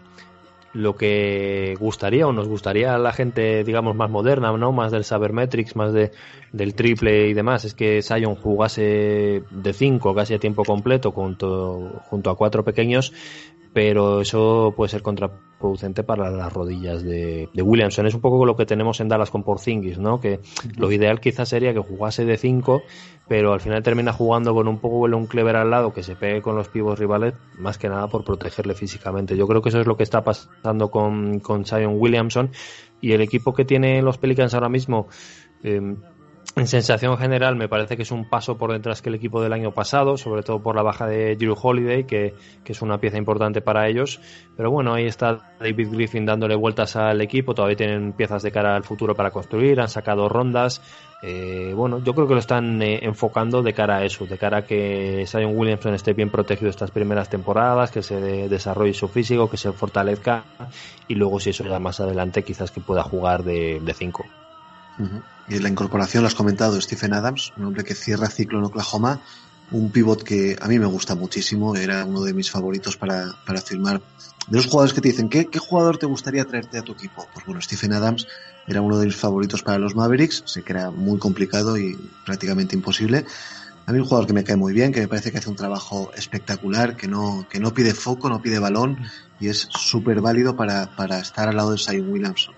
lo 0.74 0.96
que 0.96 1.76
gustaría 1.80 2.28
o 2.28 2.34
nos 2.34 2.48
gustaría 2.48 2.96
a 2.96 3.00
la 3.00 3.12
gente, 3.12 3.64
digamos, 3.64 3.96
más 3.96 4.10
moderna, 4.10 4.56
¿no? 4.56 4.72
Más 4.72 4.92
del 4.92 5.04
Sabermetrics, 5.04 5.76
más 5.76 5.94
de, 5.94 6.12
del 6.52 6.76
triple 6.76 7.28
y 7.28 7.34
demás, 7.34 7.66
es 7.66 7.74
que 7.74 8.02
Sion 8.02 8.36
jugase 8.36 9.44
de 9.50 9.74
5 9.74 10.14
casi 10.16 10.34
a 10.34 10.40
tiempo 10.40 10.64
completo 10.64 11.12
junto, 11.12 12.02
junto 12.06 12.30
a 12.30 12.36
cuatro 12.36 12.64
pequeños, 12.64 13.14
pero 13.74 14.22
eso 14.22 14.74
puede 14.76 14.90
ser 14.90 15.02
contraproducente 15.02 16.04
para 16.04 16.32
las 16.32 16.52
rodillas 16.52 17.04
de, 17.04 17.50
Williamson. 17.56 18.08
Es 18.08 18.16
un 18.16 18.22
poco 18.22 18.46
lo 18.46 18.56
que 18.56 18.66
tenemos 18.66 19.00
en 19.00 19.10
Dallas 19.10 19.30
con 19.30 19.44
Porzingis, 19.44 20.00
¿no? 20.00 20.20
Que 20.20 20.40
lo 20.78 20.92
ideal 20.92 21.20
quizás 21.20 21.50
sería 21.50 21.74
que 21.74 21.80
jugase 21.80 22.26
de 22.26 22.38
5, 22.38 22.82
pero 23.28 23.54
al 23.54 23.62
final 23.62 23.84
termina 23.84 24.12
jugando 24.12 24.54
con 24.54 24.68
un 24.68 24.80
poco 24.80 25.00
un 25.00 25.28
clever 25.28 25.56
al 25.56 25.70
lado 25.70 25.94
que 25.94 26.04
se 26.04 26.16
pegue 26.16 26.42
con 26.42 26.56
los 26.56 26.70
pibos 26.70 26.98
rivales, 26.98 27.36
más 27.58 27.78
que 27.78 27.90
nada 27.90 28.08
por 28.08 28.24
protegerle 28.24 28.74
físicamente. 28.74 29.38
Yo 29.38 29.48
creo 29.48 29.62
que 29.62 29.70
eso 29.70 29.80
es 29.80 29.88
lo 29.88 29.98
que 29.98 30.04
está 30.04 30.24
pasando 30.24 30.90
con, 30.90 31.40
con 31.40 31.66
Zion 31.66 31.96
Williamson 31.98 32.52
y 33.02 33.12
el 33.12 33.22
equipo 33.22 33.54
que 33.54 33.66
tiene 33.66 34.02
los 34.02 34.18
Pelicans 34.18 34.54
ahora 34.54 34.70
mismo. 34.70 35.08
Eh, 35.64 35.96
en 36.56 36.68
sensación 36.68 37.18
general 37.18 37.56
me 37.56 37.70
parece 37.70 37.96
que 37.96 38.04
es 38.04 38.12
un 38.12 38.28
paso 38.28 38.58
por 38.58 38.72
detrás 38.72 39.02
que 39.02 39.10
el 39.10 39.16
equipo 39.16 39.42
del 39.42 39.54
año 39.54 39.72
pasado, 39.72 40.18
sobre 40.18 40.44
todo 40.44 40.62
por 40.62 40.76
la 40.76 40.82
baja 40.82 41.06
de 41.08 41.36
Drew 41.36 41.56
Holiday, 41.60 42.06
que, 42.06 42.34
es 42.66 42.82
una 42.82 43.00
pieza 43.00 43.18
importante 43.18 43.62
para 43.62 43.88
ellos. 43.88 44.20
Pero 44.56 44.70
bueno, 44.70 44.94
ahí 44.94 45.06
está 45.06 45.56
David 45.60 45.90
Griffin 45.92 46.26
dándole 46.26 46.56
vueltas 46.56 46.96
al 46.96 47.22
equipo, 47.22 47.54
todavía 47.54 47.78
tienen 47.78 48.14
piezas 48.14 48.44
de 48.44 48.52
cara 48.52 48.76
al 48.76 48.84
futuro 48.84 49.16
para 49.16 49.32
construir, 49.32 49.80
han 49.80 49.90
sacado 49.90 50.30
rondas. 50.30 50.82
Eh, 51.22 51.74
bueno, 51.76 52.02
yo 52.04 52.14
creo 52.14 52.28
que 52.28 52.34
lo 52.34 52.40
están 52.40 52.82
eh, 52.82 53.00
enfocando 53.02 53.62
de 53.62 53.74
cara 53.74 53.98
a 53.98 54.06
eso, 54.06 54.26
de 54.26 54.38
cara 54.38 54.60
a 54.60 54.62
que 54.66 55.26
Zion 55.28 55.58
Williamson 55.58 55.94
esté 55.94 56.14
bien 56.14 56.30
protegido 56.30 56.70
estas 56.70 56.92
primeras 56.92 57.30
temporadas, 57.30 57.92
que 57.92 58.02
se 58.02 58.48
desarrolle 58.48 58.94
su 58.94 59.08
físico, 59.08 59.50
que 59.50 59.58
se 59.58 59.72
fortalezca 59.72 60.44
y 61.08 61.16
luego 61.16 61.40
si 61.40 61.50
eso 61.50 61.64
ya 61.64 61.80
más 61.80 62.00
adelante 62.00 62.44
quizás 62.44 62.72
que 62.72 62.82
pueda 62.82 63.04
jugar 63.04 63.44
de 63.44 63.94
5. 63.94 64.26
Y 65.50 65.58
la 65.58 65.70
incorporación, 65.70 66.22
lo 66.22 66.28
has 66.28 66.36
comentado, 66.36 66.80
Stephen 66.80 67.14
Adams, 67.14 67.54
un 67.58 67.66
hombre 67.66 67.84
que 67.84 67.96
cierra 67.96 68.30
ciclo 68.30 68.60
en 68.60 68.66
Oklahoma, 68.66 69.20
un 69.72 69.92
pivot 69.92 70.24
que 70.24 70.56
a 70.62 70.68
mí 70.68 70.78
me 70.78 70.86
gusta 70.86 71.16
muchísimo, 71.16 71.76
era 71.76 72.06
uno 72.06 72.22
de 72.22 72.34
mis 72.34 72.52
favoritos 72.52 72.98
para, 72.98 73.34
para 73.48 73.60
firmar. 73.60 74.00
De 74.48 74.58
los 74.58 74.68
jugadores 74.68 74.94
que 74.94 75.02
te 75.02 75.10
dicen, 75.10 75.28
¿qué, 75.28 75.48
¿qué 75.48 75.58
jugador 75.58 75.98
te 75.98 76.06
gustaría 76.06 76.46
traerte 76.46 76.78
a 76.78 76.84
tu 76.84 76.92
equipo? 76.92 77.28
Pues 77.34 77.46
bueno, 77.46 77.62
Stephen 77.62 77.94
Adams 77.94 78.28
era 78.68 78.82
uno 78.82 79.00
de 79.00 79.08
mis 79.08 79.16
favoritos 79.16 79.64
para 79.64 79.80
los 79.80 79.96
Mavericks, 79.96 80.44
sé 80.46 80.62
que 80.62 80.74
era 80.74 80.92
muy 80.92 81.18
complicado 81.18 81.78
y 81.78 81.98
prácticamente 82.26 82.76
imposible. 82.76 83.26
A 83.88 83.92
mí 83.92 83.98
un 83.98 84.06
jugador 84.06 84.28
que 84.28 84.34
me 84.34 84.44
cae 84.44 84.56
muy 84.56 84.72
bien, 84.72 84.92
que 84.92 85.02
me 85.02 85.08
parece 85.08 85.32
que 85.32 85.40
hace 85.40 85.50
un 85.50 85.56
trabajo 85.56 86.12
espectacular, 86.16 86.96
que 86.96 87.08
no, 87.08 87.48
que 87.50 87.60
no 87.60 87.74
pide 87.74 87.96
foco, 87.96 88.30
no 88.30 88.40
pide 88.40 88.60
balón 88.60 89.00
y 89.40 89.48
es 89.48 89.68
súper 89.72 90.22
válido 90.22 90.56
para, 90.56 90.96
para 90.96 91.18
estar 91.18 91.50
al 91.50 91.56
lado 91.56 91.72
de 91.72 91.80
Sion 91.80 92.12
Williamson. 92.12 92.54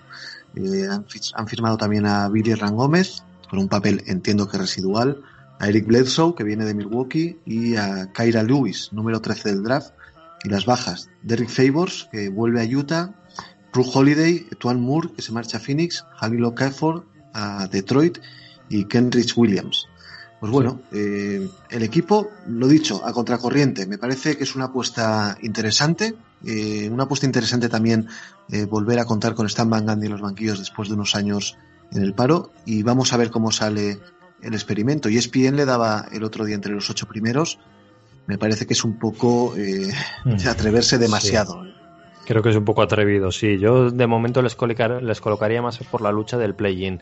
Eh, 0.56 0.88
han, 0.88 1.48
firmado 1.48 1.76
también 1.76 2.06
a 2.06 2.28
Billy 2.28 2.54
Rangómez, 2.54 3.22
con 3.48 3.58
un 3.58 3.68
papel 3.68 4.02
entiendo 4.06 4.48
que 4.48 4.58
residual, 4.58 5.22
a 5.58 5.68
Eric 5.68 5.86
Bledsoe, 5.86 6.34
que 6.34 6.44
viene 6.44 6.64
de 6.64 6.74
Milwaukee, 6.74 7.38
y 7.44 7.76
a 7.76 8.12
Kyra 8.12 8.42
Lewis, 8.42 8.88
número 8.92 9.20
13 9.20 9.50
del 9.50 9.62
draft, 9.62 9.92
y 10.44 10.48
las 10.48 10.66
bajas, 10.66 11.08
Derrick 11.22 11.50
Favors, 11.50 12.08
que 12.10 12.28
vuelve 12.28 12.60
a 12.60 12.64
Utah, 12.64 13.14
Ru 13.72 13.84
Holiday, 13.92 14.46
Tuan 14.58 14.80
Moore, 14.80 15.10
que 15.14 15.22
se 15.22 15.32
marcha 15.32 15.58
a 15.58 15.60
Phoenix, 15.60 16.04
Jalil 16.16 16.44
Okafor 16.44 17.06
a 17.32 17.66
Detroit 17.68 18.18
y 18.68 18.84
Kenrich 18.84 19.36
Williams. 19.36 19.86
Pues 20.40 20.50
bueno, 20.50 20.82
eh, 20.92 21.48
el 21.70 21.82
equipo, 21.82 22.30
lo 22.48 22.66
dicho, 22.66 23.06
a 23.06 23.12
contracorriente, 23.12 23.86
me 23.86 23.98
parece 23.98 24.36
que 24.36 24.44
es 24.44 24.56
una 24.56 24.66
apuesta 24.66 25.38
interesante, 25.42 26.16
eh, 26.44 26.88
una 26.90 27.04
apuesta 27.04 27.26
interesante 27.26 27.68
también 27.68 28.08
eh, 28.50 28.64
volver 28.64 28.98
a 28.98 29.04
contar 29.04 29.34
con 29.34 29.46
Stan 29.46 29.68
Van 29.68 29.86
Gundy 29.86 30.06
en 30.06 30.12
los 30.12 30.20
banquillos 30.20 30.58
después 30.58 30.88
de 30.88 30.94
unos 30.94 31.14
años 31.14 31.56
en 31.92 32.02
el 32.02 32.14
paro 32.14 32.50
y 32.64 32.82
vamos 32.82 33.12
a 33.12 33.16
ver 33.16 33.30
cómo 33.30 33.52
sale 33.52 33.98
el 34.42 34.54
experimento. 34.54 35.08
Y 35.08 35.16
ESPN 35.16 35.56
le 35.56 35.64
daba 35.64 36.06
el 36.12 36.24
otro 36.24 36.44
día 36.44 36.54
entre 36.54 36.72
los 36.72 36.90
ocho 36.90 37.06
primeros, 37.06 37.58
me 38.26 38.38
parece 38.38 38.66
que 38.66 38.74
es 38.74 38.84
un 38.84 38.98
poco 38.98 39.54
de 39.54 39.92
mm. 40.24 40.48
atreverse 40.48 40.98
demasiado. 40.98 41.62
Creo 42.24 42.40
que 42.40 42.50
es 42.50 42.56
un 42.56 42.64
poco 42.64 42.82
atrevido, 42.82 43.32
sí. 43.32 43.58
Yo 43.58 43.90
de 43.90 44.06
momento 44.06 44.42
les, 44.42 44.56
les 45.02 45.20
colocaría 45.20 45.60
más 45.60 45.78
por 45.78 46.02
la 46.02 46.12
lucha 46.12 46.38
del 46.38 46.54
play-in. 46.54 47.00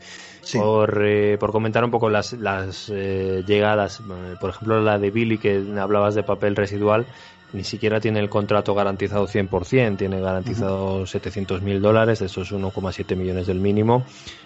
Por, 0.55 1.03
eh, 1.05 1.37
por 1.39 1.53
comentar 1.53 1.85
un 1.85 1.91
poco 1.91 2.09
las, 2.09 2.33
las 2.33 2.91
eh, 2.93 3.45
llegadas, 3.47 4.01
eh, 4.01 4.35
por 4.41 4.51
ejemplo 4.51 4.81
la 4.81 4.99
de 4.99 5.11
Billy 5.11 5.37
que 5.37 5.63
hablabas 5.79 6.15
de 6.15 6.23
papel 6.23 6.57
residual, 6.57 7.07
ni 7.53 7.65
siquiera 7.65 8.01
tiene 8.01 8.21
el 8.21 8.29
contrato 8.29 8.75
garantizado 8.75 9.27
100%, 9.27 9.97
tiene 9.97 10.21
garantizado 10.21 11.07
700 11.07 11.63
mil 11.63 11.81
dólares, 11.81 12.21
eso 12.21 12.43
es 12.43 12.53
1,7 12.53 13.17
millones 13.17 13.47
del 13.47 13.59
mínimo, 13.59 14.05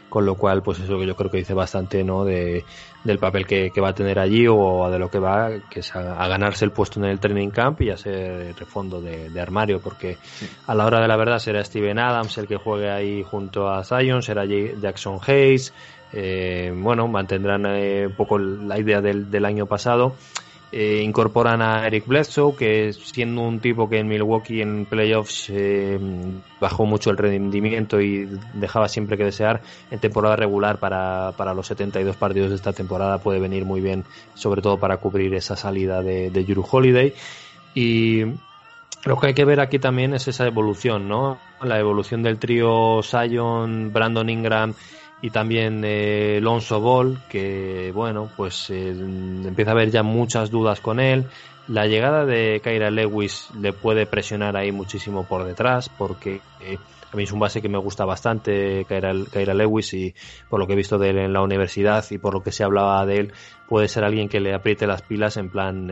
con 0.09 0.25
lo 0.25 0.37
cual, 0.37 0.63
pues 0.63 0.79
eso 0.79 0.99
que 0.99 1.07
yo 1.07 1.15
creo 1.17 1.31
que 1.31 1.39
dice 1.39 1.55
bastante, 1.55 2.03
¿no? 2.05 2.25
De, 2.25 2.65
del 3.03 3.19
papel 3.19 3.47
que, 3.47 3.71
va 3.81 3.91
a 3.91 3.95
tener 3.95 4.19
allí 4.19 4.47
o 4.49 4.89
de 4.91 4.99
lo 4.99 5.11
que 5.11 5.19
va, 5.19 5.51
que 5.69 5.81
es 5.81 5.95
a, 5.95 6.27
ganarse 6.29 6.65
el 6.65 6.71
puesto 6.71 6.99
en 7.01 7.07
el 7.07 7.21
training 7.21 7.51
camp 7.51 7.83
y 7.83 7.91
a 7.91 7.97
ser 7.97 8.55
refondo 8.57 9.01
de, 9.01 9.41
armario, 9.41 9.81
porque 9.81 10.17
a 10.67 10.75
la 10.75 10.87
hora 10.87 11.01
de 11.01 11.09
la 11.09 11.17
verdad 11.17 11.39
será 11.39 11.63
Steven 11.65 11.99
Adams 11.99 12.39
el 12.39 12.47
que 12.47 12.57
juegue 12.57 12.91
ahí 12.91 13.23
junto 13.23 13.69
a 13.69 13.85
Zion, 13.85 14.23
será 14.23 14.45
Jackson 14.47 15.19
Hayes, 15.27 15.75
bueno, 16.13 17.09
mantendrán 17.09 17.67
un 17.67 18.15
poco 18.17 18.39
la 18.39 18.79
idea 18.79 19.01
del, 19.01 19.31
del 19.31 19.45
año 19.45 19.67
pasado. 19.67 20.15
Eh, 20.77 21.03
incorporan 21.05 21.63
a 21.63 21.87
Eric 21.87 22.05
Bledsoe, 22.05 22.57
que 22.57 22.93
siendo 22.93 23.43
un 23.43 23.61
tipo 23.61 23.89
que 23.89 24.01
en 24.01 24.09
Milwaukee 24.09 24.61
en 24.61 24.87
playoffs 24.87 25.49
eh, 25.51 26.01
bajó 26.61 26.85
mucho 26.85 27.11
el 27.11 27.17
rendimiento 27.17 28.01
y 28.01 28.29
dejaba 28.55 28.89
siempre 28.89 29.17
que 29.17 29.23
desear, 29.23 29.63
en 29.93 30.01
temporada 30.01 30.35
regular 30.35 30.81
para, 30.81 31.33
para, 31.37 31.55
los 31.55 31.69
72 31.69 32.17
partidos 32.17 32.51
de 32.51 32.57
esta 32.57 32.73
temporada 32.73 33.19
puede 33.19 33.39
venir 33.39 33.65
muy 33.65 33.81
bien, 33.81 34.03
sobre 34.35 34.63
todo 34.63 34.77
para 34.77 34.97
cubrir 34.97 35.33
esa 35.35 35.55
salida 35.55 36.03
de, 36.03 36.31
de 36.31 36.65
Holiday. 36.69 37.15
Y 37.77 38.25
lo 39.05 39.21
que 39.21 39.29
hay 39.29 39.35
que 39.35 39.45
ver 39.45 39.61
aquí 39.61 39.79
también 39.79 40.13
es 40.13 40.27
esa 40.27 40.45
evolución, 40.45 41.07
¿no? 41.07 41.39
La 41.63 41.79
evolución 41.79 42.25
del 42.25 42.41
trío 42.41 43.01
Sion, 43.01 43.93
Brandon 43.93 44.29
Ingram 44.29 44.75
y 45.25 45.31
también 45.31 45.81
eh, 45.87 46.39
Lonzo 46.43 46.83
Ball, 46.83 47.17
que 47.31 47.91
bueno, 47.95 48.29
pues 48.37 48.69
eh, 48.69 48.91
empieza 48.91 49.71
a 49.71 49.73
haber 49.73 49.91
ya 49.91 50.03
muchas 50.03 50.51
dudas 50.51 50.83
con 50.83 51.01
él. 51.01 51.25
La 51.67 51.87
llegada 51.87 52.27
de 52.27 52.61
Kyra 52.63 52.91
Lewis 52.91 53.49
le 53.59 53.73
puede 53.73 54.05
presionar 54.05 54.55
ahí 54.55 54.71
muchísimo 54.71 55.25
por 55.25 55.45
detrás, 55.45 55.89
porque 55.89 56.43
eh, 56.61 56.77
a 57.11 57.17
mí 57.17 57.23
es 57.23 57.33
un 57.33 57.41
base 57.41 57.63
que 57.63 57.71
me 57.71 57.79
gusta 57.79 58.05
bastante, 58.05 58.85
Kyra, 58.85 59.55
Lewis, 59.55 59.95
y 59.95 60.15
por 60.51 60.61
lo 60.61 60.67
que 60.67 60.75
he 60.75 60.77
visto 60.77 60.99
de 60.99 61.09
él 61.09 61.17
en 61.17 61.33
la 61.33 61.41
universidad 61.41 62.05
y 62.11 62.19
por 62.19 62.35
lo 62.35 62.43
que 62.43 62.53
se 62.53 62.63
hablaba 62.63 63.07
de 63.07 63.21
él, 63.21 63.33
puede 63.67 63.89
ser 63.89 64.05
alguien 64.05 64.29
que 64.29 64.41
le 64.41 64.53
apriete 64.53 64.87
las 64.87 65.01
pilas 65.01 65.39
en 65.39 65.49
plan 65.49 65.91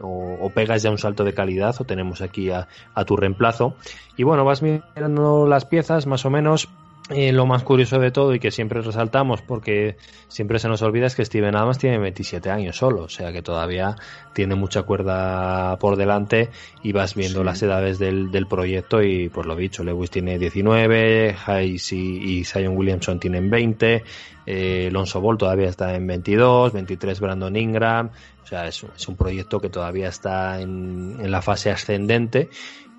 o, 0.00 0.50
pegas 0.54 0.84
ya 0.84 0.90
un 0.92 0.98
salto 0.98 1.24
de 1.24 1.34
calidad 1.34 1.74
o 1.80 1.84
tenemos 1.84 2.22
aquí 2.22 2.50
a, 2.50 2.68
a 2.94 3.04
tu 3.04 3.16
reemplazo. 3.16 3.74
Y 4.16 4.22
bueno, 4.22 4.44
vas 4.44 4.62
mirando 4.62 5.48
las 5.48 5.64
piezas 5.64 6.06
más 6.06 6.24
o 6.26 6.30
menos 6.30 6.68
y 7.10 7.32
lo 7.32 7.46
más 7.46 7.62
curioso 7.64 7.98
de 7.98 8.10
todo 8.10 8.34
y 8.34 8.38
que 8.38 8.50
siempre 8.50 8.80
resaltamos 8.80 9.42
porque 9.42 9.96
siempre 10.28 10.58
se 10.58 10.68
nos 10.68 10.82
olvida 10.82 11.06
es 11.06 11.16
que 11.16 11.24
Steven 11.24 11.56
Adams 11.56 11.78
tiene 11.78 11.98
27 11.98 12.48
años 12.50 12.76
solo, 12.76 13.02
o 13.02 13.08
sea 13.08 13.32
que 13.32 13.42
todavía 13.42 13.96
tiene 14.32 14.54
mucha 14.54 14.82
cuerda 14.82 15.76
por 15.78 15.96
delante 15.96 16.50
y 16.82 16.92
vas 16.92 17.14
viendo 17.14 17.42
las 17.42 17.62
edades 17.62 17.98
del, 17.98 18.30
del, 18.30 18.46
proyecto 18.46 19.02
y 19.02 19.28
por 19.28 19.46
lo 19.46 19.56
dicho, 19.56 19.82
Lewis 19.82 20.10
tiene 20.10 20.38
19, 20.38 21.36
Hayes 21.46 21.92
y, 21.92 22.38
y 22.38 22.44
Zion 22.44 22.76
Williamson 22.76 23.18
tienen 23.18 23.50
20, 23.50 24.04
eh, 24.46 24.88
Lonzo 24.92 25.20
Ball 25.20 25.38
todavía 25.38 25.68
está 25.68 25.94
en 25.94 26.06
22, 26.06 26.72
23 26.72 27.20
Brandon 27.20 27.56
Ingram, 27.56 28.10
o 28.42 28.46
sea, 28.46 28.66
es, 28.66 28.84
es 28.96 29.08
un 29.08 29.16
proyecto 29.16 29.60
que 29.60 29.70
todavía 29.70 30.08
está 30.08 30.60
en, 30.60 31.16
en 31.20 31.30
la 31.30 31.42
fase 31.42 31.70
ascendente 31.70 32.48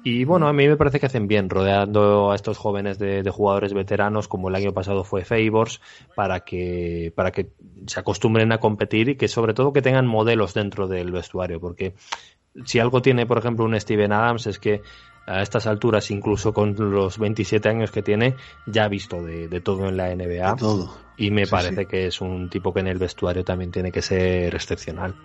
y 0.03 0.25
bueno, 0.25 0.47
a 0.47 0.53
mí 0.53 0.67
me 0.67 0.75
parece 0.75 0.99
que 0.99 1.05
hacen 1.05 1.27
bien 1.27 1.49
rodeando 1.49 2.31
a 2.31 2.35
estos 2.35 2.57
jóvenes 2.57 2.99
de, 2.99 3.23
jugadores 3.29 3.73
veteranos, 3.73 4.27
como 4.27 4.49
el 4.49 4.55
año 4.55 4.73
pasado 4.73 5.03
fue 5.03 5.23
Favors, 5.23 5.79
para 6.15 6.41
que, 6.41 7.13
para 7.15 7.31
que 7.31 7.51
se 7.87 7.99
acostumbren 7.99 8.51
a 8.51 8.59
competir 8.59 9.09
y 9.09 9.15
que 9.15 9.27
sobre 9.27 9.53
todo 9.53 9.71
que 9.71 9.81
tengan 9.81 10.05
modelos 10.05 10.53
dentro 10.53 10.87
del 10.87 11.11
vestuario, 11.11 11.59
porque 11.59 11.93
si 12.65 12.79
algo 12.79 13.01
tiene, 13.01 13.25
por 13.25 13.37
ejemplo, 13.37 13.65
un 13.65 13.79
Steven 13.79 14.11
Adams 14.11 14.47
es 14.47 14.59
que 14.59 14.81
a 15.25 15.41
estas 15.41 15.67
alturas, 15.67 16.11
incluso 16.11 16.53
con 16.53 16.75
los 16.77 17.17
27 17.17 17.69
años 17.69 17.91
que 17.91 18.01
tiene, 18.01 18.35
ya 18.65 18.83
ha 18.83 18.89
visto 18.89 19.23
de, 19.23 19.47
todo 19.61 19.87
en 19.87 19.97
la 19.97 20.13
NBA. 20.13 20.55
todo. 20.57 20.97
Y 21.15 21.31
me 21.31 21.47
parece 21.47 21.85
que 21.85 22.07
es 22.07 22.19
un 22.19 22.49
tipo 22.49 22.73
que 22.73 22.81
en 22.81 22.87
el 22.87 22.97
vestuario 22.97 23.43
también 23.43 23.71
tiene 23.71 23.91
que 23.91 24.01
ser 24.01 24.53
excepcional. 24.53 25.15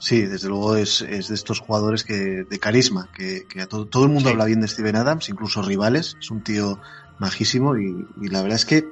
Sí, 0.00 0.22
desde 0.22 0.48
luego 0.48 0.76
es, 0.76 1.02
es 1.02 1.28
de 1.28 1.34
estos 1.34 1.60
jugadores 1.60 2.04
que 2.04 2.44
de 2.48 2.58
carisma, 2.58 3.10
que, 3.14 3.46
que 3.46 3.60
a 3.60 3.66
todo, 3.68 3.86
todo 3.86 4.04
el 4.04 4.10
mundo 4.10 4.30
habla 4.30 4.46
bien 4.46 4.62
de 4.62 4.66
Steven 4.66 4.96
Adams, 4.96 5.28
incluso 5.28 5.60
rivales. 5.60 6.16
Es 6.18 6.30
un 6.30 6.42
tío 6.42 6.80
majísimo 7.18 7.76
y, 7.76 8.08
y 8.20 8.28
la 8.28 8.40
verdad 8.40 8.56
es 8.56 8.64
que 8.64 8.88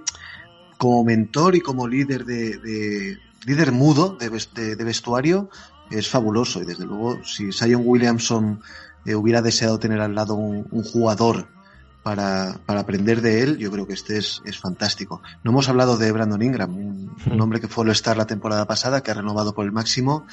como 0.76 1.02
mentor 1.04 1.56
y 1.56 1.62
como 1.62 1.88
líder 1.88 2.26
de, 2.26 2.59
de 2.59 3.18
líder 3.46 3.72
mudo 3.72 4.18
de, 4.20 4.28
de, 4.54 4.76
de, 4.76 4.84
vestuario 4.84 5.48
es 5.90 6.09
fabuloso 6.09 6.61
y 6.61 6.66
desde 6.66 6.84
luego 6.84 7.24
si 7.24 7.52
Zion 7.52 7.82
Williamson 7.86 8.61
eh, 9.06 9.14
hubiera 9.14 9.40
deseado 9.40 9.78
tener 9.78 10.00
al 10.00 10.14
lado 10.14 10.34
un, 10.34 10.68
un 10.70 10.84
jugador 10.84 11.48
para, 12.02 12.61
para, 12.66 12.80
aprender 12.80 13.22
de 13.22 13.42
él, 13.42 13.56
yo 13.59 13.70
creo 13.70 13.86
que 13.86 13.94
este 13.94 14.18
es, 14.18 14.40
es 14.44 14.59
fantástico. 14.59 15.20
No 15.42 15.50
hemos 15.50 15.68
hablado 15.68 15.96
de 15.96 16.12
Brandon 16.12 16.40
Ingram, 16.40 16.74
un, 16.74 17.16
un 17.30 17.40
hombre 17.40 17.61
que 17.61 17.68
fue 17.68 17.84
lo 17.84 17.92
estar 17.92 18.16
la 18.16 18.26
temporada 18.26 18.66
pasada, 18.66 19.02
que 19.02 19.11
ha 19.11 19.14
renovado 19.14 19.54
por 19.54 19.64
el 19.64 19.72
máximo 19.72 20.26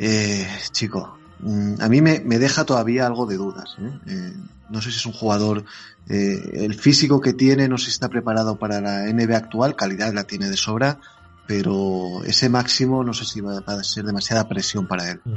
eh, 0.00 0.46
chico, 0.72 1.18
mm, 1.40 1.74
a 1.80 1.88
mí 1.88 2.00
me, 2.00 2.20
me, 2.20 2.38
deja 2.38 2.64
todavía 2.64 3.06
algo 3.06 3.26
de 3.26 3.36
dudas. 3.36 3.76
¿eh? 3.78 3.98
Eh, 4.06 4.32
no 4.70 4.80
sé 4.80 4.90
si 4.90 4.96
es 4.96 5.06
un 5.06 5.12
jugador, 5.12 5.64
eh, 6.08 6.40
el 6.54 6.74
físico 6.74 7.20
que 7.20 7.34
tiene, 7.34 7.68
no 7.68 7.76
sé 7.76 7.86
si 7.86 7.90
está 7.90 8.08
preparado 8.08 8.56
para 8.56 8.80
la 8.80 9.02
NBA 9.12 9.36
actual, 9.36 9.76
calidad 9.76 10.14
la 10.14 10.24
tiene 10.24 10.48
de 10.48 10.56
sobra, 10.56 10.98
pero 11.46 12.22
ese 12.24 12.48
máximo 12.48 13.04
no 13.04 13.12
sé 13.12 13.26
si 13.26 13.42
va, 13.42 13.58
a 13.58 13.84
ser 13.84 14.04
demasiada 14.04 14.48
presión 14.48 14.86
para 14.86 15.10
él. 15.10 15.20
Mm. 15.22 15.34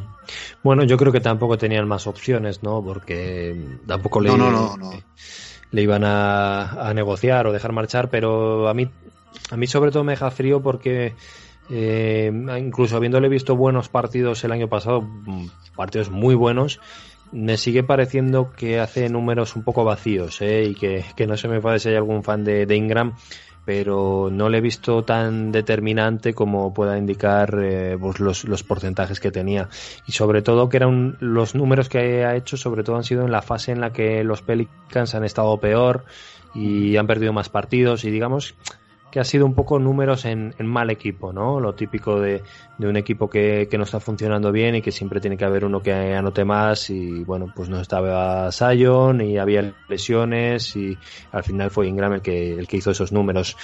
Bueno, 0.64 0.84
yo 0.86 0.96
creo 0.96 1.12
que 1.12 1.20
tampoco 1.20 1.58
tenían 1.58 1.86
más 1.88 2.08
opciones, 2.08 2.64
¿no? 2.64 2.82
Porque 2.82 3.80
tampoco 3.86 4.22
le, 4.22 4.30
no, 4.30 4.38
no, 4.38 4.52
no, 4.52 4.78
no. 4.78 4.92
le 5.72 5.82
iban 5.82 6.06
a, 6.06 6.88
a 6.88 6.94
negociar 6.94 7.48
o 7.48 7.52
dejar 7.52 7.74
marchar, 7.74 8.10
pero 8.10 8.70
a 8.70 8.74
mí, 8.74 8.90
a 9.52 9.58
mí 9.58 9.68
sobre 9.68 9.92
todo 9.92 10.06
me 10.06 10.14
deja 10.14 10.32
frío 10.32 10.62
porque 10.62 11.16
eh, 11.70 12.32
incluso 12.60 12.98
habiéndole 12.98 13.30
visto 13.30 13.56
buenos 13.56 13.90
partidos 13.90 14.44
el 14.44 14.52
año 14.52 14.68
pasado, 14.68 15.02
mm, 15.02 15.48
partidos 15.76 16.10
muy 16.10 16.36
buenos, 16.36 16.80
me 17.32 17.58
sigue 17.58 17.84
pareciendo 17.84 18.52
que 18.52 18.80
hace 18.80 19.10
números 19.10 19.56
un 19.56 19.64
poco 19.64 19.84
vacíos 19.84 20.42
¿eh? 20.42 20.66
y 20.66 20.76
que, 20.76 21.04
que, 21.16 21.26
no 21.26 21.36
se 21.36 21.48
me 21.48 21.60
puede 21.62 21.80
si 21.80 21.90
hay 21.90 21.96
algún 21.96 22.24
fan 22.24 22.44
de, 22.44 22.76
Ingram, 22.76 23.16
pero 23.66 24.30
no 24.32 24.50
le 24.50 24.60
he 24.60 24.62
visto 24.62 25.04
tan 25.04 25.52
determinante 25.52 26.34
como 26.34 26.74
pueda 26.74 26.98
indicar 26.98 27.58
eh, 27.60 27.98
pues 28.00 28.20
los, 28.20 28.44
los, 28.44 28.64
porcentajes 28.64 29.20
que 29.20 29.32
tenía. 29.32 29.70
Y 30.06 30.12
sobre 30.12 30.44
todo 30.44 30.70
que 30.70 30.78
eran 30.78 31.18
los 31.22 31.56
números 31.56 31.90
que 31.90 32.24
ha 32.24 32.36
hecho, 32.36 32.56
sobre 32.56 32.84
todo 32.84 32.98
han 32.98 33.04
sido 33.04 33.26
en 33.26 33.32
la 33.32 33.42
fase 33.42 33.72
en 33.72 33.82
la 33.82 33.92
que 33.92 34.24
los 34.24 34.44
Pelicans 34.44 35.16
han 35.16 35.24
estado 35.24 35.58
peor 35.60 36.06
y 36.54 36.98
han 36.98 37.08
perdido 37.08 37.34
más 37.34 37.50
partidos 37.50 38.04
y 38.04 38.12
digamos 38.12 38.54
que 39.14 39.20
ha 39.20 39.24
sido 39.24 39.46
un 39.46 39.54
poco 39.54 39.78
números 39.78 40.26
en, 40.26 40.56
mal 40.58 40.90
equipo, 40.90 41.32
¿no? 41.32 41.60
Lo 41.60 41.76
típico 41.76 42.20
de, 42.20 42.42
un 42.80 42.98
equipo 42.98 43.30
que, 43.30 43.70
no 43.78 43.84
está 43.84 44.00
funcionando 44.00 44.52
bien 44.52 44.74
y 44.74 44.82
que 44.82 44.92
siempre 44.92 45.22
tiene 45.22 45.38
que 45.38 45.46
haber 45.46 45.66
uno 45.66 45.84
que 45.84 45.94
anote 46.16 46.44
más 46.44 46.90
y 46.90 47.24
bueno, 47.24 47.54
pues 47.56 47.70
no 47.70 47.80
estaba 47.80 48.52
Sion 48.52 49.22
y 49.22 49.38
había 49.38 49.72
lesiones 49.88 50.76
y 50.76 50.98
al 51.32 51.44
final 51.44 51.70
fue 51.70 51.88
Ingram 51.88 52.14
el 52.14 52.22
que, 52.24 52.54
el 52.54 52.68
que 52.68 52.78
hizo 52.78 52.90
esos 52.90 53.12
números. 53.12 53.56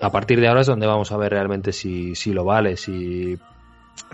A 0.00 0.10
partir 0.10 0.40
de 0.40 0.48
ahora 0.48 0.62
es 0.62 0.66
donde 0.66 0.86
vamos 0.86 1.12
a 1.12 1.18
ver 1.18 1.32
realmente 1.32 1.74
si, 1.74 2.14
si 2.14 2.32
lo 2.32 2.46
vale, 2.46 2.78
si 2.78 3.38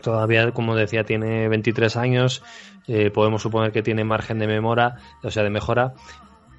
todavía, 0.02 0.50
como 0.50 0.74
decía, 0.74 1.04
tiene 1.04 1.46
23 1.46 1.96
años, 1.96 2.42
eh, 2.88 3.12
podemos 3.12 3.42
suponer 3.42 3.70
que 3.70 3.84
tiene 3.84 4.02
margen 4.02 4.40
de 4.40 4.48
mejora, 4.48 4.96
o 5.22 5.30
sea, 5.30 5.44
de 5.44 5.50
mejora, 5.50 5.94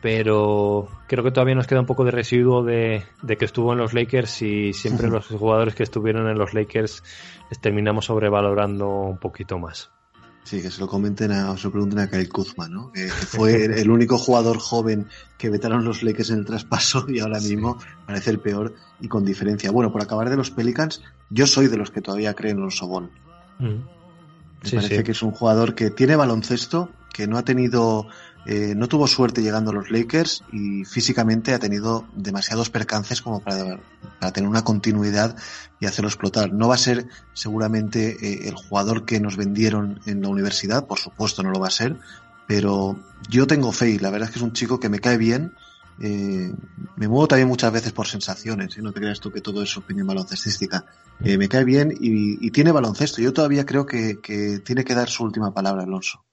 pero 0.06 0.88
creo 1.08 1.24
que 1.24 1.32
todavía 1.32 1.56
nos 1.56 1.66
queda 1.66 1.80
un 1.80 1.88
poco 1.88 2.06
de 2.06 2.12
residuo 2.12 2.64
de, 2.64 3.04
de 3.24 3.38
que 3.38 3.46
estuvo 3.46 3.74
en 3.74 3.80
los 3.80 3.96
Lakers 3.96 4.44
y 4.44 4.72
siempre 4.72 5.08
los 5.10 5.26
jugadores 5.26 5.74
que 5.74 5.82
estuvieron 5.82 6.30
en 6.30 6.38
los 6.38 6.54
Lakers 6.54 7.02
les 7.50 7.60
terminamos 7.60 8.06
sobrevalorando 8.06 8.88
un 8.88 9.18
poquito 9.18 9.58
más. 9.58 9.90
Sí, 10.44 10.62
que 10.62 10.70
se 10.70 10.80
lo 10.80 10.88
comenten 10.88 11.32
a, 11.32 11.50
o 11.50 11.58
se 11.58 11.64
lo 11.64 11.72
pregunten 11.72 11.98
a 11.98 12.08
Kyle 12.08 12.30
Kuzma, 12.30 12.70
¿no? 12.70 12.92
Que, 12.92 13.08
fue 13.08 13.66
el 13.66 13.90
único 13.90 14.20
jugador 14.20 14.60
joven 14.60 15.08
que 15.40 15.50
vetaron 15.50 15.84
los 15.84 16.04
Lakers 16.04 16.30
en 16.30 16.38
el 16.38 16.46
traspaso 16.46 17.08
y 17.10 17.18
ahora 17.18 17.40
mismo 17.40 17.80
parece 18.06 18.30
el 18.30 18.38
peor 18.38 18.76
y 19.02 19.08
con 19.08 19.26
diferencia. 19.26 19.72
Bueno, 19.72 19.92
por 19.92 20.04
acabar 20.04 20.30
de 20.30 20.38
los 20.38 20.52
Pelicans, 20.52 21.02
yo 21.32 21.48
soy 21.48 21.68
de 21.68 21.78
los 21.78 21.90
que 21.90 22.02
todavía 22.02 22.36
creen 22.36 22.58
en 22.58 22.66
los 22.66 22.78
Sobón. 22.78 23.10
Mm. 23.58 23.66
Me 23.66 24.70
sí, 24.70 24.76
parece 24.76 24.98
sí. 24.98 25.04
que 25.04 25.14
es 25.14 25.24
un 25.24 25.32
jugador 25.32 25.74
que 25.74 25.90
tiene 25.90 26.16
baloncesto, 26.16 26.92
que 27.12 27.26
no 27.26 27.40
ha 27.40 27.44
tenido 27.44 28.08
eh, 28.46 28.76
no 28.76 28.88
tuvo 28.88 29.08
suerte 29.08 29.42
llegando 29.42 29.72
a 29.72 29.74
los 29.74 29.90
Lakers 29.90 30.44
y 30.52 30.86
físicamente 30.86 31.54
ha 31.54 31.60
tenido 31.60 32.06
demasiados 32.16 32.70
percances 32.70 33.22
como 33.22 33.40
para, 33.40 33.80
para 34.20 34.32
tener 34.32 34.48
una 34.48 34.64
continuidad 34.64 35.36
y 35.80 35.88
hacerlo 35.88 36.10
explotar. 36.10 36.54
No 36.54 36.68
va 36.68 36.76
a 36.76 36.80
ser 36.80 37.08
seguramente 37.34 38.18
eh, 38.22 38.48
el 38.48 38.56
jugador 38.56 39.06
que 39.06 39.20
nos 39.20 39.36
vendieron 39.36 40.00
en 40.06 40.22
la 40.22 40.30
universidad, 40.30 40.86
por 40.86 41.00
supuesto 41.00 41.42
no 41.42 41.50
lo 41.50 41.60
va 41.60 41.68
a 41.68 41.72
ser, 41.72 41.98
pero 42.48 43.00
yo 43.30 43.48
tengo 43.48 43.72
fe 43.72 43.90
y 43.90 44.00
la 44.00 44.12
verdad 44.12 44.30
es 44.30 44.34
que 44.34 44.40
es 44.40 44.44
un 44.44 44.54
chico 44.54 44.80
que 44.80 44.90
me 44.90 45.00
cae 45.00 45.18
bien. 45.18 45.54
Eh, 46.00 46.54
me 46.98 47.08
muevo 47.08 47.28
también 47.28 47.48
muchas 47.48 47.72
veces 47.72 47.94
por 47.94 48.06
sensaciones, 48.06 48.78
¿eh? 48.78 48.82
no 48.82 48.92
te 48.92 49.00
creas 49.00 49.22
tú 49.22 49.32
que 49.32 49.42
todo 49.42 49.64
es 49.64 49.76
opinión 49.78 50.08
baloncestística. 50.08 50.86
Eh, 51.24 51.38
me 51.38 51.48
cae 51.48 51.64
bien 51.64 51.92
y, 51.92 52.46
y, 52.46 52.52
tiene 52.52 52.72
baloncesto. 52.72 53.22
Yo 53.22 53.34
todavía 53.34 53.66
creo 53.66 53.86
que, 53.86 54.20
que 54.20 54.60
tiene 54.60 54.84
que 54.84 54.94
dar 54.94 55.10
su 55.10 55.24
última 55.24 55.54
palabra, 55.54 55.84
Alonso. 55.84 56.26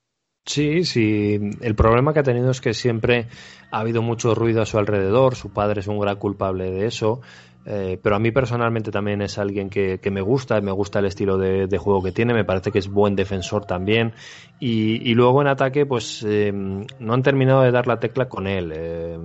Sí, 0.45 0.85
sí. 0.85 1.39
El 1.61 1.75
problema 1.75 2.13
que 2.13 2.21
ha 2.21 2.25
tenido 2.25 2.51
es 2.51 2.61
que 2.61 2.75
siempre 2.75 3.29
ha 3.71 3.81
habido 3.81 4.03
mucho 4.03 4.35
ruido 4.35 4.63
a 4.63 4.67
su 4.67 4.79
alrededor. 4.79 5.37
Su 5.37 5.53
padre 5.53 5.81
es 5.81 5.87
un 5.87 5.99
gran 6.01 6.17
culpable 6.17 6.71
de 6.71 6.87
eso. 6.87 7.21
Eh, 7.65 7.99
pero 8.03 8.17
a 8.17 8.19
mí 8.19 8.33
personalmente 8.33 8.91
también 8.91 9.23
es 9.23 9.39
alguien 9.39 9.71
que, 9.71 10.01
me 10.11 10.21
gusta, 10.21 10.61
me 10.61 10.73
gusta 10.73 10.99
el 10.99 11.05
estilo 11.05 11.39
de, 11.39 11.79
juego 11.79 12.03
que 12.03 12.11
tiene, 12.11 12.35
me 12.35 12.45
parece 12.45 12.73
que 12.73 12.81
es 12.81 12.89
buen 12.89 13.15
defensor 13.15 13.67
también. 13.67 14.15
Y, 14.59 15.15
luego 15.15 15.43
en 15.43 15.49
ataque, 15.49 15.87
pues 15.87 16.25
eh, 16.29 16.53
no 16.53 17.15
han 17.15 17.23
terminado 17.23 17.63
de 17.63 17.71
dar 17.71 17.87
la 17.87 17.99
tecla 18.01 18.29
con 18.29 18.47
él. 18.47 18.73
Eh, 18.75 19.19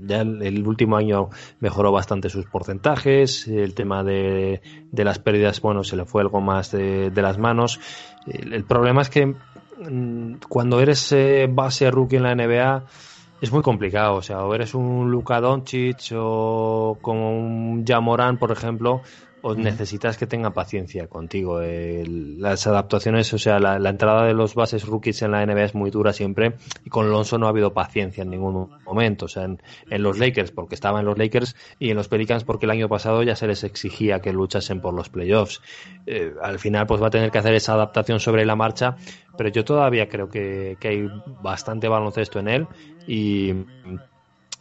ya 0.00 0.20
el, 0.20 0.66
último 0.66 0.96
año 0.96 1.30
mejoró 1.60 1.92
bastante 1.92 2.28
sus 2.28 2.46
porcentajes, 2.46 3.46
el 3.46 3.74
tema 3.74 4.02
de, 4.02 4.60
las 4.92 5.18
pérdidas, 5.18 5.60
bueno, 5.60 5.84
se 5.84 5.96
le 5.96 6.04
fue 6.04 6.22
algo 6.22 6.40
más 6.40 6.72
de, 6.72 7.10
las 7.14 7.38
manos. 7.38 7.80
El, 8.26 8.64
problema 8.64 9.02
es 9.02 9.10
que 9.10 9.34
cuando 10.48 10.80
eres 10.80 11.14
base 11.50 11.90
rookie 11.90 12.16
en 12.16 12.22
la 12.22 12.34
NBA, 12.34 12.84
es 13.40 13.52
muy 13.52 13.62
complicado, 13.62 14.14
o 14.14 14.22
sea, 14.22 14.44
o 14.44 14.54
eres 14.54 14.74
un 14.74 15.10
Luka 15.10 15.40
Doncic 15.40 16.12
o 16.14 16.96
como 17.02 17.38
un 17.38 17.84
Jamoran, 17.86 18.38
por 18.38 18.50
ejemplo, 18.50 19.02
o 19.42 19.54
necesitas 19.54 20.16
que 20.16 20.26
tenga 20.26 20.50
paciencia 20.50 21.06
contigo. 21.08 21.60
las 21.60 22.66
adaptaciones, 22.66 23.32
o 23.32 23.38
sea, 23.38 23.58
la, 23.58 23.88
entrada 23.88 24.26
de 24.26 24.34
los 24.34 24.54
bases 24.54 24.84
rookies 24.86 25.22
en 25.22 25.32
la 25.32 25.44
NBA 25.44 25.64
es 25.64 25.74
muy 25.74 25.90
dura 25.90 26.12
siempre 26.12 26.54
y 26.84 26.90
con 26.90 27.06
Alonso 27.06 27.38
no 27.38 27.46
ha 27.46 27.50
habido 27.50 27.72
paciencia 27.72 28.22
en 28.22 28.30
ningún 28.30 28.70
momento. 28.84 29.26
O 29.26 29.28
sea, 29.28 29.44
en, 29.44 29.58
los 30.02 30.18
Lakers 30.18 30.50
porque 30.50 30.74
estaba 30.74 31.00
en 31.00 31.06
los 31.06 31.18
Lakers 31.18 31.56
y 31.78 31.90
en 31.90 31.96
los 31.96 32.08
Pelicans 32.08 32.44
porque 32.44 32.66
el 32.66 32.70
año 32.70 32.88
pasado 32.88 33.22
ya 33.22 33.36
se 33.36 33.46
les 33.46 33.64
exigía 33.64 34.20
que 34.20 34.32
luchasen 34.32 34.80
por 34.80 34.94
los 34.94 35.08
playoffs. 35.08 35.60
Eh, 36.06 36.34
al 36.42 36.58
final 36.58 36.86
pues 36.86 37.02
va 37.02 37.08
a 37.08 37.10
tener 37.10 37.30
que 37.30 37.38
hacer 37.38 37.54
esa 37.54 37.74
adaptación 37.74 38.20
sobre 38.20 38.44
la 38.44 38.56
marcha, 38.56 38.96
pero 39.36 39.48
yo 39.50 39.64
todavía 39.64 40.08
creo 40.08 40.28
que, 40.28 40.76
que 40.80 40.88
hay 40.88 41.08
bastante 41.42 41.88
baloncesto 41.88 42.38
en 42.38 42.48
él 42.48 42.66
y 43.06 43.52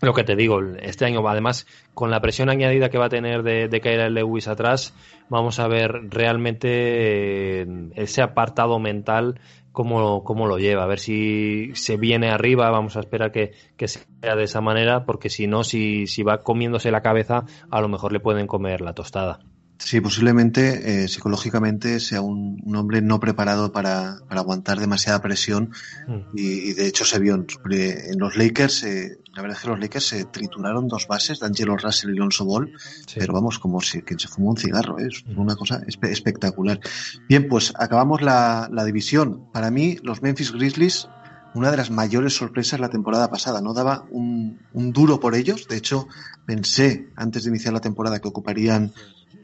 lo 0.02 0.14
que 0.14 0.24
te 0.24 0.36
digo, 0.36 0.60
este 0.82 1.06
año 1.06 1.28
además 1.28 1.66
con 1.94 2.12
la 2.12 2.20
presión 2.20 2.50
añadida 2.50 2.90
que 2.90 2.98
va 2.98 3.06
a 3.06 3.10
tener 3.10 3.44
de, 3.44 3.68
de 3.68 3.82
caer 3.82 4.02
el 4.02 4.14
Lewis 4.14 4.48
atrás, 4.48 4.94
vamos 5.30 5.60
a 5.60 5.68
ver 5.68 6.10
realmente 6.10 7.62
eh, 7.62 7.68
ese 7.96 8.22
apartado 8.22 8.80
mental 8.80 9.40
cómo, 9.72 10.24
cómo, 10.24 10.48
lo 10.48 10.58
lleva, 10.58 10.84
a 10.84 10.88
ver 10.88 11.00
si 11.00 11.72
se 11.76 11.98
viene 11.98 12.30
arriba, 12.30 12.70
vamos 12.72 12.98
a 12.98 13.02
esperar 13.02 13.32
que, 13.32 13.52
que 13.78 13.88
sea 13.88 14.36
de 14.36 14.44
esa 14.44 14.62
manera, 14.62 15.06
porque 15.06 15.30
si 15.30 15.48
no, 15.48 15.64
si, 15.64 16.08
si 16.08 16.24
va 16.24 16.40
comiéndose 16.40 16.92
la 16.92 17.02
cabeza, 17.02 17.46
a 17.70 17.82
lo 17.82 17.90
mejor 17.90 18.14
le 18.14 18.20
pueden 18.20 18.48
comer 18.48 18.82
la 18.82 18.94
tostada. 18.94 19.40
Sí, 19.78 20.00
posiblemente 20.00 21.04
eh, 21.04 21.08
psicológicamente 21.08 22.00
sea 22.00 22.22
un, 22.22 22.62
hombre 22.76 23.02
no 23.02 23.20
preparado 23.20 23.72
para, 23.72 24.20
para 24.28 24.42
aguantar 24.42 24.80
demasiada 24.80 25.22
presión 25.22 25.72
mm. 26.08 26.20
y, 26.34 26.74
de 26.74 26.88
hecho 26.88 27.04
se 27.04 27.20
vio 27.20 27.36
en, 27.36 28.20
los 28.20 28.38
Lakers, 28.38 28.84
eh, 28.84 29.20
la 29.34 29.42
verdad 29.42 29.58
es 29.58 29.64
que 29.64 29.70
los 29.70 29.80
Lakers 29.80 30.08
se 30.08 30.26
trituraron 30.26 30.88
dos 30.88 31.08
bases, 31.08 31.40
D'Angelo 31.40 31.76
Russell 31.78 32.12
y 32.12 32.18
Alonso 32.18 32.46
Ball, 32.46 32.72
pero 33.16 33.34
vamos, 33.34 33.60
como 33.60 33.82
si 33.82 34.02
quien 34.02 34.18
se 34.18 34.30
fumó 34.30 34.52
un 34.52 34.58
cigarro, 34.58 34.98
¿eh? 34.98 35.08
es 35.10 35.26
mm. 35.26 35.40
una 35.40 35.56
cosa 35.56 35.82
espectacular. 35.86 36.80
Bien, 37.28 37.48
pues 37.48 37.74
acabamos 37.78 38.22
la, 38.22 38.70
la 38.72 38.86
división. 38.86 39.52
Para 39.52 39.72
mí, 39.72 39.98
los 40.04 40.22
Memphis 40.22 40.52
Grizzlies 40.52 41.10
una 41.56 41.72
de 41.72 41.78
las 41.78 41.90
mayores 41.90 42.36
sorpresas 42.36 42.82
la 42.82 42.90
temporada 42.90 43.30
pasada. 43.30 43.62
No 43.62 43.74
daba 43.74 44.06
un, 44.12 44.60
un, 44.74 44.92
duro 44.92 45.22
por 45.22 45.36
ellos. 45.36 45.70
De 45.70 45.78
hecho, 45.78 46.08
pensé 46.46 47.08
antes 47.16 47.46
de 47.46 47.50
iniciar 47.50 47.74
la 47.74 47.80
temporada 47.80 48.20
que 48.20 48.28
ocuparían 48.28 48.92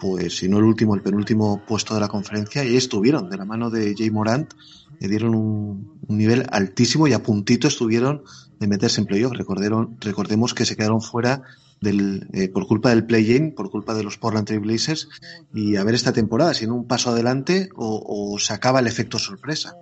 pues 0.02 0.38
si 0.38 0.49
no 0.49 0.58
el 0.58 0.64
último, 0.64 0.95
el 0.95 1.02
penúltimo 1.02 1.62
puesto 1.68 1.93
de 1.93 1.99
la 1.99 2.08
conferencia, 2.08 2.66
y 2.66 2.76
estuvieron, 2.76 3.30
de 3.30 3.38
la 3.38 3.45
mano 3.45 3.70
de 3.70 3.93
Jay 3.95 4.10
Morant, 4.10 4.52
le 4.99 5.08
dieron 5.08 5.36
un, 5.36 5.99
nivel 6.08 6.47
altísimo 6.49 7.08
y 7.08 7.14
a 7.14 7.22
puntito 7.22 7.68
estuvieron 7.68 8.24
de 8.60 8.68
meterse 8.68 8.99
en 8.99 9.08
playoff. 9.08 9.34
Recordemos 9.34 10.54
que 10.56 10.66
se 10.66 10.76
quedaron 10.76 11.02
fuera 11.02 11.43
del, 11.80 12.28
eh, 12.34 12.49
por 12.49 12.68
culpa 12.68 12.89
del 12.89 13.06
play-in, 13.06 13.54
por 13.54 13.70
culpa 13.70 13.93
de 13.93 14.04
los 14.04 14.18
Portland 14.18 14.47
Trail 14.47 14.62
Blazers, 14.62 15.08
y 15.54 15.76
a 15.76 15.84
ver 15.84 15.93
esta 15.93 16.14
temporada, 16.14 16.56
si 16.56 16.66
en 16.66 16.72
un 16.72 16.88
paso 16.88 17.12
adelante 17.12 17.70
o 17.76 18.38
se 18.39 18.54
acaba 18.54 18.80
el 18.80 18.88
efecto 18.88 19.20
sorpresa. 19.20 19.76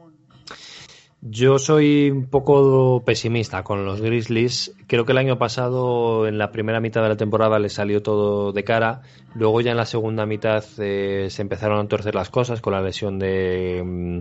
Yo 1.22 1.60
soy 1.60 2.10
un 2.12 2.28
poco 2.28 3.04
pesimista 3.06 3.64
con 3.64 3.86
los 3.86 4.00
Grizzlies. 4.00 4.74
Creo 4.88 5.06
que 5.06 5.12
el 5.12 5.18
año 5.18 5.38
pasado, 5.38 6.28
en 6.28 6.38
la 6.38 6.52
primera 6.52 6.80
mitad 6.80 7.02
de 7.02 7.10
la 7.10 7.18
temporada, 7.18 7.60
les 7.60 7.74
salió 7.74 8.02
todo 8.02 8.54
de 8.54 8.64
cara. 8.64 9.02
Luego 9.36 9.60
ya 9.60 9.72
en 9.72 9.78
la 9.78 9.86
segunda 9.86 10.26
mitad 10.26 10.64
eh, 10.78 11.28
se 11.30 11.42
empezaron 11.42 11.86
a 11.86 11.90
torcer 11.90 12.16
las 12.16 12.30
cosas 12.30 12.62
con 12.62 12.72
la 12.72 12.82
lesión 12.82 13.20
de, 13.20 13.84
mm, 13.86 14.20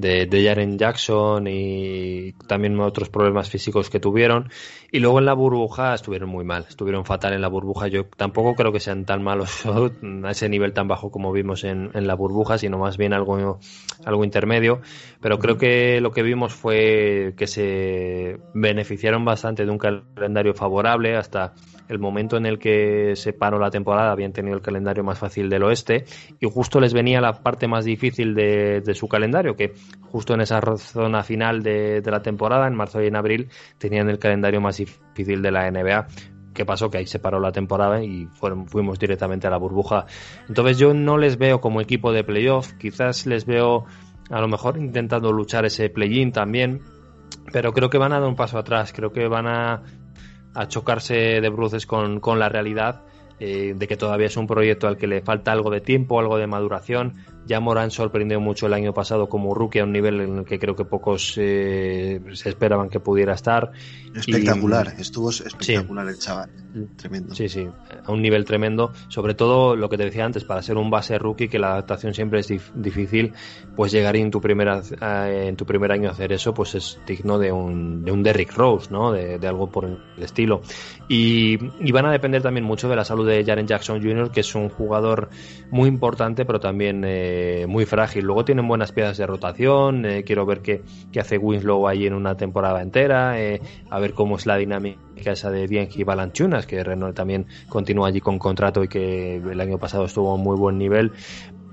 de, 0.00 0.26
de 0.26 0.44
Jaren 0.44 0.78
Jackson 0.78 1.46
y 1.48 2.32
también 2.46 2.78
otros 2.80 3.08
problemas 3.08 3.48
físicos 3.50 3.90
que 3.90 4.00
tuvieron. 4.00 4.50
Y 4.90 5.00
luego 5.00 5.18
en 5.18 5.26
la 5.26 5.34
burbuja 5.34 5.94
estuvieron 5.94 6.30
muy 6.30 6.44
mal, 6.44 6.64
estuvieron 6.68 7.04
fatal 7.04 7.34
en 7.34 7.42
la 7.42 7.48
burbuja. 7.48 7.88
Yo 7.88 8.06
tampoco 8.06 8.54
creo 8.54 8.72
que 8.72 8.80
sean 8.80 9.04
tan 9.04 9.22
malos 9.22 9.64
a 10.24 10.30
ese 10.30 10.48
nivel 10.48 10.72
tan 10.72 10.88
bajo 10.88 11.10
como 11.10 11.32
vimos 11.32 11.64
en, 11.64 11.90
en 11.94 12.06
la 12.06 12.14
burbuja, 12.14 12.58
sino 12.58 12.78
más 12.78 12.96
bien 12.96 13.12
algo, 13.12 13.58
algo 14.04 14.24
intermedio. 14.24 14.80
Pero 15.20 15.38
creo 15.38 15.58
que 15.58 16.00
lo 16.00 16.12
que 16.12 16.22
vimos 16.22 16.54
fue 16.54 17.34
que 17.36 17.46
se 17.46 18.38
beneficiaron 18.54 19.24
bastante 19.24 19.64
de 19.64 19.70
un 19.70 19.78
calendario 19.78 20.54
favorable 20.54 21.16
hasta 21.16 21.54
el 21.88 21.98
momento 21.98 22.36
en 22.36 22.46
el 22.46 22.58
que 22.58 23.14
se 23.16 23.32
paró 23.32 23.58
la 23.58 23.70
temporada 23.70 24.12
habían 24.12 24.32
tenido 24.32 24.54
el 24.54 24.62
calendario 24.62 25.02
más 25.02 25.18
fácil 25.18 25.48
del 25.48 25.62
oeste 25.64 26.04
y 26.38 26.48
justo 26.48 26.80
les 26.80 26.92
venía 26.92 27.20
la 27.20 27.32
parte 27.42 27.66
más 27.66 27.84
difícil 27.84 28.34
de, 28.34 28.82
su 28.94 29.08
calendario, 29.08 29.56
que 29.56 29.72
justo 30.02 30.34
en 30.34 30.40
esa 30.40 30.60
zona 30.76 31.22
final 31.22 31.62
de, 31.62 32.02
la 32.04 32.22
temporada, 32.22 32.66
en 32.66 32.74
marzo 32.74 33.02
y 33.02 33.06
en 33.06 33.16
abril, 33.16 33.48
tenían 33.78 34.08
el 34.08 34.18
calendario 34.18 34.60
más 34.60 34.78
difícil 34.78 35.42
de 35.42 35.50
la 35.50 35.70
NBA. 35.70 36.06
¿Qué 36.54 36.64
pasó? 36.64 36.90
Que 36.90 36.98
ahí 36.98 37.06
se 37.06 37.18
paró 37.18 37.38
la 37.38 37.52
temporada 37.52 38.02
y 38.02 38.26
fuimos 38.66 38.98
directamente 38.98 39.46
a 39.46 39.50
la 39.50 39.58
burbuja. 39.58 40.06
Entonces 40.48 40.78
yo 40.78 40.94
no 40.94 41.18
les 41.18 41.38
veo 41.38 41.60
como 41.60 41.80
equipo 41.80 42.12
de 42.12 42.24
playoff, 42.24 42.72
quizás 42.74 43.26
les 43.26 43.46
veo 43.46 43.84
a 44.30 44.40
lo 44.40 44.48
mejor 44.48 44.76
intentando 44.76 45.32
luchar 45.32 45.64
ese 45.66 45.88
play-in 45.88 46.32
también, 46.32 46.82
pero 47.52 47.72
creo 47.72 47.90
que 47.90 47.98
van 47.98 48.12
a 48.12 48.18
dar 48.18 48.28
un 48.28 48.34
paso 48.36 48.58
atrás, 48.58 48.92
creo 48.92 49.12
que 49.12 49.28
van 49.28 49.46
a 49.46 49.82
a 50.54 50.66
chocarse 50.66 51.14
de 51.40 51.48
bruces 51.50 51.86
con, 51.86 52.18
con 52.18 52.38
la 52.38 52.48
realidad 52.48 53.02
eh, 53.38 53.74
de 53.76 53.86
que 53.86 53.96
todavía 53.96 54.26
es 54.26 54.36
un 54.36 54.48
proyecto 54.48 54.88
al 54.88 54.96
que 54.96 55.06
le 55.06 55.20
falta 55.20 55.52
algo 55.52 55.70
de 55.70 55.80
tiempo, 55.80 56.18
algo 56.18 56.36
de 56.38 56.48
maduración. 56.48 57.14
Ya 57.48 57.60
Morán 57.60 57.90
sorprendió 57.90 58.40
mucho 58.40 58.66
el 58.66 58.74
año 58.74 58.92
pasado 58.92 59.26
como 59.28 59.54
rookie 59.54 59.78
a 59.78 59.84
un 59.84 59.92
nivel 59.92 60.20
en 60.20 60.38
el 60.38 60.44
que 60.44 60.58
creo 60.58 60.76
que 60.76 60.84
pocos 60.84 61.34
eh, 61.38 62.20
se 62.34 62.50
esperaban 62.50 62.90
que 62.90 63.00
pudiera 63.00 63.32
estar. 63.32 63.72
Espectacular, 64.14 64.94
estuvo 64.98 65.30
espectacular 65.30 66.08
el 66.08 66.18
chaval, 66.18 66.50
tremendo. 66.96 67.34
Sí, 67.34 67.48
sí, 67.48 67.66
a 68.04 68.12
un 68.12 68.20
nivel 68.20 68.44
tremendo. 68.44 68.92
Sobre 69.08 69.32
todo 69.32 69.76
lo 69.76 69.88
que 69.88 69.96
te 69.96 70.04
decía 70.04 70.26
antes, 70.26 70.44
para 70.44 70.60
ser 70.60 70.76
un 70.76 70.90
base 70.90 71.18
rookie, 71.18 71.48
que 71.48 71.58
la 71.58 71.72
adaptación 71.72 72.12
siempre 72.12 72.40
es 72.40 72.52
difícil, 72.74 73.32
pues 73.74 73.92
llegar 73.92 74.16
en 74.16 74.30
tu, 74.30 74.42
primera, 74.42 74.82
eh, 75.00 75.46
en 75.48 75.56
tu 75.56 75.64
primer 75.64 75.90
año 75.90 76.10
a 76.10 76.12
hacer 76.12 76.32
eso, 76.32 76.52
pues 76.52 76.74
es 76.74 77.00
digno 77.06 77.38
de 77.38 77.50
un, 77.50 78.04
de 78.04 78.12
un 78.12 78.22
Derrick 78.22 78.52
Rose, 78.52 78.88
¿no? 78.90 79.12
De, 79.12 79.38
de 79.38 79.48
algo 79.48 79.70
por 79.70 79.86
el 79.86 80.22
estilo. 80.22 80.60
Y, 81.08 81.58
y 81.80 81.92
van 81.92 82.04
a 82.04 82.12
depender 82.12 82.42
también 82.42 82.64
mucho 82.64 82.90
de 82.90 82.96
la 82.96 83.04
salud 83.04 83.26
de 83.26 83.42
Jaren 83.42 83.66
Jackson 83.66 84.02
Jr., 84.02 84.30
que 84.30 84.40
es 84.40 84.54
un 84.54 84.68
jugador 84.68 85.30
muy 85.70 85.88
importante, 85.88 86.44
pero 86.44 86.60
también 86.60 87.04
eh, 87.06 87.37
muy 87.68 87.84
frágil. 87.84 88.24
Luego 88.24 88.44
tienen 88.44 88.66
buenas 88.66 88.92
piezas 88.92 89.16
de 89.18 89.26
rotación. 89.26 90.04
Eh, 90.04 90.24
quiero 90.24 90.46
ver 90.46 90.60
qué, 90.60 90.82
qué, 91.12 91.20
hace 91.20 91.38
Winslow 91.38 91.86
ahí 91.86 92.06
en 92.06 92.14
una 92.14 92.36
temporada 92.36 92.82
entera. 92.82 93.40
Eh, 93.40 93.60
a 93.90 93.98
ver 93.98 94.14
cómo 94.14 94.36
es 94.36 94.46
la 94.46 94.56
dinámica 94.56 95.32
esa 95.32 95.50
de 95.50 95.66
Bienji 95.66 96.04
Balanchunas, 96.04 96.66
que 96.66 96.82
Renault 96.82 97.16
también 97.16 97.46
continúa 97.68 98.08
allí 98.08 98.20
con 98.20 98.38
contrato 98.38 98.84
y 98.84 98.88
que 98.88 99.36
el 99.36 99.60
año 99.60 99.78
pasado 99.78 100.04
estuvo 100.04 100.34
a 100.34 100.36
muy 100.36 100.56
buen 100.56 100.78
nivel 100.78 101.12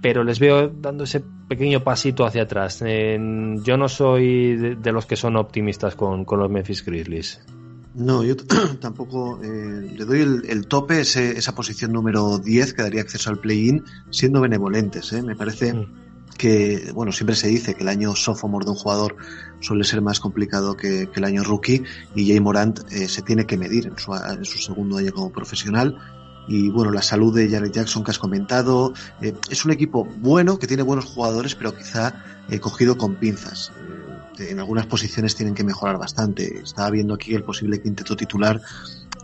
pero 0.02 0.24
les 0.24 0.38
veo 0.38 0.68
dando 0.68 1.06
ese 1.06 1.24
pequeño 1.48 1.84
pasito 1.84 2.28
hacia 2.28 2.44
atrás. 2.44 2.80
yo 2.80 3.78
no 3.78 3.90
soy 3.90 4.56
de, 4.56 4.92
los 4.92 5.08
que 5.08 5.16
son 5.16 5.36
optimistas 5.36 5.96
con, 5.96 6.26
con 6.26 6.40
los 6.40 6.52
Memphis 6.52 6.86
Grizzlies. 6.86 7.44
No, 7.96 8.26
yo 8.26 8.36
tampoco 8.82 9.40
eh, 9.42 9.90
le 9.96 10.06
doy 10.06 10.22
el, 10.22 10.68
tope, 10.68 11.00
esa 11.00 11.56
posición 11.56 11.94
número 11.94 12.40
10 12.40 12.74
que 12.74 12.82
daría 12.82 13.02
acceso 13.02 13.30
al 13.30 13.40
play-in, 13.40 13.86
siendo 14.10 14.42
benevolentes. 14.42 15.14
¿eh? 15.14 15.22
Me 15.22 15.36
parece 15.36 15.74
mm. 15.74 15.86
que, 16.38 16.92
bueno, 16.94 17.14
siempre 17.14 17.38
se 17.38 17.48
dice 17.48 17.74
que 17.74 17.84
el 17.84 17.88
año 17.88 18.14
sophomore 18.14 18.66
de 18.66 18.72
un 18.72 18.78
jugador 18.78 19.16
suele 19.62 19.86
ser 19.86 20.02
más 20.02 20.20
complicado 20.20 20.76
que, 20.76 21.10
el 21.14 21.24
año 21.24 21.44
rookie 21.44 21.84
y 22.16 22.28
Jay 22.28 22.40
Morant 22.42 22.82
eh, 22.92 23.08
se 23.08 23.22
tiene 23.22 23.46
que 23.46 23.56
medir 23.56 23.88
en 23.88 23.98
su, 23.98 24.14
en 24.14 24.44
su, 24.44 24.58
segundo 24.58 24.98
año 24.98 25.14
como 25.14 25.32
profesional. 25.32 25.98
Y 26.50 26.70
bueno, 26.70 26.92
la 26.92 27.02
salud 27.02 27.34
de 27.34 27.50
Jared 27.50 27.72
Jackson 27.72 28.04
que 28.04 28.12
has 28.12 28.20
comentado, 28.20 28.94
eh, 29.22 29.34
es 29.50 29.64
un 29.64 29.72
equipo 29.72 30.06
bueno, 30.18 30.60
que 30.60 30.68
tiene 30.68 30.84
buenos 30.84 31.06
jugadores, 31.06 31.56
pero 31.56 31.74
quizá 31.74 32.22
cogido 32.60 32.98
con 32.98 33.16
pinzas 33.16 33.72
en 34.40 34.60
algunas 34.60 34.86
posiciones 34.86 35.36
tienen 35.36 35.56
que 35.56 35.64
mejorar 35.64 35.98
bastante. 35.98 36.60
Estaba 36.64 36.90
viendo 36.90 37.14
aquí 37.14 37.34
el 37.34 37.44
posible 37.44 37.82
quinteto 37.82 38.16
titular. 38.16 38.62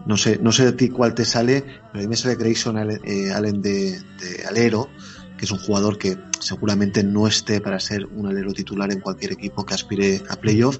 No 0.06 0.18
sé, 0.18 0.40
no 0.42 0.52
sé 0.52 0.66
de 0.66 0.74
ti 0.74 0.90
cuál 0.90 1.14
te 1.14 1.26
sale, 1.26 1.62
pero 1.62 2.00
a 2.00 2.02
mí 2.02 2.08
me 2.08 2.16
sale 2.16 2.36
Grayson 2.36 2.78
Allen, 2.78 3.02
eh, 3.04 3.32
de, 3.32 4.00
Alero, 4.48 4.90
que 5.38 5.46
es 5.46 5.52
un 5.52 5.60
jugador 5.60 5.98
que 5.98 6.18
seguramente 6.40 7.04
no 7.04 7.28
esté 7.28 7.62
para 7.62 7.80
ser 7.80 8.06
un 8.06 8.28
alero 8.28 8.52
titular 8.54 8.92
en 8.92 9.00
cualquier 9.00 9.34
equipo 9.34 9.66
que 9.66 9.76
aspire 9.76 10.24
a 10.30 10.36
playoff. 10.36 10.80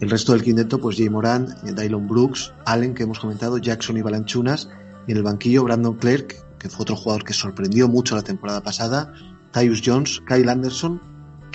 El 0.00 0.08
resto 0.08 0.32
del 0.32 0.42
quinteto, 0.42 0.78
pues 0.78 0.96
Jay 0.96 1.10
Moran, 1.10 1.54
Dylan 1.62 2.08
Brooks, 2.08 2.52
Allen, 2.64 2.94
que 2.94 3.02
hemos 3.02 3.18
comentado, 3.18 3.58
Jackson 3.58 3.98
y 3.98 4.02
Balanchunas, 4.02 4.68
y 5.06 5.12
en 5.12 5.18
el 5.18 5.22
banquillo 5.22 5.64
Brandon 5.64 5.96
Clark, 5.96 6.34
que 6.58 6.68
fue 6.70 6.82
otro 6.82 6.96
jugador 6.96 7.24
que 7.24 7.34
sorprendió 7.34 7.88
mucho 7.88 8.16
la 8.16 8.22
temporada 8.22 8.62
pasada, 8.62 9.12
Tyus 9.52 9.82
Jones, 9.84 10.22
Kyle 10.26 10.48
Anderson, 10.48 11.11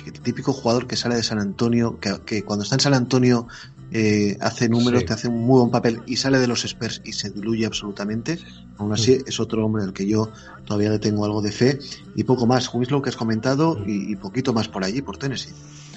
el 0.08 0.20
típico 0.20 0.52
jugador 0.52 0.86
que 0.86 0.96
sale 0.96 1.16
de 1.16 1.22
San 1.22 1.38
Antonio, 1.38 1.98
que, 2.00 2.14
que 2.24 2.42
cuando 2.44 2.62
está 2.64 2.76
en 2.76 2.80
San 2.80 2.94
Antonio 2.94 3.46
eh, 3.90 4.36
hace 4.40 4.68
números, 4.68 5.00
Sí. 5.00 5.06
te 5.06 5.12
hace 5.14 5.28
un 5.28 5.38
muy 5.46 5.60
buen 5.60 5.70
papel 5.70 6.02
y 6.06 6.16
sale 6.16 6.38
de 6.38 6.46
los 6.46 6.64
Spurs 6.64 7.00
y 7.04 7.12
se 7.12 7.30
diluye 7.30 7.64
absolutamente. 7.66 8.38
Aún 8.76 8.92
así, 8.92 9.18
es 9.26 9.40
otro 9.40 9.64
hombre 9.64 9.82
al 9.84 9.92
que 9.92 10.06
yo 10.06 10.30
todavía 10.66 10.90
le 10.90 10.98
tengo 10.98 11.24
algo 11.24 11.40
de 11.42 11.52
fe 11.52 11.78
y 12.14 12.24
poco 12.24 12.46
más. 12.46 12.72
Winslow 12.72 13.00
que 13.02 13.08
has 13.08 13.16
comentado 13.16 13.78
y, 13.86 14.12
y 14.12 14.16
poquito 14.16 14.52
más 14.52 14.68
por 14.68 14.84
allí, 14.84 15.00
por 15.02 15.16
Tennessee. 15.16 15.52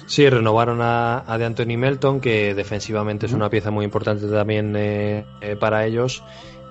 Sí, 0.06 0.28
renovaron 0.28 0.80
a, 0.82 1.22
a 1.30 1.38
de 1.38 1.44
Anthony 1.44 1.76
Melton, 1.78 2.20
que 2.20 2.54
defensivamente 2.54 3.26
es 3.26 3.32
una 3.32 3.48
pieza 3.50 3.70
muy 3.70 3.84
importante 3.84 4.26
también 4.26 4.74
eh, 4.76 5.24
eh, 5.40 5.56
para 5.56 5.86
ellos. 5.86 6.22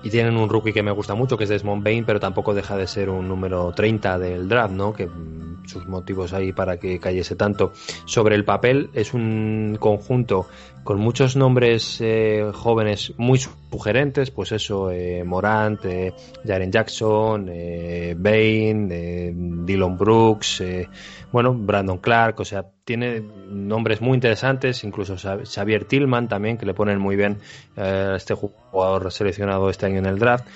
Y 0.02 0.10
tienen 0.10 0.36
un 0.36 0.48
rookie 0.48 0.72
que 0.72 0.82
me 0.82 0.90
gusta 0.90 1.14
mucho, 1.14 1.36
que 1.36 1.44
es 1.44 1.50
Desmond 1.50 1.84
Bain, 1.84 2.04
pero 2.04 2.18
tampoco 2.18 2.54
deja 2.54 2.76
de 2.76 2.86
ser 2.86 3.08
un 3.08 3.28
número 3.28 3.72
30 3.72 4.18
del 4.18 4.48
draft, 4.48 4.74
¿no? 4.74 4.92
Que 4.92 5.06
mm, 5.06 5.66
sus 5.66 5.86
motivos 5.86 6.32
ahí 6.32 6.52
para 6.52 6.78
que 6.78 6.98
cayese 6.98 7.36
tanto. 7.36 7.72
Sobre 8.04 8.34
el 8.34 8.44
papel, 8.44 8.90
es 8.94 9.14
un 9.14 9.76
conjunto 9.78 10.46
con 10.84 10.98
muchos 10.98 11.36
nombres 11.36 11.98
eh, 12.00 12.50
jóvenes 12.52 13.12
muy 13.16 13.38
sugerentes, 13.38 14.30
pues 14.30 14.50
eso, 14.52 14.90
eh, 14.90 15.22
Morant, 15.24 15.84
eh, 15.84 16.12
Jaren 16.44 16.72
Jackson, 16.72 17.48
eh, 17.50 18.14
Bain, 18.18 18.88
eh, 18.90 19.32
Dylan 19.34 19.96
Brooks, 19.96 20.60
eh, 20.60 20.88
bueno, 21.30 21.54
Brandon 21.54 21.98
Clark, 21.98 22.40
o 22.40 22.44
sea, 22.44 22.64
tiene 22.84 23.22
nombres 23.48 24.00
muy 24.00 24.14
interesantes, 24.14 24.82
incluso 24.84 25.14
Xa- 25.14 25.44
Xavier 25.46 25.84
Tillman 25.84 26.28
también, 26.28 26.58
que 26.58 26.66
le 26.66 26.74
ponen 26.74 26.98
muy 26.98 27.16
bien 27.16 27.38
a 27.76 28.16
este 28.16 28.34
jugador 28.34 29.12
seleccionado 29.12 29.70
este 29.70 29.86
año 29.86 29.98
en 29.98 30.06
el 30.06 30.18
draft, 30.18 30.46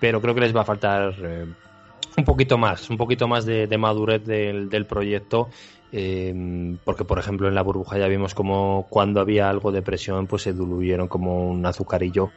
pero 0.00 0.20
creo 0.20 0.34
que 0.34 0.40
les 0.42 0.54
va 0.54 0.60
a 0.60 0.64
faltar 0.64 1.14
un 2.16 2.24
poquito 2.24 2.56
más, 2.56 2.88
un 2.88 2.96
poquito 2.96 3.28
más 3.28 3.44
de, 3.44 3.66
madurez 3.78 4.24
del 4.24 4.86
proyecto, 4.86 5.50
eh, 5.92 6.34
porque 6.84 7.04
por 7.04 7.18
ejemplo 7.18 7.48
en 7.48 7.54
la 7.54 7.62
burbuja 7.62 7.98
ya 7.98 8.08
vimos 8.08 8.34
como 8.34 8.86
cuando 8.90 9.20
había 9.20 9.48
algo 9.48 9.72
de 9.72 9.82
presión, 9.82 10.26
pues 10.26 10.42
se 10.42 10.52
diluyeron 10.52 11.08
como 11.08 11.48
un 11.50 11.64
azucarillo. 11.66 12.34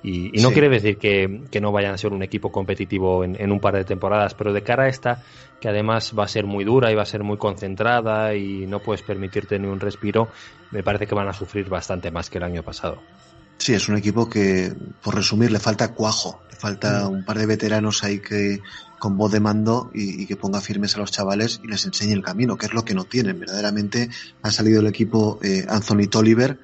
Y, 0.00 0.38
y 0.38 0.42
no 0.42 0.48
Sí. 0.48 0.54
quiere 0.54 0.68
decir 0.70 0.98
que, 0.98 1.44
que 1.50 1.60
no 1.60 1.72
vayan 1.72 1.92
a 1.94 1.98
ser 1.98 2.12
un 2.12 2.22
equipo 2.22 2.50
competitivo 2.50 3.22
en, 3.22 3.40
en 3.40 3.52
un 3.52 3.60
par 3.60 3.74
de 3.76 3.84
temporadas, 3.84 4.34
pero 4.34 4.52
de 4.52 4.62
cara 4.62 4.84
a 4.84 4.88
esta, 4.88 5.22
que 5.60 5.68
además 5.68 6.14
va 6.18 6.24
a 6.24 6.28
ser 6.28 6.46
muy 6.46 6.64
dura 6.64 6.90
y 6.90 6.94
va 6.94 7.02
a 7.02 7.06
ser 7.06 7.22
muy 7.22 7.36
concentrada 7.38 8.34
y 8.34 8.66
no 8.66 8.82
puedes 8.82 9.02
permitirte 9.02 9.58
ni 9.58 9.68
un 9.68 9.78
respiro, 9.80 10.30
me 10.70 10.82
parece 10.82 11.06
que 11.06 11.14
van 11.14 11.28
a 11.28 11.32
sufrir 11.34 11.68
bastante 11.68 12.10
más 12.10 12.30
que 12.30 12.38
el 12.38 12.44
año 12.44 12.62
pasado. 12.62 13.04
Sí, 13.58 13.74
es 13.74 13.88
un 13.88 13.96
equipo 13.96 14.28
que, 14.28 14.72
por 15.00 15.14
resumir, 15.14 15.52
le 15.52 15.60
falta 15.60 15.94
cuajo, 15.94 16.44
le 16.50 16.56
falta 16.56 17.08
un 17.08 17.22
par 17.24 17.38
de 17.38 17.46
veteranos 17.46 18.02
ahí 18.02 18.20
que 18.20 18.62
con 19.02 19.16
voz 19.16 19.32
de 19.32 19.40
mando 19.40 19.90
y, 19.92 20.22
y 20.22 20.26
que 20.26 20.36
ponga 20.36 20.60
firmes 20.60 20.94
a 20.94 21.00
los 21.00 21.10
chavales 21.10 21.60
y 21.64 21.66
les 21.66 21.84
enseñe 21.86 22.12
el 22.12 22.22
camino, 22.22 22.56
que 22.56 22.66
es 22.66 22.72
lo 22.72 22.84
que 22.84 22.94
no 22.94 23.02
tienen. 23.02 23.40
Verdaderamente 23.40 24.08
ha 24.42 24.50
salido 24.52 24.78
el 24.80 24.86
equipo 24.86 25.40
eh, 25.42 25.66
Anthony 25.68 26.06
Tolliver 26.08 26.56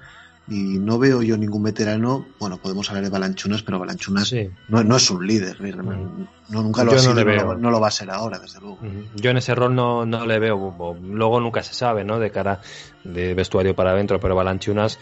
y 0.46 0.78
no 0.78 1.00
veo 1.00 1.20
yo 1.22 1.36
ningún 1.36 1.64
veterano. 1.64 2.24
Bueno, 2.38 2.58
podemos 2.58 2.88
hablar 2.90 3.02
de 3.02 3.10
Balanchunas, 3.10 3.62
pero 3.64 3.80
Balanchunas 3.80 4.28
Sí. 4.28 4.48
no, 4.68 4.84
no 4.84 4.96
es 4.96 5.10
un 5.10 5.26
líder, 5.26 5.60
no, 5.60 6.62
nunca 6.62 6.84
lo 6.84 6.92
Yo 6.92 6.98
ha 6.98 7.02
no 7.02 7.02
sido, 7.02 7.14
le 7.16 7.24
no, 7.24 7.30
veo. 7.48 7.54
no 7.56 7.70
lo 7.72 7.80
va 7.80 7.88
a 7.88 7.90
ser 7.90 8.08
ahora, 8.08 8.38
desde 8.38 8.60
luego. 8.60 8.78
Yo 9.16 9.30
en 9.32 9.38
ese 9.38 9.56
rol 9.56 9.74
no, 9.74 10.06
no 10.06 10.24
le 10.24 10.38
veo. 10.38 10.96
Luego 11.02 11.40
nunca 11.40 11.64
se 11.64 11.74
sabe, 11.74 12.04
¿no? 12.04 12.20
De 12.20 12.30
cara 12.30 12.60
de 13.02 13.34
vestuario 13.34 13.74
para 13.74 13.90
adentro, 13.90 14.20
pero 14.20 14.36
Balanchunas 14.36 14.96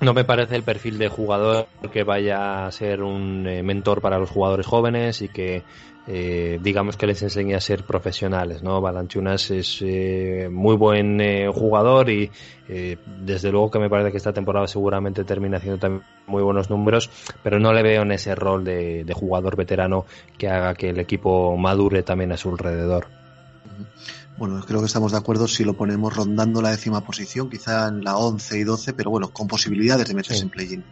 no 0.00 0.14
me 0.14 0.24
parece 0.24 0.56
el 0.56 0.62
perfil 0.64 0.96
de 0.98 1.08
jugador 1.08 1.68
que 1.92 2.02
vaya 2.02 2.66
a 2.66 2.72
ser 2.72 3.02
un 3.02 3.46
eh, 3.46 3.62
mentor 3.62 4.00
para 4.00 4.18
los 4.18 4.30
jugadores 4.30 4.66
jóvenes 4.66 5.20
y 5.22 5.28
que 5.28 5.62
eh, 6.06 6.58
digamos 6.62 6.96
que 6.96 7.06
les 7.06 7.22
enseñe 7.22 7.54
a 7.54 7.60
ser 7.60 7.84
profesionales, 7.84 8.62
¿no? 8.62 8.80
Balanchunas 8.80 9.50
es 9.52 9.78
eh, 9.82 10.48
muy 10.50 10.76
buen 10.76 11.20
eh, 11.20 11.48
jugador 11.52 12.10
y 12.10 12.30
eh, 12.68 12.96
desde 13.24 13.52
luego 13.52 13.70
que 13.70 13.78
me 13.78 13.88
parece 13.88 14.10
que 14.10 14.16
esta 14.16 14.32
temporada 14.32 14.66
seguramente 14.66 15.24
termina 15.24 15.58
haciendo 15.58 15.78
también 15.78 16.04
muy 16.26 16.42
buenos 16.42 16.70
números, 16.70 17.08
pero 17.42 17.60
no 17.60 17.72
le 17.72 17.82
veo 17.82 18.02
en 18.02 18.12
ese 18.12 18.34
rol 18.34 18.64
de, 18.64 19.04
de 19.04 19.14
jugador 19.14 19.56
veterano 19.56 20.04
que 20.38 20.48
haga 20.48 20.74
que 20.74 20.90
el 20.90 20.98
equipo 20.98 21.56
madure 21.56 22.02
también 22.02 22.32
a 22.32 22.36
su 22.36 22.50
alrededor. 22.50 23.06
Bueno, 24.38 24.60
creo 24.66 24.80
que 24.80 24.86
estamos 24.86 25.12
de 25.12 25.18
acuerdo 25.18 25.46
si 25.46 25.62
lo 25.62 25.74
ponemos 25.74 26.16
rondando 26.16 26.62
la 26.62 26.70
décima 26.70 27.02
posición, 27.02 27.50
quizá 27.50 27.88
en 27.88 28.02
la 28.02 28.16
11 28.16 28.58
y 28.58 28.64
12, 28.64 28.92
pero 28.94 29.10
bueno, 29.10 29.28
con 29.28 29.46
posibilidades 29.46 30.08
de 30.08 30.14
meterse 30.14 30.38
Sí. 30.38 30.42
en 30.44 30.50
play-in. 30.50 30.84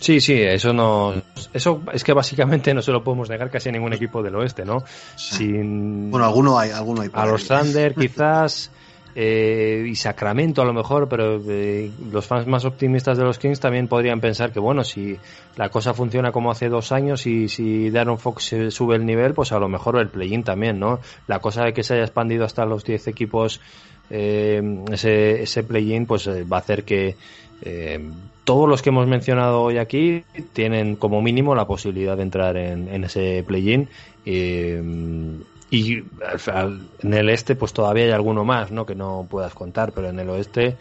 Sí, 0.00 0.18
sí, 0.20 0.40
eso 0.40 0.72
no, 0.72 1.12
eso 1.52 1.82
es 1.92 2.02
que 2.02 2.14
básicamente 2.14 2.72
no 2.72 2.80
se 2.80 2.90
lo 2.90 3.04
podemos 3.04 3.28
negar 3.28 3.50
casi 3.50 3.68
a 3.68 3.72
ningún 3.72 3.92
equipo 3.92 4.22
del 4.22 4.34
oeste, 4.34 4.64
¿no? 4.64 4.82
Sin 5.14 6.10
Bueno, 6.10 6.26
alguno 6.26 6.58
hay, 6.58 6.70
alguno 6.70 7.02
hay. 7.02 7.10
a 7.12 7.26
los 7.26 7.46
Thunder 7.46 7.94
quizás 7.94 8.70
eh, 9.14 9.84
y 9.86 9.94
Sacramento 9.96 10.62
a 10.62 10.64
lo 10.64 10.72
mejor, 10.72 11.06
pero 11.06 11.38
eh, 11.46 11.90
los 12.10 12.26
fans 12.26 12.46
más 12.46 12.64
optimistas 12.64 13.18
de 13.18 13.24
los 13.24 13.38
Kings 13.38 13.60
también 13.60 13.88
podrían 13.88 14.20
pensar 14.20 14.52
que 14.52 14.60
bueno, 14.60 14.84
si 14.84 15.18
la 15.56 15.68
cosa 15.68 15.92
funciona 15.92 16.32
como 16.32 16.50
hace 16.50 16.70
dos 16.70 16.92
años 16.92 17.26
y 17.26 17.48
si 17.48 17.90
Darren 17.90 18.18
Fox 18.18 18.54
sube 18.70 18.96
el 18.96 19.04
nivel, 19.04 19.34
pues 19.34 19.52
a 19.52 19.58
lo 19.58 19.68
mejor 19.68 19.98
el 19.98 20.08
play-in 20.08 20.44
también, 20.44 20.78
¿no? 20.78 21.00
La 21.26 21.40
cosa 21.40 21.64
de 21.64 21.74
que 21.74 21.82
se 21.82 21.94
haya 21.94 22.04
expandido 22.04 22.46
hasta 22.46 22.64
los 22.64 22.84
10 22.84 23.08
equipos 23.08 23.60
eh, 24.10 24.82
ese, 24.90 25.42
ese 25.42 25.62
play-in 25.62 26.04
pues 26.04 26.26
eh, 26.26 26.44
va 26.44 26.56
a 26.56 26.60
hacer 26.60 26.84
que 26.84 27.16
eh, 27.62 28.00
todos 28.44 28.68
los 28.68 28.82
que 28.82 28.88
hemos 28.88 29.06
mencionado 29.06 29.62
hoy 29.62 29.78
aquí 29.78 30.24
tienen 30.52 30.96
como 30.96 31.22
mínimo 31.22 31.54
la 31.54 31.66
posibilidad 31.66 32.16
de 32.16 32.24
entrar 32.24 32.56
en, 32.56 32.88
en 32.88 33.04
ese 33.04 33.44
play-in 33.46 33.88
y 34.24 34.72
en 34.72 35.44
el 37.14 37.30
este 37.30 37.54
pues 37.54 37.72
todavía 37.72 38.04
hay 38.04 38.10
alguno 38.10 38.44
más 38.44 38.72
no 38.72 38.84
que 38.84 38.96
no 38.96 39.26
puedas 39.30 39.54
contar 39.54 39.92
pero 39.92 40.08
en 40.08 40.18
el 40.18 40.28
oeste 40.28 40.76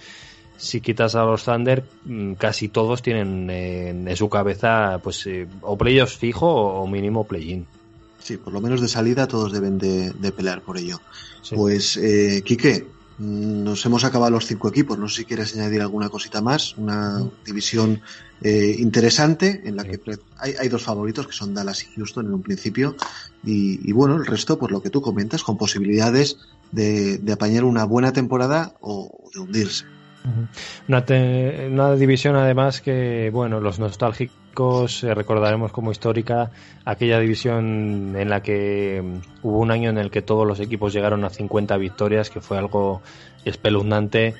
si 0.57 0.81
quitas 0.81 1.13
a 1.13 1.23
los 1.23 1.45
Thunder 1.45 1.83
mm, 2.05 2.33
casi 2.33 2.69
todos 2.69 3.03
tienen 3.03 3.49
en 3.49 4.15
su 4.15 4.29
cabeza 4.29 4.99
pues 5.03 5.29
o 5.61 5.77
playoffs 5.77 6.17
fijo 6.17 6.47
o, 6.47 6.87
mínimo 6.87 7.25
play-in 7.25 7.67
Sí, 8.19 8.37
por 8.37 8.51
lo 8.51 8.61
menos 8.61 8.81
de 8.81 8.87
salida 8.87 9.27
todos 9.27 9.51
deben 9.51 9.77
de, 9.77 10.11
de 10.11 10.31
pelear 10.31 10.61
por 10.61 10.77
ello. 10.77 10.99
Sí. 11.41 11.55
Pues, 11.55 11.97
eh, 11.97 12.43
Quique, 12.45 12.85
nos 13.19 13.85
hemos 13.85 14.03
acabado 14.05 14.31
los 14.31 14.45
cinco 14.45 14.69
equipos. 14.69 14.97
No 14.97 15.07
sé 15.07 15.17
si 15.17 15.25
quieres 15.25 15.53
añadir 15.55 15.81
alguna 15.81 16.09
cosita 16.09 16.41
más. 16.41 16.77
Una 16.77 17.21
división 17.45 18.01
eh, 18.41 18.75
interesante 18.79 19.61
en 19.65 19.75
la 19.75 19.83
que 19.83 19.99
hay, 20.37 20.53
hay 20.59 20.69
dos 20.69 20.83
favoritos 20.83 21.27
que 21.27 21.33
son 21.33 21.53
Dallas 21.53 21.83
y 21.83 21.87
Houston 21.95 22.25
en 22.27 22.33
un 22.33 22.41
principio. 22.41 22.95
Y, 23.43 23.87
y 23.87 23.91
bueno, 23.91 24.15
el 24.15 24.25
resto, 24.25 24.57
pues 24.57 24.71
lo 24.71 24.81
que 24.81 24.89
tú 24.89 25.01
comentas, 25.01 25.43
con 25.43 25.57
posibilidades 25.57 26.37
de, 26.71 27.17
de 27.17 27.33
apañar 27.33 27.63
una 27.65 27.83
buena 27.83 28.13
temporada 28.13 28.73
o 28.81 29.29
de 29.33 29.39
hundirse. 29.39 29.85
Una, 30.87 31.05
te- 31.05 31.69
una 31.71 31.95
división 31.95 32.35
además 32.35 32.81
que, 32.81 33.29
bueno, 33.33 33.59
los 33.59 33.79
nostálgicos 33.79 34.35
recordaremos 34.55 35.71
como 35.71 35.91
histórica 35.91 36.51
aquella 36.85 37.19
división 37.19 38.15
en 38.17 38.29
la 38.29 38.41
que 38.41 39.01
mm, 39.01 39.47
hubo 39.47 39.59
un 39.59 39.71
año 39.71 39.89
en 39.89 39.97
el 39.97 40.11
que 40.11 40.21
todos 40.21 40.45
los 40.45 40.59
equipos 40.59 40.93
llegaron 40.93 41.23
a 41.23 41.29
50 41.29 41.77
victorias, 41.77 42.29
que 42.29 42.41
fue 42.41 42.57
algo 42.57 43.01
espeluznante. 43.45 44.35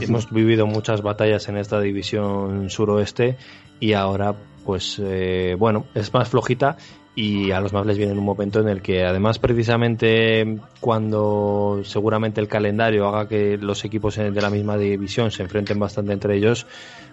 Hemos 0.00 0.30
vivido 0.30 0.66
muchas 0.66 1.02
batallas 1.02 1.48
en 1.48 1.58
esta 1.58 1.80
división 1.80 2.70
suroeste 2.70 3.36
y 3.78 3.92
ahora, 3.92 4.34
pues, 4.64 4.98
eh, 5.02 5.54
bueno, 5.58 5.84
es 5.94 6.14
más 6.14 6.30
flojita 6.30 6.76
y 7.14 7.50
a 7.50 7.60
los 7.60 7.72
Mavericks 7.72 7.98
viene 7.98 8.12
un 8.12 8.24
momento 8.24 8.60
en 8.60 8.68
el 8.68 8.80
que 8.80 9.04
además 9.04 9.38
precisamente 9.38 10.60
cuando 10.80 11.82
seguramente 11.84 12.40
el 12.40 12.48
calendario 12.48 13.06
haga 13.06 13.28
que 13.28 13.58
los 13.58 13.84
equipos 13.84 14.16
de 14.16 14.30
la 14.30 14.48
misma 14.48 14.78
división 14.78 15.30
se 15.30 15.42
enfrenten 15.42 15.78
bastante 15.78 16.14
entre 16.14 16.36
ellos, 16.36 16.66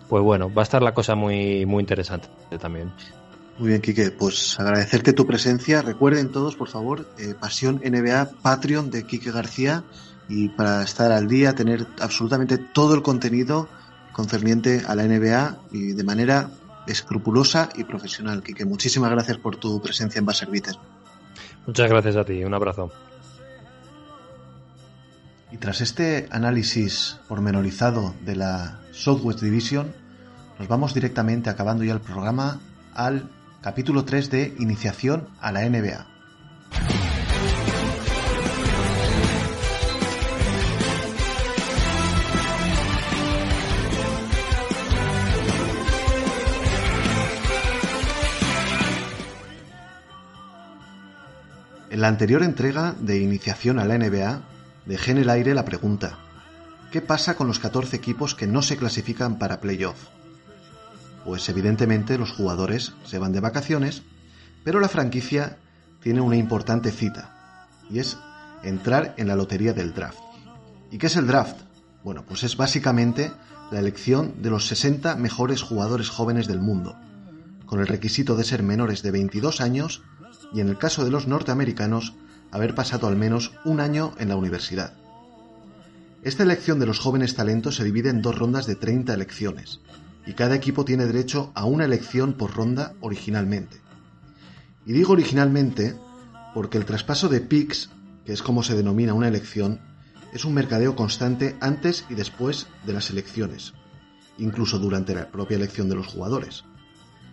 pues 0.10 0.24
bueno, 0.24 0.52
va 0.54 0.64
a 0.64 0.64
estar 0.64 0.82
la 0.82 0.94
cosa 0.94 1.16
muy 1.16 1.66
muy 1.66 1.82
interesante 1.82 2.28
también. 2.60 2.92
Muy 3.60 3.70
bien, 3.70 3.82
Quique, 3.82 4.10
pues 4.12 4.60
agradecerte 4.60 5.14
tu 5.14 5.28
presencia. 5.28 5.82
Recuerden 5.82 6.32
todos, 6.32 6.56
por 6.56 6.70
favor, 6.70 7.08
eh, 7.18 7.36
Pasión 7.40 7.82
NBA 7.84 8.30
Patreon 8.42 8.90
de 8.90 9.04
Quique 9.04 9.32
García 9.32 9.84
y 10.30 10.50
para 10.50 10.82
estar 10.84 11.12
al 11.12 11.28
día, 11.28 11.54
tener 11.54 11.86
absolutamente 12.00 12.58
todo 12.58 12.96
el 12.96 13.02
contenido 13.02 13.68
concerniente 14.14 14.84
a 14.88 14.96
la 14.96 15.04
NBA 15.04 15.58
y 15.72 15.92
de 15.92 16.04
manera 16.04 16.52
escrupulosa 16.88 17.70
y 17.76 17.84
profesional. 17.84 18.42
Quique, 18.44 18.66
muchísimas 18.66 19.12
gracias 19.12 19.38
por 19.38 19.58
tu 19.58 19.82
presencia 19.82 20.20
en 20.20 20.26
Baservites. 20.26 20.80
Muchas 21.68 21.90
gracias 21.90 22.16
a 22.16 22.24
ti, 22.24 22.44
un 22.44 22.54
abrazo. 22.54 22.92
Y 25.52 25.58
tras 25.58 25.82
este 25.82 26.28
análisis 26.32 27.20
pormenorizado 27.28 28.14
de 28.24 28.36
la 28.36 28.80
Southwest 29.00 29.40
Division, 29.40 29.94
nos 30.60 30.68
vamos 30.68 30.94
directamente, 30.94 31.50
acabando 31.50 31.86
ya 31.86 31.94
el 31.94 32.02
programa, 32.02 32.60
al 32.94 33.30
capítulo 33.62 34.04
3 34.04 34.30
de 34.30 34.56
Iniciación 34.60 35.30
a 35.40 35.54
la 35.54 35.62
NBA. 35.62 36.06
En 51.90 52.02
la 52.02 52.10
anterior 52.10 52.44
entrega 52.44 52.96
de 53.00 53.20
iniciación 53.20 53.80
a 53.80 53.86
la 53.86 53.98
NBA, 53.98 54.42
dejé 54.86 55.12
en 55.12 55.20
el 55.20 55.30
aire 55.30 55.54
la 55.54 55.64
pregunta, 55.64 56.20
¿qué 56.92 57.02
pasa 57.02 57.36
con 57.36 57.48
los 57.48 57.60
14 57.60 57.96
equipos 57.96 58.36
que 58.36 58.48
no 58.48 58.62
se 58.62 58.78
clasifican 58.78 59.38
para 59.38 59.60
playoff? 59.62 60.08
Pues 61.26 61.48
evidentemente 61.50 62.18
los 62.18 62.32
jugadores 62.32 62.94
se 63.06 63.20
van 63.20 63.32
de 63.32 63.40
vacaciones, 63.40 64.04
pero 64.64 64.80
la 64.80 64.90
franquicia 64.90 65.58
tiene 66.02 66.22
una 66.22 66.38
importante 66.38 66.92
cita, 66.92 67.68
y 67.90 68.00
es 68.00 68.18
entrar 68.64 69.14
en 69.18 69.28
la 69.28 69.36
lotería 69.36 69.74
del 69.74 69.94
draft. 69.94 70.20
¿Y 70.92 70.98
qué 70.98 71.08
es 71.08 71.16
el 71.16 71.28
draft? 71.28 71.58
Bueno, 72.04 72.24
pues 72.28 72.44
es 72.44 72.58
básicamente 72.58 73.32
la 73.72 73.80
elección 73.80 74.42
de 74.42 74.50
los 74.50 74.68
60 74.68 75.16
mejores 75.16 75.62
jugadores 75.62 76.10
jóvenes 76.10 76.48
del 76.48 76.60
mundo, 76.60 76.96
con 77.66 77.80
el 77.80 77.88
requisito 77.88 78.36
de 78.36 78.44
ser 78.44 78.64
menores 78.64 79.04
de 79.04 79.12
22 79.12 79.62
años 79.62 80.02
y 80.54 80.62
en 80.62 80.70
el 80.70 80.78
caso 80.78 81.06
de 81.06 81.12
los 81.12 81.28
norteamericanos, 81.28 82.16
haber 82.52 82.74
pasado 82.74 83.08
al 83.08 83.16
menos 83.16 83.52
un 83.64 83.80
año 83.80 84.14
en 84.18 84.30
la 84.30 84.36
universidad. 84.36 84.94
Esta 86.22 86.44
elección 86.44 86.80
de 86.80 86.86
los 86.86 87.00
jóvenes 87.00 87.36
talentos 87.36 87.78
se 87.78 87.86
divide 87.86 88.10
en 88.10 88.22
dos 88.22 88.38
rondas 88.38 88.68
de 88.68 88.76
30 88.76 89.14
elecciones, 89.14 89.80
y 90.26 90.34
cada 90.34 90.56
equipo 90.56 90.84
tiene 90.84 91.06
derecho 91.06 91.54
a 91.56 91.64
una 91.64 91.86
elección 91.86 92.34
por 92.34 92.54
ronda 92.54 92.94
originalmente. 93.00 93.80
Y 94.86 94.92
digo 94.92 95.14
originalmente 95.14 95.96
porque 96.54 96.78
el 96.78 96.84
traspaso 96.84 97.30
de 97.30 97.40
picks, 97.40 97.90
que 98.26 98.34
es 98.34 98.42
como 98.42 98.64
se 98.64 98.76
denomina 98.76 99.14
una 99.14 99.30
elección, 99.30 99.80
es 100.34 100.44
un 100.44 100.54
mercadeo 100.54 100.94
constante 100.94 101.56
antes 101.62 102.04
y 102.10 102.16
después 102.16 102.68
de 102.86 102.94
las 102.94 103.10
elecciones, 103.10 103.74
incluso 104.38 104.78
durante 104.78 105.16
la 105.16 105.32
propia 105.32 105.56
elección 105.56 105.88
de 105.88 105.96
los 105.96 106.08
jugadores. 106.08 106.66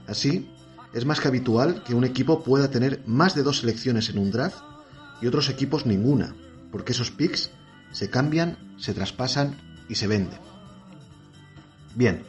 Así, 0.06 0.48
es 0.94 1.04
más 1.04 1.18
que 1.18 1.26
habitual 1.26 1.82
que 1.82 1.94
un 1.94 2.04
equipo 2.04 2.44
pueda 2.44 2.70
tener 2.70 3.02
más 3.04 3.34
de 3.34 3.42
dos 3.42 3.58
selecciones 3.58 4.10
en 4.10 4.18
un 4.18 4.30
draft 4.30 4.58
y 5.20 5.26
otros 5.26 5.50
equipos 5.50 5.86
ninguna, 5.86 6.36
porque 6.70 6.92
esos 6.92 7.10
picks 7.10 7.50
se 7.96 8.10
cambian, 8.10 8.58
se 8.76 8.92
traspasan 8.92 9.56
y 9.88 9.94
se 9.94 10.06
venden. 10.06 10.38
Bien, 11.94 12.24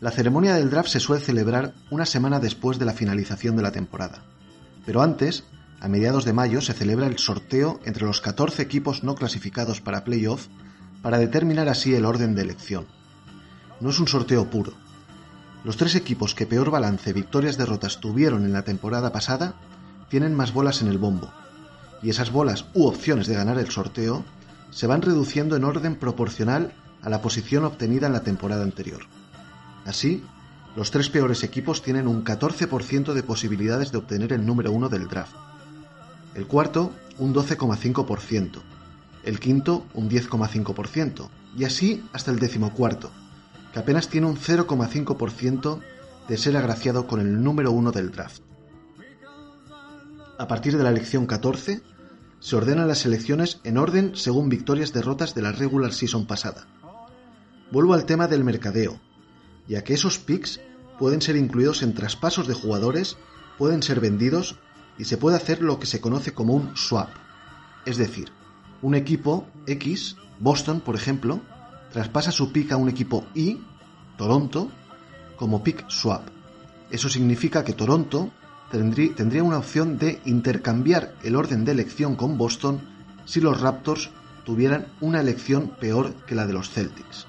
la 0.00 0.12
ceremonia 0.12 0.54
del 0.54 0.70
draft 0.70 0.88
se 0.88 1.00
suele 1.00 1.20
celebrar 1.20 1.74
una 1.90 2.06
semana 2.06 2.38
después 2.38 2.78
de 2.78 2.84
la 2.84 2.92
finalización 2.92 3.56
de 3.56 3.62
la 3.62 3.72
temporada, 3.72 4.22
pero 4.86 5.02
antes 5.02 5.42
a 5.80 5.88
mediados 5.88 6.24
de 6.24 6.32
mayo 6.32 6.60
se 6.60 6.74
celebra 6.74 7.08
el 7.08 7.18
sorteo 7.18 7.80
entre 7.84 8.06
los 8.06 8.20
14 8.20 8.62
equipos 8.62 9.02
no 9.02 9.16
clasificados 9.16 9.80
para 9.80 10.04
playoff 10.04 10.46
para 11.02 11.18
determinar 11.18 11.68
así 11.68 11.92
el 11.92 12.04
orden 12.04 12.36
de 12.36 12.42
elección. 12.42 12.86
No 13.80 13.90
es 13.90 13.98
un 13.98 14.06
sorteo 14.06 14.48
puro. 14.48 14.74
Los 15.64 15.76
tres 15.76 15.96
equipos 15.96 16.36
que 16.36 16.46
peor 16.46 16.70
balance 16.70 17.12
victorias-derrotas 17.12 17.98
tuvieron 17.98 18.44
en 18.44 18.52
la 18.52 18.62
temporada 18.62 19.10
pasada 19.10 19.54
tienen 20.08 20.36
más 20.36 20.52
bolas 20.52 20.82
en 20.82 20.88
el 20.88 20.98
bombo, 20.98 21.32
y 22.00 22.10
esas 22.10 22.30
bolas 22.30 22.66
u 22.74 22.86
opciones 22.86 23.26
de 23.26 23.34
ganar 23.34 23.58
el 23.58 23.72
sorteo 23.72 24.24
se 24.70 24.86
van 24.86 25.02
reduciendo 25.02 25.56
en 25.56 25.64
orden 25.64 25.96
proporcional 25.96 26.72
a 27.02 27.10
la 27.10 27.22
posición 27.22 27.64
obtenida 27.64 28.06
en 28.06 28.12
la 28.12 28.22
temporada 28.22 28.62
anterior. 28.62 29.02
Así, 29.84 30.22
los 30.76 30.90
tres 30.90 31.08
peores 31.08 31.42
equipos 31.42 31.82
tienen 31.82 32.06
un 32.06 32.24
14% 32.24 33.12
de 33.12 33.22
posibilidades 33.22 33.92
de 33.92 33.98
obtener 33.98 34.32
el 34.32 34.46
número 34.46 34.72
uno 34.72 34.88
del 34.88 35.08
draft 35.08 35.34
el 36.34 36.46
cuarto 36.46 36.92
un 37.18 37.34
12,5%, 37.34 38.60
el 39.24 39.40
quinto 39.40 39.86
un 39.94 40.08
10,5% 40.08 41.28
y 41.56 41.64
así 41.64 42.04
hasta 42.12 42.30
el 42.30 42.38
decimocuarto, 42.38 43.10
que 43.72 43.78
apenas 43.78 44.08
tiene 44.08 44.26
un 44.26 44.36
0,5% 44.36 45.80
de 46.28 46.38
ser 46.38 46.56
agraciado 46.56 47.06
con 47.06 47.20
el 47.20 47.42
número 47.42 47.72
uno 47.72 47.92
del 47.92 48.10
draft. 48.10 48.42
A 50.38 50.46
partir 50.46 50.76
de 50.76 50.84
la 50.84 50.90
elección 50.90 51.26
14, 51.26 51.82
se 52.40 52.56
ordenan 52.56 52.88
las 52.88 53.04
elecciones 53.06 53.60
en 53.64 53.78
orden 53.78 54.12
según 54.16 54.48
victorias-derrotas 54.48 55.34
de 55.34 55.42
la 55.42 55.52
regular 55.52 55.92
season 55.92 56.26
pasada. 56.26 56.66
Vuelvo 57.70 57.94
al 57.94 58.06
tema 58.06 58.26
del 58.26 58.42
mercadeo, 58.42 58.98
ya 59.68 59.84
que 59.84 59.94
esos 59.94 60.18
picks 60.18 60.60
pueden 60.98 61.22
ser 61.22 61.36
incluidos 61.36 61.82
en 61.82 61.94
traspasos 61.94 62.48
de 62.48 62.54
jugadores, 62.54 63.16
pueden 63.58 63.82
ser 63.82 64.00
vendidos 64.00 64.56
y 64.98 65.04
se 65.04 65.18
puede 65.18 65.36
hacer 65.36 65.62
lo 65.62 65.78
que 65.78 65.86
se 65.86 66.00
conoce 66.00 66.34
como 66.34 66.54
un 66.54 66.76
swap. 66.76 67.10
Es 67.86 67.96
decir, 67.96 68.32
un 68.82 68.94
equipo 68.94 69.46
X, 69.66 70.16
Boston 70.38 70.80
por 70.80 70.96
ejemplo, 70.96 71.40
traspasa 71.92 72.32
su 72.32 72.52
pick 72.52 72.72
a 72.72 72.76
un 72.76 72.88
equipo 72.88 73.26
Y, 73.34 73.60
Toronto, 74.16 74.70
como 75.36 75.62
pick 75.62 75.88
swap. 75.88 76.22
Eso 76.90 77.08
significa 77.08 77.64
que 77.64 77.72
Toronto 77.72 78.30
tendría 78.70 79.42
una 79.42 79.58
opción 79.58 79.98
de 79.98 80.20
intercambiar 80.24 81.14
el 81.22 81.36
orden 81.36 81.64
de 81.64 81.72
elección 81.72 82.16
con 82.16 82.38
Boston 82.38 82.80
si 83.24 83.40
los 83.40 83.60
Raptors 83.60 84.10
tuvieran 84.44 84.86
una 85.00 85.20
elección 85.20 85.72
peor 85.80 86.14
que 86.26 86.34
la 86.34 86.46
de 86.46 86.52
los 86.52 86.70
Celtics. 86.70 87.26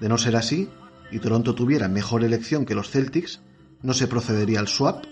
De 0.00 0.08
no 0.08 0.18
ser 0.18 0.36
así, 0.36 0.68
y 1.10 1.18
Toronto 1.18 1.54
tuviera 1.54 1.88
mejor 1.88 2.24
elección 2.24 2.64
que 2.64 2.74
los 2.74 2.90
Celtics, 2.90 3.40
no 3.82 3.92
se 3.94 4.06
procedería 4.06 4.60
al 4.60 4.68
swap, 4.68 5.04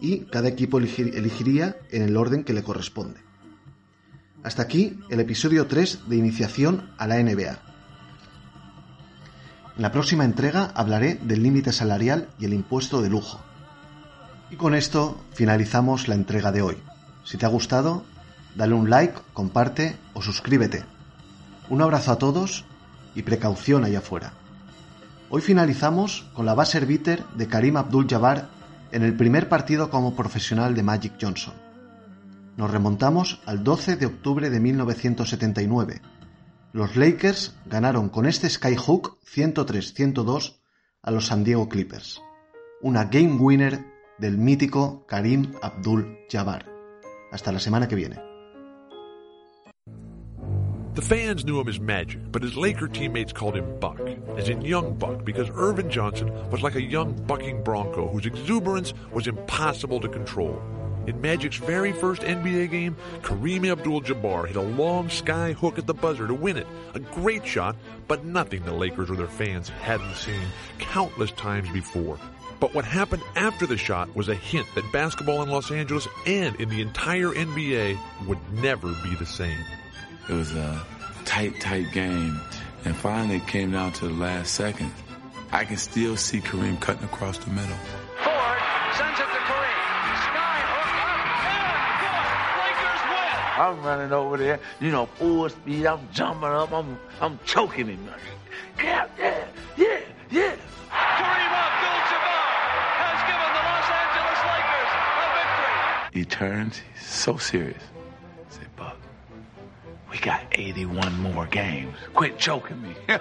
y 0.00 0.20
cada 0.20 0.48
equipo 0.48 0.78
elegiría 0.78 1.76
en 1.90 2.02
el 2.02 2.16
orden 2.16 2.44
que 2.44 2.52
le 2.52 2.62
corresponde. 2.62 3.20
Hasta 4.42 4.62
aquí 4.62 4.98
el 5.08 5.20
episodio 5.20 5.66
3 5.66 6.08
de 6.08 6.16
iniciación 6.16 6.90
a 6.98 7.06
la 7.06 7.22
NBA. 7.22 7.58
En 9.76 9.82
la 9.82 9.90
próxima 9.90 10.24
entrega 10.24 10.72
hablaré 10.74 11.14
del 11.14 11.42
límite 11.42 11.72
salarial 11.72 12.28
y 12.38 12.44
el 12.44 12.54
impuesto 12.54 13.02
de 13.02 13.10
lujo. 13.10 13.40
Y 14.54 14.56
con 14.56 14.76
esto 14.76 15.20
finalizamos 15.32 16.06
la 16.06 16.14
entrega 16.14 16.52
de 16.52 16.62
hoy. 16.62 16.76
Si 17.24 17.36
te 17.36 17.44
ha 17.44 17.48
gustado, 17.48 18.04
dale 18.54 18.72
un 18.72 18.88
like, 18.88 19.18
comparte 19.32 19.96
o 20.12 20.22
suscríbete. 20.22 20.84
Un 21.70 21.82
abrazo 21.82 22.12
a 22.12 22.18
todos 22.18 22.64
y 23.16 23.22
precaución 23.22 23.82
allá 23.82 23.98
afuera. 23.98 24.32
Hoy 25.28 25.42
finalizamos 25.42 26.30
con 26.34 26.46
la 26.46 26.54
base 26.54 26.78
bitter 26.78 27.24
de 27.34 27.48
Karim 27.48 27.76
Abdul-Jabbar 27.76 28.48
en 28.92 29.02
el 29.02 29.16
primer 29.16 29.48
partido 29.48 29.90
como 29.90 30.14
profesional 30.14 30.76
de 30.76 30.84
Magic 30.84 31.14
Johnson. 31.20 31.54
Nos 32.56 32.70
remontamos 32.70 33.40
al 33.46 33.64
12 33.64 33.96
de 33.96 34.06
octubre 34.06 34.50
de 34.50 34.60
1979. 34.60 36.00
Los 36.72 36.94
Lakers 36.94 37.56
ganaron 37.66 38.08
con 38.08 38.24
este 38.24 38.48
skyhook 38.48 39.18
103-102 39.24 40.58
a 41.02 41.10
los 41.10 41.26
San 41.26 41.42
Diego 41.42 41.68
Clippers. 41.68 42.20
Una 42.82 43.06
game 43.06 43.32
winner 43.32 43.93
del 44.18 44.36
mítico 44.36 45.06
Karim 45.06 45.54
Abdul-Jabbar. 45.62 46.62
Hasta 47.32 47.52
la 47.52 47.58
semana 47.58 47.88
que 47.88 47.96
viene. 47.96 48.18
The 50.94 51.02
fans 51.02 51.44
knew 51.44 51.58
him 51.58 51.66
as 51.66 51.80
Magic, 51.80 52.20
but 52.30 52.42
his 52.42 52.56
Laker 52.56 52.86
teammates 52.86 53.32
called 53.32 53.56
him 53.56 53.80
Buck, 53.80 53.98
as 54.36 54.48
in 54.48 54.62
Young 54.62 54.94
Buck, 54.94 55.24
because 55.24 55.50
Irvin 55.52 55.90
Johnson 55.90 56.30
was 56.50 56.62
like 56.62 56.76
a 56.76 56.82
young 56.82 57.14
bucking 57.26 57.64
bronco 57.64 58.06
whose 58.06 58.26
exuberance 58.26 58.94
was 59.12 59.26
impossible 59.26 59.98
to 59.98 60.08
control. 60.08 60.62
In 61.08 61.20
Magic's 61.20 61.56
very 61.56 61.92
first 61.92 62.22
NBA 62.22 62.70
game, 62.70 62.96
Kareem 63.22 63.68
Abdul-Jabbar 63.70 64.46
hit 64.46 64.56
a 64.56 64.62
long 64.62 65.10
sky 65.10 65.52
hook 65.52 65.78
at 65.78 65.86
the 65.88 65.94
buzzer 65.94 66.28
to 66.28 66.34
win 66.34 66.56
it. 66.56 66.66
A 66.94 67.00
great 67.00 67.44
shot, 67.44 67.74
but 68.06 68.24
nothing 68.24 68.64
the 68.64 68.72
Lakers 68.72 69.10
or 69.10 69.16
their 69.16 69.26
fans 69.26 69.68
hadn't 69.68 70.14
seen 70.14 70.46
countless 70.78 71.32
times 71.32 71.68
before. 71.70 72.18
But 72.64 72.72
what 72.72 72.86
happened 72.86 73.22
after 73.36 73.66
the 73.66 73.76
shot 73.76 74.16
was 74.16 74.30
a 74.30 74.34
hint 74.34 74.66
that 74.74 74.90
basketball 74.90 75.42
in 75.42 75.50
Los 75.50 75.70
Angeles 75.70 76.08
and 76.24 76.56
in 76.56 76.70
the 76.70 76.80
entire 76.80 77.28
NBA 77.28 77.98
would 78.26 78.38
never 78.54 78.88
be 79.02 79.14
the 79.16 79.26
same. 79.26 79.58
It 80.30 80.32
was 80.32 80.50
a 80.54 80.82
tight, 81.26 81.60
tight 81.60 81.92
game. 81.92 82.40
And 82.86 82.96
finally 82.96 83.36
it 83.36 83.46
came 83.46 83.72
down 83.72 83.92
to 83.92 84.08
the 84.08 84.14
last 84.14 84.54
second. 84.54 84.90
I 85.52 85.66
can 85.66 85.76
still 85.76 86.16
see 86.16 86.40
Kareem 86.40 86.80
cutting 86.80 87.04
across 87.04 87.36
the 87.36 87.50
middle. 87.50 87.76
Ford 88.22 88.58
sends 88.96 89.20
it 89.20 89.24
to 89.24 89.40
Kareem. 89.44 90.16
Sky 90.24 90.60
hook 90.72 90.96
up 91.04 91.20
and 91.76 92.00
good. 92.00 92.64
Lakers 92.64 93.02
win. 93.10 93.78
I'm 93.78 93.84
running 93.84 94.12
over 94.14 94.38
there, 94.38 94.60
you 94.80 94.90
know, 94.90 95.04
full 95.04 95.50
speed. 95.50 95.84
I'm 95.84 96.08
jumping 96.14 96.48
up. 96.48 96.72
I'm 96.72 96.98
I'm 97.20 97.38
choking 97.44 97.88
him. 97.88 98.08
Yeah, 98.78 99.06
yeah, 99.18 99.44
yeah, 99.76 100.00
yeah. 100.30 100.56
He 106.14 106.24
turns, 106.24 106.80
he's 106.94 107.04
so 107.04 107.36
serious. 107.36 107.82
I 108.48 108.54
say, 108.54 108.62
Buck, 108.76 108.96
we 110.10 110.16
got 110.18 110.42
81 110.52 111.20
more 111.20 111.46
games. 111.46 111.96
Quit 112.14 112.38
choking 112.38 112.80
me. 112.80 112.94
And 113.08 113.20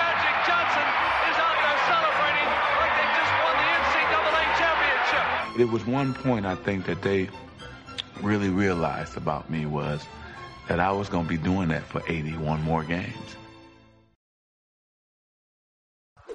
Magic 0.00 0.36
Johnson 0.48 0.86
is 1.28 1.36
out 1.36 1.56
there 1.60 1.78
celebrating 1.84 2.48
like 2.80 2.94
they 2.96 3.08
just 3.20 3.32
won 3.44 3.54
the 3.60 3.68
NCAA 3.84 4.44
championship. 4.58 5.56
There 5.58 5.66
was 5.66 5.86
one 5.86 6.14
point 6.14 6.46
I 6.46 6.54
think 6.54 6.86
that 6.86 7.02
they 7.02 7.28
really 8.22 8.48
realized 8.48 9.18
about 9.18 9.50
me 9.50 9.66
was 9.66 10.06
that 10.68 10.80
I 10.80 10.90
was 10.90 11.10
going 11.10 11.24
to 11.24 11.28
be 11.28 11.36
doing 11.36 11.68
that 11.68 11.84
for 11.84 12.02
81 12.08 12.62
more 12.62 12.82
games. 12.82 13.36